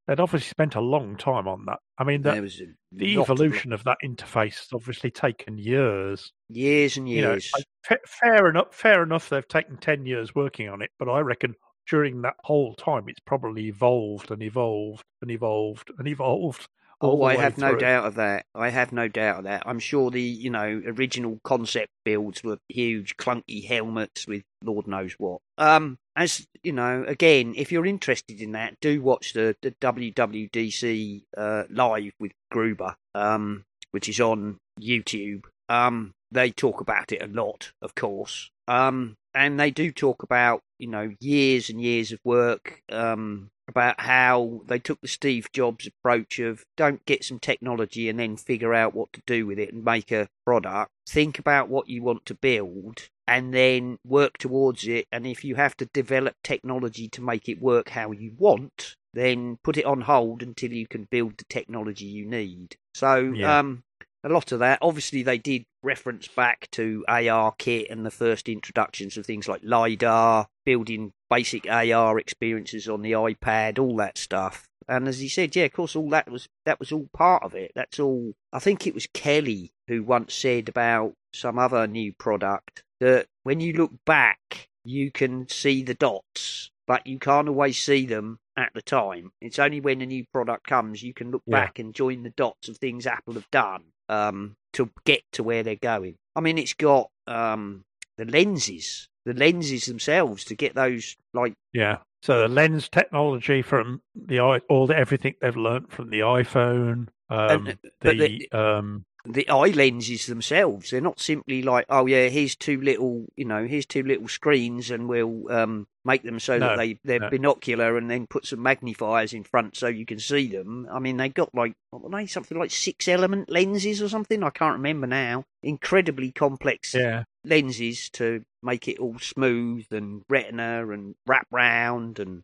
They'd 0.08 0.20
obviously 0.20 0.48
spent 0.48 0.76
a 0.76 0.82
long 0.82 1.18
time 1.18 1.48
on 1.48 1.66
that. 1.66 1.80
I 1.98 2.04
mean, 2.04 2.22
the, 2.22 3.18
evolution 3.20 3.74
of 3.74 3.84
that 3.86 3.98
interface 4.06 4.58
has 4.60 4.68
obviously 4.74 5.10
taken 5.12 5.58
years. 5.58 6.32
years 6.48 6.96
and 6.96 7.10
years. 7.10 7.52
You 7.56 7.64
know, 7.90 7.98
fair 8.06 8.48
enough. 8.48 8.68
Fair 8.72 9.02
enough. 9.02 9.30
They've 9.30 9.48
taken 9.48 9.78
ten 9.78 10.06
years 10.06 10.36
working 10.36 10.70
on 10.70 10.84
it, 10.84 10.92
but 11.00 11.10
I 11.10 11.22
reckon 11.22 11.56
during 11.90 12.22
that 12.22 12.36
whole 12.44 12.76
time, 12.76 13.06
it's 13.08 13.20
probably 13.20 13.66
evolved 13.68 14.30
and 14.30 14.44
evolved 14.44 15.06
and 15.22 15.32
evolved 15.32 15.92
and 15.98 16.08
evolved 16.08 16.68
Oh, 17.02 17.24
I 17.24 17.36
have 17.36 17.58
no 17.58 17.76
doubt 17.76 18.06
of 18.06 18.16
that. 18.16 18.46
I 18.56 18.70
have 18.70 18.92
no 18.92 19.08
doubt 19.08 19.40
of 19.40 19.44
that. 19.46 19.64
I'm 19.66 19.80
sure 19.80 20.10
the 20.10 20.22
you 20.22 20.50
know 20.50 20.82
original 20.86 21.40
concept 21.44 21.92
builds 22.04 22.44
were 22.44 22.58
huge, 22.70 23.18
clunky 23.18 23.68
helmets 23.68 24.28
with 24.28 24.44
Lord 24.64 24.88
knows 24.88 25.14
what. 25.18 25.42
Um, 25.58 25.98
as 26.16 26.48
you 26.64 26.72
know, 26.72 27.04
again, 27.08 27.54
if 27.58 27.72
you're 27.72 27.86
interested 27.86 28.42
in 28.42 28.54
that, 28.54 28.80
do 28.82 29.02
watch 29.02 29.34
the 29.34 29.56
the 29.62 29.72
WWDC 29.72 31.24
uh, 31.38 31.64
live 31.70 32.14
with 32.20 32.32
Gruber, 32.52 32.96
um, 33.14 33.66
which 33.92 34.08
is 34.10 34.20
on 34.20 34.58
YouTube. 34.80 35.44
Um, 35.68 36.14
they 36.32 36.52
talk 36.52 36.82
about 36.82 37.12
it 37.12 37.22
a 37.22 37.28
lot, 37.28 37.72
of 37.82 37.96
course. 37.96 38.50
Um, 38.68 39.16
and 39.34 39.60
they 39.60 39.72
do 39.72 39.92
talk 39.92 40.24
about 40.24 40.62
you 40.80 40.88
know 40.88 41.14
years 41.20 41.70
and 41.70 41.82
years 41.82 42.12
of 42.12 42.20
work. 42.24 42.82
Um, 42.92 43.50
about 43.68 44.00
how 44.00 44.62
they 44.68 44.80
took 44.80 45.02
the 45.02 45.08
Steve 45.08 45.48
Jobs 45.54 45.88
approach 45.88 46.40
of 46.40 46.64
don't 46.78 47.06
get 47.06 47.24
some 47.24 47.40
technology 47.40 48.10
and 48.10 48.20
then 48.20 48.38
figure 48.38 48.74
out 48.74 48.94
what 48.94 49.12
to 49.14 49.22
do 49.26 49.46
with 49.46 49.60
it 49.60 49.74
and 49.74 49.84
make 49.84 50.12
a 50.12 50.28
product. 50.46 50.92
Think 51.08 51.40
about 51.40 51.70
what 51.70 51.90
you 51.90 52.04
want 52.04 52.26
to 52.28 52.36
build 52.36 53.10
and 53.28 53.54
then 53.54 53.98
work 54.06 54.38
towards 54.38 54.88
it. 54.88 55.08
And 55.12 55.26
if 55.26 55.44
you 55.44 55.56
have 55.56 55.76
to 55.78 55.90
develop 55.94 56.36
technology 56.44 57.08
to 57.10 57.22
make 57.22 57.50
it 57.50 57.62
work 57.62 57.90
how 57.90 58.12
you 58.12 58.34
want, 58.38 58.96
then 59.14 59.58
put 59.64 59.78
it 59.78 59.86
on 59.86 60.02
hold 60.02 60.44
until 60.44 60.74
you 60.74 60.88
can 60.88 61.08
build 61.10 61.38
the 61.38 61.46
technology 61.46 62.06
you 62.06 62.26
need. 62.26 62.76
So, 62.94 63.34
Yeah. 63.34 63.60
um, 63.60 63.84
a 64.26 64.30
lot 64.30 64.52
of 64.52 64.60
that. 64.60 64.80
Obviously, 64.82 65.22
they 65.24 65.38
did 65.38 65.66
reference 65.84 66.28
back 66.28 66.68
to 66.72 67.06
AR 67.08 67.54
kit 67.58 67.90
and 67.90 68.06
the 68.06 68.12
first 68.12 68.50
introductions 68.50 69.18
of 69.18 69.26
things 69.26 69.48
like 69.48 69.62
LiDAR, 69.64 70.48
building 70.66 71.14
basic 71.30 71.70
AR 71.70 72.18
experiences 72.18 72.90
on 72.90 73.04
the 73.04 73.12
iPad, 73.12 73.78
all 73.78 73.96
that 73.98 74.18
stuff. 74.18 74.68
And 74.88 75.08
as 75.08 75.20
he 75.20 75.30
said, 75.30 75.56
yeah, 75.56 75.66
of 75.66 75.74
course, 75.74 75.96
all 75.96 76.10
that 76.10 76.30
was 76.30 76.48
that 76.66 76.80
was 76.80 76.92
all 76.92 77.08
part 77.14 77.44
of 77.44 77.54
it. 77.56 77.72
That's 77.76 78.00
all. 78.00 78.34
I 78.52 78.60
think 78.60 78.86
it 78.86 78.94
was 78.94 79.08
Kelly 79.14 79.72
who 79.88 80.04
once 80.04 80.34
said 80.34 80.70
about 80.70 81.14
some 81.34 81.60
other 81.60 81.86
new 81.88 82.14
product 82.14 82.84
that 83.00 83.28
when 83.44 83.60
you 83.60 83.74
look 83.74 83.92
back, 84.06 84.68
you 84.84 85.12
can 85.12 85.48
see 85.50 85.84
the 85.84 85.94
dots, 85.94 86.72
but 86.88 87.06
you 87.06 87.20
can't 87.20 87.50
always 87.50 87.80
see 87.82 88.06
them 88.06 88.40
at 88.58 88.72
the 88.74 88.82
time. 88.82 89.32
It's 89.42 89.60
only 89.60 89.82
when 89.82 90.02
a 90.02 90.06
new 90.06 90.26
product 90.32 90.66
comes 90.68 91.04
you 91.04 91.14
can 91.14 91.32
look 91.32 91.44
Yeah. 91.46 91.66
back 91.66 91.80
and 91.80 91.94
join 91.94 92.24
the 92.24 92.30
dots 92.32 92.70
of 92.70 92.78
things 92.78 93.06
Apple 93.06 93.34
have 93.34 93.50
done 93.52 93.86
um, 94.10 94.56
to 94.74 94.90
get 95.06 95.22
to 95.34 95.44
where 95.44 95.64
they're 95.64 95.76
going. 95.76 96.16
I 96.36 96.42
mean, 96.42 96.58
it's 96.58 96.74
got 96.74 97.10
um, 97.28 97.86
the 98.18 98.26
lenses, 98.26 99.08
the 99.26 99.34
lenses 99.34 99.86
themselves 99.86 100.44
to 100.46 100.56
get 100.56 100.76
those 100.76 101.16
like 101.34 101.54
Yeah. 101.74 101.98
So 102.22 102.40
the 102.40 102.48
lens 102.48 102.90
technology 102.90 103.62
from 103.62 104.02
the 104.16 104.40
i 104.40 104.60
all 104.68 104.88
the 104.88 104.98
everything 104.98 105.36
they've 105.42 105.56
learnt 105.56 105.92
from 105.92 106.10
the 106.10 106.22
iPhone, 106.22 107.08
um, 107.30 107.68
And, 107.68 107.78
but 108.00 108.18
the 108.18 108.52
um, 108.52 109.06
the 109.26 109.48
eye 109.50 109.70
lenses 109.70 110.26
themselves. 110.28 110.92
They're 110.92 111.02
not 111.02 111.20
simply 111.20 111.62
like, 111.62 111.86
oh 111.90 112.06
yeah, 112.06 112.28
here's 112.28 112.56
two 112.56 112.80
little, 112.82 113.26
you 113.36 113.46
know, 113.46 113.66
here's 113.66 113.86
two 113.86 114.04
little 114.04 114.28
screens, 114.28 114.92
and 114.92 115.08
we'll 115.10 115.52
um, 115.52 115.88
make 116.04 116.24
them 116.24 116.40
so 116.40 116.58
No, 116.58 116.70
that 116.70 116.78
they 116.78 117.00
they're 117.04 117.20
no. 117.20 117.30
binocular, 117.30 117.98
and 117.98 118.10
then 118.10 118.28
put 118.28 118.46
some 118.46 118.62
magnifiers 118.62 119.34
in 119.34 119.44
front 119.44 119.76
so 119.76 119.88
you 119.88 120.06
can 120.06 120.20
see 120.20 120.48
them. 120.48 120.88
I 120.92 121.00
mean, 121.00 121.18
they 121.18 121.30
got 121.30 121.54
like 121.54 121.74
what 121.92 122.04
were 122.04 122.10
they 122.10 122.28
something 122.28 122.58
like 122.58 122.72
six 122.72 123.08
element 123.08 123.50
lenses 123.50 124.02
or 124.02 124.10
something. 124.10 124.44
I 124.44 124.50
can't 124.50 124.78
remember 124.78 125.08
now. 125.08 125.46
Incredibly 125.64 126.32
complex 126.32 126.94
yeah, 126.94 127.24
lenses 127.44 128.10
to 128.12 128.44
make 128.62 128.88
it 128.88 129.00
all 129.00 129.18
smooth 129.20 129.86
and 129.92 130.24
retina 130.30 130.88
and 130.92 131.16
wrap 131.26 131.48
round 131.52 132.20
and 132.20 132.44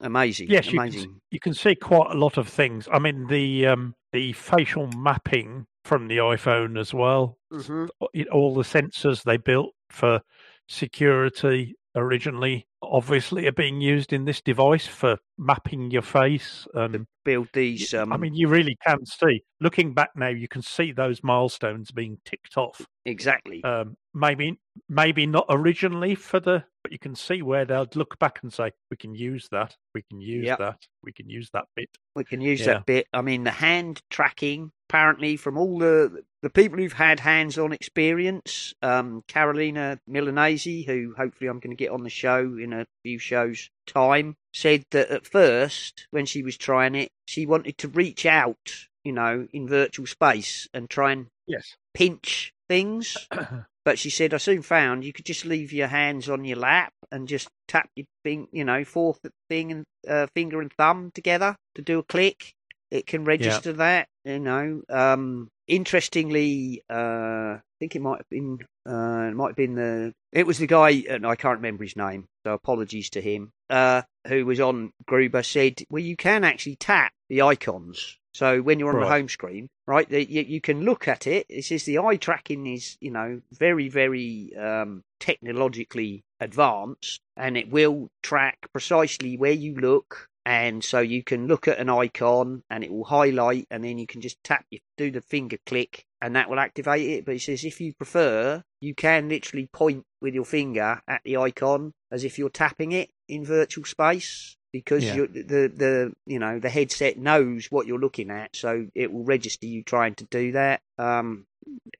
amazing. 0.00 0.48
yes, 0.48 0.66
you 0.70 0.80
can, 0.80 1.20
you 1.30 1.40
can 1.40 1.54
see 1.54 1.74
quite 1.74 2.10
a 2.10 2.18
lot 2.18 2.36
of 2.36 2.48
things. 2.48 2.88
I 2.92 2.98
mean 2.98 3.26
the 3.26 3.66
um, 3.66 3.94
the 4.12 4.32
facial 4.32 4.86
mapping 4.96 5.66
from 5.84 6.08
the 6.08 6.18
iPhone 6.18 6.78
as 6.78 6.92
well. 6.94 7.38
hmm 7.50 7.86
it- 8.12 8.28
all 8.28 8.54
the 8.54 8.62
sensors 8.62 9.22
they 9.24 9.36
built 9.36 9.74
for 9.90 10.20
security 10.68 11.74
originally 11.96 12.67
obviously 12.82 13.46
are 13.46 13.52
being 13.52 13.80
used 13.80 14.12
in 14.12 14.24
this 14.24 14.40
device 14.40 14.86
for 14.86 15.18
mapping 15.36 15.90
your 15.90 16.02
face 16.02 16.66
and 16.74 17.06
Build 17.24 17.48
these. 17.52 17.92
Um, 17.92 18.10
I 18.12 18.16
mean 18.16 18.34
you 18.34 18.48
really 18.48 18.76
can 18.86 19.04
see 19.04 19.42
looking 19.60 19.92
back 19.92 20.10
now 20.16 20.28
you 20.28 20.48
can 20.48 20.62
see 20.62 20.92
those 20.92 21.22
milestones 21.22 21.90
being 21.90 22.16
ticked 22.24 22.56
off 22.56 22.80
exactly. 23.04 23.62
um, 23.64 23.96
maybe 24.14 24.58
maybe 24.88 25.26
not 25.26 25.44
originally 25.50 26.14
for 26.14 26.40
the 26.40 26.64
but 26.82 26.90
you 26.92 26.98
can 26.98 27.14
see 27.14 27.42
where 27.42 27.66
they'll 27.66 27.86
look 27.96 28.18
back 28.18 28.38
and 28.42 28.50
say 28.50 28.70
we 28.90 28.96
can 28.96 29.14
use 29.14 29.46
that 29.50 29.76
we 29.94 30.00
can 30.08 30.22
use 30.22 30.46
Yep. 30.46 30.58
that 30.58 30.78
we 31.02 31.12
can 31.12 31.28
use 31.28 31.50
that 31.52 31.66
bit 31.76 31.90
We 32.16 32.24
can 32.24 32.40
use 32.40 32.60
Yeah. 32.60 32.66
that 32.74 32.86
bit. 32.86 33.06
I 33.12 33.20
mean, 33.20 33.44
the 33.44 33.50
hand 33.50 34.00
tracking, 34.10 34.70
apparently, 34.88 35.36
from 35.36 35.58
all 35.58 35.78
the 35.78 36.22
the 36.42 36.50
people 36.50 36.78
who've 36.78 36.92
had 36.92 37.20
hands-on 37.20 37.72
experience, 37.72 38.72
um, 38.82 39.22
Carolina 39.28 39.98
Milanesi, 40.08 40.86
who 40.86 41.14
hopefully 41.16 41.48
I'm 41.50 41.58
going 41.60 41.76
to 41.76 41.84
get 41.84 41.90
on 41.90 42.02
the 42.04 42.10
show 42.10 42.56
in 42.60 42.67
a 42.72 42.86
few 43.02 43.18
shows' 43.18 43.70
time, 43.86 44.36
said 44.52 44.84
that 44.90 45.10
at 45.10 45.26
first, 45.26 46.06
when 46.10 46.26
she 46.26 46.42
was 46.42 46.56
trying 46.56 46.94
it, 46.94 47.10
she 47.26 47.46
wanted 47.46 47.78
to 47.78 47.88
reach 47.88 48.26
out, 48.26 48.86
you 49.04 49.12
know, 49.12 49.48
in 49.52 49.68
virtual 49.68 50.06
space 50.06 50.68
and 50.72 50.88
try 50.88 51.12
and 51.12 51.26
yes 51.46 51.76
pinch 51.94 52.52
things. 52.68 53.16
But 53.84 53.98
she 53.98 54.10
said, 54.10 54.34
I 54.34 54.36
soon 54.36 54.60
found 54.60 55.02
you 55.02 55.14
could 55.14 55.24
just 55.24 55.46
leave 55.46 55.72
your 55.72 55.86
hands 55.86 56.28
on 56.28 56.44
your 56.44 56.58
lap 56.58 56.92
and 57.10 57.26
just 57.26 57.48
tap 57.68 57.88
your 57.96 58.04
thing, 58.22 58.46
you 58.52 58.62
know, 58.62 58.84
fourth 58.84 59.18
thing 59.48 59.72
and 59.72 59.84
uh, 60.06 60.26
finger 60.34 60.60
and 60.60 60.70
thumb 60.70 61.10
together 61.14 61.56
to 61.74 61.80
do 61.80 61.98
a 61.98 62.02
click. 62.02 62.52
It 62.90 63.06
can 63.06 63.24
register 63.24 63.72
that, 63.74 64.08
you 64.24 64.38
know. 64.38 64.82
Um, 64.88 65.48
interestingly, 65.66 66.82
uh, 66.90 67.58
I 67.58 67.60
think 67.78 67.94
it 67.96 68.02
might 68.02 68.18
have 68.18 68.28
been, 68.30 68.58
uh, 68.88 69.28
it 69.30 69.34
might 69.34 69.48
have 69.48 69.56
been 69.56 69.74
the, 69.74 70.14
it 70.32 70.46
was 70.46 70.58
the 70.58 70.66
guy, 70.66 71.04
and 71.08 71.26
I 71.26 71.36
can't 71.36 71.58
remember 71.58 71.84
his 71.84 71.96
name, 71.96 72.26
so 72.44 72.54
apologies 72.54 73.10
to 73.10 73.20
him, 73.20 73.50
uh, 73.68 74.02
who 74.26 74.46
was 74.46 74.60
on 74.60 74.92
Gruber 75.06 75.42
said, 75.42 75.82
well, 75.90 76.02
you 76.02 76.16
can 76.16 76.44
actually 76.44 76.76
tap 76.76 77.12
the 77.28 77.42
icons. 77.42 78.16
So 78.34 78.62
when 78.62 78.78
you're 78.78 78.94
on 78.94 79.00
the 79.00 79.08
home 79.08 79.28
screen, 79.28 79.68
right, 79.86 80.08
the, 80.08 80.24
you, 80.30 80.42
you 80.42 80.60
can 80.60 80.82
look 80.82 81.08
at 81.08 81.26
it. 81.26 81.46
It 81.48 81.64
says 81.64 81.84
the 81.84 81.98
eye 81.98 82.16
tracking 82.16 82.66
is, 82.66 82.96
you 83.00 83.10
know, 83.10 83.40
very, 83.52 83.88
very 83.88 84.54
um, 84.56 85.02
technologically 85.18 86.22
advanced, 86.38 87.20
and 87.36 87.56
it 87.56 87.70
will 87.70 88.08
track 88.22 88.68
precisely 88.72 89.36
where 89.36 89.52
you 89.52 89.74
look. 89.74 90.28
And 90.48 90.82
so 90.82 91.00
you 91.00 91.22
can 91.22 91.46
look 91.46 91.68
at 91.68 91.78
an 91.78 91.90
icon, 91.90 92.62
and 92.70 92.82
it 92.82 92.90
will 92.90 93.04
highlight, 93.04 93.66
and 93.70 93.84
then 93.84 93.98
you 93.98 94.06
can 94.06 94.22
just 94.22 94.42
tap, 94.42 94.64
you 94.70 94.78
do 94.96 95.10
the 95.10 95.20
finger 95.20 95.58
click, 95.66 96.06
and 96.22 96.34
that 96.36 96.48
will 96.48 96.58
activate 96.58 97.06
it. 97.06 97.26
But 97.26 97.34
it 97.34 97.42
says 97.42 97.66
if 97.66 97.82
you 97.82 97.92
prefer, 97.92 98.62
you 98.80 98.94
can 98.94 99.28
literally 99.28 99.68
point 99.74 100.04
with 100.22 100.32
your 100.32 100.46
finger 100.46 101.02
at 101.06 101.20
the 101.22 101.36
icon 101.36 101.92
as 102.10 102.24
if 102.24 102.38
you're 102.38 102.48
tapping 102.48 102.92
it 102.92 103.10
in 103.28 103.44
virtual 103.44 103.84
space 103.84 104.56
because 104.72 105.04
Yeah. 105.04 105.16
you're, 105.16 105.26
the 105.26 105.68
the 105.68 106.12
you 106.24 106.38
know 106.38 106.58
the 106.58 106.70
headset 106.70 107.18
knows 107.18 107.66
what 107.70 107.86
you're 107.86 107.98
looking 107.98 108.30
at, 108.30 108.56
so 108.56 108.86
it 108.94 109.12
will 109.12 109.24
register 109.24 109.66
you 109.66 109.82
trying 109.82 110.14
to 110.14 110.24
do 110.30 110.52
that. 110.52 110.80
Um, 110.96 111.44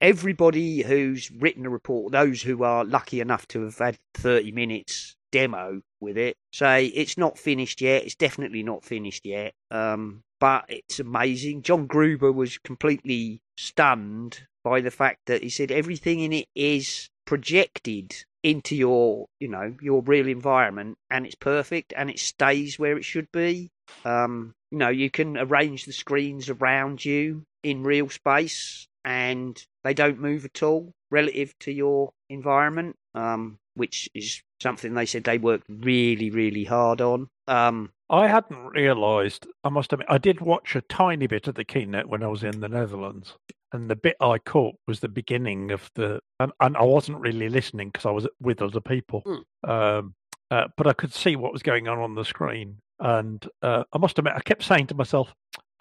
everybody 0.00 0.80
who's 0.80 1.30
written 1.30 1.66
a 1.66 1.70
report, 1.70 2.12
those 2.12 2.40
who 2.40 2.62
are 2.62 2.82
lucky 2.82 3.20
enough 3.20 3.46
to 3.48 3.64
have 3.64 3.76
had 3.76 3.98
30 4.14 4.52
minutes 4.52 5.16
demo 5.30 5.82
with 6.00 6.16
it, 6.16 6.36
say 6.52 6.86
it's 6.86 7.18
not 7.18 7.38
finished 7.38 7.80
yet. 7.80 8.04
It's 8.04 8.14
definitely 8.14 8.62
not 8.62 8.84
finished 8.84 9.24
yet. 9.24 9.52
Um, 9.70 10.22
but 10.40 10.64
it's 10.68 11.00
amazing. 11.00 11.62
John 11.62 11.86
Gruber 11.86 12.32
was 12.32 12.58
completely 12.58 13.40
stunned 13.56 14.46
by 14.64 14.80
the 14.80 14.90
fact 14.90 15.20
that 15.26 15.42
he 15.42 15.48
said 15.48 15.70
everything 15.70 16.20
in 16.20 16.32
it 16.32 16.46
is 16.54 17.08
projected 17.24 18.14
into 18.42 18.76
your, 18.76 19.26
you 19.40 19.48
know, 19.48 19.74
your 19.80 20.02
real 20.02 20.28
environment, 20.28 20.96
and 21.10 21.26
it's 21.26 21.34
perfect, 21.34 21.92
and 21.96 22.08
it 22.08 22.18
stays 22.18 22.78
where 22.78 22.96
it 22.96 23.04
should 23.04 23.30
be. 23.32 23.70
Um, 24.04 24.54
you 24.70 24.78
know, 24.78 24.88
you 24.88 25.10
can 25.10 25.36
arrange 25.36 25.84
the 25.84 25.92
screens 25.92 26.48
around 26.48 27.04
you 27.04 27.42
in 27.62 27.82
real 27.82 28.08
space, 28.08 28.86
and 29.04 29.60
they 29.82 29.94
don't 29.94 30.20
move 30.20 30.44
at 30.44 30.62
all 30.62 30.92
relative 31.10 31.54
to 31.60 31.72
your 31.72 32.10
environment, 32.30 32.96
um, 33.14 33.58
which 33.78 34.08
is 34.14 34.42
something 34.60 34.94
they 34.94 35.06
said 35.06 35.24
they 35.24 35.38
worked 35.38 35.66
really, 35.68 36.30
really 36.30 36.64
hard 36.64 37.00
on. 37.00 37.28
Um, 37.46 37.92
I 38.10 38.26
hadn't 38.26 38.66
realised. 38.66 39.46
I 39.64 39.68
must 39.68 39.92
admit, 39.92 40.08
I 40.10 40.18
did 40.18 40.40
watch 40.40 40.74
a 40.76 40.80
tiny 40.82 41.26
bit 41.26 41.46
of 41.46 41.54
the 41.54 41.64
keynote 41.64 42.06
when 42.06 42.22
I 42.22 42.28
was 42.28 42.42
in 42.42 42.60
the 42.60 42.68
Netherlands, 42.68 43.34
and 43.72 43.88
the 43.88 43.96
bit 43.96 44.16
I 44.20 44.38
caught 44.38 44.76
was 44.86 45.00
the 45.00 45.08
beginning 45.08 45.70
of 45.70 45.90
the. 45.94 46.20
And, 46.40 46.52
and 46.60 46.76
I 46.76 46.82
wasn't 46.82 47.20
really 47.20 47.48
listening 47.48 47.88
because 47.88 48.06
I 48.06 48.10
was 48.10 48.26
with 48.40 48.62
other 48.62 48.80
people, 48.80 49.22
um, 49.64 50.14
uh, 50.50 50.68
but 50.76 50.86
I 50.86 50.92
could 50.92 51.12
see 51.12 51.36
what 51.36 51.52
was 51.52 51.62
going 51.62 51.86
on 51.88 51.98
on 51.98 52.14
the 52.14 52.24
screen. 52.24 52.78
And 53.00 53.46
uh, 53.62 53.84
I 53.92 53.98
must 53.98 54.18
admit, 54.18 54.34
I 54.36 54.40
kept 54.40 54.64
saying 54.64 54.88
to 54.88 54.94
myself, 54.94 55.34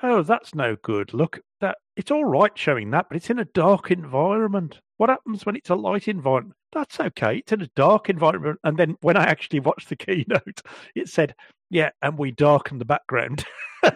"Oh, 0.04 0.22
that's 0.22 0.54
no 0.54 0.76
good. 0.76 1.14
Look, 1.14 1.40
that 1.62 1.78
it's 1.96 2.12
all 2.12 2.26
right 2.26 2.56
showing 2.56 2.92
that, 2.92 3.08
but 3.10 3.16
it's 3.16 3.30
in 3.30 3.40
a 3.40 3.46
dark 3.46 3.90
environment. 3.90 4.82
What 4.98 5.10
happens 5.10 5.46
when 5.46 5.56
it's 5.56 5.70
a 5.70 5.76
light 5.76 6.08
environment? 6.08 6.57
That's 6.74 7.00
okay. 7.00 7.38
It's 7.38 7.52
in 7.52 7.62
a 7.62 7.70
dark 7.76 8.10
environment." 8.10 8.60
And 8.64 8.78
then 8.78 8.98
when 9.02 9.18
I 9.18 9.26
actually 9.26 9.60
watched 9.62 9.90
the 9.90 9.96
keynote, 9.98 10.62
it 10.96 11.10
said, 11.10 11.36
"Yeah, 11.70 11.90
and 12.02 12.18
we 12.18 12.32
darken 12.32 12.78
the 12.80 12.86
background." 12.86 13.46
I 13.84 13.94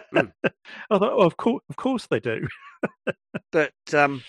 thought, 0.90 1.02
oh, 1.02 1.22
of 1.22 1.36
course, 1.36 1.62
of 1.68 1.76
course 1.76 2.06
they 2.06 2.20
do. 2.20 2.46
but 3.50 3.72
um, 3.92 4.22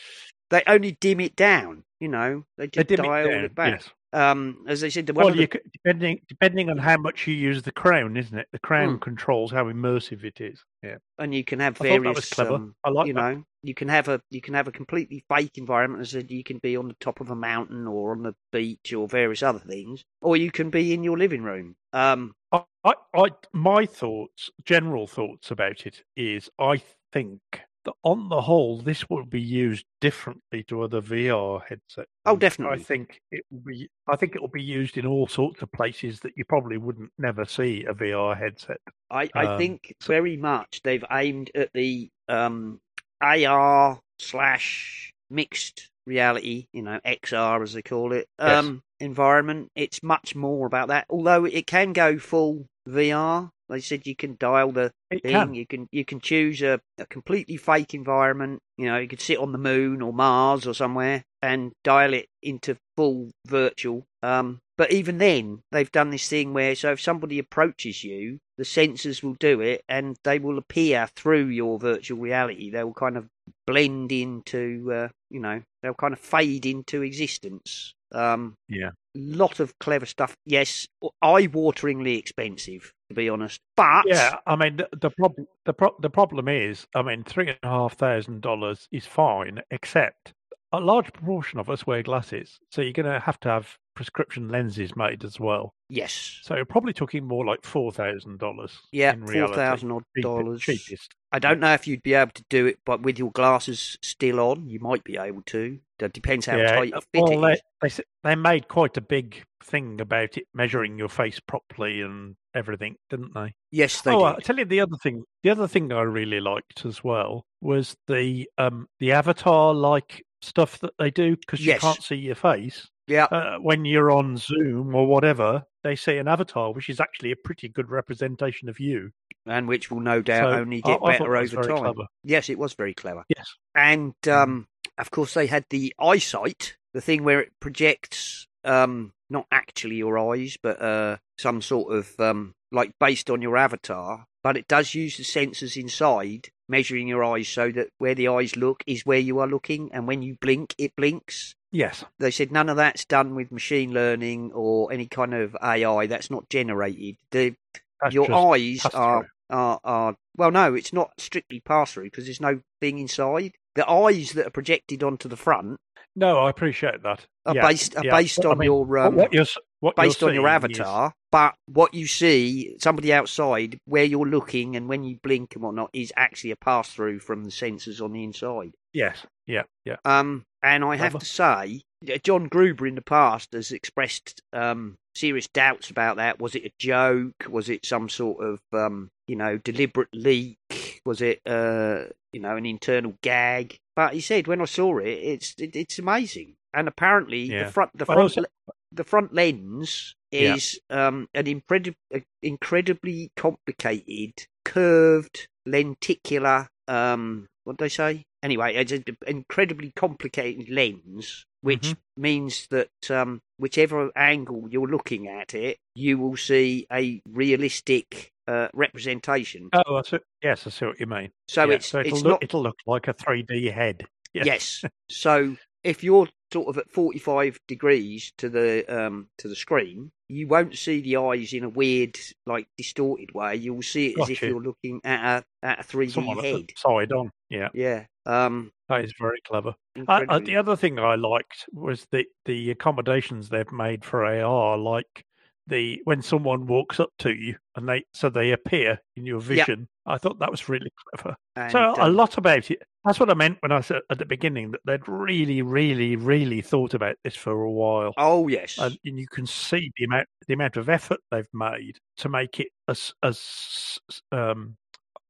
they 0.50 0.64
only 0.68 0.98
dim 1.00 1.20
it 1.20 1.36
down. 1.36 1.84
You 2.00 2.10
know, 2.10 2.46
they 2.58 2.66
They 2.66 2.84
just 2.84 2.88
dim 2.90 3.06
it 3.06 3.08
down, 3.08 3.44
it 3.46 3.56
back. 3.56 3.74
yes. 3.82 3.90
Um, 4.12 4.64
as 4.68 4.84
I 4.84 4.90
said, 4.90 5.08
the 5.08 5.14
Well, 5.14 5.32
the- 5.32 5.38
you, 5.42 5.48
c- 5.52 5.60
depending 5.72 6.20
depending 6.28 6.70
on 6.70 6.78
how 6.78 6.98
much 6.98 7.26
you 7.26 7.34
use 7.34 7.64
the 7.64 7.72
crown, 7.72 8.16
isn't 8.18 8.38
it? 8.38 8.48
The 8.52 8.60
crown 8.60 8.94
Hmm. 8.96 8.98
controls 9.00 9.52
how 9.52 9.66
immersive 9.66 10.24
it 10.24 10.40
is. 10.42 10.64
Yeah, 10.84 10.98
and 11.18 11.34
you 11.34 11.44
can 11.44 11.60
have 11.60 11.80
I 11.82 11.86
that 11.86 11.90
various. 12.02 12.16
was 12.18 12.30
clever. 12.30 12.56
um, 12.56 12.76
I 12.84 12.90
like 12.90 13.08
you 13.08 13.14
that. 13.14 13.20
know, 13.36 13.44
you 13.64 13.74
can 13.74 13.88
have 13.88 14.08
a 14.10 14.22
you 14.30 14.42
can 14.42 14.54
have 14.54 14.68
a 14.68 14.72
completely 14.72 15.24
fake 15.30 15.58
environment. 15.58 16.02
As 16.02 16.12
said, 16.12 16.30
you 16.30 16.44
can 16.44 16.60
be 16.60 16.78
on 16.78 16.88
the 16.88 16.96
top 17.00 17.22
of 17.22 17.30
a 17.30 17.36
mountain 17.36 17.88
or 17.88 18.12
on 18.12 18.24
the 18.24 18.36
beach 18.52 18.94
or 18.94 19.08
various 19.08 19.42
other 19.42 19.60
things, 19.60 20.04
or 20.22 20.38
you 20.38 20.52
can 20.52 20.70
be 20.70 20.94
in 20.94 21.04
your 21.04 21.18
living 21.18 21.44
room. 21.44 21.76
Um, 21.94 22.34
I, 22.52 22.64
I, 22.84 22.94
I, 23.16 23.28
my 23.54 23.86
thoughts, 23.86 24.50
general 24.64 25.08
thoughts 25.08 25.52
about 25.52 25.86
it 25.86 26.04
is, 26.16 26.50
I 26.60 26.82
think 27.12 27.42
that 27.86 27.94
on 28.04 28.30
the 28.30 28.42
whole, 28.42 28.82
this 28.82 29.10
will 29.10 29.26
be 29.26 29.42
used 29.42 29.86
differently 30.00 30.64
to 30.64 30.82
other 30.84 31.02
VR 31.02 31.62
headsets. 31.68 32.10
Oh, 32.26 32.38
definitely. 32.38 32.76
I 32.80 32.84
think 32.84 33.20
it 33.32 33.44
will 33.52 33.60
be. 33.60 33.90
I 34.08 34.16
think 34.16 34.36
it 34.36 34.42
will 34.42 34.48
be 34.48 34.64
used 34.64 34.98
in 34.98 35.06
all 35.06 35.28
sorts 35.28 35.62
of 35.62 35.72
places 35.72 36.20
that 36.22 36.34
you 36.38 36.46
probably 36.46 36.78
wouldn't 36.78 37.12
never 37.18 37.46
see 37.46 37.86
a 37.86 37.94
VR 37.94 38.38
headset. 38.38 38.78
I, 39.10 39.30
I 39.36 39.46
Um, 39.46 39.58
think 39.58 39.96
very 40.06 40.38
much 40.38 40.82
they've 40.84 41.04
aimed 41.12 41.52
at 41.56 41.72
the 41.74 42.10
um, 42.30 42.80
AR 43.24 44.00
slash 44.20 45.12
mixed 45.30 45.90
reality, 46.06 46.66
you 46.74 46.82
know, 46.82 47.00
XR 47.06 47.64
as 47.64 47.74
they 47.74 47.82
call 47.82 48.12
it, 48.14 48.28
Yes. 48.40 48.66
um, 48.66 48.82
environment. 49.00 49.70
It's 49.76 50.04
much 50.04 50.36
more 50.36 50.68
about 50.68 50.90
that. 50.90 51.06
Although 51.10 51.46
it 51.46 51.66
can 51.68 51.94
go 51.94 52.18
full 52.18 52.66
VR. 52.88 53.50
They 53.70 53.80
said 53.80 54.06
you 54.06 54.16
can 54.16 54.36
dial 54.40 54.72
the 54.74 54.92
It 55.10 55.24
thing. 55.24 55.32
can. 55.32 55.54
You 55.56 55.66
can 55.66 55.88
you 55.92 56.04
can 56.06 56.20
choose 56.20 56.62
a, 56.62 56.80
a 57.00 57.06
completely 57.06 57.56
fake 57.58 57.94
environment. 57.94 58.60
You 58.78 58.88
know, 58.88 58.98
you 59.00 59.08
could 59.08 59.22
sit 59.22 59.38
on 59.40 59.52
the 59.54 59.58
moon 59.58 60.02
or 60.02 60.12
Mars 60.14 60.68
or 60.68 60.74
somewhere 60.74 61.24
and 61.42 61.72
dial 61.84 62.14
it 62.14 62.28
into 62.44 62.76
full 62.98 63.32
virtual. 63.48 64.04
Um, 64.22 64.60
but 64.78 64.92
even 64.92 65.18
then, 65.18 65.62
they've 65.72 65.92
done 65.92 66.10
this 66.10 66.28
thing 66.28 66.54
where 66.54 66.76
so 66.76 66.92
if 66.92 67.02
somebody 67.02 67.40
approaches 67.40 68.04
you, 68.04 68.38
the 68.58 68.64
sensors 68.64 69.24
will 69.24 69.36
do 69.36 69.62
it 69.62 69.84
and 69.90 70.16
they 70.24 70.40
will 70.40 70.58
appear 70.58 71.08
through 71.16 71.48
your 71.48 71.80
virtual 71.80 72.20
reality. 72.20 72.70
They 72.70 72.84
will 72.84 72.94
kind 72.94 73.18
of 73.18 73.28
blend 73.66 74.12
into, 74.12 74.92
uh, 74.94 75.08
you 75.30 75.40
know, 75.40 75.62
they'll 75.82 75.94
kind 75.94 76.14
of 76.14 76.20
fade 76.20 76.66
into 76.66 77.02
existence. 77.02 77.94
Um, 78.12 78.56
Yeah. 78.70 78.92
lot 79.16 79.60
of 79.60 79.78
clever 79.80 80.06
stuff. 80.06 80.36
Yes, 80.46 80.88
eye-wateringly 81.22 82.18
expensive, 82.18 82.94
to 83.10 83.16
be 83.16 83.28
honest. 83.30 83.60
But 83.76 84.06
Yeah, 84.08 84.38
I 84.46 84.56
mean 84.56 84.78
the, 84.78 84.90
the 85.02 85.10
problem 85.10 85.48
the 85.66 85.74
pro- 85.74 85.96
the 86.00 86.10
problem 86.10 86.48
is, 86.48 86.86
I 86.96 87.02
mean, 87.02 87.24
three 87.24 87.48
and 87.50 87.58
a 87.64 87.68
half 87.68 87.94
thousand 87.94 88.42
dollars 88.42 88.88
is 88.92 89.08
fine, 89.08 89.62
except 89.72 90.34
a 90.72 90.80
large 90.80 91.12
proportion 91.14 91.60
of 91.60 91.70
us 91.70 91.88
wear 91.88 92.04
glasses, 92.04 92.60
so 92.70 92.82
you're 92.82 92.94
going 92.94 93.12
to 93.12 93.20
have 93.20 93.40
to 93.42 93.50
have 93.50 93.78
prescription 93.96 94.50
lenses 94.50 94.96
made 94.96 95.24
as 95.24 95.40
well. 95.40 95.74
yes, 95.90 96.40
So 96.44 96.56
you're 96.56 96.66
probably 96.66 96.94
talking 96.94 97.28
more 97.28 97.46
like 97.46 97.64
four 97.64 97.92
thousand 97.92 98.40
dollars. 98.40 98.78
yeah, 98.92 99.14
in 99.14 99.26
four 99.26 99.44
odd 99.44 100.02
dollars. 100.22 100.62
cheapest. 100.62 101.14
I 101.32 101.40
don't 101.40 101.60
know 101.60 101.74
if 101.74 101.88
you'd 101.88 102.04
be 102.04 102.14
able 102.14 102.32
to 102.34 102.46
do 102.50 102.68
it, 102.68 102.78
but 102.86 103.02
with 103.02 103.18
your 103.18 103.32
glasses 103.32 103.98
still 104.04 104.40
on, 104.40 104.68
you 104.70 104.80
might 104.80 105.04
be 105.04 105.18
able 105.18 105.42
to. 105.48 105.80
That 106.00 106.14
depends 106.14 106.46
how 106.46 106.58
yeah, 106.58 106.76
tight 106.76 106.94
fit 107.12 107.24
well, 107.24 107.46
it 107.46 107.62
they, 107.82 107.90
they 107.90 108.04
they 108.24 108.36
made 108.36 108.68
quite 108.68 108.98
a 108.98 109.02
big 109.02 109.44
thing 109.64 110.02
about 110.02 110.38
it 110.38 110.46
measuring 110.54 110.98
your 111.00 111.10
face 111.10 111.40
properly 111.40 112.02
and 112.02 112.36
everything, 112.54 112.96
didn't 113.10 113.34
they? 113.34 113.54
Yes, 113.72 114.02
they 114.02 114.12
did. 114.12 114.18
oh, 114.18 114.20
do. 114.20 114.26
I'll 114.26 114.42
tell 114.42 114.58
you 114.58 114.66
the 114.66 114.82
other 114.82 114.98
thing. 115.02 115.24
The 115.44 115.50
other 115.50 115.68
thing 115.68 115.92
I 115.92 116.02
really 116.02 116.40
liked 116.40 116.86
as 116.86 117.04
well 117.04 117.46
was 117.62 117.96
the 118.08 118.50
um 118.58 118.88
the 119.00 119.14
avatar 119.14 119.74
like 119.74 120.24
stuff 120.42 120.80
that 120.80 120.94
they 121.00 121.10
do 121.10 121.36
because 121.38 121.66
you 121.66 121.78
can't 121.80 122.04
see 122.04 122.16
your 122.16 122.36
face. 122.36 122.90
Yeah, 123.08 123.26
Uh, 123.26 123.58
when 123.60 123.86
you're 123.86 124.12
on 124.12 124.38
Zoom 124.38 124.96
or 124.96 125.06
whatever, 125.08 125.64
they 125.84 125.96
see 125.96 126.18
an 126.18 126.28
avatar, 126.28 126.72
which 126.74 126.90
is 126.90 127.00
actually 127.00 127.32
a 127.32 127.36
pretty 127.36 127.68
good 127.70 127.90
representation 127.90 128.70
of 128.70 128.80
you. 128.80 129.12
and 129.46 129.68
which 129.68 129.92
will 129.92 130.00
no 130.00 130.22
doubt 130.22 130.52
So 130.54 130.58
only 130.60 130.82
get 130.82 131.00
I 131.04 131.18
thought 131.18 131.26
better 131.28 131.36
over 131.36 131.64
time. 131.64 131.78
clever. 131.80 132.08
Yes, 132.24 132.50
it 132.50 132.58
was 132.58 132.74
very 132.76 132.94
clever. 132.94 133.26
Yes. 133.36 133.46
And 133.76 134.14
um, 134.30 134.68
of 134.98 135.12
course, 135.12 135.34
they 135.34 135.48
had 135.48 135.66
the 135.70 135.94
eyesight, 136.00 136.78
the 136.94 137.02
thing 137.02 137.26
where 137.26 137.42
it 137.42 137.52
projects 137.60 138.48
um, 138.64 139.12
not 139.30 139.46
actually 139.52 139.96
your 139.96 140.18
eyes, 140.18 140.56
but 140.64 140.82
uh, 140.82 141.18
some 141.38 141.62
sort 141.62 141.94
of 141.94 142.18
um, 142.20 142.54
like 142.72 142.94
based 143.02 143.30
on 143.30 143.42
your 143.42 143.58
avatar. 143.58 144.26
But 144.44 144.56
it 144.56 144.68
does 144.70 144.96
use 144.96 145.18
the 145.18 145.24
sensors 145.24 145.76
inside, 145.76 146.48
measuring 146.70 147.08
your 147.10 147.24
eyes 147.26 147.48
so 147.50 147.70
that 147.72 147.90
where 147.98 148.16
the 148.16 148.30
eyes 148.30 148.56
look 148.56 148.84
is 148.88 149.06
where 149.06 149.20
you 149.20 149.40
are 149.40 149.48
looking, 149.48 149.92
and 149.94 150.08
when 150.08 150.22
you 150.22 150.38
blink, 150.40 150.74
it 150.78 150.96
blinks. 150.96 151.54
Yes. 151.74 152.06
They 152.20 152.30
said 152.30 152.52
none 152.52 152.70
of 152.70 152.78
that's 152.78 153.04
done 153.04 153.34
with 153.34 153.52
machine 153.52 153.94
learning 153.94 154.52
or 154.54 154.94
any 154.94 155.08
kind 155.08 155.34
of 155.34 155.58
AI. 155.62 156.06
That's 156.06 156.30
not 156.30 156.48
generated. 156.48 157.18
The 157.32 157.56
That's 158.00 158.14
your 158.14 158.32
eyes 158.32 158.86
are, 158.94 159.28
are 159.50 159.80
are 159.84 160.16
well 160.38 160.52
no 160.52 160.74
it's 160.74 160.94
not 160.94 161.12
strictly 161.18 161.60
pass 161.60 161.94
through 161.94 162.06
because 162.06 162.26
there's 162.26 162.42
no 162.42 162.62
thing 162.80 163.00
inside 163.00 163.54
the 163.76 163.90
eyes 163.90 164.32
that 164.32 164.48
are 164.48 164.52
projected 164.52 165.04
onto 165.04 165.28
the 165.28 165.38
front 165.38 165.80
No, 166.16 166.38
I 166.40 166.50
appreciate 166.50 167.04
that. 167.04 167.26
Are 167.46 167.56
Yeah, 167.56 167.68
based 167.68 167.96
are 167.98 168.06
yeah. 168.06 168.12
based 168.18 168.38
But, 168.38 168.48
I 168.48 168.52
on 168.52 168.58
mean, 168.60 168.66
your 168.68 168.98
um, 169.00 169.16
what 169.16 169.34
you're 169.34 169.46
what 169.80 169.96
you're 169.98 170.06
based 170.06 170.24
on 170.24 170.34
your 170.34 170.44
seeing 170.48 170.72
is- 170.72 170.80
avatar 170.80 171.14
but 171.32 171.56
what 171.66 171.94
you 171.96 172.06
see 172.08 172.76
somebody 172.80 173.12
outside 173.12 173.78
where 173.86 174.04
you're 174.04 174.28
looking 174.28 174.76
and 174.76 174.88
when 174.88 175.04
you 175.04 175.18
blink 175.24 175.56
and 175.56 175.64
whatnot 175.64 175.90
is 175.94 176.14
actually 176.16 176.52
a 176.52 176.56
pass 176.56 176.90
through 176.90 177.20
from 177.20 177.44
the 177.44 177.50
sensors 177.52 178.02
on 178.02 178.14
the 178.14 178.24
inside 178.24 178.72
yes. 178.94 179.26
Yeah. 179.48 179.64
Yeah. 179.84 179.98
um 180.06 180.44
and 180.62 180.86
i 180.86 180.96
have 180.96 181.18
to 181.18 181.26
say 181.26 181.82
uh, 182.10 182.18
john 182.24 182.48
gruber 182.48 182.88
in 182.88 182.96
the 182.96 183.02
past 183.02 183.52
has 183.54 183.72
expressed 183.72 184.42
um 184.54 184.96
serious 185.16 185.48
doubts 185.48 185.90
about 185.90 186.16
that 186.18 186.40
was 186.40 186.56
it 186.56 186.66
a 186.66 186.72
joke 186.80 187.46
was 187.50 187.68
it 187.70 187.86
some 187.86 188.08
sort 188.10 188.44
of 188.46 188.60
um 188.74 189.10
you 189.28 189.36
know 189.36 189.58
deliberate 189.58 190.08
leak 190.14 191.02
was 191.06 191.22
it 191.22 191.42
uh 191.46 192.04
you 192.32 192.40
know 192.40 192.56
an 192.56 192.66
internal 192.66 193.14
gag 193.22 193.76
but 193.96 194.14
he 194.14 194.22
said 194.22 194.48
when 194.48 194.62
i 194.62 194.66
saw 194.66 194.98
it 195.00 195.08
it's 195.08 195.54
it, 195.58 195.76
it's 195.76 196.00
amazing 196.00 196.56
and 196.74 196.88
apparently 196.88 197.40
Yeah. 197.44 197.66
the 197.66 197.72
front 197.72 197.92
the 197.98 198.06
front 198.06 198.22
also- 198.22 198.44
the 198.92 199.04
front 199.04 199.34
lens 199.34 200.16
Yeah. 200.32 200.56
is 200.56 200.80
um 200.90 201.28
an 201.34 201.48
incredible 201.48 201.98
incredibly 202.42 203.32
complicated 203.36 204.34
curved 204.66 205.48
lenticular 205.66 206.68
um 206.88 207.48
what 207.64 207.78
did 207.78 207.86
they 207.86 207.90
say 207.90 208.24
anyway 208.42 208.74
it's 208.76 208.92
an 208.92 209.04
incredibly 209.28 209.92
complicated 209.96 210.70
lens 210.70 211.46
which 211.62 211.82
Mhm. 211.90 211.98
means 212.18 212.68
that 212.68 212.90
um 213.10 213.40
whichever 213.58 214.12
angle 214.18 214.68
you're 214.70 214.88
looking 214.88 215.28
at 215.28 215.54
it 215.54 215.78
you 215.96 216.18
will 216.18 216.36
see 216.38 216.86
a 216.92 217.22
realistic 217.30 218.30
uh, 218.46 218.68
representation 218.74 219.70
Oh, 219.72 219.96
I 219.96 220.02
see, 220.02 220.18
yes, 220.42 220.68
I 220.68 220.70
see 220.70 220.86
what 220.86 221.00
you 221.00 221.06
mean. 221.06 221.32
so 221.48 221.64
Yeah, 221.70 221.76
it's 221.76 221.86
so 221.88 222.00
it'll 222.02 222.14
it's 222.14 222.24
look 222.24 222.32
not 222.32 222.44
it'll 222.44 222.64
look 222.64 222.76
like 222.86 223.08
a 223.08 223.14
3D 223.14 223.72
head. 223.72 224.06
Yeah. 224.34 224.44
Yes. 224.46 224.84
So 225.10 225.56
if 225.84 226.04
you're 226.04 226.28
sort 226.54 226.68
of 226.70 226.78
at 226.78 226.90
45 226.92 227.60
degrees 227.68 228.32
to 228.38 228.48
the 228.50 228.86
um 228.88 229.28
to 229.40 229.48
the 229.48 229.56
screen, 229.56 230.12
you 230.30 230.48
won't 230.48 230.78
see 230.78 231.02
the 231.02 231.18
eyes 231.18 231.52
in 231.54 231.64
a 231.64 231.70
weird, 231.70 232.18
like 232.46 232.68
distorted 232.78 233.34
way. 233.34 233.56
You'll 233.56 233.82
see 233.82 234.08
it 234.12 234.20
as 234.22 234.30
if 234.30 234.42
you're 234.42 234.62
looking 234.62 235.02
at 235.04 235.44
a 235.64 235.66
at 235.68 235.80
a 235.80 235.84
3D 235.84 236.12
Somewhat 236.12 236.46
head. 236.46 236.66
side 236.78 237.12
on. 237.12 237.32
Yeah, 237.50 237.70
Yeah. 237.74 238.06
Um. 238.26 238.72
that 238.88 239.04
is 239.04 239.14
very 239.20 239.42
clever. 239.46 239.74
Uh, 240.08 240.26
uh, 240.30 240.40
the 240.40 240.56
other 240.56 240.76
thing 240.78 240.98
I 240.98 241.16
liked 241.16 241.66
was 241.74 242.06
the 242.12 242.26
the 242.46 242.72
accommodations 242.72 243.50
they've 243.50 243.72
made 243.72 244.06
for 244.06 244.24
AR, 244.26 244.78
like 244.78 245.26
the 245.68 246.02
when 246.04 246.22
someone 246.22 246.68
walks 246.68 247.00
up 247.00 247.10
to 247.20 247.32
you 247.34 247.56
and 247.76 247.88
they 247.88 248.04
so 248.14 248.30
they 248.30 248.52
appear 248.52 249.00
in 249.16 249.26
your 249.26 249.40
vision. 249.40 249.88
I 250.06 250.18
thought 250.18 250.40
that 250.40 250.52
was 250.52 250.68
really 250.68 250.92
clever. 251.08 251.36
and, 251.56 251.72
so 251.72 251.96
a 251.96 252.06
um, 252.06 252.16
lot 252.16 252.38
about 252.38 252.70
it. 252.70 252.82
That's 253.06 253.20
what 253.20 253.30
I 253.30 253.34
meant 253.34 253.58
when 253.62 253.72
I 253.72 253.82
said 253.82 254.02
at 254.10 254.18
the 254.18 254.26
beginning 254.26 254.72
that 254.72 254.82
they'd 254.86 255.08
really, 255.08 255.62
really, 255.62 256.16
really 256.16 256.62
thought 256.62 256.94
about 256.94 257.16
this 257.24 257.36
for 257.36 257.62
a 257.62 257.72
while. 257.72 258.14
Oh 258.18 258.48
yes. 258.48 258.78
and, 258.78 258.98
and 259.06 259.18
you 259.20 259.28
can 259.28 259.46
see 259.46 259.92
the 259.98 260.06
amount 260.06 260.28
the 260.48 260.54
amount 260.54 260.78
of 260.78 260.90
effort 260.90 261.20
they've 261.32 261.46
made 261.54 261.98
to 262.18 262.30
make 262.30 262.60
it 262.60 262.68
as 262.88 263.14
as 263.24 264.00
um 264.32 264.76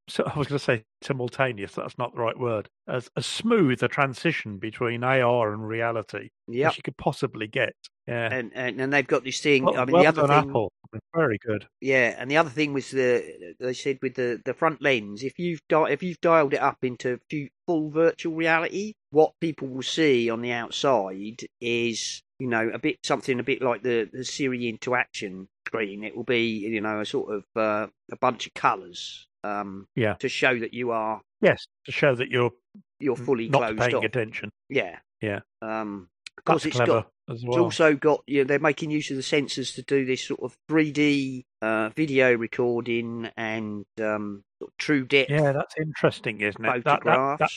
so 0.07 0.23
I 0.23 0.37
was 0.37 0.47
going 0.47 0.59
to 0.59 0.63
say 0.63 0.83
simultaneous. 1.01 1.73
That's 1.73 1.97
not 1.97 2.13
the 2.15 2.21
right 2.21 2.37
word. 2.37 2.69
As 2.87 3.09
as 3.15 3.25
smooth 3.25 3.81
a 3.83 3.87
transition 3.87 4.57
between 4.57 5.03
AR 5.03 5.53
and 5.53 5.67
reality 5.67 6.29
Yep. 6.47 6.71
as 6.71 6.77
you 6.77 6.83
could 6.83 6.97
possibly 6.97 7.47
get. 7.47 7.73
Yeah. 8.07 8.33
And, 8.33 8.51
and 8.53 8.81
and 8.81 8.91
they've 8.91 9.07
got 9.07 9.23
this 9.23 9.39
thing. 9.39 9.63
well, 9.65 9.77
I 9.77 9.85
mean, 9.85 9.93
well 9.93 10.03
the 10.03 10.09
other 10.09 10.27
thing. 10.27 10.49
Apple. 10.49 10.71
Very 11.15 11.39
good. 11.43 11.65
Yeah, 11.81 12.15
and 12.19 12.29
the 12.29 12.37
other 12.37 12.51
thing 12.51 12.71
was 12.71 12.91
the 12.91 13.55
they 13.59 13.73
said 13.73 13.97
with 14.03 14.13
the, 14.13 14.39
the 14.45 14.53
front 14.53 14.79
lens, 14.79 15.23
if 15.23 15.39
you've 15.39 15.61
di- 15.67 15.89
if 15.89 16.03
you've 16.03 16.21
dialed 16.21 16.53
it 16.53 16.61
up 16.61 16.77
into 16.83 17.17
full 17.65 17.89
virtual 17.89 18.35
reality, 18.35 18.93
what 19.09 19.33
people 19.41 19.69
will 19.69 19.81
see 19.81 20.29
on 20.29 20.41
the 20.41 20.51
outside 20.51 21.37
is 21.59 22.21
you 22.37 22.47
know 22.47 22.69
a 22.71 22.77
bit 22.77 22.97
something 23.03 23.39
a 23.39 23.43
bit 23.43 23.61
like 23.63 23.81
the 23.81 24.07
the 24.13 24.23
Siri 24.23 24.69
interaction 24.69 25.47
screen. 25.67 26.03
It 26.03 26.15
will 26.15 26.25
be 26.25 26.45
you 26.45 26.81
know 26.81 26.99
a 26.99 27.05
sort 27.05 27.33
of 27.33 27.43
uh, 27.55 27.87
a 28.11 28.17
bunch 28.17 28.45
of 28.45 28.53
colours. 28.53 29.25
Um, 29.43 29.87
Yeah. 29.95 30.15
To 30.15 30.29
show 30.29 30.57
that 30.59 30.73
you 30.73 30.91
are 30.91 31.21
Yes, 31.41 31.67
to 31.85 31.91
show 31.91 32.15
that 32.15 32.29
you're 32.29 32.51
you're 32.99 33.17
fully 33.17 33.49
not 33.49 33.59
closed 33.59 33.79
paying 33.79 33.95
off. 33.95 34.03
attention. 34.05 34.49
Yeah. 34.69 34.99
Yeah. 35.21 35.41
Um, 35.61 36.07
of 36.37 36.45
course, 36.45 36.63
That's 36.63 36.77
it's 36.77 36.85
got 36.87 37.07
as 37.29 37.43
It's 37.43 37.57
also 37.57 37.95
got, 37.95 38.23
you 38.27 38.39
know, 38.39 38.43
they're 38.45 38.59
making 38.59 38.91
use 38.91 39.09
of 39.11 39.17
the 39.17 39.23
sensors 39.23 39.75
to 39.75 39.81
do 39.83 40.05
this 40.05 40.25
sort 40.25 40.41
of 40.41 40.55
3D 40.69 41.43
uh, 41.61 41.89
video 41.89 42.35
recording 42.35 43.29
and 43.37 43.85
um, 44.01 44.43
sort 44.59 44.71
of 44.71 44.77
true 44.77 45.05
depth 45.05 45.29
yeah, 45.29 45.51
that's 45.51 45.75
interesting, 45.77 46.41
isn't 46.41 46.63
it? 46.65 46.83
That, 46.83 47.03
that, 47.03 47.39
that, 47.39 47.49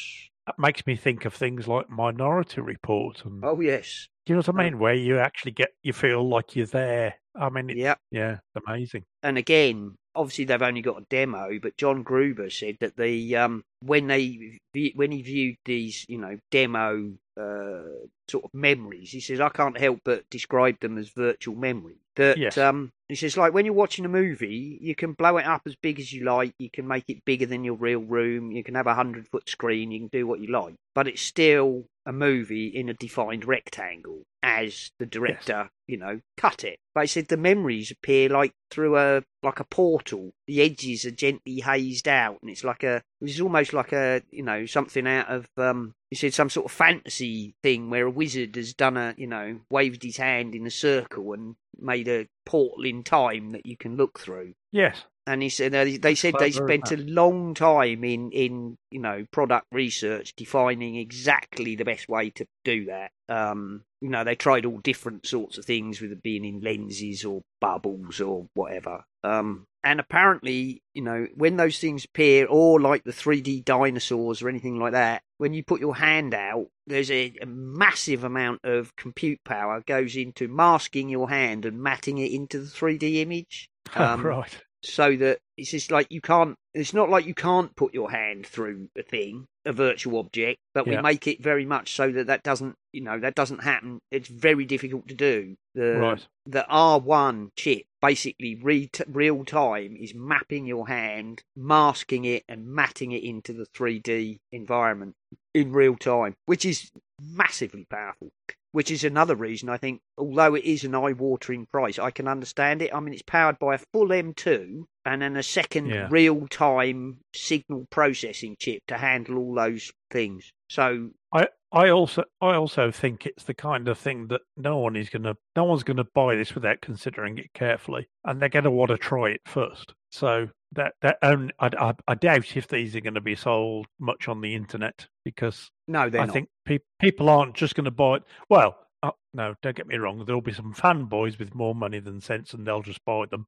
that 0.46 0.58
makes 0.58 0.86
me 0.86 0.94
think 0.94 1.24
of 1.24 1.34
things 1.34 1.66
like 1.66 1.90
Minority 1.90 2.60
Report, 2.60 3.24
and 3.24 3.44
Oh 3.44 3.60
yes, 3.60 4.08
Do 4.26 4.32
you 4.32 4.36
know 4.36 4.42
what 4.46 4.60
I 4.60 4.64
mean, 4.64 4.78
where 4.78 4.94
you 4.94 5.18
actually 5.18 5.52
get 5.52 5.70
you 5.82 5.92
feel 5.92 6.28
like 6.28 6.54
you're 6.54 6.66
there. 6.66 7.14
I 7.34 7.50
mean, 7.50 7.68
yeah. 7.70 7.96
yeah, 8.10 8.38
it's 8.54 8.64
amazing. 8.66 9.04
And 9.22 9.36
again, 9.36 9.96
obviously 10.16 10.44
they've 10.46 10.62
only 10.62 10.82
got 10.82 11.00
a 11.00 11.06
demo, 11.08 11.58
but 11.60 11.76
John 11.76 12.02
Gruber 12.02 12.50
said 12.50 12.78
that 12.80 12.96
the 12.96 13.36
um, 13.36 13.64
when 13.80 14.06
they 14.06 14.58
when 14.94 15.12
he 15.12 15.22
viewed 15.22 15.56
these, 15.64 16.04
you 16.08 16.18
know, 16.18 16.38
demo 16.50 17.12
uh, 17.38 18.06
sort 18.28 18.44
of 18.44 18.54
memories, 18.54 19.10
he 19.10 19.20
says 19.20 19.40
I 19.40 19.50
can't 19.50 19.78
help 19.78 20.00
but 20.04 20.28
describe 20.30 20.80
them 20.80 20.98
as 20.98 21.10
virtual 21.10 21.54
memories. 21.54 21.98
That 22.16 22.38
Yes. 22.38 22.56
um, 22.56 22.90
he 23.08 23.14
says 23.14 23.36
like 23.36 23.52
when 23.52 23.66
you're 23.66 23.74
watching 23.74 24.04
a 24.04 24.08
movie, 24.08 24.78
you 24.80 24.94
can 24.94 25.12
blow 25.12 25.36
it 25.36 25.46
up 25.46 25.62
as 25.66 25.76
big 25.76 26.00
as 26.00 26.12
you 26.12 26.24
like, 26.24 26.54
you 26.58 26.70
can 26.70 26.88
make 26.88 27.04
it 27.08 27.24
bigger 27.24 27.46
than 27.46 27.62
your 27.62 27.74
real 27.74 28.00
room, 28.00 28.50
you 28.52 28.64
can 28.64 28.74
have 28.74 28.86
a 28.86 28.94
hundred 28.94 29.28
foot 29.28 29.48
screen, 29.48 29.90
you 29.90 30.00
can 30.00 30.08
do 30.08 30.26
what 30.26 30.40
you 30.40 30.48
like, 30.48 30.74
but 30.94 31.06
it's 31.06 31.22
still 31.22 31.84
a 32.06 32.12
movie 32.12 32.68
in 32.68 32.88
a 32.88 32.94
defined 32.94 33.44
rectangle 33.44 34.22
as 34.42 34.92
the 35.00 35.06
director, 35.06 35.68
you 35.88 35.96
know, 35.96 36.20
cut 36.36 36.62
it. 36.62 36.78
But 36.94 37.02
he 37.02 37.06
said 37.08 37.26
the 37.26 37.36
memories 37.36 37.90
appear 37.90 38.28
like 38.28 38.52
through 38.70 38.96
a 38.96 39.22
like 39.42 39.58
a 39.58 39.64
portal. 39.64 40.32
The 40.46 40.62
edges 40.62 41.04
are 41.04 41.10
gently 41.10 41.60
hazed 41.60 42.06
out, 42.06 42.38
and 42.40 42.50
it's 42.50 42.64
like 42.64 42.84
a 42.84 43.02
it's 43.20 43.40
almost 43.40 43.72
like 43.72 43.92
a 43.92 44.22
you 44.30 44.44
know 44.44 44.64
something 44.64 45.06
out 45.06 45.28
of 45.28 45.48
um. 45.58 45.94
He 46.08 46.16
said 46.16 46.32
some 46.32 46.48
sort 46.48 46.66
of 46.66 46.72
fantasy 46.72 47.56
thing 47.64 47.90
where 47.90 48.06
a 48.06 48.10
wizard 48.10 48.54
has 48.54 48.72
done 48.72 48.96
a 48.96 49.14
you 49.18 49.26
know 49.26 49.58
waved 49.68 50.04
his 50.04 50.16
hand 50.16 50.54
in 50.54 50.66
a 50.66 50.70
circle 50.70 51.32
and 51.32 51.56
made 51.78 52.06
a 52.06 52.28
portal 52.46 52.84
in 52.84 53.02
time 53.02 53.50
that 53.50 53.66
you 53.66 53.76
can 53.76 53.96
look 53.96 54.20
through. 54.20 54.54
Yes, 54.70 55.02
And 55.26 55.42
he 55.42 55.48
said 55.48 55.74
uh, 55.74 55.84
they 56.00 56.14
said 56.14 56.34
they 56.38 56.52
spent 56.52 56.92
a 56.92 56.96
long 56.96 57.54
time 57.54 58.04
in 58.04 58.30
in 58.30 58.78
you 58.90 59.00
know 59.00 59.26
product 59.32 59.66
research 59.72 60.34
defining 60.36 60.96
exactly 60.96 61.74
the 61.74 61.84
best 61.84 62.08
way 62.08 62.30
to 62.30 62.46
do 62.64 62.86
that. 62.86 63.10
Um, 63.28 63.82
you 64.00 64.08
know 64.08 64.22
they 64.22 64.36
tried 64.36 64.64
all 64.64 64.78
different 64.78 65.26
sorts 65.26 65.58
of 65.58 65.64
things 65.64 66.00
with 66.00 66.12
it 66.12 66.22
being 66.22 66.44
in 66.44 66.60
lenses 66.60 67.24
or 67.24 67.42
bubbles 67.60 68.20
or 68.20 68.46
whatever. 68.54 69.04
Um, 69.24 69.66
and 69.82 70.00
apparently, 70.00 70.82
you 70.94 71.02
know, 71.02 71.28
when 71.34 71.56
those 71.56 71.78
things 71.78 72.04
appear, 72.04 72.46
or 72.46 72.80
like 72.80 73.04
the 73.04 73.12
3D 73.12 73.64
dinosaurs 73.64 74.42
or 74.42 74.48
anything 74.48 74.80
like 74.80 74.92
that, 74.92 75.22
when 75.38 75.54
you 75.54 75.62
put 75.62 75.80
your 75.80 75.94
hand 75.94 76.34
out, 76.34 76.66
there's 76.88 77.10
a, 77.10 77.32
a 77.40 77.46
massive 77.46 78.24
amount 78.24 78.60
of 78.64 78.96
compute 78.96 79.38
power 79.44 79.82
goes 79.86 80.16
into 80.16 80.48
masking 80.48 81.08
your 81.08 81.28
hand 81.28 81.64
and 81.64 81.80
matting 81.80 82.18
it 82.18 82.32
into 82.32 82.58
the 82.58 82.66
3D 82.66 83.16
image 83.16 83.70
Um, 83.96 84.22
right. 84.22 84.62
So 84.86 85.16
that 85.16 85.38
it's 85.56 85.70
just 85.70 85.90
like 85.90 86.06
you 86.10 86.20
can't 86.20 86.54
it's 86.74 86.92
not 86.94 87.08
like 87.10 87.26
you 87.26 87.34
can't 87.34 87.74
put 87.76 87.94
your 87.94 88.10
hand 88.10 88.46
through 88.46 88.88
a 88.96 89.02
thing 89.02 89.46
a 89.64 89.72
virtual 89.72 90.18
object 90.18 90.58
but 90.74 90.86
we 90.86 90.96
make 90.98 91.26
it 91.26 91.42
very 91.42 91.64
much 91.66 91.94
so 91.94 92.12
that 92.12 92.26
that 92.26 92.42
doesn't 92.42 92.76
you 92.96 93.02
know 93.02 93.20
that 93.20 93.34
doesn't 93.34 93.62
happen. 93.62 94.00
It's 94.10 94.28
very 94.28 94.64
difficult 94.64 95.06
to 95.08 95.14
do. 95.14 95.54
The 95.74 95.98
Right. 95.98 96.26
the 96.46 96.64
R1 96.70 97.50
chip 97.54 97.84
basically 98.00 98.54
re- 98.54 98.90
real 99.06 99.44
time 99.44 99.96
is 99.96 100.14
mapping 100.14 100.64
your 100.64 100.88
hand 100.88 101.42
masking 101.56 102.24
it 102.24 102.44
and 102.48 102.66
matting 102.66 103.12
it 103.12 103.22
into 103.22 103.52
the 103.52 103.66
3D 103.66 104.38
environment 104.52 105.14
in 105.52 105.72
real 105.72 105.96
time 105.96 106.36
which 106.46 106.64
is 106.64 106.90
massively 107.20 107.84
powerful 107.90 108.30
which 108.76 108.90
is 108.90 109.04
another 109.04 109.34
reason 109.34 109.70
I 109.70 109.78
think, 109.78 110.02
although 110.18 110.54
it 110.54 110.62
is 110.64 110.84
an 110.84 110.94
eye-watering 110.94 111.64
price, 111.64 111.98
I 111.98 112.10
can 112.10 112.28
understand 112.28 112.82
it. 112.82 112.94
I 112.94 113.00
mean, 113.00 113.14
it's 113.14 113.22
powered 113.22 113.58
by 113.58 113.76
a 113.76 113.78
full 113.78 114.08
M2 114.08 114.84
and 115.06 115.22
then 115.22 115.34
a 115.34 115.42
second 115.42 115.86
Yeah. 115.86 116.08
real-time 116.10 117.20
signal 117.34 117.86
processing 117.90 118.54
chip 118.58 118.82
to 118.88 118.98
handle 118.98 119.38
all 119.38 119.54
those 119.54 119.90
things. 120.10 120.52
So, 120.68 121.12
I 121.32 121.48
I 121.72 121.88
also 121.88 122.24
I 122.42 122.54
also 122.54 122.90
think 122.90 123.24
it's 123.24 123.44
the 123.44 123.54
kind 123.54 123.88
of 123.88 123.98
thing 123.98 124.26
that 124.26 124.42
no 124.58 124.76
one 124.76 124.94
is 124.94 125.08
gonna 125.08 125.36
no 125.56 125.64
one's 125.64 125.82
gonna 125.82 126.04
buy 126.14 126.34
this 126.36 126.54
without 126.54 126.82
considering 126.82 127.38
it 127.38 127.54
carefully, 127.54 128.08
and 128.24 128.42
they're 128.42 128.50
gonna 128.50 128.70
want 128.70 128.90
to 128.90 128.98
try 128.98 129.30
it 129.30 129.40
first. 129.46 129.94
So 130.10 130.50
that 130.76 130.94
that 131.02 131.18
only, 131.22 131.52
I, 131.58 131.70
I 131.78 131.94
I 132.08 132.14
doubt 132.14 132.56
if 132.56 132.68
these 132.68 132.94
are 132.96 133.00
going 133.00 133.14
to 133.14 133.20
be 133.20 133.34
sold 133.34 133.86
much 133.98 134.28
on 134.28 134.40
the 134.40 134.54
internet 134.54 135.06
because 135.24 135.70
no, 135.88 136.08
they're 136.08 136.22
I 136.22 136.26
not. 136.26 136.32
think 136.32 136.48
pe- 136.64 136.78
people 137.00 137.28
aren't 137.28 137.54
just 137.54 137.74
going 137.74 137.84
to 137.86 137.90
buy 137.90 138.16
it. 138.16 138.22
Well, 138.48 138.76
uh, 139.02 139.10
no, 139.34 139.54
don't 139.62 139.76
get 139.76 139.86
me 139.86 139.96
wrong. 139.96 140.24
There'll 140.24 140.40
be 140.40 140.52
some 140.52 140.74
fanboys 140.74 141.38
with 141.38 141.54
more 141.54 141.74
money 141.74 141.98
than 141.98 142.20
sense, 142.20 142.54
and 142.54 142.66
they'll 142.66 142.82
just 142.82 143.04
buy 143.04 143.24
them. 143.30 143.46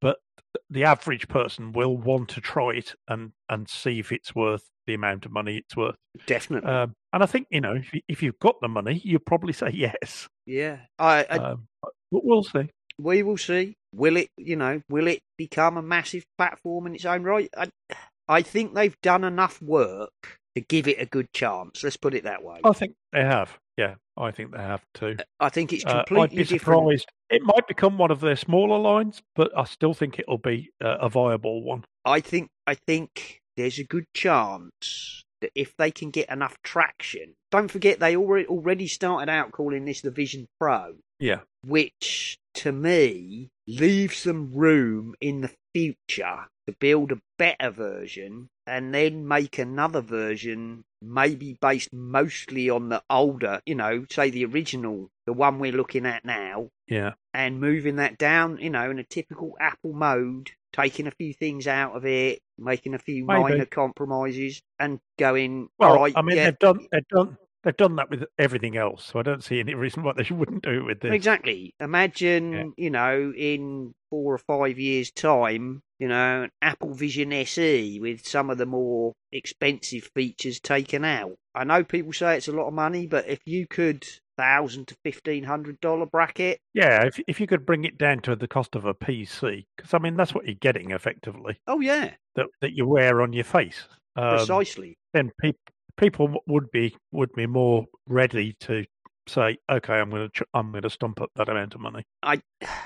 But 0.00 0.18
the 0.68 0.84
average 0.84 1.28
person 1.28 1.72
will 1.72 1.96
want 1.96 2.28
to 2.30 2.40
try 2.40 2.72
it 2.72 2.94
and 3.08 3.32
and 3.48 3.68
see 3.68 3.98
if 3.98 4.12
it's 4.12 4.34
worth 4.34 4.68
the 4.86 4.94
amount 4.94 5.26
of 5.26 5.32
money 5.32 5.58
it's 5.58 5.76
worth. 5.76 5.96
Definitely. 6.26 6.70
Um, 6.70 6.94
and 7.12 7.22
I 7.22 7.26
think 7.26 7.46
you 7.50 7.60
know 7.60 7.74
if, 7.74 7.92
you, 7.94 8.00
if 8.08 8.22
you've 8.22 8.38
got 8.40 8.60
the 8.60 8.68
money, 8.68 9.00
you'll 9.04 9.20
probably 9.20 9.52
say 9.52 9.70
yes. 9.74 10.28
yeah. 10.46 10.78
I, 10.98 11.24
I 11.30 11.36
Um, 11.36 11.68
but 12.10 12.24
we'll 12.24 12.42
see. 12.42 12.68
We 13.02 13.22
will 13.22 13.38
see. 13.38 13.74
Will 13.94 14.16
it, 14.16 14.28
you 14.36 14.56
know, 14.56 14.82
will 14.88 15.06
it 15.06 15.20
become 15.36 15.76
a 15.76 15.82
massive 15.82 16.24
platform 16.38 16.86
in 16.86 16.94
its 16.94 17.04
own 17.04 17.22
right? 17.24 17.50
I, 17.56 17.68
I 18.28 18.42
think 18.42 18.74
they've 18.74 18.96
done 19.02 19.24
enough 19.24 19.60
work 19.60 20.10
to 20.54 20.60
give 20.62 20.88
it 20.88 21.00
a 21.00 21.06
good 21.06 21.26
chance. 21.34 21.82
Let's 21.82 21.96
put 21.96 22.14
it 22.14 22.24
that 22.24 22.42
way. 22.42 22.60
I 22.64 22.72
think 22.72 22.94
they 23.12 23.22
have. 23.24 23.58
Yeah, 23.78 23.94
I 24.16 24.30
think 24.30 24.52
they 24.52 24.58
have 24.62 24.82
too. 24.94 25.16
I 25.40 25.48
think 25.48 25.72
it's 25.72 25.84
Uh, 25.84 25.88
I'd 25.88 26.06
completely 26.06 26.36
be 26.38 26.44
different. 26.44 26.80
surprised. 26.80 27.08
It 27.30 27.42
might 27.42 27.66
become 27.66 27.96
one 27.98 28.10
of 28.10 28.20
their 28.20 28.36
smaller 28.36 28.78
lines, 28.78 29.22
but 29.34 29.50
I 29.56 29.64
still 29.64 29.94
think 29.94 30.18
it'll 30.18 30.36
be 30.38 30.70
uh, 30.84 30.98
a 31.00 31.08
viable 31.08 31.62
one. 31.62 31.84
I 32.04 32.20
think 32.20 32.48
I 32.66 32.74
think 32.74 33.40
there's 33.56 33.78
a 33.78 33.84
good 33.84 34.04
chance 34.14 35.22
that 35.40 35.50
if 35.54 35.74
they 35.78 35.90
can 35.90 36.10
get 36.10 36.30
enough 36.30 36.56
traction, 36.62 37.34
don't 37.50 37.70
forget 37.70 37.98
they 37.98 38.14
already 38.16 38.46
already 38.46 38.86
started 38.86 39.30
out 39.30 39.52
calling 39.52 39.84
this 39.86 40.02
the 40.02 40.10
Vision 40.10 40.46
Pro, 40.60 40.96
Yeah. 41.18 41.40
which 41.64 42.36
to 42.54 42.72
me 42.72 43.50
leave 43.66 44.14
some 44.14 44.52
room 44.52 45.14
in 45.20 45.40
the 45.40 45.50
future 45.74 46.46
to 46.66 46.74
build 46.78 47.12
a 47.12 47.20
better 47.38 47.70
version 47.70 48.48
and 48.66 48.94
then 48.94 49.26
make 49.26 49.58
another 49.58 50.00
version 50.00 50.84
maybe 51.00 51.56
based 51.60 51.92
mostly 51.92 52.70
on 52.70 52.88
the 52.88 53.02
older, 53.10 53.60
you 53.66 53.74
know, 53.74 54.04
say 54.10 54.30
the 54.30 54.44
original, 54.44 55.08
the 55.26 55.32
one 55.32 55.58
we're 55.58 55.72
looking 55.72 56.06
at 56.06 56.24
now, 56.24 56.68
Yeah. 56.86 57.14
and 57.34 57.60
moving 57.60 57.96
that 57.96 58.18
down, 58.18 58.58
you 58.58 58.70
know, 58.70 58.88
in 58.90 59.00
a 59.00 59.04
typical 59.04 59.56
Apple 59.60 59.92
mode, 59.92 60.50
taking 60.72 61.08
a 61.08 61.10
few 61.12 61.34
things 61.34 61.66
out 61.66 61.96
of 61.96 62.06
it, 62.06 62.38
making 62.56 62.94
a 62.94 62.98
few 63.00 63.24
Maybe. 63.24 63.42
minor 63.42 63.66
compromises, 63.66 64.62
and 64.78 65.00
going. 65.18 65.68
Well, 65.78 65.90
all 65.90 65.96
right, 65.96 66.12
I 66.14 66.22
mean, 66.22 66.36
yeah, 66.36 66.44
they've 66.46 66.58
done 66.60 66.86
they've 66.92 67.08
done 67.08 67.36
they've 67.62 67.76
done 67.76 67.96
that 67.96 68.10
with 68.10 68.24
everything 68.38 68.76
else, 68.76 69.04
so 69.12 69.18
I 69.18 69.22
don't 69.22 69.42
see 69.44 69.60
any 69.60 69.74
reason 69.74 70.02
why 70.02 70.12
they 70.16 70.24
wouldn't 70.34 70.62
do 70.62 70.80
it 70.80 70.84
with 70.84 71.00
this. 71.00 71.12
exactly. 71.12 71.74
Imagine, 71.80 72.52
Yeah. 72.52 72.64
you 72.76 72.90
know, 72.90 73.32
in 73.36 73.92
four 74.10 74.34
or 74.34 74.38
five 74.38 74.78
years' 74.78 75.10
time, 75.10 75.80
you 75.98 76.08
know, 76.08 76.42
an 76.44 76.50
Apple 76.60 76.92
Vision 76.94 77.32
SE 77.32 78.00
with 78.00 78.26
some 78.26 78.50
of 78.50 78.58
the 78.58 78.66
more 78.66 79.12
expensive 79.30 80.10
features 80.14 80.60
taken 80.60 81.04
out. 81.04 81.34
I 81.54 81.64
know 81.64 81.84
people 81.84 82.12
say 82.12 82.36
it's 82.36 82.48
a 82.48 82.52
lot 82.52 82.66
of 82.68 82.74
money, 82.74 83.06
but 83.06 83.28
if 83.28 83.40
you 83.46 83.66
could 83.66 84.06
thousand 84.38 84.88
to 84.88 84.96
fifteen 85.04 85.44
hundred 85.44 85.78
dollar 85.80 86.06
bracket, 86.06 86.58
Yeah, 86.74 87.04
if 87.04 87.20
if 87.28 87.38
you 87.40 87.46
could 87.46 87.66
bring 87.66 87.84
it 87.84 87.98
down 87.98 88.20
to 88.20 88.34
the 88.34 88.48
cost 88.48 88.74
of 88.74 88.84
a 88.86 88.94
PC, 88.94 89.66
because 89.76 89.92
I 89.94 89.98
mean 89.98 90.16
that's 90.16 90.34
what 90.34 90.46
you're 90.46 90.54
getting 90.54 90.90
effectively 90.90 91.60
oh 91.66 91.80
yeah, 91.80 92.14
that 92.36 92.46
that 92.62 92.72
you 92.72 92.86
wear 92.86 93.20
on 93.22 93.32
your 93.34 93.44
face. 93.44 93.86
Um, 94.16 94.36
precisely. 94.38 94.96
then 95.14 95.30
people 95.40 95.60
people 95.98 96.34
would 96.46 96.70
be 96.70 96.96
would 97.10 97.32
be 97.34 97.46
more 97.46 97.86
ready 98.06 98.54
to 98.60 98.84
say, 99.28 99.58
okay, 99.70 99.94
I'm 99.94 100.10
going 100.10 100.28
to 100.28 100.40
ch- 100.40 100.48
I'm 100.54 100.70
going 100.72 100.82
to 100.82 100.90
stump 100.90 101.20
up 101.20 101.30
that 101.36 101.48
amount 101.48 101.74
of 101.74 101.80
money. 101.80 102.04
I 102.22 102.42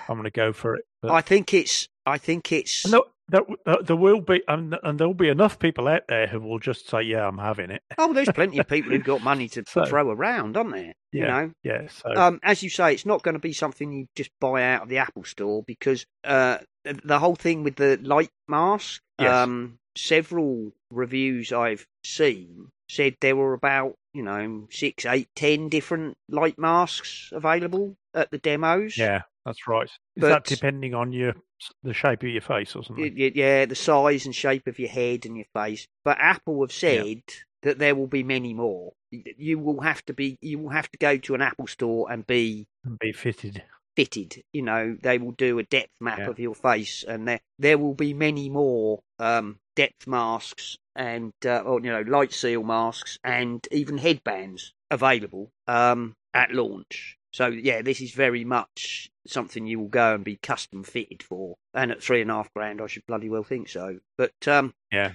I'm 0.09 0.17
going 0.17 0.25
to 0.25 0.31
go 0.31 0.53
for 0.53 0.77
it. 0.77 0.85
But, 1.03 1.13
I 1.13 1.21
think 1.21 1.55
it's 1.55 1.89
I 2.05 2.19
think 2.19 2.53
it's 2.53 2.85
and 2.85 2.95
there, 3.29 3.43
there, 3.83 3.97
will 3.97 4.21
be 4.21 4.43
and, 4.47 4.77
and 4.85 5.01
there 5.01 5.09
will 5.09 5.15
be 5.15 5.29
enough 5.29 5.59
people 5.59 5.89
out 5.89 6.03
there 6.09 6.29
who 6.29 6.39
will 6.39 6.61
just 6.61 6.89
say, 6.89 7.03
yeah, 7.03 7.27
I'm 7.27 7.39
having 7.39 7.71
it. 7.71 7.83
Oh, 7.99 8.13
there's 8.13 8.29
plenty 8.35 8.59
of 8.59 8.69
people 8.69 8.93
who've 8.93 9.03
got 9.03 9.23
money 9.23 9.49
to 9.49 9.65
So- 9.67 9.85
throw 9.85 10.11
around, 10.11 10.57
aren't 10.57 10.73
there? 10.73 10.95
You 11.11 11.23
Yeah. 11.23 11.27
know, 11.27 11.51
Yeah, 11.65 11.89
so 11.89 12.15
um, 12.15 12.39
as 12.45 12.63
you 12.63 12.71
say, 12.71 12.93
it's 12.93 13.07
not 13.07 13.23
going 13.23 13.33
to 13.35 13.41
be 13.41 13.53
something 13.53 13.93
you 13.93 14.07
just 14.15 14.31
buy 14.41 14.63
out 14.63 14.83
of 14.83 14.89
the 14.89 14.99
Apple 14.99 15.25
Store 15.25 15.65
because 15.67 16.07
uh, 16.23 16.59
the 16.85 17.19
whole 17.19 17.35
thing 17.35 17.65
with 17.65 17.77
the 17.77 17.99
light 18.03 18.31
mask. 18.47 19.01
Yes. 19.19 19.33
Um, 19.33 19.79
several 19.97 20.73
reviews 20.91 21.53
I've 21.53 21.87
seen 22.05 22.69
said 22.89 23.17
there 23.21 23.37
were 23.37 23.55
about 23.55 23.95
you 24.15 24.23
know 24.23 24.67
six, 24.71 25.05
eight, 25.07 25.29
ten 25.35 25.69
different 25.69 26.17
light 26.29 26.59
masks 26.59 27.31
available 27.33 27.97
at 28.15 28.31
the 28.31 28.39
demos. 28.39 28.97
yeah, 28.97 29.23
That's 29.45 29.67
right. 29.69 29.89
Is 29.89 30.21
But- 30.21 30.29
that 30.29 30.45
depending 30.45 30.95
on 30.95 31.13
your 31.13 31.35
the 31.83 31.95
shape 31.95 32.23
of 32.23 32.29
your 32.29 32.43
face 32.43 32.77
or 32.77 32.85
something? 32.85 33.15
Yeah, 33.17 33.65
the 33.65 33.75
size 33.75 34.27
and 34.27 34.35
shape 34.35 34.67
of 34.67 34.79
your 34.79 34.91
head 34.91 35.25
and 35.25 35.37
your 35.37 35.47
face. 35.55 35.87
But 36.05 36.19
Apple 36.21 36.61
have 36.63 36.73
said 36.73 37.23
that 37.63 37.79
there 37.79 37.95
will 37.95 38.07
be 38.09 38.23
many 38.23 38.53
more. 38.53 38.93
You 39.11 39.59
will 39.59 39.81
have 39.81 40.05
to 40.07 40.13
be. 40.13 40.37
You 40.43 40.59
will 40.59 40.71
have 40.71 40.91
to 40.91 40.99
go 40.99 41.17
to 41.17 41.35
an 41.35 41.41
Apple 41.43 41.67
store 41.67 42.11
and 42.13 42.27
be 42.27 42.67
and 42.85 42.99
be 42.99 43.13
fitted. 43.13 43.63
fitted. 43.97 44.43
You 44.53 44.63
know, 44.63 44.97
they 45.01 45.17
will 45.17 45.33
do 45.33 45.59
a 45.59 45.63
depth 45.63 45.93
map 46.01 46.19
Yeah. 46.19 46.29
of 46.29 46.39
your 46.39 46.55
face, 46.55 47.03
and 47.07 47.27
there 47.27 47.41
there 47.59 47.79
will 47.79 47.95
be 47.95 48.13
many 48.13 48.51
more 48.51 49.01
um, 49.19 49.59
depth 49.75 50.07
masks 50.07 50.77
and 50.97 51.33
uh, 51.45 51.59
or 51.59 51.81
you 51.81 51.91
know 51.93 52.01
light 52.03 52.33
seal 52.33 52.63
masks 52.63 53.19
and 53.23 53.67
even 53.71 53.99
headbands 53.99 54.73
available 54.91 55.51
um, 55.69 56.15
at 56.35 56.53
launch. 56.53 57.17
So 57.33 57.49
yeah, 57.49 57.83
this 57.83 58.01
is 58.01 58.13
very 58.13 58.45
much 58.45 59.11
something 59.27 59.67
you 59.67 59.79
will 59.79 59.89
go 59.89 60.15
and 60.15 60.25
be 60.25 60.37
custom 60.43 60.83
fitted 60.85 61.23
for, 61.23 61.57
and 61.75 61.91
at 61.93 62.03
three 62.03 62.23
and 62.23 62.31
a 62.31 62.35
half 62.35 62.53
grand, 62.55 62.81
I 62.81 62.87
should 62.87 63.07
bloody 63.07 63.29
well 63.29 63.45
think 63.45 63.69
so. 63.69 63.99
But 64.17 64.33
um, 64.49 64.73
Yeah. 64.91 65.13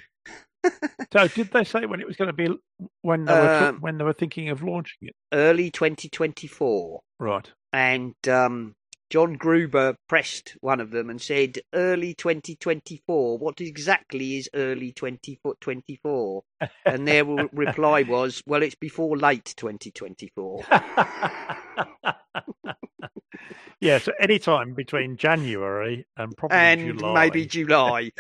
so 1.12 1.28
did 1.28 1.50
they 1.52 1.64
say 1.64 1.86
when 1.88 2.00
it 2.02 2.08
was 2.08 2.16
going 2.18 2.28
to 2.28 2.34
be 2.34 2.48
when 3.02 3.26
they 3.26 3.34
were 3.34 3.70
Um, 3.70 3.82
when 3.82 3.98
they 3.98 4.04
were 4.04 4.14
thinking 4.14 4.50
of 4.50 4.62
launching 4.62 5.08
it? 5.08 5.16
early 5.34 5.72
2024. 5.72 7.02
Right. 7.20 7.52
and 7.74 8.16
um, 8.28 8.76
John 9.12 9.34
Gruber 9.34 9.98
pressed 10.08 10.56
one 10.62 10.80
of 10.80 10.92
them 10.92 11.10
and 11.10 11.22
said, 11.22 11.60
"Early 11.74 12.14
2024. 12.14 13.38
What 13.38 13.60
exactly 13.60 14.38
is 14.38 14.50
early 14.54 14.94
2024?" 14.94 16.44
And 16.86 17.06
their 17.06 17.26
reply 17.26 18.04
was, 18.04 18.42
"Well, 18.48 18.64
it's 18.64 18.76
before 18.76 19.18
late 19.18 19.54
2024." 19.58 20.64
yeah, 23.82 23.98
so 23.98 24.14
any 24.20 24.40
time 24.40 24.74
between 24.74 25.18
January 25.18 26.06
and 26.16 26.36
probably 26.38 26.58
and 26.58 27.00
July. 27.00 27.14
maybe 27.14 27.46
July. 27.46 28.12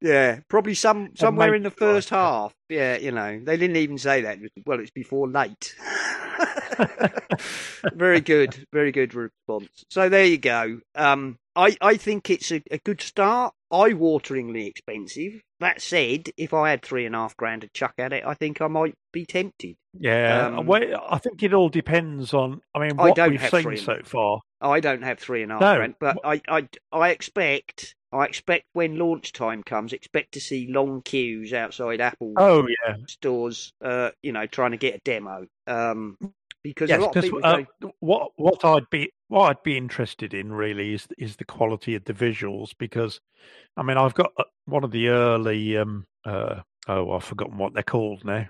yeah, 0.00 0.40
probably 0.48 0.74
some 0.74 1.10
somewhere 1.16 1.54
in 1.54 1.62
the 1.62 1.70
first 1.70 2.08
half. 2.10 2.54
Yeah, 2.68 2.96
you 2.96 3.12
know, 3.12 3.40
they 3.44 3.56
didn't 3.56 3.76
even 3.76 3.98
say 3.98 4.22
that. 4.22 4.38
Well, 4.66 4.80
it's 4.80 4.90
before 4.90 5.28
late. 5.28 5.74
very 7.94 8.20
good, 8.20 8.66
very 8.72 8.92
good 8.92 9.14
response. 9.14 9.84
So 9.90 10.08
there 10.08 10.24
you 10.24 10.38
go. 10.38 10.80
Um, 10.94 11.38
I 11.54 11.76
I 11.80 11.96
think 11.96 12.30
it's 12.30 12.50
a, 12.50 12.62
a 12.70 12.78
good 12.78 13.00
start. 13.00 13.54
Eye-wateringly 13.70 14.66
expensive. 14.66 15.40
That 15.60 15.80
said, 15.80 16.28
if 16.36 16.52
I 16.52 16.70
had 16.70 16.82
three 16.82 17.06
and 17.06 17.14
a 17.14 17.18
half 17.18 17.36
grand 17.36 17.62
to 17.62 17.68
chuck 17.72 17.94
at 17.98 18.12
it, 18.12 18.24
I 18.26 18.34
think 18.34 18.60
I 18.60 18.66
might 18.66 18.94
be 19.12 19.24
tempted. 19.24 19.76
Yeah, 19.98 20.48
Um, 20.58 20.66
well, 20.66 20.82
I 21.08 21.18
think 21.18 21.42
it 21.42 21.54
all 21.54 21.68
depends 21.68 22.34
on. 22.34 22.60
I 22.74 22.80
mean, 22.80 22.98
I 22.98 23.08
what 23.08 23.16
don't 23.16 23.30
we've 23.30 23.48
seen 23.48 23.76
so 23.78 23.98
far. 24.04 24.40
I 24.62 24.80
don't 24.80 25.02
have 25.02 25.18
three 25.18 25.42
and 25.42 25.52
a 25.52 25.56
half 25.56 25.62
No. 25.62 25.76
grand, 25.76 25.94
but 25.98 26.18
I, 26.24 26.40
I, 26.48 26.68
I 26.92 27.10
expect, 27.10 27.94
I 28.12 28.24
expect 28.24 28.64
when 28.72 28.96
launch 28.96 29.32
time 29.32 29.62
comes, 29.62 29.92
expect 29.92 30.32
to 30.32 30.40
see 30.40 30.68
long 30.68 31.02
queues 31.02 31.52
outside 31.52 32.00
Apple 32.00 32.32
Oh 32.38 32.66
yeah, 32.68 32.96
stores, 33.06 33.72
uh, 33.82 34.10
you 34.22 34.32
know, 34.32 34.46
trying 34.46 34.70
to 34.70 34.76
get 34.76 34.94
a 34.94 35.00
demo. 35.04 35.46
Um, 35.66 36.16
because 36.62 36.90
yes. 36.90 36.98
a 36.98 37.02
lot 37.02 37.08
of 37.08 37.14
'cause, 37.14 37.24
people 37.24 37.40
uh, 37.44 37.62
go, 37.80 37.92
what 38.00 38.30
what 38.36 38.64
I'd 38.64 38.88
be 38.90 39.10
what 39.28 39.50
I'd 39.50 39.62
be 39.64 39.76
interested 39.76 40.32
in 40.32 40.52
really 40.52 40.94
is 40.94 41.08
is 41.18 41.36
the 41.36 41.44
quality 41.44 41.96
of 41.96 42.04
the 42.04 42.12
visuals 42.14 42.70
because, 42.78 43.20
I 43.76 43.82
mean, 43.82 43.96
I've 43.96 44.14
got 44.14 44.32
uh, 44.36 44.44
one 44.66 44.84
of 44.84 44.92
the 44.92 45.08
early 45.08 45.76
um 45.76 46.04
uh 46.24 46.60
oh 46.86 47.10
I've 47.12 47.24
forgotten 47.24 47.58
what 47.58 47.74
they're 47.74 47.82
called 47.82 48.24
now. 48.24 48.46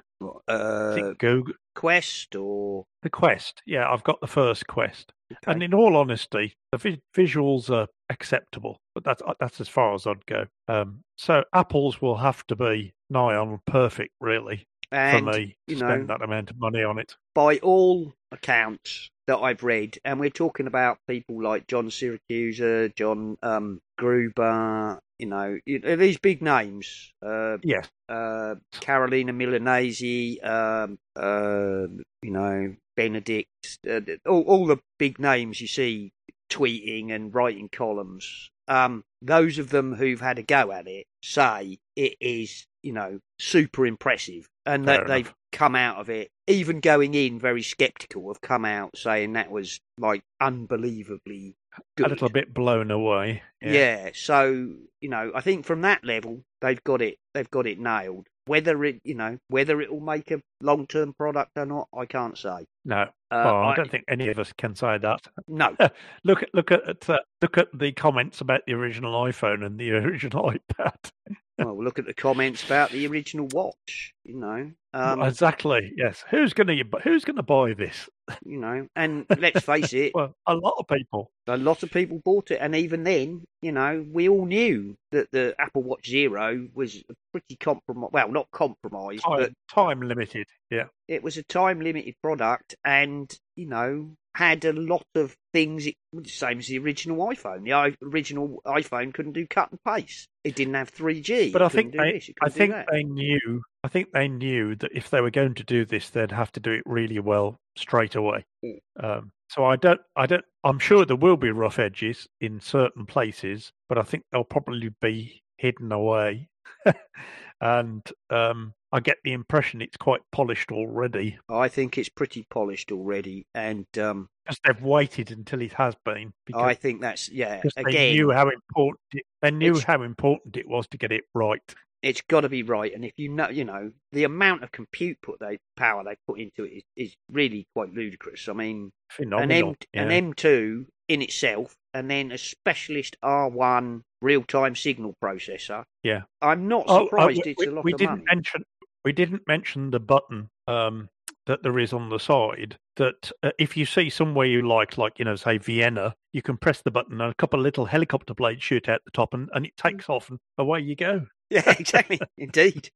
Uh, 0.47 1.13
Google 1.19 1.55
Quest 1.75 2.35
or 2.37 2.85
the 3.03 3.11
Quest? 3.11 3.63
Yeah, 3.67 3.91
I've 3.91 4.05
got 4.05 4.21
the 4.21 4.27
first 4.27 4.67
Quest. 4.67 5.13
okay. 5.33 5.39
And 5.53 5.63
in 5.63 5.75
all 5.75 5.97
honesty, 5.97 6.55
the 6.71 6.79
vi- 6.79 7.01
visuals 7.17 7.71
are 7.71 7.87
acceptable, 8.11 8.79
but 8.95 9.05
that's 9.05 9.23
uh, 9.27 9.35
that's 9.41 9.61
as 9.61 9.69
far 9.69 9.95
as 9.95 10.07
I'd 10.07 10.27
go. 10.27 10.47
Um, 10.69 11.03
so 11.17 11.45
apples 11.55 12.01
will 12.03 12.17
have 12.17 12.47
to 12.49 12.57
be 12.57 12.93
nigh 13.11 13.35
on 13.37 13.61
perfect, 13.67 14.13
really, 14.21 14.67
And, 14.91 15.27
for 15.27 15.33
me 15.33 15.57
you 15.67 15.77
to 15.77 15.83
know, 15.83 15.89
spend 15.89 16.09
that 16.09 16.23
amount 16.23 16.51
of 16.51 16.59
money 16.59 16.83
on 16.83 16.99
it. 16.99 17.17
by 17.35 17.59
all 17.59 18.13
accounts 18.31 19.11
that 19.27 19.39
I've 19.39 19.63
read, 19.63 19.99
and 20.05 20.19
we're 20.19 20.31
talking 20.31 20.67
about 20.67 20.99
people 21.09 21.43
like 21.43 21.67
John 21.69 21.89
Siracusa, 21.91 22.95
John 22.97 23.37
um, 23.43 23.81
Gruber, 23.99 24.99
you 25.23 25.29
know, 25.29 25.59
these 25.97 26.19
big 26.19 26.43
names. 26.43 27.13
Uh, 27.25 27.59
Yes, 27.63 27.89
uh, 28.09 28.57
Carolina 28.81 29.33
Milanesi, 29.33 30.45
um, 30.45 30.99
uh, 31.17 31.87
you 32.23 32.31
know, 32.31 32.75
Benedict, 32.97 33.49
uh, 33.89 34.01
all, 34.27 34.43
all 34.43 34.67
the 34.67 34.79
big 34.99 35.19
names 35.21 35.61
you 35.61 35.69
see 35.69 36.13
tweeting 36.51 37.13
and 37.13 37.35
writing 37.35 37.69
columns. 37.71 38.51
Um, 38.69 39.05
those 39.21 39.59
of 39.59 39.71
them 39.71 39.95
who've 39.95 40.21
had 40.21 40.39
a 40.39 40.43
go 40.43 40.73
at 40.73 40.87
it 40.87 41.07
say 41.23 41.79
it 41.97 42.17
is, 42.21 42.67
you 42.83 42.93
know, 42.93 43.21
super 43.39 43.87
impressive, 43.87 44.49
and 44.67 44.87
that 44.87 45.07
they've 45.07 45.33
come 45.53 45.77
out 45.77 45.99
of 45.99 46.11
it, 46.11 46.31
even 46.47 46.81
going 46.81 47.15
in 47.15 47.39
very 47.39 47.63
sceptical, 47.63 48.29
have 48.29 48.41
come 48.41 48.65
out 48.65 48.97
saying 48.97 49.35
that 49.35 49.51
was 49.51 49.81
like 49.99 50.23
unbelievably 50.41 51.55
good. 51.97 52.07
a 52.07 52.11
little 52.11 52.29
bit 52.29 52.53
blown 52.55 52.91
away. 52.91 53.43
Yeah. 53.61 54.11
So 54.15 54.75
you 55.01 55.09
know, 55.09 55.33
I 55.35 55.41
think 55.41 55.65
from 55.67 55.83
that 55.83 56.05
level 56.05 56.43
they've 56.61 56.83
got 56.85 57.03
it. 57.03 57.19
They've 57.35 57.51
got 57.51 57.67
it 57.67 57.79
nailed. 57.79 58.27
Whether 58.47 58.85
it, 58.85 59.01
you 59.05 59.15
know, 59.15 59.39
whether 59.49 59.81
it 59.81 59.93
will 59.93 60.01
make 60.01 60.33
a 60.33 60.41
long-term 60.61 61.15
product 61.15 61.53
or 61.57 61.65
not, 61.65 61.87
I 61.97 62.07
can't 62.07 62.37
say. 62.37 62.67
No, 62.85 63.03
Uh, 63.03 63.07
well, 63.31 63.57
I, 63.59 63.71
I- 63.71 63.77
don't 63.77 63.89
think 63.91 64.03
any 64.09 64.29
of 64.31 64.39
us 64.41 64.53
can 64.59 64.75
say 64.75 64.99
that. 64.99 65.21
No, 65.47 65.77
Look 66.25 66.43
at 66.43 66.49
look 66.53 66.73
at 66.73 67.09
uh, 67.09 67.21
look 67.41 67.57
at 67.57 67.69
the 67.73 67.93
comments 67.93 68.41
about 68.41 68.63
the 68.67 68.75
original 68.75 69.13
iPhone 69.25 69.65
and 69.65 69.79
the 69.79 69.93
original 69.93 70.51
iPad. 70.53 71.11
well, 71.57 71.83
look 71.85 72.01
at 72.01 72.07
the 72.07 72.15
comments 72.15 72.65
about 72.65 72.91
the 72.91 73.07
original 73.07 73.47
watch. 73.53 74.13
You 74.25 74.41
know, 74.41 74.73
um, 74.93 75.23
exactly. 75.23 75.93
Yes. 75.97 76.25
Who's 76.29 76.53
gonna 76.53 76.75
who's 77.05 77.25
gonna 77.25 77.45
buy 77.45 77.75
this? 77.75 78.09
You 78.45 78.59
know, 78.59 78.87
and 78.97 79.27
let's 79.39 79.65
face 79.65 79.93
it, 79.93 80.13
Well, 80.15 80.35
a 80.47 80.55
lot 80.55 80.75
of 80.79 80.87
people. 80.89 81.31
a 81.47 81.57
lot 81.57 81.83
of 81.83 81.91
people 81.91 82.21
bought 82.25 82.51
it, 82.51 82.59
and 82.61 82.75
even 82.75 83.05
then, 83.05 83.45
you 83.61 83.73
know, 83.73 84.05
we 84.13 84.29
all 84.29 84.47
knew 84.47 84.97
that 85.13 85.29
the 85.33 85.55
Apple 85.59 85.83
Watch 85.83 86.09
Zero 86.09 86.67
was 86.75 86.97
a 87.11 87.15
pretty 87.33 87.57
compromised. 87.57 88.13
Well, 88.13 88.29
not 88.31 88.51
compromised, 88.53 89.23
but 89.27 89.39
Time, 89.47 89.55
time 89.71 90.03
limited. 90.03 90.47
Yeah. 90.71 90.85
it 91.09 91.23
was 91.23 91.37
a 91.37 91.43
time 91.43 91.81
limited 91.81 92.15
product 92.23 92.75
and 92.85 93.31
you 93.57 93.67
know 93.67 94.11
had 94.35 94.65
a 94.65 94.73
lot 94.73 95.07
of 95.15 95.37
things 95.53 95.87
it, 95.87 95.95
same 96.25 96.59
as 96.59 96.67
the 96.67 96.79
original 96.79 97.29
iphone 97.29 97.65
the 97.65 97.73
I, 97.73 97.95
original 98.03 98.63
iphone 98.67 99.13
couldn't 99.13 99.33
do 99.33 99.47
cut 99.47 99.71
and 99.71 99.79
paste 99.85 100.29
it 100.45 100.57
didn't 100.57 100.75
have 100.75 100.93
3g 100.93 101.53
But 101.53 101.63
I 101.63 101.69
think 101.69 101.93
they, 101.93 102.13
this, 102.13 102.31
I 102.43 102.49
think 102.49 102.73
that. 102.73 102.89
they 102.91 103.05
knew. 103.05 103.63
I 103.85 103.89
think 103.89 104.11
they 104.13 104.29
knew 104.29 104.75
that 104.77 104.91
if 104.93 105.11
they 105.11 105.21
were 105.21 105.31
going 105.31 105.55
to 105.55 105.65
do 105.65 105.85
this, 105.85 106.11
they'd 106.11 106.33
have 106.33 106.51
to 106.53 106.61
do 106.61 106.73
it 106.73 106.83
really 106.85 107.19
well 107.19 107.57
straight 107.77 108.15
away. 108.17 108.45
Mm. 108.65 108.79
Um, 109.01 109.33
so 109.49 109.65
I 109.65 109.77
don't, 109.77 110.01
I 110.17 110.27
don't. 110.27 110.45
I'm 110.65 110.79
sure 110.79 111.05
there 111.05 111.17
will 111.17 111.37
be 111.37 111.51
rough 111.51 111.79
edges 111.79 112.27
in 112.41 112.61
certain 112.61 113.07
places, 113.07 113.73
but 113.89 113.99
I 113.99 114.03
think 114.03 114.25
they'll 114.33 114.45
probably 114.45 114.91
be 115.01 115.43
hidden 115.59 115.93
away. 115.93 116.49
and 117.61 118.03
um, 118.31 118.73
I 118.93 119.01
get 119.01 119.17
the 119.25 119.33
impression 119.33 119.81
it's 119.81 119.97
quite 119.97 120.21
polished 120.33 120.71
already 120.71 121.39
i 121.49 121.69
think 121.69 121.97
it's 121.99 122.09
pretty 122.09 122.47
polished 122.51 122.93
already 122.93 123.47
and 123.55 123.87
um 123.99 124.29
because 124.45 124.59
they've 124.67 124.83
waited 124.83 125.31
until 125.31 125.61
it 125.63 125.73
has 125.75 125.95
been. 126.05 126.33
Because, 126.47 126.63
i 126.63 126.75
think 126.75 127.01
that's 127.01 127.29
yeah 127.31 127.61
because 127.63 127.73
they 127.93 128.13
knew 128.13 128.31
how 128.31 128.49
important 128.49 129.01
it, 129.13 129.25
they 129.41 129.51
knew 129.51 129.81
how 129.87 130.03
important 130.03 130.57
it 130.57 130.69
was 130.69 130.87
to 130.89 130.99
get 130.99 131.13
it 131.13 131.25
right. 131.35 131.61
it's 132.03 132.21
got 132.23 132.41
to 132.43 132.49
be 132.49 132.63
right 132.63 132.93
and 132.95 133.05
if 133.05 133.13
you 133.17 133.29
know 133.29 133.49
you 133.49 133.65
know 133.65 133.93
the 134.13 134.25
amount 134.25 134.63
of 134.63 134.73
compute 134.73 135.19
put 135.23 135.39
they 135.41 135.59
power 135.77 136.03
they 136.05 136.17
put 136.27 136.39
into 136.41 136.65
it 136.65 136.73
is, 136.79 136.83
is 136.97 137.17
really 137.31 137.67
quite 137.75 137.93
ludicrous 137.95 138.49
i 138.49 138.53
mean 138.53 138.91
Phenomenal. 139.11 139.71
an 139.71 139.77
yeah. 139.95 140.03
M 140.03 140.11
an 140.11 140.35
M2 140.35 140.87
in 141.09 141.21
itself, 141.21 141.75
and 141.93 142.11
then 142.11 142.33
a 142.33 142.39
specialist 142.39 143.17
R1 143.23 144.01
real-time 144.23 144.75
signal 144.75 145.15
processor. 145.23 145.85
Yeah. 146.03 146.23
I'm 146.41 146.69
not 146.69 146.85
Oh, 146.89 147.03
uh, 147.03 147.05
surprised 147.05 147.43
we- 147.45 147.51
it's 147.53 147.67
a 147.67 147.71
lot 147.71 147.85
we 147.85 147.93
of 147.93 147.99
didn't 147.99 148.11
money. 148.13 148.25
mention 148.35 148.65
we 149.05 149.13
didn't 149.13 149.47
mention 149.47 149.91
the 149.91 150.01
button 150.01 150.49
um, 150.67 151.09
that 151.47 151.63
there 151.63 151.79
is 151.79 151.93
on 151.93 152.09
the 152.09 152.19
side. 152.19 152.77
That 152.97 153.31
uh, 153.43 153.51
if 153.59 153.77
you 153.77 153.87
see 153.87 154.11
somewhere 154.11 154.47
you 154.47 154.67
like, 154.67 154.99
like 154.99 155.19
you 155.19 155.25
know, 155.25 155.37
say 155.37 155.59
Vienna, 155.59 156.15
you 156.33 156.43
can 156.43 156.57
press 156.57 156.83
the 156.83 156.91
button 156.91 157.21
and 157.21 157.31
a 157.31 157.35
couple 157.35 157.61
of 157.61 157.65
little 157.65 157.87
helicopter 157.87 158.35
blades 158.35 158.63
shoot 158.63 158.89
out 158.89 159.01
the 159.05 159.11
top, 159.11 159.35
and, 159.35 159.49
and 159.55 159.67
it 159.67 159.77
takes 159.77 160.09
off, 160.09 160.31
and 160.31 160.39
away 160.59 160.81
you 160.81 160.97
go. 160.97 161.27
Yeah, 161.51 161.71
exactly. 161.79 162.21
Indeed. 162.37 162.91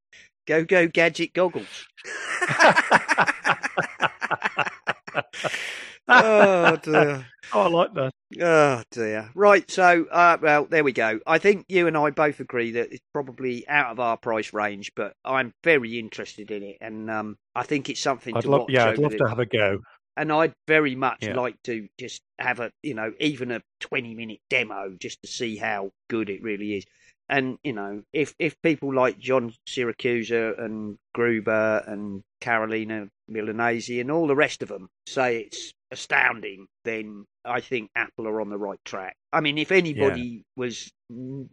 Go 0.47 0.65
go 0.65 0.87
gadget 0.87 1.33
goggles. 1.33 1.89
oh 6.09 6.77
dear. 6.77 7.27
Oh, 7.53 7.61
I 7.61 7.69
like 7.69 7.95
that. 7.95 8.13
Oh 8.43 8.83
dear. 8.91 9.31
Right, 9.37 9.71
so 9.71 10.05
uh, 10.11 10.37
well, 10.43 10.65
there 10.65 10.83
we 10.83 10.91
go. 10.93 11.21
I 11.29 11.39
think 11.39 11.65
you 11.69 11.87
and 11.87 11.97
I 11.97 12.11
both 12.11 12.41
agree 12.41 12.73
that 12.73 12.91
it's 12.91 13.05
probably 13.13 13.67
out 13.69 13.93
of 13.93 14.01
our 14.01 14.17
price 14.17 14.53
range, 14.53 14.91
but 14.97 15.13
I'm 15.25 15.53
very 15.63 15.97
interested 16.01 16.51
in 16.51 16.65
it, 16.65 16.79
and 16.81 17.09
um, 17.09 17.37
I 17.55 17.63
think 17.63 17.89
it's 17.89 18.01
something 18.01 18.37
I'd 18.37 18.43
to 18.43 18.51
love, 18.51 18.61
watch. 18.63 18.71
yeah, 18.73 18.87
I'd 18.89 18.99
love 18.99 19.13
the- 19.13 19.19
to 19.19 19.29
have 19.29 19.39
a 19.39 19.47
go. 19.47 19.79
and 20.17 20.33
I'd 20.33 20.55
very 20.67 20.97
much 20.97 21.19
Yeah. 21.23 21.35
like 21.37 21.55
to 21.65 21.87
just 22.01 22.21
have 22.41 22.59
a 22.59 22.73
you 22.83 22.95
know 22.95 23.13
even 23.21 23.53
a 23.53 23.63
twenty 23.79 24.15
minute 24.17 24.41
demo 24.51 24.97
just 25.01 25.23
to 25.23 25.29
see 25.29 25.57
how 25.57 25.93
good 26.11 26.29
it 26.29 26.43
really 26.43 26.79
is. 26.79 26.85
And 27.29 27.59
you 27.63 27.75
know, 27.75 28.03
if 28.13 28.35
if 28.41 28.61
people 28.61 28.93
like 28.93 29.19
John 29.21 29.53
Siracusa 29.69 30.61
and 30.61 30.97
Gruber 31.15 31.85
and 31.87 32.23
Carolina 32.41 33.09
Milanesi 33.31 34.01
and 34.01 34.11
all 34.11 34.27
the 34.27 34.37
rest 34.37 34.63
of 34.63 34.69
them 34.69 34.89
say 35.07 35.41
it's 35.41 35.73
astounding, 35.91 36.67
then 36.85 37.25
I 37.45 37.61
think 37.61 37.91
Apple 37.95 38.27
are 38.29 38.41
on 38.41 38.51
the 38.51 38.59
right 38.59 38.81
track. 38.85 39.15
I 39.33 39.41
mean, 39.41 39.59
if 39.59 39.71
anybody 39.71 40.43
was 40.57 40.91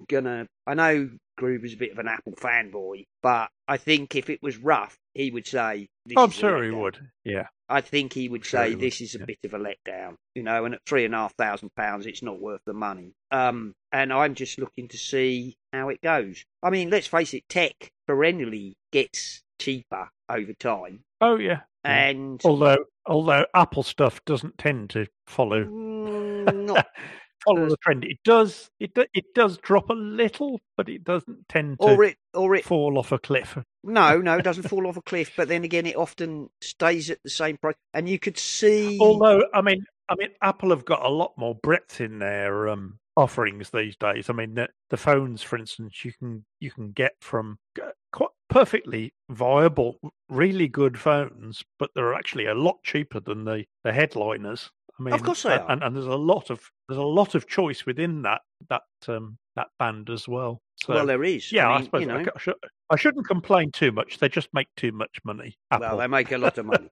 gonna, 0.09 0.47
I 0.65 0.73
know 0.73 1.09
Groove 1.37 1.65
is 1.65 1.73
a 1.73 1.77
bit 1.77 1.91
of 1.91 1.99
an 1.99 2.07
Apple 2.07 2.33
fanboy, 2.33 3.03
but 3.21 3.49
I 3.67 3.77
think 3.77 4.15
if 4.15 4.29
it 4.29 4.41
was 4.41 4.57
rough, 4.57 4.97
he 5.13 5.31
would 5.31 5.47
say. 5.47 5.87
This 6.05 6.17
I'm 6.17 6.29
is 6.29 6.35
sure 6.35 6.63
he 6.63 6.71
would. 6.71 6.99
Yeah. 7.23 7.47
I 7.69 7.81
think 7.81 8.13
he 8.13 8.29
would 8.29 8.45
Sure 8.45 8.59
say 8.59 8.69
he 8.69 8.75
would, 8.75 8.83
this 8.83 9.01
is 9.01 9.15
a 9.15 9.19
yeah. 9.19 9.25
bit 9.25 9.39
of 9.45 9.53
a 9.53 9.59
letdown, 9.59 10.15
you 10.35 10.43
know, 10.43 10.65
and 10.65 10.75
at 10.75 10.81
three 10.85 11.05
and 11.05 11.15
a 11.15 11.19
half 11.19 11.33
thousand 11.35 11.73
pounds, 11.75 12.05
it's 12.05 12.21
not 12.21 12.41
worth 12.41 12.61
the 12.65 12.73
money. 12.73 13.13
Um, 13.31 13.73
and 13.91 14.11
I'm 14.11 14.35
just 14.35 14.59
looking 14.59 14.87
to 14.89 14.97
see 14.97 15.55
how 15.71 15.89
it 15.89 16.01
goes. 16.01 16.43
I 16.61 16.69
mean, 16.69 16.89
let's 16.89 17.07
face 17.07 17.33
it, 17.33 17.43
tech 17.49 17.91
perennially 18.05 18.75
gets 18.91 19.42
cheaper 19.59 20.09
over 20.29 20.53
time, 20.53 21.03
Oh 21.21 21.37
yeah. 21.37 21.61
Yeah. 21.85 22.09
and 22.09 22.41
Although 22.45 22.85
although 23.05 23.45
Apple 23.53 23.83
stuff 23.83 24.23
doesn't 24.25 24.57
tend 24.57 24.89
to 24.91 25.05
follow 25.27 25.65
Mm, 25.65 26.65
not 26.65 26.85
follow 27.45 27.69
the 27.69 27.77
trend. 27.77 28.03
It 28.05 28.19
does 28.23 28.69
it 28.79 28.93
do, 28.93 29.05
it 29.13 29.25
does 29.35 29.57
drop 29.57 29.89
a 29.89 29.93
little, 29.93 30.59
but 30.77 30.89
it 30.89 31.03
doesn't 31.03 31.47
tend 31.49 31.79
to 31.81 31.87
or 31.89 32.03
it 32.03 32.17
or 32.33 32.55
it 32.55 32.65
fall 32.65 32.97
off 32.97 33.11
a 33.11 33.19
cliff. 33.19 33.57
no 33.83 34.19
no 34.19 34.37
it 34.37 34.43
doesn't 34.43 34.69
fall 34.69 34.87
off 34.87 34.97
a 34.97 35.01
cliff, 35.01 35.31
but 35.35 35.47
then 35.47 35.63
again, 35.63 35.85
it 35.85 35.95
often 35.95 36.49
stays 36.61 37.09
at 37.09 37.19
the 37.23 37.29
same 37.29 37.57
price, 37.57 37.75
and 37.93 38.07
you 38.07 38.19
could 38.19 38.37
see. 38.37 38.97
Although 38.99 39.43
I 39.53 39.61
mean 39.61 39.85
I 40.09 40.15
mean 40.15 40.29
Apple 40.41 40.69
have 40.69 40.85
got 40.85 41.05
a 41.05 41.09
lot 41.09 41.33
more 41.37 41.55
breadth 41.55 42.01
in 42.01 42.19
their 42.19 42.69
um, 42.69 42.99
offerings 43.17 43.69
these 43.69 43.95
days. 43.97 44.29
I 44.29 44.33
mean 44.33 44.55
the, 44.55 44.69
the 44.89 44.97
phones, 44.97 45.41
for 45.41 45.57
instance, 45.57 46.03
you 46.05 46.13
can 46.17 46.45
you 46.59 46.71
can 46.71 46.91
get 46.91 47.13
from 47.21 47.57
uh, 47.81 47.91
quite 48.11 48.29
perfectly 48.49 49.13
viable, 49.29 49.99
really 50.29 50.67
good 50.67 50.99
phones, 50.99 51.63
but 51.79 51.89
they're 51.95 52.13
actually 52.13 52.45
a 52.45 52.53
lot 52.53 52.83
cheaper 52.83 53.19
than 53.19 53.45
the, 53.45 53.65
the 53.83 53.93
headliners. 53.93 54.69
I 54.99 55.03
mean, 55.03 55.13
of 55.13 55.23
course 55.23 55.43
they 55.43 55.53
and, 55.53 55.61
are. 55.61 55.71
and, 55.71 55.83
and 55.83 55.95
there's 55.95 56.05
a 56.05 56.15
lot 56.15 56.49
of 56.51 56.69
there's 56.87 56.99
a 56.99 57.03
lot 57.03 57.33
of 57.33 57.47
choice 57.47 57.85
within 57.85 58.21
that 58.23 58.41
that 58.69 58.83
um, 59.07 59.37
that 59.55 59.67
band 59.79 60.09
as 60.09 60.27
well. 60.27 60.61
So, 60.75 60.93
well, 60.93 61.05
there 61.05 61.23
is. 61.23 61.51
yeah, 61.51 61.69
I, 61.69 61.77
I, 61.77 61.83
suppose 61.83 62.01
you 62.01 62.07
know. 62.07 62.25
I, 62.35 62.39
should, 62.39 62.55
I 62.89 62.95
shouldn't 62.95 63.27
complain 63.27 63.71
too 63.71 63.91
much. 63.91 64.19
They 64.19 64.29
just 64.29 64.49
make 64.53 64.67
too 64.75 64.91
much 64.91 65.17
money. 65.23 65.55
Apple. 65.71 65.87
Well, 65.87 65.97
they 65.97 66.07
make 66.07 66.31
a 66.31 66.37
lot 66.37 66.57
of 66.57 66.65
money. 66.65 66.89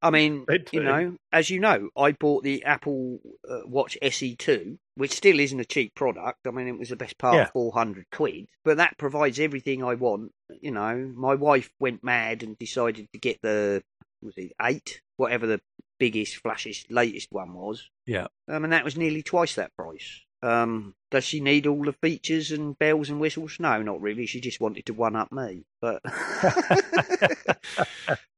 I 0.00 0.10
mean, 0.10 0.46
you 0.72 0.82
know, 0.82 1.16
as 1.32 1.50
you 1.50 1.60
know, 1.60 1.88
I 1.96 2.12
bought 2.12 2.42
the 2.42 2.64
Apple 2.64 3.20
uh, 3.48 3.60
Watch 3.64 3.98
SE2, 4.02 4.78
which 4.94 5.12
still 5.12 5.40
isn't 5.40 5.58
a 5.60 5.64
cheap 5.64 5.94
product. 5.94 6.46
I 6.46 6.50
mean, 6.50 6.68
it 6.68 6.78
was 6.78 6.90
the 6.90 6.96
best 6.96 7.18
part 7.18 7.34
Yeah. 7.36 7.42
of 7.44 7.52
400 7.52 8.06
quid, 8.12 8.46
but 8.64 8.76
that 8.76 8.98
provides 8.98 9.40
everything 9.40 9.82
I 9.82 9.94
want. 9.94 10.32
You 10.60 10.70
know, 10.70 11.12
my 11.16 11.34
wife 11.34 11.70
went 11.80 12.04
mad 12.04 12.42
and 12.42 12.58
decided 12.58 13.08
to 13.12 13.18
get 13.18 13.40
the, 13.42 13.82
was 14.20 14.34
it 14.36 14.52
eight? 14.60 15.00
Whatever 15.16 15.46
the 15.46 15.60
biggest, 15.98 16.42
flashiest, 16.42 16.86
latest 16.90 17.28
one 17.30 17.54
was. 17.54 17.88
Yeah. 18.06 18.26
Um, 18.48 18.64
and 18.64 18.72
that 18.72 18.84
was 18.84 18.96
nearly 18.96 19.22
twice 19.22 19.54
that 19.54 19.74
price. 19.76 20.20
Um, 20.42 20.94
does 21.10 21.24
she 21.24 21.40
need 21.40 21.66
all 21.66 21.84
the 21.84 21.92
features 21.92 22.50
and 22.50 22.76
bells 22.78 23.10
and 23.10 23.20
whistles? 23.20 23.58
No, 23.60 23.80
not 23.82 24.00
really. 24.00 24.26
She 24.26 24.40
just 24.40 24.60
wanted 24.60 24.86
to 24.86 24.94
one 24.94 25.14
up 25.14 25.30
me. 25.30 25.64
But 25.80 26.00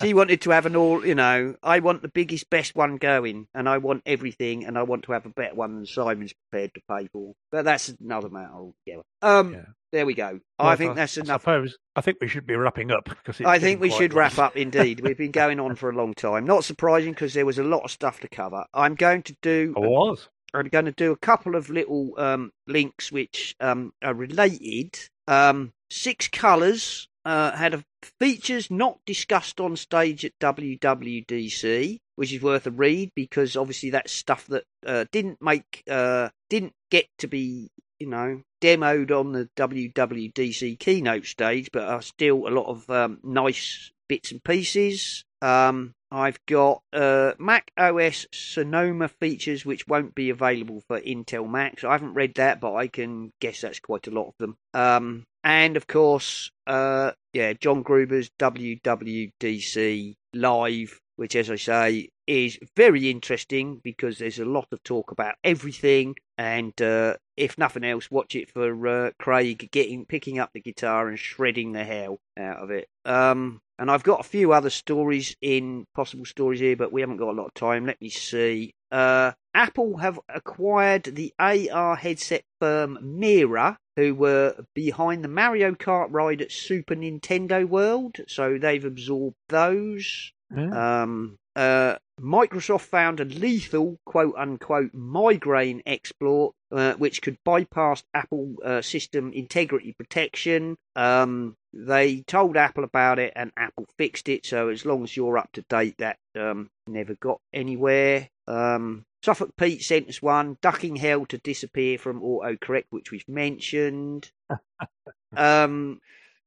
she 0.02 0.14
wanted 0.14 0.40
to 0.43 0.51
have 0.51 0.66
an 0.66 0.76
all, 0.76 1.05
you 1.06 1.14
know, 1.14 1.55
I 1.62 1.78
want 1.81 2.02
the 2.02 2.09
biggest, 2.09 2.51
best 2.51 2.74
one 2.74 2.97
going, 2.97 3.47
and 3.55 3.68
I 3.68 3.78
want 3.78 4.02
everything, 4.06 4.64
and 4.64 4.76
I 4.78 4.82
want 4.82 5.05
to 5.05 5.12
have 5.12 5.26
a 5.26 5.31
better 5.31 5.55
one 5.55 5.76
than 5.76 5.86
Simon's 5.86 6.32
prepared 6.51 6.74
to 6.74 6.81
pay 6.89 7.09
for. 7.12 7.35
But 7.51 7.64
that's 7.64 7.89
another 8.01 8.28
matter 8.28 8.52
altogether. 8.52 9.02
Um, 9.22 9.52
Yeah. 9.55 9.64
there 9.93 10.06
we 10.06 10.14
go. 10.14 10.40
Well, 10.59 10.68
I 10.68 10.76
think 10.76 10.97
that's 10.97 11.16
I 11.18 11.22
enough. 11.22 11.43
suppose 11.43 11.76
I 11.97 12.01
think 12.01 12.18
we 12.20 12.28
should 12.28 12.47
be 12.47 12.56
wrapping 12.56 12.90
up 12.90 13.05
because 13.05 13.40
I 13.47 13.59
think 13.59 13.81
we 13.81 13.90
should 13.90 14.12
late. 14.12 14.18
wrap 14.18 14.39
up 14.39 14.56
indeed. 14.56 15.01
We've 15.01 15.16
been 15.18 15.31
going 15.31 15.60
on 15.60 15.76
for 15.76 15.90
a 15.90 15.94
long 15.94 16.12
time. 16.14 16.44
Not 16.44 16.64
surprising 16.64 17.12
because 17.12 17.35
there 17.35 17.47
was 17.47 17.59
a 17.59 17.64
lot 17.64 17.85
of 17.85 17.90
stuff 17.90 18.20
to 18.20 18.28
cover. 18.28 18.64
I'm 18.74 18.94
going 18.94 19.22
to 19.24 19.36
do 19.43 19.74
I 19.76 19.81
was. 19.81 20.28
I'm 20.55 20.68
going 20.68 20.85
to 20.85 20.93
do 20.93 21.12
a 21.12 21.16
couple 21.16 21.56
of 21.56 21.70
little 21.70 22.12
um, 22.18 22.52
links 22.66 23.10
which 23.10 23.56
um, 23.60 23.93
are 24.02 24.14
related. 24.14 24.98
Um, 25.26 25.72
Six 25.90 26.28
Colours 26.28 27.09
uh, 27.24 27.52
had 27.52 27.74
a 27.74 27.85
features 28.20 28.70
not 28.70 28.98
discussed 29.06 29.60
on 29.60 29.76
stage 29.76 30.24
at 30.24 30.39
WWDC, 30.40 31.98
which 32.16 32.32
is 32.32 32.43
worth 32.43 32.66
a 32.66 32.70
read 32.70 33.10
because 33.14 33.56
obviously 33.56 33.90
that's 33.90 34.12
stuff 34.12 34.47
that 34.48 34.64
uh, 34.86 35.05
didn't 35.10 35.40
make 35.40 35.82
uh, 35.90 36.28
didn't 36.51 36.74
get 36.90 37.06
to 37.18 37.26
be 37.26 37.70
you 37.98 38.06
know 38.06 38.43
demoed 38.60 39.10
on 39.10 39.32
the 39.32 39.48
WWDC 39.56 40.78
keynote 40.78 41.26
stage, 41.26 41.70
but 41.72 41.85
are 41.85 42.02
still 42.02 42.47
a 42.47 42.51
lot 42.51 42.66
of 42.66 42.89
um, 42.90 43.18
nice 43.22 43.90
bits 44.09 44.32
and 44.32 44.43
pieces. 44.44 45.24
Um, 45.45 45.93
I've 46.11 46.39
got 46.47 46.83
uh, 46.93 47.33
Mac 47.39 47.71
OS 47.77 48.27
Sonoma 48.33 49.09
features 49.09 49.66
which 49.66 49.87
won't 49.87 50.15
be 50.15 50.31
available 50.31 50.81
for 50.89 50.99
Intel 51.01 51.51
Macs. 51.51 51.85
I 51.85 51.93
haven't 51.93 52.15
read 52.15 52.35
that, 52.37 52.61
but 52.61 52.75
I 52.75 52.89
can 52.89 53.31
guess 53.41 53.61
that's 53.61 53.81
quite 53.81 54.07
a 54.07 54.11
lot 54.11 54.29
of 54.29 54.35
them. 54.39 54.57
Um, 54.73 55.25
and 55.43 55.77
of 55.77 55.87
course, 55.87 56.51
uh, 56.66 57.12
yeah, 57.35 57.53
John 57.53 57.83
Gruber's 57.83 58.31
WWDC 58.39 60.15
live, 60.33 61.01
which, 61.16 61.37
as 61.37 61.51
I 61.51 61.57
say, 61.57 62.09
is 62.27 62.59
very 62.75 63.11
interesting 63.11 63.83
because 63.85 64.16
there's 64.16 64.39
a 64.39 64.47
lot 64.47 64.69
of 64.73 64.83
talk 64.83 65.11
about 65.11 65.35
everything. 65.45 66.15
And 66.36 66.81
uh, 66.82 67.16
if 67.36 67.59
nothing 67.59 67.85
else, 67.85 68.11
watch 68.11 68.35
it 68.35 68.51
for 68.51 68.86
uh, 68.86 69.11
Craig 69.19 69.69
getting 69.70 70.05
picking 70.05 70.39
up 70.39 70.51
the 70.52 70.61
guitar 70.61 71.09
and 71.09 71.19
shredding 71.19 71.73
the 71.73 71.85
hell 71.85 72.19
out 72.36 72.59
of 72.59 72.70
it. 72.70 72.89
Um, 73.05 73.61
and 73.78 73.90
I've 73.90 74.02
got 74.02 74.20
a 74.20 74.24
few 74.28 74.52
other 74.52 74.70
stories 74.70 75.36
in 75.40 75.86
possible 75.94 76.24
stories 76.24 76.61
here, 76.61 76.77
but 76.77 76.93
we 76.93 77.01
haven't 77.01 77.16
got 77.16 77.31
a 77.31 77.39
lot 77.39 77.47
of 77.47 77.55
time. 77.55 77.86
Let 77.86 78.01
me 78.01 78.09
see. 78.09 78.73
Uh, 78.90 79.32
Apple 79.55 79.97
have 79.98 80.20
acquired 80.28 81.05
the 81.05 81.32
AR 81.39 81.97
headset 81.97 82.44
firm 82.61 82.98
Mira, 83.02 83.77
who 83.97 84.15
were 84.15 84.65
behind 84.74 85.24
the 85.24 85.28
Mario 85.28 85.73
Kart 85.73 86.09
ride 86.11 86.43
at 86.43 86.52
Super 86.52 86.94
Nintendo 86.94 87.65
World, 87.65 88.16
so 88.28 88.59
they've 88.59 88.85
absorbed 88.85 89.36
those. 89.48 90.32
Um, 90.73 91.36
uh, 91.56 91.97
Microsoft 92.20 92.82
found 92.82 93.20
a 93.20 93.24
lethal 93.24 93.99
quote 94.05 94.35
unquote 94.36 94.95
migraine 94.95 95.82
exploit 95.86 96.55
uh, 96.74 96.95
which 96.95 97.23
could 97.23 97.39
bypass 97.45 98.03
Apple 98.12 98.57
uh, 98.65 98.82
system 98.82 99.32
integrity 99.32 99.93
protection. 99.93 100.77
Um, 100.97 101.57
they 101.73 102.23
told 102.23 102.57
Apple 102.57 102.85
about 102.85 103.19
it 103.19 103.32
and 103.36 103.53
Apple 103.57 103.86
fixed 103.97 104.28
it. 104.28 104.45
So 104.45 104.69
as 104.69 104.85
long 104.85 105.05
as 105.05 105.16
you're 105.16 105.39
up 105.39 105.51
to 105.53 105.62
date, 105.62 105.99
that 105.99 106.19
um, 106.35 106.70
never 106.89 107.15
got 107.15 107.41
anywhere. 107.53 108.28
Um, 108.49 109.05
Suffolk 109.23 109.57
Pete 109.57 109.82
sent 109.82 110.09
us 110.09 110.20
one, 110.20 110.59
ducking 110.61 110.97
hell 110.97 111.27
to 111.27 111.39
disappear 111.39 111.97
from 111.97 112.20
autocorrect, 112.20 112.86
which 112.91 113.11
we've 113.11 113.28
mentioned. 113.28 114.31
um, 115.36 116.01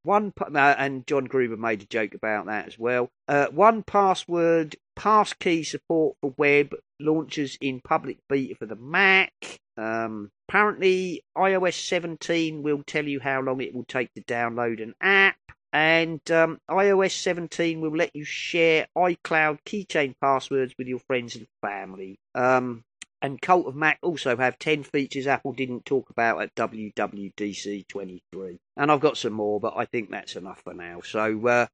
one 0.03 0.33
and 0.53 1.05
John 1.05 1.25
Gruber 1.25 1.57
made 1.57 1.81
a 1.81 1.85
joke 1.85 2.13
about 2.13 2.45
that 2.45 2.67
as 2.67 2.79
well. 2.79 3.09
Uh, 3.27 3.47
1Password 3.47 4.75
passkey 4.95 5.63
support 5.63 6.15
for 6.21 6.33
web 6.37 6.73
launches 6.99 7.57
in 7.61 7.81
public 7.81 8.17
beta 8.29 8.55
for 8.55 8.65
the 8.65 8.75
Mac. 8.75 9.33
Um, 9.77 10.31
apparently, 10.47 11.23
iOS 11.37 11.73
17 11.87 12.63
will 12.63 12.83
tell 12.85 13.05
you 13.05 13.19
how 13.19 13.41
long 13.41 13.61
it 13.61 13.75
will 13.75 13.85
take 13.85 14.13
to 14.13 14.23
download 14.23 14.81
an 14.81 14.95
app. 15.01 15.37
And 15.73 16.21
um, 16.31 16.59
iOS 16.69 17.11
17 17.11 17.81
will 17.81 17.95
let 17.95 18.15
you 18.15 18.23
share 18.23 18.87
iCloud 18.97 19.59
keychain 19.65 20.15
passwords 20.19 20.73
with 20.77 20.87
your 20.87 20.99
friends 20.99 21.35
and 21.35 21.47
family. 21.61 22.19
Um, 22.33 22.83
and 23.21 23.41
Cult 23.41 23.67
of 23.67 23.75
Mac 23.75 23.99
also 24.01 24.37
have 24.37 24.59
10 24.59 24.83
features 24.83 25.27
Apple 25.27 25.53
didn't 25.53 25.85
talk 25.85 26.09
about 26.09 26.41
at 26.41 26.55
WWDC 26.55 27.87
23. 27.87 28.59
And 28.75 28.91
I've 28.91 28.99
got 28.99 29.17
some 29.17 29.33
more, 29.33 29.59
but 29.59 29.73
I 29.75 29.85
think 29.85 30.11
that's 30.11 30.35
enough 30.35 30.61
for 30.63 30.73
now. 30.73 31.01
So 31.01 31.47
uh, 31.47 31.65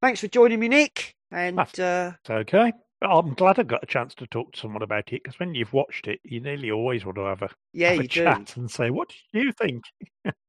thanks 0.00 0.20
for 0.20 0.28
joining 0.28 0.60
me, 0.60 0.68
Nick. 0.68 1.14
And 1.30 1.58
uh, 1.80 2.12
okay. 2.28 2.72
I'm 3.02 3.34
glad 3.34 3.58
I 3.58 3.62
got 3.62 3.82
a 3.82 3.86
chance 3.86 4.14
to 4.16 4.26
talk 4.26 4.52
to 4.52 4.58
someone 4.60 4.82
about 4.82 5.12
it 5.12 5.22
because 5.22 5.38
when 5.38 5.54
you've 5.54 5.72
watched 5.72 6.08
it, 6.08 6.20
you 6.24 6.40
nearly 6.40 6.70
always 6.70 7.04
want 7.04 7.16
to 7.16 7.24
have 7.24 7.42
a, 7.42 7.50
yeah, 7.72 7.90
have 7.90 7.98
a 8.00 8.02
do. 8.02 8.08
chat 8.08 8.56
and 8.56 8.70
say, 8.70 8.90
"What 8.90 9.12
do 9.32 9.40
you 9.40 9.52
think?" 9.52 9.84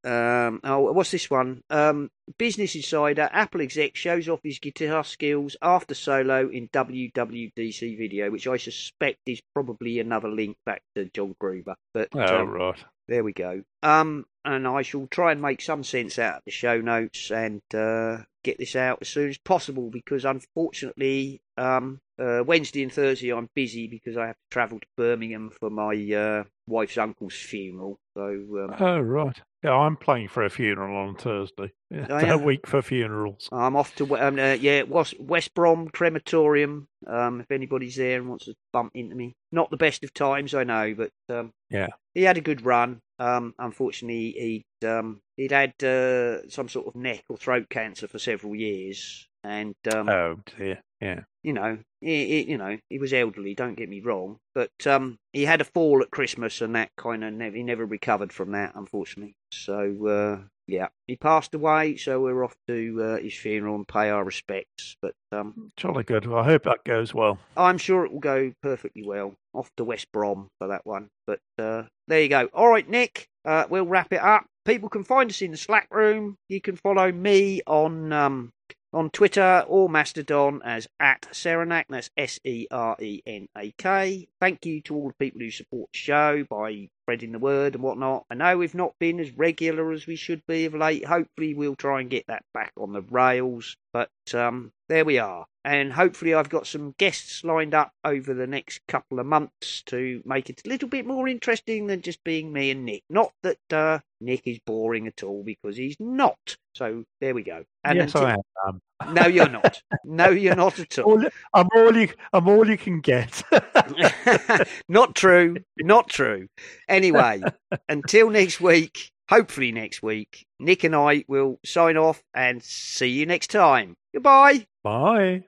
Um, 0.04 0.62
oh, 0.64 0.92
what's 0.94 1.12
this 1.12 1.30
one? 1.30 1.62
Um, 1.70 2.10
Business 2.38 2.76
Insider, 2.76 3.30
Apple 3.34 3.62
exec 3.62 3.96
shows 3.98 4.30
off 4.30 4.40
his 4.44 4.60
guitar 4.60 5.04
skills 5.04 5.58
after 5.62 5.94
solo 5.94 6.48
in 6.48 6.70
WWDC 6.70 7.98
video, 7.98 8.32
which 8.32 8.48
I 8.48 8.56
suspect 8.58 9.20
is 9.26 9.42
probably 9.54 10.00
another 10.00 10.30
link 10.30 10.56
back 10.66 10.82
to 10.96 11.06
John 11.14 11.36
Gruber. 11.40 11.76
But 11.94 12.10
Oh, 12.14 12.42
um, 12.42 12.50
right. 12.52 12.82
there 13.10 13.24
we 13.26 13.34
go. 13.34 13.64
Um, 13.84 14.26
and 14.46 14.66
I 14.66 14.82
shall 14.84 15.08
try 15.08 15.34
and 15.34 15.42
make 15.42 15.62
some 15.62 15.84
sense 15.84 16.18
out 16.18 16.38
of 16.38 16.44
the 16.46 16.52
show 16.52 16.80
notes 16.80 17.30
and 17.30 17.62
uh, 17.74 18.20
get 18.44 18.58
this 18.58 18.78
out 18.78 19.00
as 19.02 19.10
soon 19.10 19.30
as 19.30 19.38
possible 19.38 19.90
because 19.90 20.24
unfortunately, 20.24 21.42
um, 21.58 22.00
uh, 22.20 22.44
Wednesday 22.46 22.84
and 22.84 22.92
Thursday 22.92 23.32
I'm 23.32 23.50
busy 23.56 23.88
because 23.88 24.18
I 24.18 24.28
have 24.28 24.36
to 24.36 24.42
travel 24.52 24.80
to 24.80 24.88
Birmingham 24.96 25.50
for 25.60 25.70
my 25.70 25.94
uh, 26.14 26.44
wife's 26.68 26.98
uncle's 26.98 27.34
funeral. 27.36 28.00
So 28.16 28.24
um, 28.24 28.76
Oh, 28.80 29.00
right. 29.00 29.40
Yeah, 29.64 29.74
I'm 29.74 29.98
playing 29.98 30.28
for 30.30 30.44
a 30.44 30.50
funeral 30.50 30.96
on 30.98 31.16
Thursday. 31.16 31.72
Yeah, 31.90 32.34
a 32.34 32.38
week 32.38 32.68
for 32.68 32.82
funerals. 32.82 33.48
I'm 33.50 33.78
off 33.78 33.96
to 33.96 34.18
um, 34.18 34.38
uh, 34.38 34.54
yeah 34.60 34.82
West, 34.84 35.18
West 35.22 35.54
Brom 35.54 35.88
crematorium. 35.88 36.88
Um, 37.08 37.40
if 37.40 37.50
anybody's 37.50 37.96
there 37.96 38.18
and 38.20 38.28
wants 38.28 38.46
to 38.46 38.56
bump 38.74 38.92
into 38.94 39.16
me, 39.16 39.36
not 39.54 39.70
the 39.72 39.78
best 39.78 40.04
of 40.04 40.14
times, 40.14 40.54
I 40.54 40.66
know, 40.66 40.94
but 40.96 41.12
um, 41.34 41.52
Yeah. 41.70 41.88
he 42.14 42.24
had 42.24 42.38
a 42.38 42.42
good 42.42 42.66
run. 42.66 43.00
Um, 43.20 43.54
unfortunately, 43.58 44.64
he'd 44.82 44.88
um, 44.88 45.22
he'd 45.38 45.52
had 45.52 45.82
uh, 45.84 46.48
some 46.50 46.68
sort 46.68 46.88
of 46.88 46.96
neck 46.96 47.24
or 47.30 47.38
throat 47.38 47.68
cancer 47.70 48.08
for 48.08 48.20
several 48.20 48.54
years, 48.54 49.28
and 49.44 49.74
um, 49.94 50.10
Oh, 50.10 50.40
dear. 50.58 50.82
Yeah. 51.02 51.22
you 51.44 51.54
know, 51.54 51.78
he, 52.02 52.26
he, 52.26 52.52
you 52.52 52.58
know, 52.58 52.78
he 52.90 52.98
was 52.98 53.14
elderly. 53.14 53.54
Don't 53.54 53.76
get 53.76 53.90
me 53.90 54.02
wrong, 54.02 54.38
but 54.56 54.72
um, 54.86 55.18
he 55.32 55.46
had 55.46 55.62
a 55.62 55.66
fall 55.66 56.02
at 56.02 56.12
Christmas, 56.12 56.62
and 56.62 56.76
that 56.76 56.90
kind 56.98 57.24
of 57.24 57.34
never, 57.34 57.56
he 57.56 57.64
never 57.64 57.86
recovered 57.86 58.34
from 58.34 58.52
that, 58.54 58.74
unfortunately. 58.76 59.36
So 59.52 60.08
uh, 60.08 60.48
yeah, 60.68 60.88
he 61.08 61.16
passed 61.16 61.54
away. 61.54 61.96
So 61.96 62.20
we're 62.22 62.44
off 62.44 62.56
to 62.68 63.02
uh, 63.02 63.22
his 63.22 63.34
funeral 63.36 63.76
and 63.76 63.88
pay 63.88 64.10
our 64.10 64.24
respects. 64.24 64.96
But 65.02 65.14
um, 65.32 65.72
Jolly 65.78 66.04
good. 66.04 66.26
Well, 66.26 66.40
I 66.40 66.46
hope 66.46 66.64
that 66.64 66.84
goes 66.84 67.14
well. 67.14 67.40
I'm 67.56 67.78
sure 67.78 68.06
it 68.06 68.12
will 68.12 68.20
go 68.20 68.52
perfectly 68.62 69.04
well. 69.06 69.34
Off 69.54 69.70
to 69.78 69.84
West 69.84 70.12
Brom 70.12 70.50
for 70.60 70.68
that 70.68 70.86
one. 70.86 71.10
But 71.26 71.40
uh, 71.58 71.84
there 72.08 72.22
you 72.22 72.30
go. 72.30 72.50
All 72.54 72.70
right, 72.70 72.88
Nick. 72.88 73.28
Uh, 73.46 73.66
we'll 73.70 73.86
wrap 73.86 74.12
it 74.12 74.22
up. 74.22 74.46
People 74.66 74.90
can 74.90 75.06
find 75.06 75.30
us 75.30 75.42
in 75.42 75.52
the 75.52 75.58
Slack 75.58 75.88
room. 75.90 76.36
You 76.50 76.60
can 76.60 76.76
follow 76.76 77.12
me 77.12 77.62
on 77.66 78.12
um, 78.12 78.52
on 78.94 79.10
Twitter 79.10 79.66
or 79.68 79.90
Mastodon 79.90 80.62
as 80.64 80.88
at 81.00 81.24
Serenak. 81.32 81.86
That's 81.90 82.10
S 82.18 82.40
E 82.44 82.68
R 82.72 82.96
E 83.00 83.22
N 83.26 83.48
A 83.58 83.72
K. 83.78 84.28
Thank 84.40 84.66
you 84.66 84.82
to 84.82 84.96
all 84.96 85.08
the 85.10 85.26
people 85.26 85.42
who 85.42 85.52
support 85.52 85.90
the 85.94 85.98
show 85.98 86.46
by 86.50 86.90
spreading 87.04 87.32
the 87.32 87.40
word 87.40 87.76
and 87.76 87.84
whatnot. 87.84 88.26
I 88.30 88.36
know 88.36 88.58
we've 88.58 88.76
not 88.76 88.94
been 89.00 89.20
as 89.20 89.32
regular 89.32 89.92
as 89.92 90.08
we 90.08 90.18
should 90.18 90.46
be 90.46 90.66
of 90.66 90.74
late. 90.74 91.06
Hopefully, 91.06 91.54
we'll 91.54 91.76
try 91.76 92.02
and 92.02 92.10
get 92.10 92.28
that 92.28 92.44
back 92.54 92.74
on 92.78 92.94
the 92.94 93.02
rails. 93.02 93.78
But 93.94 94.10
um, 94.34 94.72
there 94.90 95.06
we 95.06 95.18
are. 95.18 95.46
And 95.64 95.92
hopefully, 95.94 96.34
I've 96.34 96.50
got 96.50 96.68
some 96.68 96.96
guests 96.98 97.44
lined 97.44 97.74
up 97.74 97.92
over 98.04 98.34
the 98.34 98.48
next 98.48 98.82
couple 98.88 99.20
of 99.20 99.26
months 99.26 99.84
to 99.88 100.22
make 100.26 100.50
it 100.50 100.62
a 100.66 100.70
little 100.70 100.90
bit 100.90 101.06
more 101.06 101.28
interesting 101.28 101.88
than 101.88 102.02
just 102.02 102.24
being 102.24 102.52
me 102.52 102.72
and 102.72 102.86
Nick. 102.86 103.04
Not 103.10 103.32
that 103.44 103.74
uh, 103.74 104.00
Nick 104.22 104.46
is 104.46 104.60
boring 104.66 105.08
at 105.08 105.24
all, 105.24 105.44
because 105.44 105.78
he's 105.78 105.98
not. 106.00 106.58
So 106.78 107.04
there 107.22 107.34
we 107.34 107.44
go. 107.44 107.64
And 107.84 107.98
yes, 107.98 108.14
until- 108.14 108.28
I 108.28 108.32
am. 108.34 108.40
Um. 108.68 108.82
No, 109.14 109.28
you're 109.28 109.48
not. 109.48 109.80
No, 110.04 110.30
you're 110.32 110.56
not 110.56 110.80
at 110.80 110.98
all. 111.00 111.24
All, 111.24 111.30
I'm 111.54 111.68
all 111.76 111.96
you. 111.96 112.10
I'm 112.34 112.48
all 112.48 112.68
you 112.68 112.80
can 112.80 113.00
get. 113.00 113.44
not 114.90 115.14
true. 115.16 115.58
Not 115.78 116.10
true. 116.10 116.48
Anyway, 116.90 117.44
until 117.88 118.32
next 118.32 118.60
week, 118.60 119.12
hopefully 119.30 119.72
next 119.72 120.02
week, 120.02 120.48
Nick 120.60 120.84
and 120.84 120.96
I 120.96 121.26
will 121.28 121.60
sign 121.64 121.96
off 121.96 122.24
and 122.34 122.64
see 122.64 123.10
you 123.10 123.28
next 123.28 123.52
time. 123.52 123.96
Goodbye. 124.16 124.66
Bye. 124.84 125.44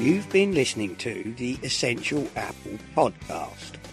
You've 0.00 0.28
been 0.30 0.52
listening 0.52 0.96
to 0.96 1.32
the 1.36 1.58
Essential 1.62 2.28
Apple 2.34 2.78
podcast. 2.96 3.76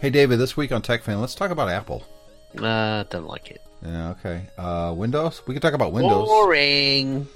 Hey, 0.00 0.10
David, 0.10 0.38
this 0.38 0.56
week 0.56 0.70
on 0.72 0.80
TechFan, 0.82 1.20
let's 1.20 1.34
talk 1.34 1.50
about 1.50 1.68
Apple. 1.68 2.04
Uh, 2.56 3.02
don't 3.10 3.26
like 3.26 3.50
it. 3.50 3.60
Yeah, 3.84 4.10
okay. 4.10 4.42
Uh, 4.56 4.94
Windows? 4.96 5.42
We 5.46 5.54
can 5.54 5.60
talk 5.60 5.74
about 5.74 5.92
Windows. 5.92 6.26
Boring. 6.26 7.26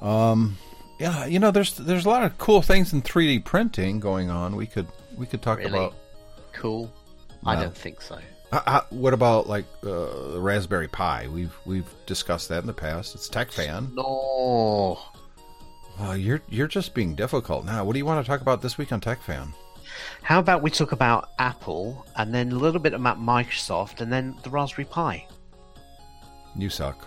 Um, 0.00 0.56
yeah, 0.98 1.26
you 1.26 1.38
know, 1.38 1.50
there's 1.50 1.76
there's 1.76 2.06
a 2.06 2.08
lot 2.08 2.24
of 2.24 2.36
cool 2.38 2.62
things 2.62 2.92
in 2.92 3.02
3D 3.02 3.44
printing 3.44 4.00
going 4.00 4.30
on. 4.30 4.56
We 4.56 4.66
could 4.66 4.86
we 5.16 5.26
could 5.26 5.42
talk 5.42 5.58
Really? 5.58 5.70
about. 5.70 5.94
Cool. 6.52 6.92
I 7.44 7.54
don't 7.60 7.76
think 7.76 8.00
so. 8.00 8.18
Uh, 8.50 8.60
uh, 8.66 8.80
what 8.90 9.12
about 9.14 9.46
like 9.48 9.64
uh, 9.82 10.32
the 10.32 10.40
Raspberry 10.40 10.88
Pi? 10.88 11.28
We've 11.28 11.54
we've 11.66 11.86
discussed 12.06 12.48
that 12.48 12.60
in 12.60 12.66
the 12.66 12.72
past. 12.74 13.14
It's 13.14 13.28
TechFan. 13.28 13.94
No. 13.94 14.98
Well, 15.98 16.16
you're 16.16 16.40
you're 16.48 16.68
just 16.68 16.94
being 16.94 17.14
difficult 17.14 17.64
now. 17.64 17.84
What 17.84 17.92
do 17.92 17.98
you 17.98 18.06
want 18.06 18.24
to 18.24 18.28
talk 18.28 18.40
about 18.40 18.62
this 18.62 18.78
week 18.78 18.92
on 18.92 19.00
TechFan? 19.00 19.52
How 20.22 20.38
about 20.38 20.62
we 20.62 20.70
talk 20.70 20.92
about 20.92 21.30
Apple 21.38 22.06
and 22.16 22.34
then 22.34 22.52
a 22.52 22.56
little 22.56 22.80
bit 22.80 22.94
about 22.94 23.18
Microsoft 23.18 24.00
and 24.00 24.12
then 24.12 24.36
the 24.42 24.50
Raspberry 24.50 24.86
Pi? 24.86 25.26
You 26.56 26.70
suck. 26.70 27.06